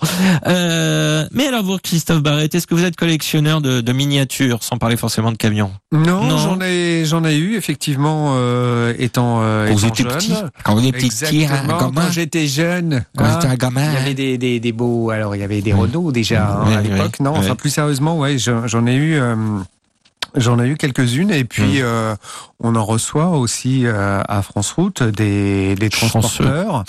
Euh, 0.47 1.27
mais 1.33 1.47
alors 1.47 1.62
vous, 1.62 1.79
Christophe 1.79 2.23
Barrett, 2.23 2.55
est-ce 2.55 2.66
que 2.66 2.75
vous 2.75 2.85
êtes 2.85 2.97
collectionneur 2.97 3.61
de, 3.61 3.81
de 3.81 3.93
miniatures, 3.93 4.62
sans 4.62 4.77
parler 4.79 4.97
forcément 4.97 5.33
de 5.33 5.37
camions? 5.37 5.73
Non, 5.93 6.25
Non? 6.25 6.39
j'en 6.39 6.61
ai, 6.61 7.05
j'en 7.07 7.25
ai 7.25 7.37
eu 7.37 7.57
effectivement 7.57 8.01
euh, 8.07 8.94
étant, 8.98 9.40
euh, 9.42 9.68
Quand 9.68 9.76
étant 9.78 9.94
jeune. 9.94 10.18
petit 10.18 10.34
Quand 10.64 10.74
vous 10.74 10.86
étiez 10.86 10.92
petit, 11.09 11.46
quand 11.78 12.11
j'étais 12.11 12.46
jeune. 12.46 13.05
Quand 13.16 13.24
hein, 13.24 13.38
j'étais 13.40 13.53
un 13.53 13.57
gamin 13.57 13.88
Il 13.90 13.94
y 13.94 13.96
avait 13.96 14.14
des, 14.14 14.38
des, 14.38 14.61
des 14.61 14.72
beaux. 14.72 15.11
Alors, 15.11 15.34
il 15.36 15.40
y 15.40 15.44
avait 15.44 15.61
des. 15.62 15.72
Renault 15.72 16.12
déjà 16.12 16.59
hein, 16.61 16.64
Oui, 16.66 16.74
à 16.74 16.80
oui, 16.80 16.88
l'époque. 16.88 17.16
oui. 17.18 17.24
Non, 17.24 17.36
enfin, 17.36 17.55
plus 17.55 17.70
sérieusement, 17.70 18.18
ouais, 18.18 18.38
j'en 18.38 18.66
j'en 18.66 18.86
ai 18.86 18.94
eu. 18.94 19.20
J'en 20.35 20.59
ai 20.59 20.66
eu 20.66 20.76
quelques-unes 20.76 21.30
et 21.30 21.45
puis 21.45 21.80
Mm. 21.80 21.83
euh, 21.83 22.16
on 22.61 22.74
en 22.74 22.85
reçoit 22.85 23.28
aussi 23.28 23.83
euh, 23.85 24.22
à 24.28 24.41
France 24.41 24.72
Route 24.72 25.03
des, 25.03 25.74
des 25.74 25.91
transporteurs 25.91 26.85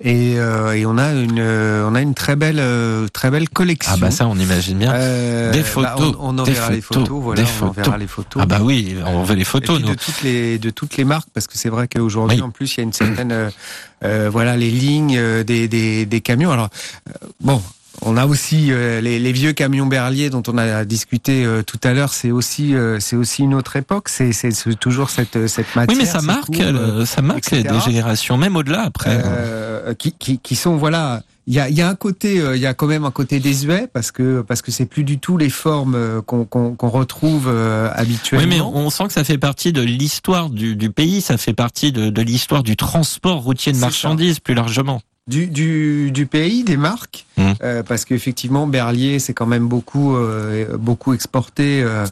et, 0.00 0.34
euh, 0.38 0.72
et 0.74 0.86
on 0.86 0.96
a 0.96 1.12
une 1.12 1.38
euh, 1.40 1.88
on 1.88 1.94
a 1.96 2.00
une 2.00 2.14
très 2.14 2.36
belle 2.36 2.60
euh, 2.60 3.08
très 3.08 3.30
belle 3.30 3.48
collection. 3.48 3.92
Ah 3.96 3.98
bah 4.00 4.10
ça, 4.12 4.28
on 4.28 4.38
imagine 4.38 4.78
bien. 4.78 4.92
Euh, 4.94 5.50
Des 5.52 5.60
bah, 5.62 5.64
photos, 5.96 6.14
on, 6.20 6.28
on 6.28 6.32
des 6.34 6.40
enverra 6.42 6.70
les 6.70 6.80
photos, 6.80 7.02
photos, 7.08 7.22
voilà, 7.22 7.42
des 7.42 7.48
on 7.48 7.52
photos. 7.52 7.78
enverra 7.78 7.98
les 7.98 8.06
photos. 8.06 8.42
Ah 8.42 8.46
bah 8.46 8.58
oui, 8.62 8.96
on 9.06 9.22
veut 9.24 9.34
les 9.34 9.40
Et 9.40 9.44
photos, 9.44 9.76
puis 9.78 9.84
nous. 9.88 9.94
de 9.94 9.98
toutes 9.98 10.22
les 10.22 10.58
de 10.58 10.70
toutes 10.70 10.96
les 10.96 11.04
marques 11.04 11.28
parce 11.34 11.46
que 11.48 11.58
c'est 11.58 11.70
vrai 11.70 11.88
qu'aujourd'hui 11.88 12.36
Oui. 12.38 12.42
en 12.44 12.50
plus 12.50 12.74
il 12.74 12.78
y 12.78 12.80
a 12.80 12.84
une 12.84 12.92
certaine 12.92 13.50
voilà 14.30 14.56
les 14.56 14.70
lignes 14.70 15.18
des, 15.44 15.66
des, 15.66 16.06
des 16.06 16.20
camions 16.20 16.52
alors 16.52 16.68
bon 17.40 17.60
on 18.02 18.16
a 18.16 18.26
aussi 18.26 18.70
euh, 18.70 19.00
les, 19.00 19.18
les 19.18 19.32
vieux 19.32 19.52
camions 19.52 19.86
berliers 19.86 20.30
dont 20.30 20.42
on 20.48 20.58
a 20.58 20.84
discuté 20.84 21.44
euh, 21.44 21.62
tout 21.62 21.78
à 21.84 21.92
l'heure. 21.92 22.12
C'est 22.12 22.30
aussi, 22.30 22.74
euh, 22.74 22.98
c'est 23.00 23.16
aussi 23.16 23.42
une 23.42 23.54
autre 23.54 23.76
époque. 23.76 24.08
C'est, 24.08 24.32
c'est 24.32 24.52
toujours 24.78 25.10
cette, 25.10 25.46
cette 25.46 25.74
matière. 25.76 25.96
Oui, 25.96 25.96
mais 25.98 26.06
ça 26.06 26.20
marque, 26.20 26.46
cours, 26.46 26.56
euh, 26.60 27.00
euh, 27.02 27.06
ça 27.06 27.22
marque 27.22 27.50
les- 27.50 27.60
etc. 27.60 27.74
des 27.74 27.80
générations, 27.80 28.36
même 28.36 28.56
au-delà 28.56 28.82
après. 28.82 29.20
euh, 29.24 29.94
qui, 29.94 30.12
qui, 30.12 30.38
qui 30.38 30.56
sont 30.56 30.76
voilà. 30.76 31.22
Il 31.46 31.52
y 31.52 31.60
a, 31.60 31.68
y 31.68 31.82
a 31.82 31.88
un 31.90 31.94
côté, 31.94 32.40
euh, 32.40 32.56
il 32.56 32.62
y 32.62 32.66
a 32.66 32.72
quand 32.72 32.86
même 32.86 33.04
un 33.04 33.10
côté 33.10 33.38
désuet 33.38 33.86
parce 33.92 34.10
que 34.12 34.40
parce 34.40 34.62
que 34.62 34.70
c'est 34.72 34.86
plus 34.86 35.04
du 35.04 35.18
tout 35.18 35.36
les 35.36 35.50
formes 35.50 35.94
euh, 35.94 36.22
qu'on 36.22 36.88
retrouve 36.88 37.48
euh, 37.48 37.90
habituellement. 37.92 38.48
Oui, 38.48 38.48
mais 38.56 38.62
on 38.62 38.88
sent 38.88 39.08
que 39.08 39.12
ça 39.12 39.24
fait 39.24 39.36
partie 39.36 39.70
de 39.74 39.82
l'histoire 39.82 40.48
du, 40.48 40.74
du 40.74 40.88
pays, 40.90 41.20
ça 41.20 41.36
fait 41.36 41.52
partie 41.52 41.92
de, 41.92 42.08
de 42.08 42.22
l'histoire 42.22 42.62
du 42.62 42.76
transport 42.76 43.42
routier 43.42 43.72
de 43.72 43.76
ça. 43.76 43.86
marchandises 43.86 44.40
plus 44.40 44.54
largement. 44.54 45.02
Du, 45.26 45.46
du, 45.46 46.10
du 46.10 46.26
pays, 46.26 46.64
des 46.64 46.76
marques, 46.76 47.26
Mm. 47.36 47.52
euh, 47.64 47.82
parce 47.82 48.04
qu'effectivement 48.04 48.68
Berlier 48.68 49.18
c'est 49.18 49.34
quand 49.34 49.46
même 49.46 49.66
beaucoup 49.66 50.14
euh, 50.14 50.76
beaucoup 50.76 51.14
exporté 51.14 51.82
euh, 51.82 52.06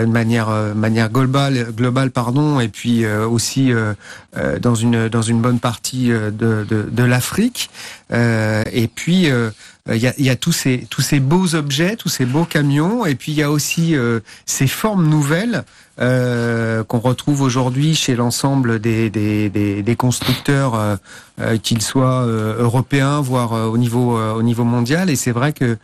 de 0.00 0.10
manière 0.10 0.48
euh, 0.48 0.74
manière 0.74 1.10
globale 1.10 1.68
globale 1.76 2.10
pardon 2.10 2.60
et 2.60 2.68
puis 2.68 3.04
euh, 3.04 3.26
aussi 3.26 3.72
euh, 3.72 3.92
euh, 4.36 4.58
dans 4.58 4.74
une 4.74 5.08
dans 5.08 5.22
une 5.22 5.40
bonne 5.40 5.60
partie 5.60 6.10
euh, 6.10 6.30
de 6.30 6.64
de, 6.68 6.88
de 6.90 7.04
l'Afrique 7.04 7.70
Euh, 8.12 8.62
et 8.72 8.88
puis 8.88 9.30
euh, 9.30 9.50
il 9.88 9.96
y 9.96 10.06
a, 10.06 10.12
il 10.18 10.24
y 10.26 10.30
a 10.30 10.36
tous 10.36 10.52
ces 10.52 10.86
tous 10.90 11.00
ces 11.00 11.18
beaux 11.18 11.54
objets, 11.54 11.96
tous 11.96 12.10
ces 12.10 12.26
beaux 12.26 12.44
camions, 12.44 13.06
et 13.06 13.14
puis 13.14 13.32
il 13.32 13.38
y 13.38 13.42
a 13.42 13.50
aussi 13.50 13.96
euh, 13.96 14.20
ces 14.44 14.66
formes 14.66 15.08
nouvelles 15.08 15.64
euh, 15.98 16.84
qu'on 16.84 16.98
retrouve 17.00 17.40
aujourd'hui 17.42 17.94
chez 17.94 18.14
l'ensemble 18.14 18.78
des, 18.80 19.10
des, 19.10 19.48
des, 19.50 19.82
des 19.82 19.96
constructeurs, 19.96 20.74
euh, 20.74 20.96
euh, 21.40 21.56
qu'ils 21.58 21.82
soient 21.82 22.22
euh, 22.22 22.62
européens, 22.62 23.20
voire 23.22 23.54
euh, 23.54 23.66
au 23.66 23.78
niveau 23.78 24.16
euh, 24.18 24.34
au 24.34 24.42
niveau 24.42 24.64
mondial. 24.64 25.08
Et 25.10 25.16
c'est 25.16 25.32
vrai 25.32 25.52
que 25.52 25.64
euh, 25.64 25.76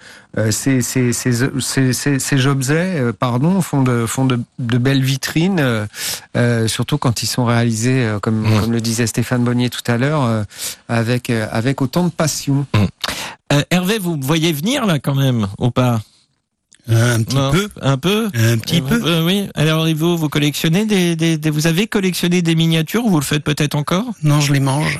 ces, 0.50 0.82
ces, 0.82 2.46
objets, 2.46 3.00
euh, 3.00 3.12
pardon, 3.12 3.60
font 3.62 3.82
de 3.82 4.06
font 4.06 4.24
de, 4.24 4.38
de 4.58 4.78
belles 4.78 5.02
vitrines, 5.02 5.58
euh, 5.60 5.86
euh, 6.36 6.68
surtout 6.68 6.98
quand 6.98 7.22
ils 7.22 7.26
sont 7.26 7.44
réalisés, 7.44 8.04
euh, 8.04 8.18
comme 8.20 8.40
Mmh. 8.42 8.60
comme 8.60 8.72
le 8.72 8.80
disait 8.80 9.06
Stéphane 9.06 9.42
Bonnier 9.44 9.70
tout 9.70 9.82
à 9.90 9.96
l'heure, 9.96 10.22
euh, 10.24 10.44
avec 10.88 11.30
euh, 11.30 11.46
avec 11.50 11.80
autant 11.82 12.04
de 12.04 12.10
passion. 12.10 12.66
Euh, 13.52 13.62
Hervé, 13.70 13.98
vous 13.98 14.16
me 14.16 14.22
voyez 14.22 14.52
venir 14.52 14.84
là 14.86 14.98
quand 14.98 15.14
même, 15.14 15.48
ou 15.58 15.70
pas? 15.70 16.00
Un 16.90 17.22
petit 17.22 17.36
Non, 17.36 17.50
peu. 17.50 17.68
Un 17.82 17.98
peu? 17.98 18.30
Un 18.34 18.56
petit 18.56 18.80
peu. 18.80 18.98
Euh, 19.04 19.22
Oui. 19.24 19.48
Alors, 19.54 19.86
vous, 19.94 20.16
vous 20.16 20.28
collectionnez 20.30 20.86
des, 20.86 21.16
des, 21.16 21.36
des- 21.36 21.50
vous 21.50 21.66
avez 21.66 21.86
collectionné 21.86 22.40
des 22.40 22.54
miniatures 22.54 23.04
ou 23.04 23.10
vous 23.10 23.20
le 23.20 23.24
faites 23.26 23.44
peut-être 23.44 23.74
encore? 23.74 24.06
Non, 24.22 24.40
je 24.40 24.54
les 24.54 24.60
mange. 24.60 24.98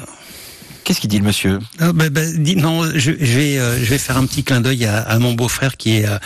Qu'est-ce 0.89 1.01
qu'il 1.03 1.11
dit 1.11 1.19
le 1.19 1.25
monsieur 1.27 1.59
Ah, 1.81 1.93
bah, 1.93 2.09
bah, 2.09 2.23
dis, 2.35 2.57
non, 2.57 2.83
je, 2.95 3.13
je 3.21 3.39
vais, 3.39 3.59
euh, 3.59 3.79
je 3.79 3.91
vais 3.91 3.99
faire 3.99 4.17
un 4.17 4.25
petit 4.25 4.43
clin 4.43 4.63
d'œil 4.63 4.87
à, 4.87 5.03
à 5.03 5.19
mon 5.19 5.35
beau-frère 5.35 5.77
qui 5.77 5.99
est 5.99 6.07
euh, 6.07 6.17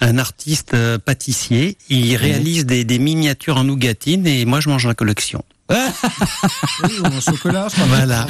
un 0.00 0.18
artiste 0.18 0.74
euh, 0.74 0.98
pâtissier. 0.98 1.78
Il 1.88 2.16
réalise 2.16 2.66
des, 2.66 2.82
des 2.82 2.98
miniatures 2.98 3.58
en 3.58 3.62
nougatine 3.62 4.26
et 4.26 4.44
moi 4.44 4.58
je 4.58 4.70
mange 4.70 4.88
la 4.88 4.94
collection. 4.94 5.44
Oui, 6.82 6.98
ou 7.00 7.06
en 7.06 7.20
chocolat, 7.20 7.68
je. 7.68 7.80
Voilà. 7.84 8.26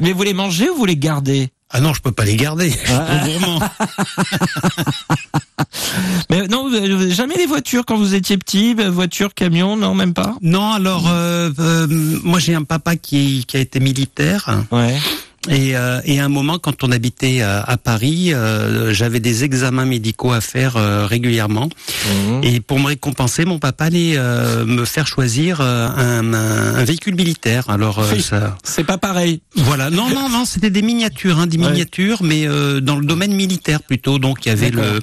Mais 0.00 0.12
vous 0.12 0.22
les 0.22 0.34
mangez 0.34 0.70
ou 0.70 0.76
vous 0.76 0.86
les 0.86 0.96
gardez? 0.96 1.50
Ah 1.76 1.80
non, 1.80 1.92
je 1.92 2.00
peux 2.00 2.12
pas 2.12 2.24
les 2.24 2.36
garder. 2.36 2.70
Je 2.70 2.76
suis 2.76 2.86
trop 2.86 3.26
gourmand. 3.26 3.58
Mais 6.30 6.46
non, 6.46 6.70
jamais 7.10 7.34
les 7.34 7.46
voitures 7.46 7.84
quand 7.84 7.96
vous 7.96 8.14
étiez 8.14 8.38
petit, 8.38 8.76
bah, 8.76 8.90
voitures, 8.90 9.34
camions, 9.34 9.76
non, 9.76 9.92
même 9.92 10.14
pas? 10.14 10.36
Non, 10.40 10.70
alors 10.72 11.08
euh, 11.08 11.50
euh, 11.58 11.88
moi 12.22 12.38
j'ai 12.38 12.54
un 12.54 12.62
papa 12.62 12.94
qui, 12.94 13.44
qui 13.48 13.56
a 13.56 13.60
été 13.60 13.80
militaire 13.80 14.64
Ouais. 14.70 14.96
Et, 15.50 15.76
euh, 15.76 16.00
et 16.04 16.20
à 16.20 16.24
un 16.24 16.28
moment, 16.28 16.58
quand 16.58 16.84
on 16.84 16.90
habitait 16.90 17.42
à, 17.42 17.60
à 17.60 17.76
Paris, 17.76 18.32
euh, 18.32 18.92
j'avais 18.94 19.20
des 19.20 19.44
examens 19.44 19.84
médicaux 19.84 20.32
à 20.32 20.40
faire 20.40 20.76
euh, 20.76 21.06
régulièrement. 21.06 21.68
Mhm. 22.28 22.40
Et 22.44 22.60
pour 22.60 22.80
me 22.80 22.86
récompenser, 22.86 23.44
mon 23.44 23.58
papa 23.58 23.84
allait 23.86 24.14
euh, 24.16 24.64
me 24.64 24.84
faire 24.86 25.06
choisir 25.06 25.60
euh, 25.60 25.86
un, 25.88 26.32
un- 26.32 26.84
véhicule 26.84 27.14
militaire. 27.14 27.68
Alors 27.68 27.98
euh, 27.98 28.06
Oui. 28.12 28.22
ça, 28.22 28.56
C'est 28.64 28.84
pas 28.84 28.96
pareil. 28.98 29.40
voilà. 29.54 29.90
Non, 29.90 30.08
non, 30.08 30.28
non, 30.30 30.44
c'était 30.46 30.70
des 30.70 30.82
miniatures, 30.82 31.38
hein, 31.38 31.46
des 31.46 31.58
Ouais. 31.58 31.70
miniatures, 31.70 32.22
mais 32.22 32.46
euh, 32.46 32.80
dans 32.80 32.96
le 32.96 33.04
domaine 33.04 33.34
militaire 33.34 33.82
plutôt. 33.82 34.18
Donc 34.18 34.46
il 34.46 34.48
y 34.48 34.52
avait 34.52 34.70
le, 34.70 34.98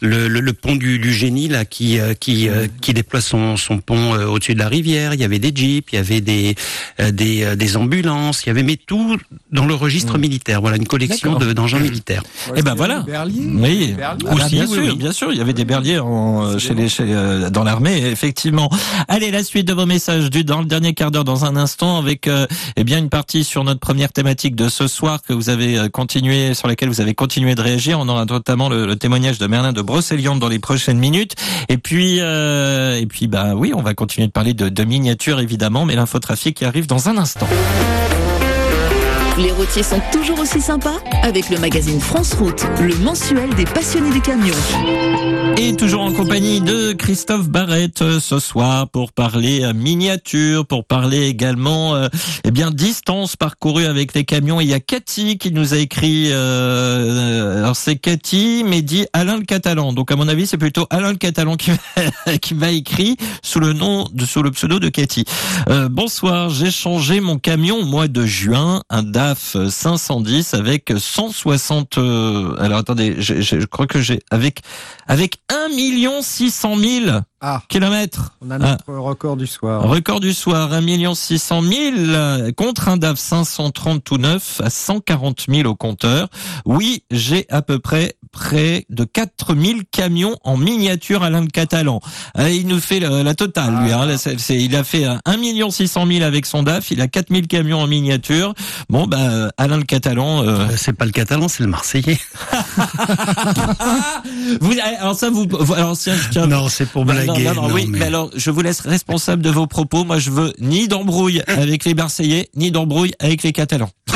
le, 0.00 0.26
le, 0.28 0.40
le 0.40 0.52
pont 0.52 0.74
du, 0.76 0.98
du 0.98 1.12
génie 1.12 1.48
là 1.48 1.64
qui 1.64 1.98
euh, 2.00 2.14
qui 2.14 2.48
euh, 2.48 2.66
qui 2.80 2.94
déploie 2.94 3.20
son, 3.20 3.56
son 3.56 3.78
pont 3.78 4.14
euh, 4.14 4.26
au-dessus 4.26 4.54
de 4.54 4.58
la 4.58 4.68
rivière. 4.68 5.14
Il 5.14 5.20
y 5.20 5.24
avait 5.24 5.38
des 5.38 5.52
jeeps, 5.54 5.92
il 5.92 5.96
y 5.96 5.98
avait 5.98 6.20
des 6.20 6.54
euh, 7.00 7.10
des, 7.12 7.44
euh, 7.44 7.54
des 7.56 7.76
ambulances, 7.76 8.42
il 8.44 8.48
y 8.48 8.50
avait 8.50 8.62
mais 8.64 8.76
tout 8.76 9.16
dans 9.52 9.66
le 9.66 9.74
registre 9.84 10.18
militaire. 10.18 10.60
Voilà 10.60 10.76
une 10.76 10.86
collection 10.86 11.36
de- 11.38 11.52
d'engins 11.52 11.78
militaires. 11.78 12.22
Eh 12.56 12.62
ben 12.62 12.74
voilà. 12.74 13.04
Oui, 13.06 13.94
Ah 14.02 14.16
Aussi, 14.32 14.54
bien 14.56 14.66
oui, 14.66 14.72
sûr, 14.74 14.82
oui. 14.82 14.96
bien 14.96 15.12
sûr, 15.12 15.32
il 15.32 15.38
y 15.38 15.40
avait 15.40 15.52
des 15.52 15.64
berliers 15.64 15.98
en, 15.98 16.58
chez 16.58 16.74
les, 16.74 16.88
chez, 16.88 17.04
euh, 17.06 17.50
dans 17.50 17.64
l'armée, 17.64 17.98
effectivement. 18.06 18.68
Allez, 19.08 19.30
la 19.30 19.44
suite 19.44 19.66
de 19.68 19.72
vos 19.72 19.86
messages 19.86 20.30
du 20.30 20.44
dans 20.44 20.60
le 20.60 20.66
dernier 20.66 20.94
quart 20.94 21.10
d'heure, 21.10 21.24
dans 21.24 21.44
un 21.44 21.56
instant, 21.56 21.98
avec 21.98 22.26
euh, 22.28 22.46
eh 22.76 22.84
bien 22.84 22.98
une 22.98 23.08
partie 23.08 23.44
sur 23.44 23.62
notre 23.64 23.80
première 23.80 24.12
thématique 24.12 24.56
de 24.56 24.68
ce 24.68 24.88
soir 24.88 25.20
que 25.22 25.32
vous 25.32 25.48
avez 25.50 25.78
euh, 25.78 25.88
continué, 25.88 26.54
sur 26.54 26.68
laquelle 26.68 26.88
vous 26.88 27.00
avez 27.00 27.14
continué 27.14 27.54
de 27.54 27.60
réagir. 27.62 27.98
On 28.00 28.08
aura 28.08 28.24
notamment 28.24 28.68
le, 28.68 28.86
le 28.86 28.96
témoignage 28.96 29.38
de 29.38 29.46
Merlin 29.46 29.72
de 29.72 29.82
Brocéliande 29.82 30.38
dans 30.40 30.48
les 30.48 30.58
prochaines 30.58 30.98
minutes. 30.98 31.34
Et 31.68 31.78
puis, 31.78 32.18
euh, 32.20 32.98
et 32.98 33.06
puis, 33.06 33.26
bah 33.26 33.54
oui, 33.54 33.72
on 33.74 33.82
va 33.82 33.94
continuer 33.94 34.26
de 34.26 34.32
parler 34.32 34.54
de, 34.54 34.68
de 34.68 34.84
miniatures 34.84 35.40
évidemment, 35.40 35.84
mais 35.84 35.94
l'infotrafic 35.96 36.56
qui 36.56 36.64
arrive 36.64 36.86
dans 36.86 37.08
un 37.08 37.16
instant. 37.18 37.48
Les 39.36 39.50
routiers 39.50 39.82
sont 39.82 40.00
toujours 40.12 40.38
aussi 40.38 40.60
sympas 40.60 41.00
avec 41.22 41.50
le 41.50 41.58
magazine 41.58 42.00
France 42.00 42.34
Route, 42.34 42.64
le 42.80 42.94
mensuel 42.98 43.52
des 43.54 43.64
passionnés 43.64 44.12
du 44.12 44.20
camion. 44.20 44.54
Et 45.56 45.74
toujours 45.76 46.02
en 46.02 46.12
compagnie 46.12 46.60
de 46.60 46.92
Christophe 46.92 47.48
Barrette 47.48 48.02
euh, 48.02 48.18
ce 48.20 48.38
soir 48.38 48.88
pour 48.88 49.12
parler 49.12 49.62
euh, 49.62 49.72
miniature, 49.72 50.66
pour 50.66 50.84
parler 50.84 51.26
également 51.26 51.94
euh, 51.94 52.08
eh 52.44 52.50
bien 52.50 52.70
distance 52.70 53.36
parcourue 53.36 53.86
avec 53.86 54.14
les 54.14 54.24
camions. 54.24 54.60
Il 54.60 54.68
y 54.68 54.74
a 54.74 54.80
Cathy 54.80 55.38
qui 55.38 55.52
nous 55.52 55.74
a 55.74 55.78
écrit. 55.78 56.32
Alors 56.32 57.76
c'est 57.76 57.96
Cathy, 57.96 58.64
mais 58.66 58.82
dit 58.82 59.06
Alain 59.12 59.36
le 59.38 59.44
Catalan. 59.44 59.92
Donc 59.92 60.10
à 60.12 60.16
mon 60.16 60.28
avis 60.28 60.46
c'est 60.46 60.58
plutôt 60.58 60.86
Alain 60.90 61.10
le 61.12 61.18
Catalan 61.18 61.56
qui 61.56 61.70
m'a- 62.54 62.70
écrit 62.72 63.16
sous 63.42 63.60
le 63.60 63.72
nom 63.72 64.08
sous 64.26 64.42
le 64.42 64.50
pseudo 64.50 64.78
de 64.78 64.88
Cathy. 64.88 65.24
Bonsoir, 65.90 66.50
j'ai 66.50 66.70
changé 66.70 67.20
mon 67.20 67.38
camion 67.38 67.78
au 67.80 67.84
mois 67.84 68.08
de 68.08 68.26
juin, 68.26 68.82
un 68.90 69.02
DAF 69.24 69.56
510 69.70 70.52
avec 70.54 70.92
160. 70.96 71.96
euh, 71.98 72.54
alors 72.58 72.78
attendez, 72.78 73.14
je, 73.18 73.40
je- 73.40 73.58
je 73.60 73.66
crois 73.66 73.86
que 73.86 74.00
j'ai 74.02 74.20
avec 74.30 74.60
avec 75.06 75.38
1 75.48 76.20
600 76.22 76.76
000 76.76 77.20
Ah. 77.46 77.62
kilomètres. 77.68 78.32
On 78.40 78.50
a 78.50 78.58
notre 78.58 78.94
record 78.94 79.36
du 79.36 79.46
soir. 79.46 79.82
Record 79.82 80.20
du 80.20 80.32
soir, 80.32 80.72
1 80.72 81.14
600 81.14 81.60
000 81.62 81.74
euh, 81.98 82.52
contre 82.52 82.88
un 82.88 82.96
DAF 82.96 83.18
530 83.18 84.02
tout 84.02 84.16
neuf 84.16 84.62
à 84.64 84.70
140 84.70 85.44
000 85.48 85.68
au 85.68 85.74
compteur. 85.74 86.28
Oui, 86.64 87.04
j'ai 87.10 87.44
à 87.50 87.60
peu 87.60 87.78
près 87.78 88.14
près 88.32 88.84
de 88.90 89.04
4 89.04 89.54
000 89.54 89.80
camions 89.92 90.34
en 90.42 90.56
miniature 90.56 91.22
Alain 91.22 91.42
le 91.42 91.46
Catalan. 91.46 92.00
Euh, 92.38 92.50
il 92.50 92.66
nous 92.66 92.80
fait 92.80 92.98
la, 92.98 93.22
la 93.22 93.34
totale, 93.34 93.76
lui. 93.82 93.92
Hein, 93.92 94.16
c'est- 94.16 94.56
il 94.60 94.74
a 94.74 94.82
fait 94.82 95.04
euh, 95.04 95.14
1 95.26 95.70
600 95.70 96.06
000 96.06 96.24
avec 96.24 96.46
son 96.46 96.62
DAF, 96.64 96.90
il 96.90 97.00
a 97.00 97.06
4 97.08 97.28
000 97.30 97.42
camions 97.46 97.80
en 97.80 97.86
miniature. 97.86 98.54
Bon, 98.88 99.06
bah, 99.06 99.18
euh, 99.20 99.48
Alain 99.58 99.76
le 99.76 99.84
Catalan... 99.84 100.42
euh, 100.42 100.54
Euh, 100.54 100.68
C'est 100.76 100.92
pas 100.94 101.04
le 101.04 101.10
catalan, 101.12 101.46
c'est 101.48 101.62
le 101.62 101.68
marseillais. 101.68 102.18
vous, 104.60 104.72
alors 104.98 105.14
ça, 105.14 105.30
vous... 105.30 105.46
Alors, 105.74 105.96
tiens, 105.96 106.14
tiens, 106.30 106.46
Non, 106.46 106.68
c'est 106.68 106.86
pour 106.86 107.04
Non, 107.04 107.12
blaguer. 107.12 107.33
Non, 107.42 107.54
non, 107.54 107.68
non, 107.68 107.74
oui, 107.74 107.86
mais- 107.88 107.98
mais 108.00 108.04
alors 108.06 108.30
je 108.34 108.50
vous 108.50 108.60
laisse 108.62 108.80
responsable 108.80 109.42
de 109.42 109.50
vos 109.50 109.66
propos. 109.66 110.04
Moi, 110.04 110.18
je 110.18 110.30
veux 110.30 110.52
ni 110.60 110.88
d'embrouille 110.88 111.42
avec 111.46 111.84
les 111.84 111.94
Marseillais, 111.94 112.48
ni 112.54 112.70
d'embrouille 112.70 113.12
avec 113.18 113.42
les 113.42 113.52
Catalans. 113.52 113.90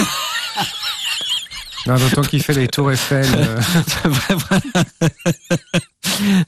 Non, 1.89 1.97
D'autant 1.97 2.20
qu'il 2.20 2.43
fait 2.43 2.52
les 2.52 2.69
tours 2.69 2.93
Eiffel. 2.93 3.24
euh, 3.35 3.59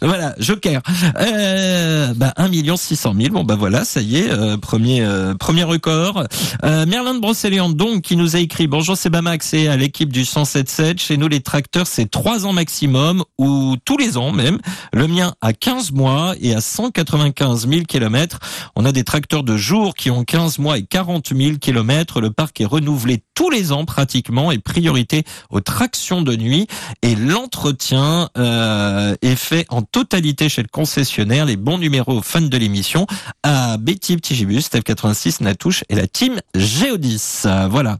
voilà, 0.03 0.35
Joker. 0.39 0.83
Euh, 1.19 2.13
bah, 2.15 2.35
1 2.37 2.51
600 2.77 3.15
000. 3.19 3.33
Bon, 3.33 3.45
bah 3.45 3.57
voilà, 3.59 3.85
ça 3.85 4.03
y 4.03 4.19
est, 4.19 4.31
euh, 4.31 4.59
premier 4.59 5.01
euh, 5.01 5.35
premier 5.35 5.63
record. 5.63 6.25
Merlin 6.63 7.15
de 7.15 7.21
Brocéliande, 7.21 7.75
donc, 7.75 8.03
qui 8.03 8.17
nous 8.17 8.37
a 8.37 8.39
écrit 8.39 8.67
Bonjour, 8.67 8.99
c'est 8.99 9.09
Bamax 9.09 9.55
et 9.55 9.69
à 9.69 9.79
l'équipe 9.79 10.13
du 10.13 10.25
107.7. 10.25 10.99
Chez 10.99 11.17
nous, 11.17 11.29
les 11.29 11.41
tracteurs, 11.41 11.87
c'est 11.87 12.11
3 12.11 12.45
ans 12.45 12.53
maximum, 12.53 13.25
ou 13.39 13.77
tous 13.87 13.97
les 13.97 14.19
ans 14.19 14.33
même. 14.33 14.59
Le 14.93 15.09
mien 15.09 15.33
à 15.41 15.55
15 15.55 15.93
mois 15.93 16.35
et 16.41 16.55
à 16.55 16.61
195 16.61 17.67
000 17.67 17.83
kilomètres. 17.85 18.41
On 18.77 18.85
a 18.85 18.93
des 18.93 19.05
tracteurs 19.05 19.43
de 19.43 19.57
jour 19.57 19.95
qui 19.95 20.11
ont 20.11 20.23
15 20.23 20.59
mois 20.59 20.77
et 20.77 20.83
40 20.83 21.33
000 21.35 21.57
kilomètres. 21.59 22.21
Le 22.21 22.31
parc 22.31 22.61
est 22.61 22.67
renouvelé 22.67 23.23
tous 23.35 23.49
les 23.49 23.73
ans 23.73 23.87
pratiquement 23.87 24.53
et 24.53 24.59
priorité 24.59 25.25
aux 25.51 25.61
tractions 25.61 26.23
de 26.23 26.37
nuit. 26.37 26.67
Et 27.03 27.15
l'entretien 27.15 28.29
euh, 28.37 29.15
est 29.23 29.37
fait 29.37 29.67
en 29.69 29.83
totalité 29.83 30.49
chez 30.49 30.63
le 30.63 30.69
concessionnaire. 30.69 31.45
Les 31.45 31.57
bons 31.57 31.79
numéros 31.79 32.19
aux 32.19 32.23
fans 32.23 32.41
de 32.41 32.57
l'émission 32.57 33.07
à 33.43 33.77
Betty 33.77 34.17
Ptigibus, 34.17 34.63
Steph 34.63 34.83
86, 34.83 35.41
Natouche 35.41 35.85
et 35.89 35.95
la 35.95 36.07
team 36.07 36.41
Géodis. 36.55 37.43
Voilà. 37.69 37.99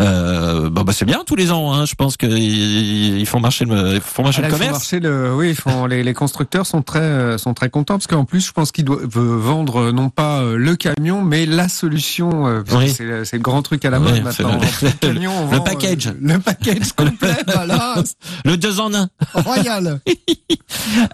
Euh, 0.00 0.70
bon 0.70 0.82
bah 0.82 0.92
c'est 0.94 1.04
bien 1.04 1.22
tous 1.26 1.36
les 1.36 1.50
ans. 1.52 1.72
Hein. 1.72 1.84
Je 1.86 1.94
pense 1.94 2.16
qu'ils 2.16 3.18
ils 3.18 3.26
font 3.26 3.40
marcher 3.40 3.64
le, 3.64 3.94
ils 3.94 4.00
font 4.00 4.22
marcher 4.22 4.38
Ah, 4.40 4.42
là, 4.42 4.48
le 4.48 4.52
commerce. 4.54 4.72
marcher 4.72 5.00
le, 5.00 5.34
oui, 5.34 5.50
ils 5.50 5.56
font, 5.56 5.86
les, 5.86 6.02
les 6.02 6.14
constructeurs 6.14 6.66
sont 6.66 6.82
très, 6.82 7.00
euh, 7.00 7.38
sont 7.38 7.54
très 7.54 7.68
contents 7.70 7.94
parce 7.94 8.06
qu'en 8.06 8.24
plus, 8.24 8.46
je 8.46 8.52
pense 8.52 8.72
qu'ils 8.72 8.84
doivent 8.84 9.04
vendre 9.06 9.76
euh, 9.80 9.92
non 9.92 10.08
pas 10.08 10.40
euh, 10.40 10.56
le 10.56 10.76
camion, 10.76 11.22
mais 11.22 11.46
la 11.46 11.68
solution. 11.68 12.62
Oui. 12.72 12.90
C'est 12.90 13.04
le- 13.04 13.24
grand 13.42 13.62
truc 13.62 13.84
à 13.84 13.90
la 13.90 13.98
mode 13.98 14.14
Oui, 14.14 14.20
maintenant. 14.22 14.58
le- 14.82 14.90
camion, 15.00 15.32
on 15.36 15.50
le 15.50 15.56
vend, 15.56 15.62
euh, 15.62 15.64
package. 15.64 16.12
le 16.20 16.38
package 16.38 16.92
complet, 16.92 17.34
voilà, 17.52 17.94
Le 18.44 18.56
deux 18.56 18.80
en 18.80 18.94
un. 18.94 19.08
royal. 19.34 20.00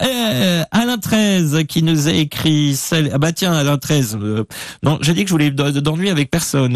Euh, 0.03 0.63
Alain 0.71 0.99
13 0.99 1.65
qui 1.69 1.83
nous 1.83 2.09
a 2.09 2.13
écrit 2.13 2.75
celle... 2.75 3.11
ah 3.13 3.19
bah 3.19 3.33
tiens 3.33 3.53
Alain 3.53 3.77
13 3.77 4.19
euh, 4.21 4.45
non 4.83 4.99
j'ai 5.03 5.15
dit 5.15 5.23
que 5.25 5.29
je 5.29 5.35
voulais 5.35 5.51
d'ennui 5.51 6.09
avec 6.11 6.31
personne 6.31 6.75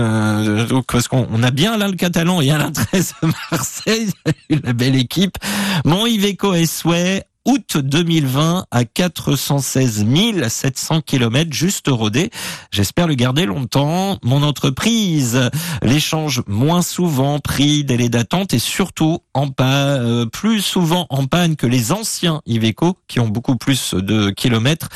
donc 0.69 0.87
parce 0.87 1.09
qu'on 1.09 1.27
on 1.33 1.43
a 1.43 1.51
bien 1.51 1.73
Alain 1.73 1.89
le 1.93 1.97
Catalan 1.97 2.41
et 2.41 2.51
Alain 2.51 2.73
13 2.73 3.15
à 3.23 3.27
Marseille. 3.51 4.11
La 4.51 4.73
belle 4.73 4.97
équipe. 4.97 5.37
Mon 5.85 6.07
Iveco 6.07 6.55
S-Way 6.55 7.25
août 7.45 7.77
2020 7.77 8.67
à 8.71 8.85
416 8.85 10.05
700 10.49 11.01
km 11.03 11.53
juste 11.53 11.87
rodé. 11.89 12.31
J'espère 12.71 13.07
le 13.07 13.15
garder 13.15 13.47
longtemps. 13.47 14.19
Mon 14.23 14.43
entreprise 14.43 15.51
l'échange 15.83 16.43
moins 16.47 16.83
souvent, 16.83 17.39
prix, 17.41 17.85
délai 17.85 18.09
d'attente 18.09 18.55
et 18.55 18.59
surtout 18.59 19.21
en 19.35 19.49
panne, 19.49 20.01
euh, 20.03 20.27
plus 20.27 20.61
souvent 20.61 21.07
en 21.11 21.27
panne 21.27 21.57
que 21.57 21.67
les 21.67 21.93
anciens 21.93 22.41
Iveco 22.47 22.97
qui 23.09 23.21
ont 23.21 23.29
beaucoup 23.29 23.57
plus 23.57 23.95
de 23.95 24.31
kilomètres, 24.31 24.89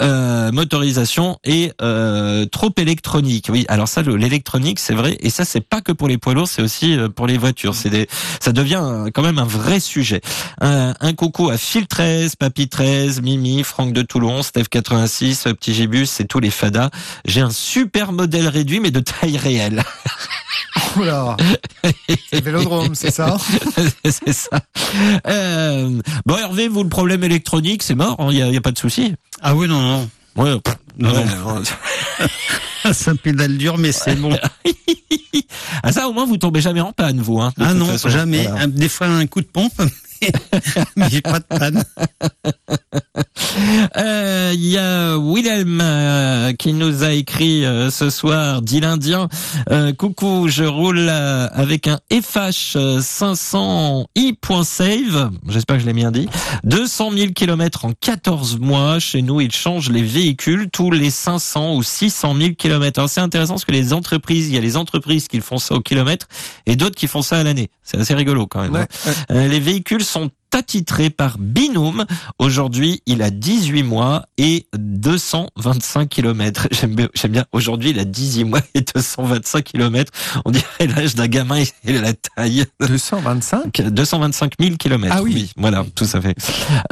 euh, 0.00 0.50
motorisation 0.52 1.38
et 1.44 1.72
euh, 1.82 2.46
trop 2.46 2.70
électronique. 2.76 3.48
Oui, 3.50 3.64
alors 3.68 3.88
ça, 3.88 4.02
le- 4.02 4.16
l'électronique, 4.16 4.78
c'est 4.78 4.94
vrai, 4.94 5.16
et 5.20 5.30
ça, 5.30 5.44
c'est 5.44 5.60
pas 5.60 5.80
que 5.80 5.92
pour 5.92 6.08
les 6.08 6.18
poids 6.18 6.34
lourds, 6.34 6.48
c'est 6.48 6.62
aussi 6.62 6.96
euh, 6.96 7.08
pour 7.08 7.26
les 7.26 7.38
voitures. 7.38 7.74
C'est 7.74 7.90
des, 7.90 8.08
ça 8.40 8.52
devient 8.52 8.80
euh, 8.82 9.10
quand 9.12 9.22
même 9.22 9.38
un 9.38 9.44
vrai 9.44 9.80
sujet. 9.80 10.20
Un, 10.60 10.94
un 11.00 11.12
coucou 11.14 11.48
à 11.50 11.56
Phil 11.58 11.86
13, 11.96 12.36
Papy 12.36 12.68
13, 12.68 13.20
Mimi, 13.20 13.62
Franck 13.62 13.92
de 13.92 14.00
Toulon, 14.00 14.42
Steph 14.42 14.64
86, 14.70 15.46
euh, 15.46 15.52
Petit 15.52 15.74
Gibus 15.74 16.08
et 16.20 16.24
tous 16.24 16.40
les 16.40 16.48
fadas. 16.48 16.88
J'ai 17.26 17.42
un 17.42 17.50
super 17.50 18.12
modèle 18.12 18.48
réduit, 18.48 18.80
mais 18.80 18.90
de 18.90 19.00
taille 19.00 19.36
réelle. 19.36 19.84
Oula. 20.96 21.36
C'est 22.08 22.36
le 22.36 22.40
vélodrome, 22.40 22.94
c'est 22.94 23.10
ça 23.10 23.36
c'est 24.06 24.32
ça. 24.32 24.60
Euh, 25.26 26.00
bon, 26.24 26.38
Hervé, 26.38 26.68
vous, 26.68 26.82
le 26.82 26.88
problème 26.88 27.24
électronique, 27.24 27.82
c'est 27.82 27.94
mort, 27.94 28.16
il 28.30 28.36
n'y 28.36 28.42
a, 28.42 28.48
y 28.48 28.56
a 28.56 28.62
pas 28.62 28.72
de 28.72 28.78
souci. 28.78 29.12
Ah 29.42 29.54
oui, 29.54 29.68
non, 29.68 29.82
non. 29.82 30.08
Ouais, 30.36 30.58
pff, 30.60 30.74
Non, 30.98 31.12
ouais, 31.12 31.24
non. 31.44 31.62
Ça 32.94 33.14
pédale 33.14 33.58
dur, 33.58 33.76
mais 33.76 33.92
c'est 33.92 34.14
bon. 34.16 34.34
ah 35.82 35.92
ça, 35.92 36.08
au 36.08 36.14
moins, 36.14 36.24
vous 36.24 36.38
tombez 36.38 36.62
jamais 36.62 36.80
en 36.80 36.92
panne, 36.92 37.20
vous. 37.20 37.38
Hein, 37.38 37.52
Ah 37.60 37.74
non, 37.74 37.84
façon. 37.84 38.08
jamais. 38.08 38.46
Voilà. 38.46 38.66
Des 38.66 38.88
fois 38.88 39.08
un 39.08 39.26
coup 39.26 39.42
de 39.42 39.46
pompe, 39.46 39.82
mais 40.96 41.08
j'ai 41.10 41.20
pas 41.20 41.38
de 41.40 41.44
panne. 41.44 41.84
Euh, 43.96 44.52
Il 44.54 44.66
y 44.66 44.78
a 44.78 45.16
Wilhelm 45.18 45.80
euh, 45.82 46.52
qui 46.52 46.72
nous 46.72 47.02
a 47.04 47.12
écrit 47.12 47.64
euh, 47.64 47.90
ce 47.90 48.10
soir, 48.10 48.62
dit 48.62 48.80
l'Indien. 48.80 49.28
Coucou, 49.98 50.48
je 50.48 50.64
roule 50.64 51.08
avec 51.08 51.86
un 51.88 51.98
FH 52.10 52.76
500 53.00 54.06
i.save. 54.14 55.30
J'espère 55.48 55.76
que 55.76 55.82
je 55.82 55.86
l'ai 55.86 55.92
bien 55.92 56.10
dit. 56.10 56.28
200 56.64 57.10
000 57.12 57.32
kilomètres 57.32 57.84
en 57.84 57.92
14 58.00 58.58
mois. 58.58 58.98
Chez 58.98 59.22
nous, 59.22 59.40
il 59.40 59.52
change 59.52 59.90
les 59.90 60.02
véhicules 60.02 60.68
tous 60.72 60.90
les 60.90 61.10
500 61.10 61.74
ou 61.74 61.82
600 61.82 62.34
000 62.36 62.50
kilomètres. 62.54 62.98
Alors 62.98 63.08
c'est 63.10 63.20
intéressant 63.20 63.54
parce 63.54 63.64
que 63.64 63.72
les 63.72 63.92
entreprises, 63.92 64.48
il 64.48 64.54
y 64.54 64.58
a 64.58 64.60
les 64.60 64.76
entreprises 64.76 65.28
qui 65.28 65.40
font 65.40 65.58
ça 65.58 65.74
au 65.74 65.80
kilomètre 65.80 66.26
et 66.66 66.76
d'autres 66.76 66.96
qui 66.96 67.06
font 67.06 67.22
ça 67.22 67.38
à 67.38 67.42
l'année. 67.42 67.70
C'est 67.82 67.98
assez 67.98 68.14
rigolo 68.14 68.46
quand 68.46 68.62
même. 68.62 68.76
hein. 68.76 69.48
Les 69.48 69.60
véhicules 69.60 70.04
sont 70.12 70.30
attitrés 70.54 71.10
par 71.10 71.38
binôme. 71.38 72.04
Aujourd'hui, 72.38 73.02
il 73.06 73.22
a 73.22 73.30
18 73.30 73.82
mois 73.82 74.26
et 74.38 74.66
225 74.76 76.08
kilomètres. 76.08 76.68
J'aime 76.72 76.94
bien, 76.94 77.08
bien. 77.28 77.44
Aujourd'hui, 77.52 77.90
il 77.90 77.98
a 77.98 78.04
18 78.04 78.44
mois 78.44 78.60
et 78.74 78.80
225 78.80 79.62
kilomètres. 79.64 80.12
On 80.44 80.50
dirait 80.50 80.86
l'âge 80.94 81.14
d'un 81.14 81.28
gamin 81.28 81.62
et 81.84 81.92
la 81.92 82.12
taille. 82.14 82.64
225 82.80 83.82
225 83.90 84.52
000 84.60 84.76
kilomètres. 84.76 85.14
Ah 85.18 85.22
oui. 85.22 85.50
Voilà, 85.56 85.84
tout 85.94 86.06
à 86.12 86.20
fait. 86.20 86.34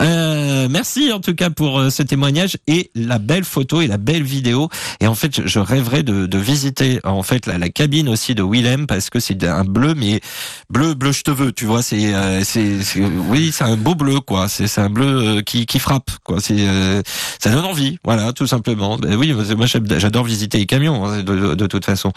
Euh, 0.01 0.69
merci 0.70 1.12
en 1.12 1.20
tout 1.20 1.35
cas 1.35 1.51
pour 1.51 1.78
euh, 1.78 1.91
ce 1.91 2.03
témoignage 2.03 2.57
et 2.66 2.91
la 2.95 3.19
belle 3.19 3.45
photo 3.45 3.81
et 3.81 3.87
la 3.87 3.99
belle 3.99 4.23
vidéo. 4.23 4.69
Et 5.01 5.07
en 5.07 5.15
fait, 5.15 5.47
je, 5.47 5.59
rêverais 5.59 6.03
de, 6.03 6.27
de 6.27 6.39
visiter 6.39 7.01
en 7.05 7.23
fait 7.23 7.47
la, 7.47 7.59
la 7.59 7.69
cabine 7.69 8.09
aussi 8.09 8.35
de 8.35 8.43
Willem 8.43 8.87
parce 8.87 9.11
que 9.11 9.20
c'est 9.20 9.43
un 9.45 9.65
bleu, 9.65 9.95
mais 9.95 10.20
bleu, 10.70 10.95
bleu, 10.95 11.12
je 11.12 11.23
te 11.23 11.31
veux. 11.31 11.53
Tu 11.53 11.65
vois, 11.66 11.82
c'est, 11.82 12.15
euh, 12.15 12.43
c'est, 12.45 12.82
c'est- 12.82 13.01
c'est 13.52 13.64
un 13.64 13.77
beau 13.77 13.94
bleu, 13.94 14.20
quoi. 14.20 14.48
C'est, 14.48 14.78
un 14.78 14.90
bleu 14.90 15.06
euh, 15.06 15.43
qui, 15.43 15.66
qui 15.66 15.78
frappe, 15.78 16.10
quoi. 16.24 16.40
C'est, 16.40 16.56
euh, 16.59 17.02
ça 17.39 17.51
donne 17.51 17.64
envie, 17.64 17.98
voilà, 18.05 18.32
tout 18.32 18.47
simplement. 18.47 18.97
Ben 18.97 19.16
oui, 19.16 19.32
moi 19.32 19.66
j'adore 19.66 20.24
visiter 20.24 20.59
les 20.59 20.66
camions, 20.66 21.06
hein, 21.06 21.22
de 21.22 21.66
toute 21.66 21.85
façon. 21.85 22.12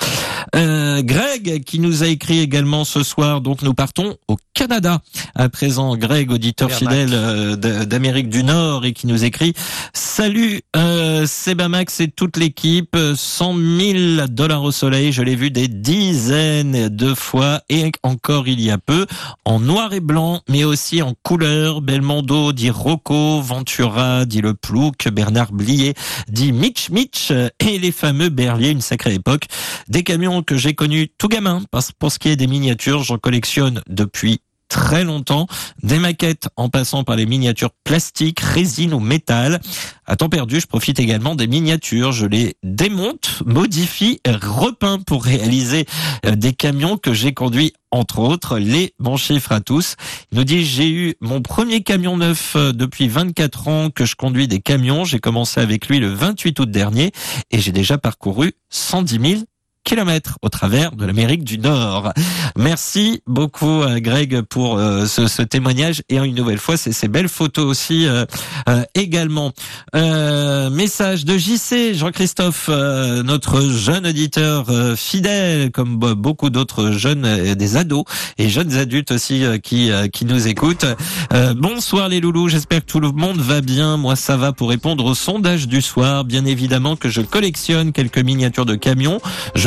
Euh, 0.55 0.82
Greg 1.01 1.63
qui 1.63 1.79
nous 1.79 2.03
a 2.03 2.07
écrit 2.07 2.39
également 2.39 2.83
ce 2.83 3.03
soir. 3.03 3.41
Donc 3.41 3.61
nous 3.61 3.73
partons 3.73 4.17
au 4.27 4.37
Canada 4.53 5.01
à 5.35 5.49
présent. 5.49 5.95
Greg, 5.97 6.31
auditeur 6.31 6.69
Bernac. 6.69 6.89
fidèle 6.91 7.09
euh, 7.13 7.85
d'Amérique 7.85 8.29
du 8.29 8.43
Nord 8.43 8.85
et 8.85 8.93
qui 8.93 9.07
nous 9.07 9.23
écrit 9.23 9.53
Salut 9.93 10.61
euh, 10.75 11.25
Sebamax 11.25 11.99
et 12.01 12.07
toute 12.07 12.37
l'équipe. 12.37 12.95
100 13.15 13.55
000 13.55 14.27
dollars 14.29 14.63
au 14.63 14.71
soleil. 14.71 15.11
Je 15.11 15.21
l'ai 15.23 15.35
vu 15.35 15.51
des 15.51 15.67
dizaines 15.67 16.89
de 16.89 17.13
fois 17.13 17.61
et 17.69 17.91
encore 18.03 18.47
il 18.47 18.61
y 18.61 18.71
a 18.71 18.77
peu 18.77 19.05
en 19.45 19.59
noir 19.59 19.93
et 19.93 19.99
blanc, 19.99 20.41
mais 20.49 20.63
aussi 20.63 21.01
en 21.01 21.13
couleur. 21.23 21.81
Belmondo 21.81 22.53
dit 22.53 22.69
Rocco, 22.69 23.41
Ventura 23.41 24.25
dit 24.25 24.41
Le 24.41 24.53
Plouc, 24.53 25.07
Bernard 25.09 25.51
Blier 25.51 25.93
dit 26.29 26.51
Mitch 26.51 26.89
Mitch 26.89 27.31
et 27.31 27.79
les 27.79 27.91
fameux 27.91 28.29
Berlier, 28.29 28.69
une 28.69 28.81
sacrée 28.81 29.13
époque. 29.13 29.45
Des 29.87 30.03
camions 30.03 30.43
que 30.43 30.57
j'ai 30.57 30.73
tout 31.17 31.27
gamin. 31.27 31.61
Parce 31.71 31.91
pour 31.91 32.11
ce 32.11 32.19
qui 32.19 32.29
est 32.29 32.35
des 32.35 32.47
miniatures, 32.47 33.03
j'en 33.03 33.17
collectionne 33.17 33.81
depuis 33.87 34.41
très 34.73 35.03
longtemps. 35.03 35.45
Des 35.83 35.99
maquettes 35.99 36.49
en 36.55 36.69
passant 36.69 37.03
par 37.03 37.15
les 37.15 37.27
miniatures 37.27 37.69
plastiques, 37.83 38.39
résine 38.39 38.93
ou 38.93 38.99
métal. 38.99 39.61
À 40.07 40.15
temps 40.15 40.29
perdu, 40.29 40.59
je 40.59 40.65
profite 40.65 40.99
également 40.99 41.35
des 41.35 41.45
miniatures. 41.45 42.11
Je 42.11 42.25
les 42.25 42.55
démonte, 42.63 43.43
modifie, 43.45 44.19
et 44.25 44.31
repeins 44.31 44.97
pour 44.97 45.23
réaliser 45.23 45.85
euh, 46.25 46.35
des 46.35 46.53
camions 46.53 46.97
que 46.97 47.13
j'ai 47.13 47.33
conduits 47.33 47.73
entre 47.91 48.17
autres, 48.17 48.57
les 48.57 48.95
bons 48.97 49.17
chiffres 49.17 49.51
à 49.51 49.61
tous. 49.61 49.95
Il 50.31 50.39
nous 50.39 50.43
dit, 50.43 50.65
j'ai 50.65 50.89
eu 50.89 51.13
mon 51.21 51.43
premier 51.43 51.83
camion 51.83 52.17
neuf 52.17 52.55
euh, 52.55 52.71
depuis 52.71 53.07
24 53.07 53.67
ans 53.67 53.89
que 53.91 54.05
je 54.05 54.15
conduis 54.15 54.47
des 54.47 54.59
camions. 54.59 55.05
J'ai 55.05 55.19
commencé 55.19 55.61
avec 55.61 55.87
lui 55.87 55.99
le 55.99 56.07
28 56.07 56.59
août 56.59 56.71
dernier 56.71 57.11
et 57.51 57.59
j'ai 57.59 57.71
déjà 57.71 57.99
parcouru 57.99 58.53
110 58.71 59.19
000 59.19 59.43
kilomètres 59.83 60.37
au 60.41 60.49
travers 60.49 60.93
de 60.93 61.05
l'Amérique 61.05 61.43
du 61.43 61.57
Nord. 61.59 62.13
Merci 62.57 63.21
beaucoup 63.27 63.81
euh, 63.81 63.99
Greg 63.99 64.41
pour 64.41 64.77
euh, 64.77 65.05
ce, 65.05 65.41
témoignage 65.41 66.01
et 66.09 66.17
une 66.17 66.35
nouvelle 66.35 66.57
fois 66.57 66.77
c'est 66.77 66.91
ces 66.91 67.07
belles 67.07 67.29
photos 67.29 67.65
aussi 67.65 68.07
euh, 68.07 68.25
euh, 68.69 68.83
également. 68.95 69.51
Euh, 69.95 70.69
message 70.69 71.25
de 71.25 71.37
JC 71.37 71.93
Jean-Christophe, 71.93 72.69
notre 72.69 73.61
jeune 73.61 74.07
auditeur 74.07 74.67
fidèle 74.95 75.71
comme 75.71 75.97
beaucoup 75.97 76.49
d'autres 76.49 76.91
jeunes, 76.91 77.53
des 77.55 77.77
ados 77.77 78.05
et 78.37 78.49
jeunes 78.49 78.73
adultes 78.75 79.11
aussi 79.11 79.43
qui 79.61 79.91
qui 80.11 80.25
nous 80.25 80.47
écoutent. 80.47 80.85
Bonsoir 81.55 82.09
les 82.09 82.19
loulous, 82.19 82.47
j'espère 82.47 82.81
que 82.81 82.85
tout 82.85 82.99
le 82.99 83.11
monde 83.11 83.39
va 83.39 83.61
bien. 83.61 83.97
Moi 83.97 84.15
ça 84.15 84.37
va 84.37 84.53
pour 84.53 84.69
répondre 84.69 85.05
au 85.05 85.15
sondage 85.15 85.67
du 85.67 85.81
soir. 85.81 86.23
Bien 86.23 86.45
évidemment 86.45 86.95
que 86.95 87.09
je 87.09 87.21
collectionne 87.21 87.91
quelques 87.91 88.19
miniatures 88.19 88.65
de 88.65 88.75
camions. 88.75 89.19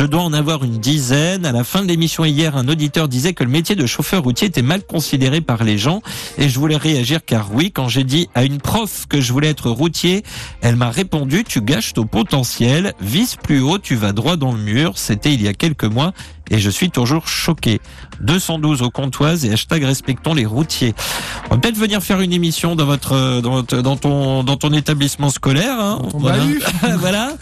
Dois 0.07 0.21
en 0.21 0.33
avoir 0.33 0.63
une 0.63 0.77
dizaine. 0.77 1.45
À 1.45 1.51
la 1.51 1.63
fin 1.63 1.81
de 1.83 1.87
l'émission 1.87 2.25
hier, 2.25 2.55
un 2.57 2.67
auditeur 2.67 3.07
disait 3.07 3.33
que 3.33 3.43
le 3.43 3.49
métier 3.49 3.75
de 3.75 3.85
chauffeur 3.85 4.23
routier 4.23 4.47
était 4.47 4.61
mal 4.61 4.83
considéré 4.83 5.41
par 5.41 5.63
les 5.63 5.77
gens 5.77 6.01
et 6.37 6.49
je 6.49 6.59
voulais 6.59 6.77
réagir 6.77 7.23
car 7.25 7.53
oui, 7.53 7.71
quand 7.71 7.87
j'ai 7.89 8.03
dit 8.03 8.29
à 8.35 8.43
une 8.43 8.57
prof 8.59 9.05
que 9.07 9.21
je 9.21 9.33
voulais 9.33 9.49
être 9.49 9.69
routier, 9.69 10.23
elle 10.61 10.75
m'a 10.75 10.89
répondu 10.89 11.43
tu 11.43 11.61
gâches 11.61 11.93
ton 11.93 12.05
potentiel, 12.05 12.93
vise 13.01 13.35
plus 13.35 13.61
haut, 13.61 13.77
tu 13.77 13.95
vas 13.95 14.13
droit 14.13 14.37
dans 14.37 14.51
le 14.51 14.59
mur. 14.59 14.97
C'était 14.97 15.33
il 15.33 15.41
y 15.41 15.47
a 15.47 15.53
quelques 15.53 15.83
mois 15.83 16.13
et 16.49 16.59
je 16.59 16.69
suis 16.69 16.89
toujours 16.89 17.27
choqué. 17.27 17.79
212 18.21 18.81
au 18.81 18.89
comptoise 18.89 19.45
et 19.45 19.51
hashtag 19.51 19.83
respectons 19.83 20.33
les 20.33 20.45
routiers. 20.45 20.93
On 21.49 21.55
va 21.55 21.61
peut-être 21.61 21.77
venir 21.77 22.01
faire 22.01 22.21
une 22.21 22.33
émission 22.33 22.75
dans 22.75 22.85
votre 22.85 23.13
euh, 23.13 23.41
dans, 23.41 23.95
ton 23.97 24.43
dans 24.43 24.57
ton 24.57 24.73
établissement 24.73 25.29
scolaire. 25.29 25.79
Hein. 25.79 26.01
Voilà. 26.13 26.43
voilà. 26.97 27.33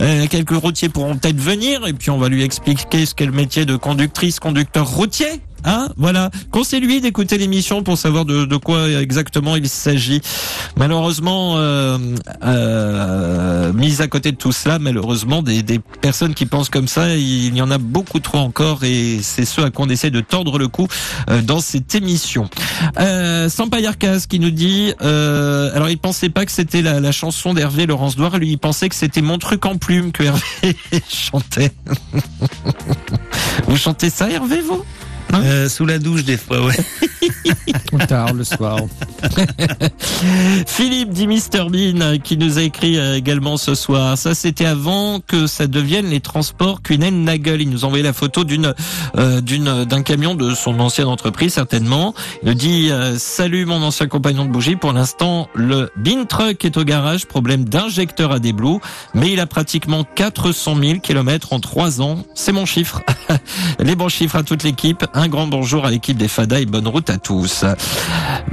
Euh, 0.00 0.26
quelques 0.28 0.56
routiers 0.56 0.88
pourront 0.88 1.16
peut-être 1.16 1.40
venir 1.40 1.86
et 1.86 1.92
puis 1.92 2.10
on 2.10 2.18
va 2.18 2.28
lui 2.28 2.42
expliquer 2.42 3.06
ce 3.06 3.14
qu'est 3.14 3.26
le 3.26 3.32
métier 3.32 3.64
de 3.64 3.76
conductrice, 3.76 4.40
conducteur 4.40 4.86
routier. 4.86 5.40
Hein, 5.64 5.88
voilà. 5.96 6.30
Conseille-lui 6.50 7.00
d'écouter 7.00 7.38
l'émission 7.38 7.82
pour 7.82 7.98
savoir 7.98 8.24
de, 8.24 8.56
quoi 8.56 8.88
exactement 8.88 9.56
il 9.56 9.68
s'agit. 9.68 10.20
Malheureusement, 10.76 11.54
euh, 11.56 11.98
euh, 12.44 13.72
mis 13.72 14.02
à 14.02 14.08
côté 14.08 14.32
de 14.32 14.36
tout 14.36 14.52
cela, 14.52 14.78
malheureusement, 14.78 15.42
des, 15.42 15.62
des 15.62 15.78
personnes 16.00 16.34
qui 16.34 16.46
pensent 16.46 16.68
comme 16.68 16.88
ça, 16.88 17.14
il 17.16 17.56
y 17.56 17.62
en 17.62 17.70
a 17.70 17.78
beaucoup 17.78 18.20
trop 18.20 18.38
encore 18.38 18.84
et 18.84 19.20
c'est 19.22 19.44
ce 19.44 19.60
à 19.60 19.70
quoi 19.70 19.86
on 19.86 19.88
essaie 19.88 20.10
de 20.10 20.20
tordre 20.20 20.58
le 20.58 20.68
cou 20.68 20.86
euh, 21.30 21.42
dans 21.42 21.60
cette 21.60 21.94
émission. 21.94 22.48
Euh, 22.98 23.48
Sampayarkas 23.48 24.26
qui 24.28 24.38
nous 24.40 24.50
dit, 24.50 24.92
euh, 25.02 25.74
alors 25.74 25.88
il 25.88 25.98
pensait 25.98 26.28
pas 26.28 26.44
que 26.44 26.52
c'était 26.52 26.82
la, 26.82 27.00
la 27.00 27.12
chanson 27.12 27.54
d'Hervé 27.54 27.86
Laurence 27.86 28.16
Douard, 28.16 28.38
lui 28.38 28.50
il 28.50 28.58
pensait 28.58 28.88
que 28.88 28.94
c'était 28.94 29.22
mon 29.22 29.38
truc 29.38 29.64
en 29.66 29.76
plume 29.76 30.12
que 30.12 30.22
Hervé 30.22 30.76
chantait. 31.08 31.72
vous 33.68 33.76
chantez 33.76 34.10
ça 34.10 34.30
Hervé 34.30 34.60
vous? 34.60 34.84
Euh, 35.34 35.68
sous 35.68 35.86
la 35.86 35.98
douche 35.98 36.24
des 36.24 36.36
fois, 36.36 36.64
ouais. 36.64 36.76
Tard 38.08 38.34
le 38.34 38.44
soir. 38.44 38.78
Philippe 40.66 41.10
dit 41.10 41.26
Mr 41.26 41.70
Bean 41.70 42.00
euh, 42.00 42.18
qui 42.18 42.36
nous 42.36 42.58
a 42.58 42.62
écrit 42.62 42.98
euh, 42.98 43.16
également 43.16 43.56
ce 43.56 43.74
soir. 43.74 44.18
Ça 44.18 44.34
c'était 44.34 44.66
avant 44.66 45.20
que 45.20 45.46
ça 45.46 45.66
devienne 45.66 46.06
les 46.06 46.20
transports 46.20 46.82
Kunen 46.82 47.24
Nagel. 47.24 47.62
Il 47.62 47.70
nous 47.70 47.84
a 47.84 47.86
envoyé 47.86 48.02
la 48.02 48.12
photo 48.12 48.44
d'une 48.44 48.74
euh, 49.16 49.40
d'une 49.40 49.84
d'un 49.84 50.02
camion 50.02 50.34
de 50.34 50.54
son 50.54 50.78
ancienne 50.80 51.06
entreprise 51.06 51.54
certainement. 51.54 52.14
Il 52.42 52.48
nous 52.48 52.54
dit 52.54 52.90
euh, 52.90 53.16
salut 53.16 53.64
mon 53.64 53.82
ancien 53.82 54.06
compagnon 54.06 54.44
de 54.44 54.50
bougie. 54.50 54.76
Pour 54.76 54.92
l'instant 54.92 55.48
le 55.54 55.90
Bean 55.96 56.24
Truck 56.28 56.64
est 56.64 56.76
au 56.76 56.84
garage. 56.84 57.26
Problème 57.26 57.64
d'injecteur 57.64 58.32
à 58.32 58.38
des 58.38 58.54
mais 59.14 59.32
il 59.32 59.40
a 59.40 59.46
pratiquement 59.46 60.04
400 60.04 60.76
000 60.80 61.00
kilomètres 61.00 61.52
en 61.52 61.60
trois 61.60 62.00
ans. 62.00 62.24
C'est 62.34 62.52
mon 62.52 62.66
chiffre. 62.66 63.02
les 63.80 63.96
bons 63.96 64.08
chiffres 64.08 64.36
à 64.36 64.42
toute 64.42 64.62
l'équipe. 64.62 65.04
Un 65.12 65.23
grand 65.28 65.46
bonjour 65.46 65.86
à 65.86 65.90
l'équipe 65.90 66.16
des 66.16 66.28
Fada 66.28 66.60
et 66.60 66.66
bonne 66.66 66.88
route 66.88 67.08
à 67.10 67.18
tous. 67.18 67.64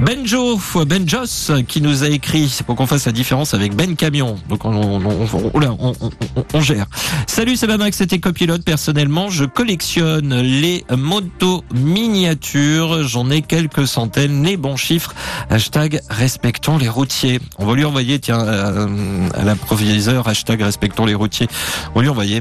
Benjo, 0.00 0.58
Benjos, 0.86 1.62
qui 1.68 1.80
nous 1.80 2.02
a 2.02 2.08
écrit, 2.08 2.48
c'est 2.48 2.64
pour 2.64 2.76
qu'on 2.76 2.86
fasse 2.86 3.06
la 3.06 3.12
différence 3.12 3.54
avec 3.54 3.74
Ben 3.74 3.96
Camion. 3.96 4.36
Donc 4.48 4.64
on, 4.64 6.60
gère. 6.60 6.86
Salut, 7.26 7.56
c'est 7.56 7.66
Max, 7.76 7.96
c'était 7.96 8.18
copilote. 8.18 8.64
Personnellement, 8.64 9.30
je 9.30 9.44
collectionne 9.44 10.40
les 10.40 10.84
motos 10.96 11.64
miniatures. 11.74 13.06
J'en 13.06 13.30
ai 13.30 13.42
quelques 13.42 13.86
centaines. 13.86 14.42
Les 14.42 14.56
bons 14.56 14.76
chiffres. 14.76 15.14
Hashtag 15.50 16.00
respectons 16.10 16.78
les 16.78 16.88
routiers. 16.88 17.40
On 17.58 17.66
va 17.66 17.74
lui 17.74 17.84
envoyer, 17.84 18.18
tiens, 18.18 18.40
euh, 18.40 19.28
à 19.34 19.44
l'improviseur, 19.44 20.28
hashtag 20.28 20.62
respectons 20.62 21.06
les 21.06 21.14
routiers. 21.14 21.48
On 21.94 22.00
lui 22.00 22.08
envoyer. 22.08 22.40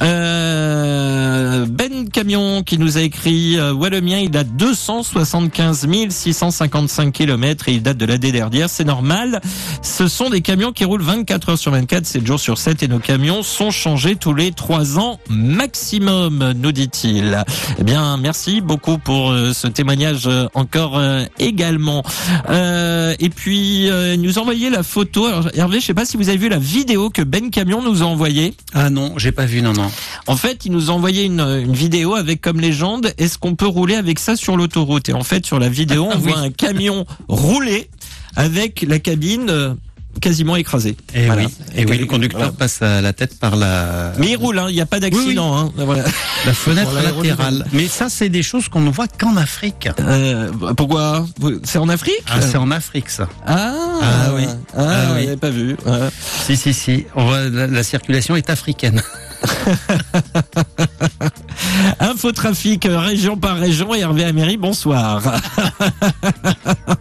Euh, 0.00 1.66
ben 1.68 2.08
Camion 2.10 2.62
qui 2.62 2.78
nous 2.78 2.98
a 2.98 3.02
écrit 3.02 3.56
euh, 3.62 3.72
ouais, 3.72 3.90
le 3.90 4.00
mien, 4.00 4.18
il 4.18 4.36
a 4.36 4.44
275 4.44 5.86
655 6.10 7.12
km 7.12 7.68
et 7.68 7.74
il 7.74 7.82
date 7.82 7.96
de 7.96 8.06
l'année 8.06 8.32
dernière. 8.32 8.68
C'est 8.68 8.84
normal. 8.84 9.40
Ce 9.82 10.08
sont 10.08 10.30
des 10.30 10.40
camions 10.40 10.72
qui 10.72 10.84
roulent 10.84 11.02
24 11.02 11.50
heures 11.50 11.58
sur 11.58 11.72
24, 11.72 12.04
7 12.06 12.26
jours 12.26 12.40
sur 12.40 12.58
7 12.58 12.82
et 12.82 12.88
nos 12.88 12.98
camions 12.98 13.42
sont 13.42 13.70
changés 13.70 14.16
tous 14.16 14.34
les 14.34 14.52
3 14.52 14.98
ans 14.98 15.18
maximum, 15.28 16.52
nous 16.56 16.72
dit-il. 16.72 17.44
Eh 17.78 17.84
bien, 17.84 18.16
merci 18.16 18.60
beaucoup 18.60 18.98
pour 18.98 19.30
euh, 19.30 19.52
ce 19.52 19.68
témoignage 19.68 20.26
euh, 20.26 20.46
encore 20.54 21.00
également. 21.38 22.02
Euh, 22.48 23.14
et 23.18 23.28
puis, 23.28 23.90
euh, 23.90 24.14
il 24.14 24.20
nous 24.20 24.38
a 24.38 24.42
envoyé 24.42 24.70
la 24.70 24.82
photo. 24.82 25.26
Alors, 25.26 25.48
Hervé, 25.54 25.80
je 25.80 25.86
sais 25.86 25.94
pas 25.94 26.04
si 26.04 26.16
vous 26.16 26.28
avez 26.28 26.38
vu 26.38 26.48
la 26.48 26.58
vidéo 26.58 27.10
que 27.10 27.22
Ben 27.22 27.50
Camion 27.50 27.82
nous 27.82 28.02
a 28.02 28.06
envoyée. 28.06 28.54
Ah 28.74 28.90
non, 28.90 29.14
j'ai 29.16 29.32
pas 29.32 29.46
vu, 29.46 29.62
non, 29.62 29.72
non. 29.72 29.90
En 30.26 30.36
fait, 30.36 30.64
il 30.64 30.72
nous 30.72 30.90
a 30.90 30.92
envoyé 30.92 31.24
une, 31.24 31.40
une 31.40 31.72
vidéo 31.72 32.14
avec 32.14 32.40
comme 32.40 32.60
légende 32.60 33.12
est-ce 33.18 33.38
qu'on 33.38 33.51
peut 33.54 33.66
rouler 33.66 33.94
avec 33.96 34.18
ça 34.18 34.36
sur 34.36 34.56
l'autoroute 34.56 35.08
Et 35.08 35.12
en 35.12 35.22
fait, 35.24 35.44
sur 35.46 35.58
la 35.58 35.68
vidéo, 35.68 36.08
on 36.12 36.18
voit 36.18 36.38
un 36.38 36.50
camion 36.50 37.04
rouler 37.28 37.88
avec 38.36 38.84
la 38.88 38.98
cabine 38.98 39.48
euh, 39.50 39.74
quasiment 40.20 40.56
écrasée. 40.56 40.96
Et 41.14 41.26
Voilà. 41.26 41.42
oui, 41.44 41.48
et 41.74 41.84
oui, 41.86 41.96
le 41.98 42.06
conducteur 42.06 42.38
Voilà. 42.40 42.52
passe 42.52 42.82
à 42.82 43.00
la 43.00 43.12
tête 43.14 43.38
par 43.38 43.56
la, 43.56 44.12
Mais 44.18 44.30
il 44.32 44.36
roule, 44.36 44.58
hein, 44.58 44.66
il 44.68 44.74
n'y 44.74 44.80
a 44.80 44.86
pas 44.86 45.00
d'accident. 45.00 45.56
hein, 45.56 45.72
voilà. 45.76 46.04
la 46.44 46.52
fenêtre 46.52 46.92
latérale. 46.92 47.64
Mais 47.72 47.88
ça, 47.88 48.08
c'est 48.10 48.28
des 48.28 48.42
choses 48.42 48.68
qu'on 48.68 48.80
ne 48.82 48.90
voit 48.90 49.08
qu'en 49.08 49.36
Afrique. 49.36 49.88
Euh, 50.00 50.50
pourquoi? 50.76 51.26
C'est 51.64 51.78
en 51.78 51.88
Afrique? 51.88 52.22
Ah, 52.28 52.40
c'est 52.42 52.58
en 52.58 52.70
Afrique, 52.70 53.08
ça. 53.08 53.28
Ah, 53.46 53.74
Ah 54.02 54.30
oui. 54.34 54.44
Ah, 54.76 54.80
Ah 54.86 55.14
oui. 55.16 55.36
pas 55.36 55.50
vu. 55.50 55.76
Ouais. 55.86 56.08
Si, 56.46 56.56
si, 56.56 56.74
si. 56.74 57.06
On 57.14 57.24
voit, 57.26 57.48
la, 57.48 57.66
la 57.66 57.82
circulation 57.82 58.36
est 58.36 58.50
africaine. 58.50 59.02
Infotrafic, 62.00 62.86
euh, 62.86 62.98
région 62.98 63.36
par 63.36 63.56
région, 63.56 63.94
Hervé 63.94 64.24
Améry, 64.24 64.56
bonsoir. 64.56 65.22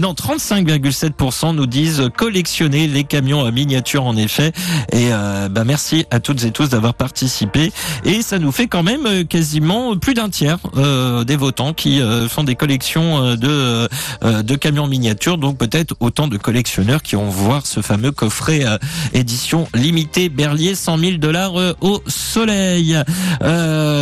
non, 0.00 0.12
35,7% 0.12 1.54
nous 1.54 1.66
disent 1.66 2.08
collectionner 2.16 2.88
les 2.88 3.04
camions 3.04 3.44
à 3.44 3.50
miniature 3.50 4.04
en 4.04 4.16
effet. 4.16 4.52
Et 4.92 5.10
ben 5.50 5.64
merci 5.64 6.06
à 6.10 6.20
toutes 6.20 6.44
et 6.44 6.50
tous 6.50 6.68
d'avoir 6.68 6.92
participé. 6.94 7.72
Et 8.04 8.22
ça 8.22 8.38
nous 8.38 8.52
fait 8.52 8.66
quand 8.66 8.82
même 8.82 9.06
euh, 9.06 9.24
quasiment 9.24 9.96
plus 9.96 10.14
d'un 10.14 10.28
tiers 10.28 10.58
euh, 10.76 11.24
des 11.24 11.36
votants 11.36 11.72
qui 11.72 12.00
euh, 12.00 12.28
font 12.28 12.44
des 12.44 12.54
collections 12.54 13.24
euh, 13.24 13.36
de, 13.36 13.88
euh, 14.24 14.42
de 14.42 14.54
camions 14.56 14.86
miniatures. 14.86 15.38
Donc 15.38 15.58
peut-être 15.58 15.94
autant 16.00 16.28
de 16.28 16.36
collectionneurs 16.36 17.02
qui 17.02 17.16
vont 17.16 17.28
voir 17.28 17.66
ce 17.66 17.80
fameux 17.80 18.12
coffret 18.12 18.64
euh, 18.64 18.78
édition 19.12 19.68
limitée 19.74 20.28
Berlier 20.28 20.74
100 20.74 20.98
000 20.98 21.12
dollars 21.18 21.52
au 21.80 22.02
soleil. 22.06 22.96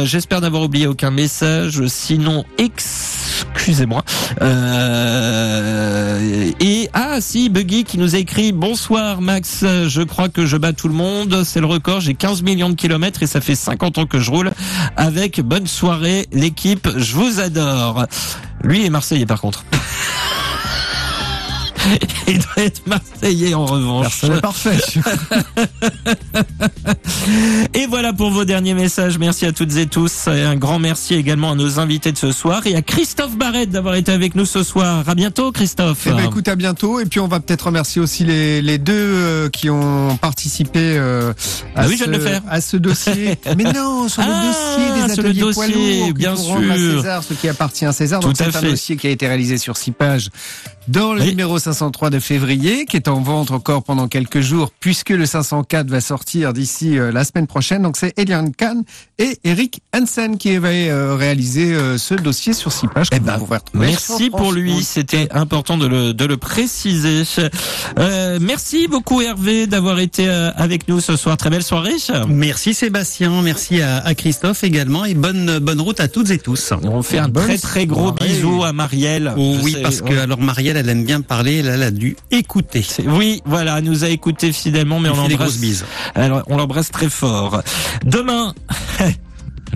J'espère 0.04 0.40
n'avoir 0.40 0.62
oublié 0.62 0.86
aucun 0.86 1.10
message. 1.10 1.86
Sinon, 1.86 2.44
excusez-moi. 2.58 4.02
Et 6.60 6.88
ah 6.92 7.18
si, 7.20 7.48
Buggy 7.48 7.84
qui 7.84 7.98
nous 7.98 8.16
écrit 8.16 8.52
bonsoir 8.52 9.20
Max. 9.20 9.64
Je 9.86 10.02
crois 10.02 10.28
que 10.28 10.46
je 10.46 10.56
bats 10.56 10.72
tout 10.72 10.88
le 10.88 10.94
monde. 10.94 11.42
C'est 11.44 11.60
le 11.60 11.66
record. 11.66 12.00
J'ai 12.00 12.14
15 12.14 12.42
millions 12.42 12.70
de 12.70 12.74
kilomètres 12.74 13.22
et 13.22 13.26
ça 13.26 13.40
fait 13.40 13.54
50 13.78 13.98
ans 13.98 14.06
que 14.06 14.18
je 14.18 14.30
roule 14.30 14.50
avec 14.96 15.40
bonne 15.40 15.68
soirée 15.68 16.26
l'équipe. 16.32 16.88
Je 16.96 17.14
vous 17.14 17.38
adore. 17.38 18.06
Lui 18.64 18.84
est 18.84 18.90
Marseillais 18.90 19.26
par 19.26 19.40
contre. 19.40 19.64
Il 22.28 22.38
doit 22.38 22.64
être 22.64 22.82
Marseillais 22.86 23.54
en 23.54 23.66
revanche. 23.66 24.22
N'est 24.24 24.40
parfait. 24.40 24.78
Et 27.74 27.86
voilà 27.86 28.12
pour 28.12 28.30
vos 28.30 28.44
derniers 28.44 28.74
messages. 28.74 29.18
Merci 29.18 29.46
à 29.46 29.52
toutes 29.52 29.76
et 29.76 29.86
tous. 29.86 30.26
Et 30.28 30.42
un 30.42 30.56
grand 30.56 30.78
merci 30.78 31.14
également 31.14 31.52
à 31.52 31.54
nos 31.54 31.78
invités 31.78 32.12
de 32.12 32.18
ce 32.18 32.32
soir 32.32 32.66
et 32.66 32.74
à 32.74 32.82
Christophe 32.82 33.36
Barrette 33.36 33.70
d'avoir 33.70 33.94
été 33.94 34.12
avec 34.12 34.34
nous 34.34 34.46
ce 34.46 34.62
soir. 34.62 35.08
À 35.08 35.14
bientôt, 35.14 35.52
Christophe. 35.52 36.04
Eh 36.06 36.10
ben, 36.10 36.24
écoute, 36.24 36.48
à 36.48 36.56
bientôt. 36.56 37.00
Et 37.00 37.06
puis, 37.06 37.20
on 37.20 37.28
va 37.28 37.40
peut-être 37.40 37.66
remercier 37.66 38.00
aussi 38.00 38.24
les, 38.24 38.62
les 38.62 38.78
deux 38.78 38.92
euh, 38.94 39.48
qui 39.48 39.70
ont 39.70 40.16
participé 40.16 40.80
euh, 40.98 41.32
à, 41.74 41.82
Ah 41.82 41.86
oui, 41.88 41.96
je 41.96 42.04
ce, 42.04 42.10
viens 42.10 42.12
de 42.12 42.18
le 42.18 42.24
faire. 42.30 42.42
à 42.48 42.60
ce 42.60 42.76
dossier. 42.76 43.38
Mais 43.56 43.64
non, 43.72 44.08
sur 44.08 44.22
le 44.22 44.28
Ah, 44.30 44.42
dossier 44.46 44.92
des 45.08 45.14
sur 45.14 45.22
le 45.22 45.28
ateliers 45.28 45.52
poids 45.52 45.66
dossier, 45.66 46.00
lourds, 46.00 46.14
bien 46.14 46.32
à 46.32 46.36
sûr. 46.36 46.74
César, 46.98 47.22
ce 47.24 47.34
qui 47.34 47.48
appartient 47.48 47.84
à 47.84 47.92
César. 47.92 48.20
Donc, 48.20 48.36
Tout 48.36 48.42
à 48.42 48.50
c'est 48.50 48.56
un 48.58 48.62
dossier 48.70 48.96
qui 48.96 49.06
a 49.06 49.10
été 49.10 49.26
réalisé 49.26 49.58
sur 49.58 49.76
six 49.76 49.92
pages 49.92 50.30
dans 50.88 51.12
le 51.14 51.20
Oui. 51.20 51.28
numéro 51.28 51.58
503 51.58 52.10
de 52.10 52.18
février, 52.18 52.84
qui 52.86 52.96
est 52.96 53.08
en 53.08 53.20
vente 53.20 53.50
encore 53.50 53.82
pendant 53.82 54.08
quelques 54.08 54.40
jours, 54.40 54.70
puisque 54.80 55.10
le 55.10 55.26
504 55.26 55.88
va 55.88 56.00
sortir 56.00 56.52
d'ici 56.52 56.98
euh, 56.98 57.12
la 57.12 57.24
semaine 57.24 57.46
prochaine. 57.46 57.82
Donc, 57.82 57.96
c'est 57.96 58.18
Eliane 58.18 58.52
Kahn 58.54 58.82
et 59.18 59.38
Eric 59.44 59.80
Hansen 59.94 60.38
qui 60.38 60.54
avaient 60.54 60.88
euh, 60.90 61.14
réalisé 61.16 61.74
euh, 61.74 61.98
ce 61.98 62.14
dossier 62.14 62.52
sur 62.52 62.72
six 62.72 62.86
pages. 62.88 63.08
Eh 63.12 63.18
vous 63.18 63.46
ben, 63.46 63.60
Merci 63.74 64.30
pour 64.30 64.52
lui, 64.52 64.82
c'était 64.82 65.28
important 65.32 65.76
de 65.76 65.86
le, 65.86 66.14
de 66.14 66.24
le 66.24 66.36
préciser. 66.36 67.22
Euh, 67.98 68.38
merci 68.40 68.88
beaucoup 68.88 69.20
Hervé 69.20 69.66
d'avoir 69.66 69.98
été 69.98 70.28
euh, 70.28 70.50
avec 70.56 70.88
nous 70.88 71.00
ce 71.00 71.16
soir. 71.16 71.36
Très 71.36 71.50
belle 71.50 71.62
soirée. 71.62 71.96
Merci 72.28 72.74
Sébastien, 72.74 73.42
merci 73.42 73.82
à, 73.82 73.98
à 73.98 74.14
Christophe 74.14 74.64
également 74.64 75.04
et 75.04 75.14
bonne, 75.14 75.58
bonne 75.58 75.80
route 75.80 76.00
à 76.00 76.08
toutes 76.08 76.30
et 76.30 76.38
tous. 76.38 76.72
On 76.82 77.02
fait 77.02 77.18
un 77.18 77.28
très 77.30 77.58
très 77.58 77.86
gros 77.86 78.12
bisou 78.12 78.62
à 78.64 78.72
Marielle. 78.72 79.34
Oh 79.36 79.56
oui, 79.62 79.72
sais, 79.72 79.82
parce 79.82 80.00
que 80.00 80.10
ouais. 80.10 80.18
alors 80.18 80.40
Marielle, 80.40 80.76
elle 80.78 80.88
aime 80.88 81.04
bien 81.04 81.20
parler, 81.20 81.58
elle, 81.58 81.66
elle 81.66 81.82
a 81.82 81.90
dû 81.90 82.16
écouter. 82.30 82.84
Oui, 83.06 83.42
voilà, 83.44 83.78
elle 83.78 83.84
nous 83.84 84.04
a 84.04 84.08
écouté 84.08 84.52
fidèlement, 84.52 85.00
mais 85.00 85.08
On 85.08 85.16
l'embrasse. 85.16 85.58
Alors, 86.14 86.42
on 86.46 86.56
l'embrasse 86.56 86.90
très 86.90 87.08
fort. 87.08 87.62
Demain. 88.04 88.54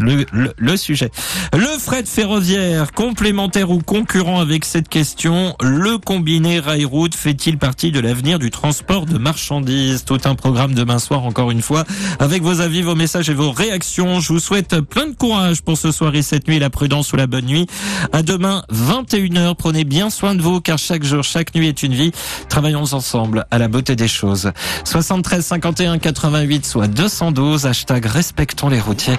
Le, 0.03 0.27
le, 0.57 0.77
sujet. 0.77 1.11
Le 1.53 1.79
fret 1.79 2.05
ferroviaire, 2.05 2.93
complémentaire 2.93 3.71
ou 3.71 3.79
concurrent 3.79 4.41
avec 4.41 4.65
cette 4.65 4.89
question, 4.89 5.55
le 5.63 5.99
combiné 5.99 6.59
rail-route 6.59 7.15
fait-il 7.15 7.57
partie 7.57 7.93
de 7.93 8.01
l'avenir 8.01 8.39
du 8.41 8.51
transport 8.51 9.07
de 9.07 9.17
marchandises? 9.17 10.05
Tout 10.05 10.19
un 10.25 10.35
programme 10.35 10.75
demain 10.75 10.99
soir, 10.99 11.25
encore 11.25 11.53
une 11.53 11.63
fois, 11.63 11.85
avec 12.19 12.43
vos 12.43 12.61
avis, 12.61 12.83
vos 12.83 12.97
messages 12.97 13.31
et 13.31 13.35
vos 13.35 13.53
réactions. 13.53 14.19
Je 14.21 14.33
vous 14.33 14.41
souhaite 14.41 14.81
plein 14.81 15.07
de 15.07 15.15
courage 15.15 15.63
pour 15.63 15.79
ce 15.79 15.93
soir 15.93 16.15
et 16.15 16.23
cette 16.23 16.49
nuit, 16.49 16.59
la 16.59 16.71
prudence 16.71 17.13
ou 17.13 17.17
la 17.17 17.29
bonne 17.29 17.47
nuit. 17.47 17.67
À 18.13 18.23
demain, 18.23 18.65
21h. 18.73 19.55
Prenez 19.55 19.85
bien 19.85 20.11
soin 20.11 20.35
de 20.35 20.43
vous, 20.43 20.61
car 20.61 20.79
chaque 20.79 21.05
jour, 21.05 21.23
chaque 21.23 21.55
nuit 21.55 21.69
est 21.69 21.83
une 21.83 21.95
vie. 21.95 22.11
Travaillons 22.49 22.93
ensemble 22.93 23.47
à 23.51 23.59
la 23.59 23.69
beauté 23.69 23.95
des 23.95 24.09
choses. 24.09 24.51
73 24.85 25.45
51 25.45 25.99
88 25.99 26.67
soit 26.67 26.89
212 26.89 27.67
hashtag 27.67 28.07
respectons 28.07 28.69
les 28.69 28.81
routiers. 28.81 29.19